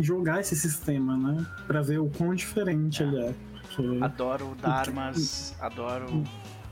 [0.00, 1.46] jogar esse sistema, né?
[1.68, 3.34] Pra ver o quão diferente ele é.
[3.76, 6.24] Porque- Adoro Dharmas, adoro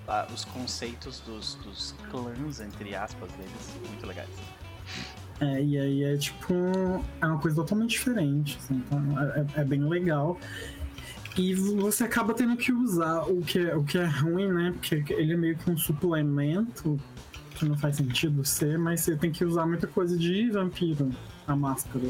[0.08, 3.78] ah, os conceitos dos, dos clãs, entre aspas, deles.
[3.88, 4.28] Muito legais.
[5.40, 6.54] É, e aí é tipo.
[7.20, 8.58] É uma coisa totalmente diferente.
[8.62, 10.38] assim, então é, é- é bem legal.
[11.36, 14.72] E você acaba tendo que usar o que, é, o que é ruim, né?
[14.72, 17.00] Porque ele é meio que um suplemento
[17.54, 21.10] que não faz sentido ser, mas você tem que usar muita coisa de vampiro,
[21.46, 22.04] a máscara.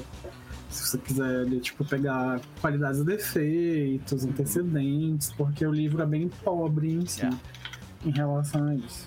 [0.68, 6.92] Se você quiser, tipo, pegar qualidades e defeitos, antecedentes, porque o livro é bem pobre
[6.92, 7.38] em si, Yeah.
[8.06, 9.06] em relação a isso.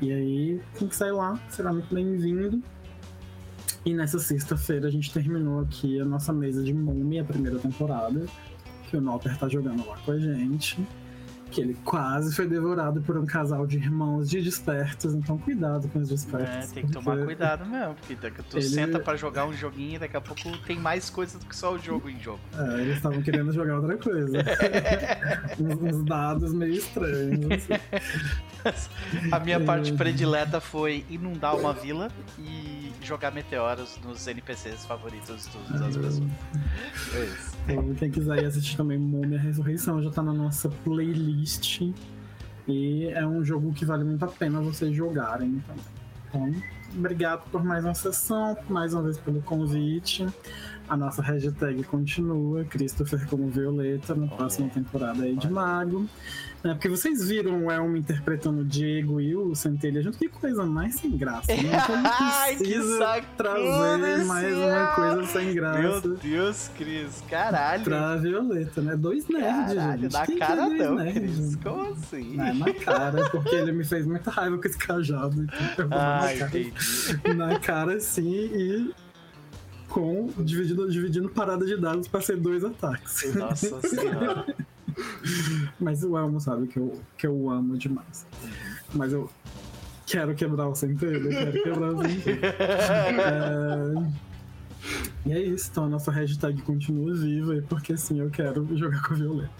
[0.00, 2.62] E aí, quem quiser ir lá, será muito bem-vindo.
[3.84, 8.26] E nessa sexta-feira a gente terminou aqui a nossa mesa de Múmia, a primeira temporada,
[8.88, 10.78] que o Noper tá jogando lá com a gente.
[11.50, 15.98] Que ele quase foi devorado por um casal de irmãos de despertos, então cuidado com
[15.98, 16.70] os despertos.
[16.70, 19.98] É, tem que tomar cuidado mesmo, porque tu Ele- senta pra jogar um joguinho e
[19.98, 22.40] daqui a pouco tem mais coisa do que só o jogo em jogo.
[22.56, 24.36] É, eles estavam querendo jogar outra coisa.
[25.58, 27.46] uns, uns dados meio estranhos.
[28.64, 28.88] assim.
[29.32, 29.96] A minha parte É.
[29.96, 36.22] predileta foi inundar uma vila e jogar meteoros nos NPCs favoritos dos- das pessoas.
[37.14, 37.56] É isso.
[37.68, 41.37] Então, quem quiser ir assistir também Múmia Ressurreição já tá na nossa playlist.
[42.66, 45.62] E é um jogo que vale muito a pena vocês jogarem.
[46.28, 46.54] Então,
[46.94, 50.26] obrigado por mais uma sessão, mais uma vez pelo convite.
[50.88, 56.06] A nossa hashtag continua, Christopher como Violeta, na próxima temporada aí de Mago.
[56.64, 60.64] É, porque vocês viram o Elmo interpretando o Diego e o Centelha junto, que coisa
[60.64, 61.52] mais sem graça.
[61.54, 61.62] Né?
[61.62, 62.02] Então
[62.56, 67.84] que precisa sacanagem trazer mais uma coisa sem Meu graça Deus, Cris, caralho.
[67.84, 68.96] pra Violeta, né?
[68.96, 70.12] Dois nerds, Caralho, gente.
[70.12, 71.20] na Quem que é cara dois não, nerds?
[71.20, 71.56] Cris.
[71.56, 72.36] Como assim?
[72.36, 75.42] Não, é na cara, porque ele me fez muita raiva com esse cajado.
[75.42, 77.34] Então eu vou Ah, na, cara, entendi.
[77.36, 78.94] na cara sim e
[79.88, 83.34] com dividindo, dividindo parada de dados pra ser dois ataques.
[83.34, 84.46] Nossa senhora.
[85.78, 88.26] Mas o Elmo sabe que eu, que eu amo demais.
[88.94, 89.30] Mas eu
[90.06, 92.40] quero quebrar o centelho, eu quero quebrar o centelho.
[93.20, 94.27] É,
[95.26, 99.02] E é isso, então a nossa hashtag continua viva, e porque sim, eu quero jogar
[99.02, 99.50] com a Violeta.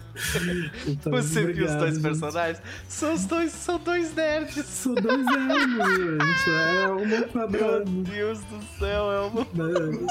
[0.87, 2.03] Então, Você viu os obrigado, dois gente.
[2.03, 2.61] personagens?
[2.87, 4.65] São os dois, são dois nerds.
[4.65, 6.49] São dois anos, gente.
[6.49, 7.85] É uma Meu quadrada.
[7.85, 9.41] Deus do céu, é uma.
[9.41, 10.07] né?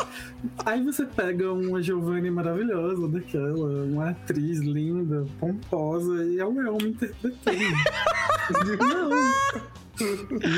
[0.65, 6.87] Aí você pega uma Giovanni maravilhosa daquela, uma atriz linda, pomposa, e é o Elmo
[6.87, 7.59] interpretando.
[8.79, 9.11] Não.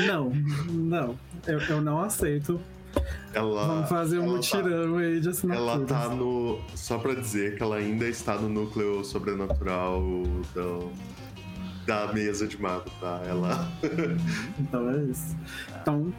[0.07, 0.31] Não,
[0.71, 1.19] não.
[1.47, 2.61] Eu, eu não aceito.
[3.33, 5.69] Ela, Vamos fazer um ela mutirão aí de Tá, assinaturas.
[5.69, 6.59] ela tá no.
[6.75, 10.01] Só pra dizer que ela ainda está no núcleo sobrenatural
[10.53, 10.91] do,
[11.87, 13.21] da mesa de mago, tá?
[13.25, 13.71] Ela.
[14.59, 15.35] Então é isso.
[15.81, 16.13] Então,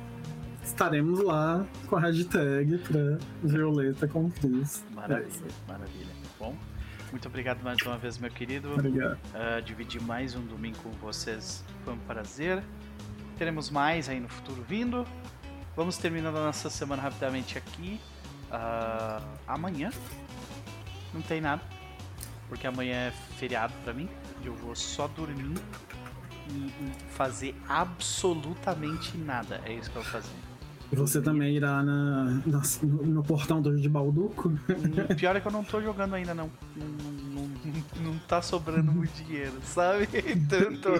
[0.64, 4.82] estaremos lá com a hashtag pra Violeta com Cris.
[4.90, 5.42] É Maravilha, isso.
[5.68, 6.06] maravilha.
[6.38, 6.54] Bom,
[7.10, 8.72] muito obrigado mais uma vez, meu querido.
[8.72, 9.18] Obrigado.
[9.34, 12.62] Ah, dividir mais um domingo com vocês foi um prazer.
[13.36, 15.04] Teremos mais aí no futuro vindo.
[15.76, 18.00] Vamos terminando a nossa semana rapidamente aqui.
[18.50, 19.90] Ah, amanhã
[21.14, 21.62] não tem nada,
[22.48, 24.08] porque amanhã é feriado pra mim.
[24.44, 25.54] Eu vou só dormir
[26.50, 26.72] e,
[27.10, 29.60] fazer absolutamente nada.
[29.64, 30.32] É isso que eu vou fazer.
[30.92, 34.52] E você também irá na, na- no, no portão do de Balduco?
[35.16, 36.50] Pior é que eu não tô jogando ainda, não.
[36.76, 36.86] Não,
[38.02, 40.08] não, tá sobrando muito dinheiro, sabe?
[40.32, 40.92] Então eu tô,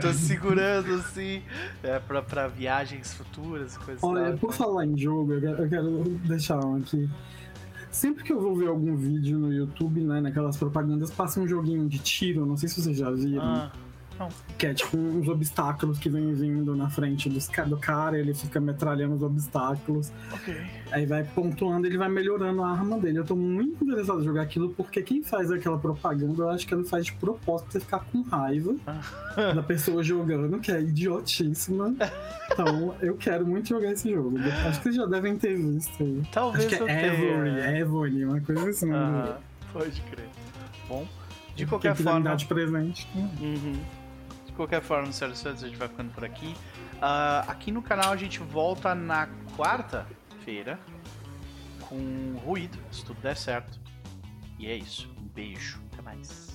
[0.00, 1.42] tô segurando assim
[1.82, 4.38] é, pra, pra viagens futuras e coisas Olha, tal.
[4.38, 7.08] por falar em jogo, eu quero, eu quero deixar um aqui.
[7.90, 11.88] Sempre que eu vou ver algum vídeo no YouTube, né, naquelas propagandas, passa um joguinho
[11.88, 13.42] de tiro, não sei se vocês já viram.
[13.42, 13.72] Ah,
[14.56, 18.60] Que é tipo uns obstáculos que vem vindo na frente dos, do cara, ele fica
[18.60, 20.12] metralhando os obstáculos.
[20.32, 20.56] ok.
[20.90, 23.18] Aí vai pontuando, ele vai melhorando a arma dele.
[23.18, 26.74] Eu tô muito interessado em jogar aquilo, porque quem faz aquela propaganda, eu acho que
[26.74, 28.74] ele faz de propósito você ficar com raiva
[29.54, 31.94] da pessoa jogando, que é idiotíssima.
[32.50, 34.38] Então, eu quero muito jogar esse jogo.
[34.66, 36.22] Acho que vocês já devem ter visto aí.
[36.32, 37.06] Talvez Acho que eu é.
[37.06, 38.92] Evory, Evory, uma coisa assim.
[38.92, 39.36] Ah,
[39.72, 40.28] pode crer.
[40.88, 41.06] Bom,
[41.54, 42.20] de qualquer me forma.
[42.20, 43.06] dar de presente.
[43.14, 43.76] Uhum.
[44.58, 46.52] Qualquer forma, senhoras e senhores, a gente vai ficando por aqui.
[47.00, 50.80] Ah, aqui no canal a gente volta na quarta-feira
[51.82, 53.78] com ruído, se tudo der certo.
[54.58, 55.08] E é isso.
[55.16, 55.80] Um beijo.
[55.92, 56.47] Até mais.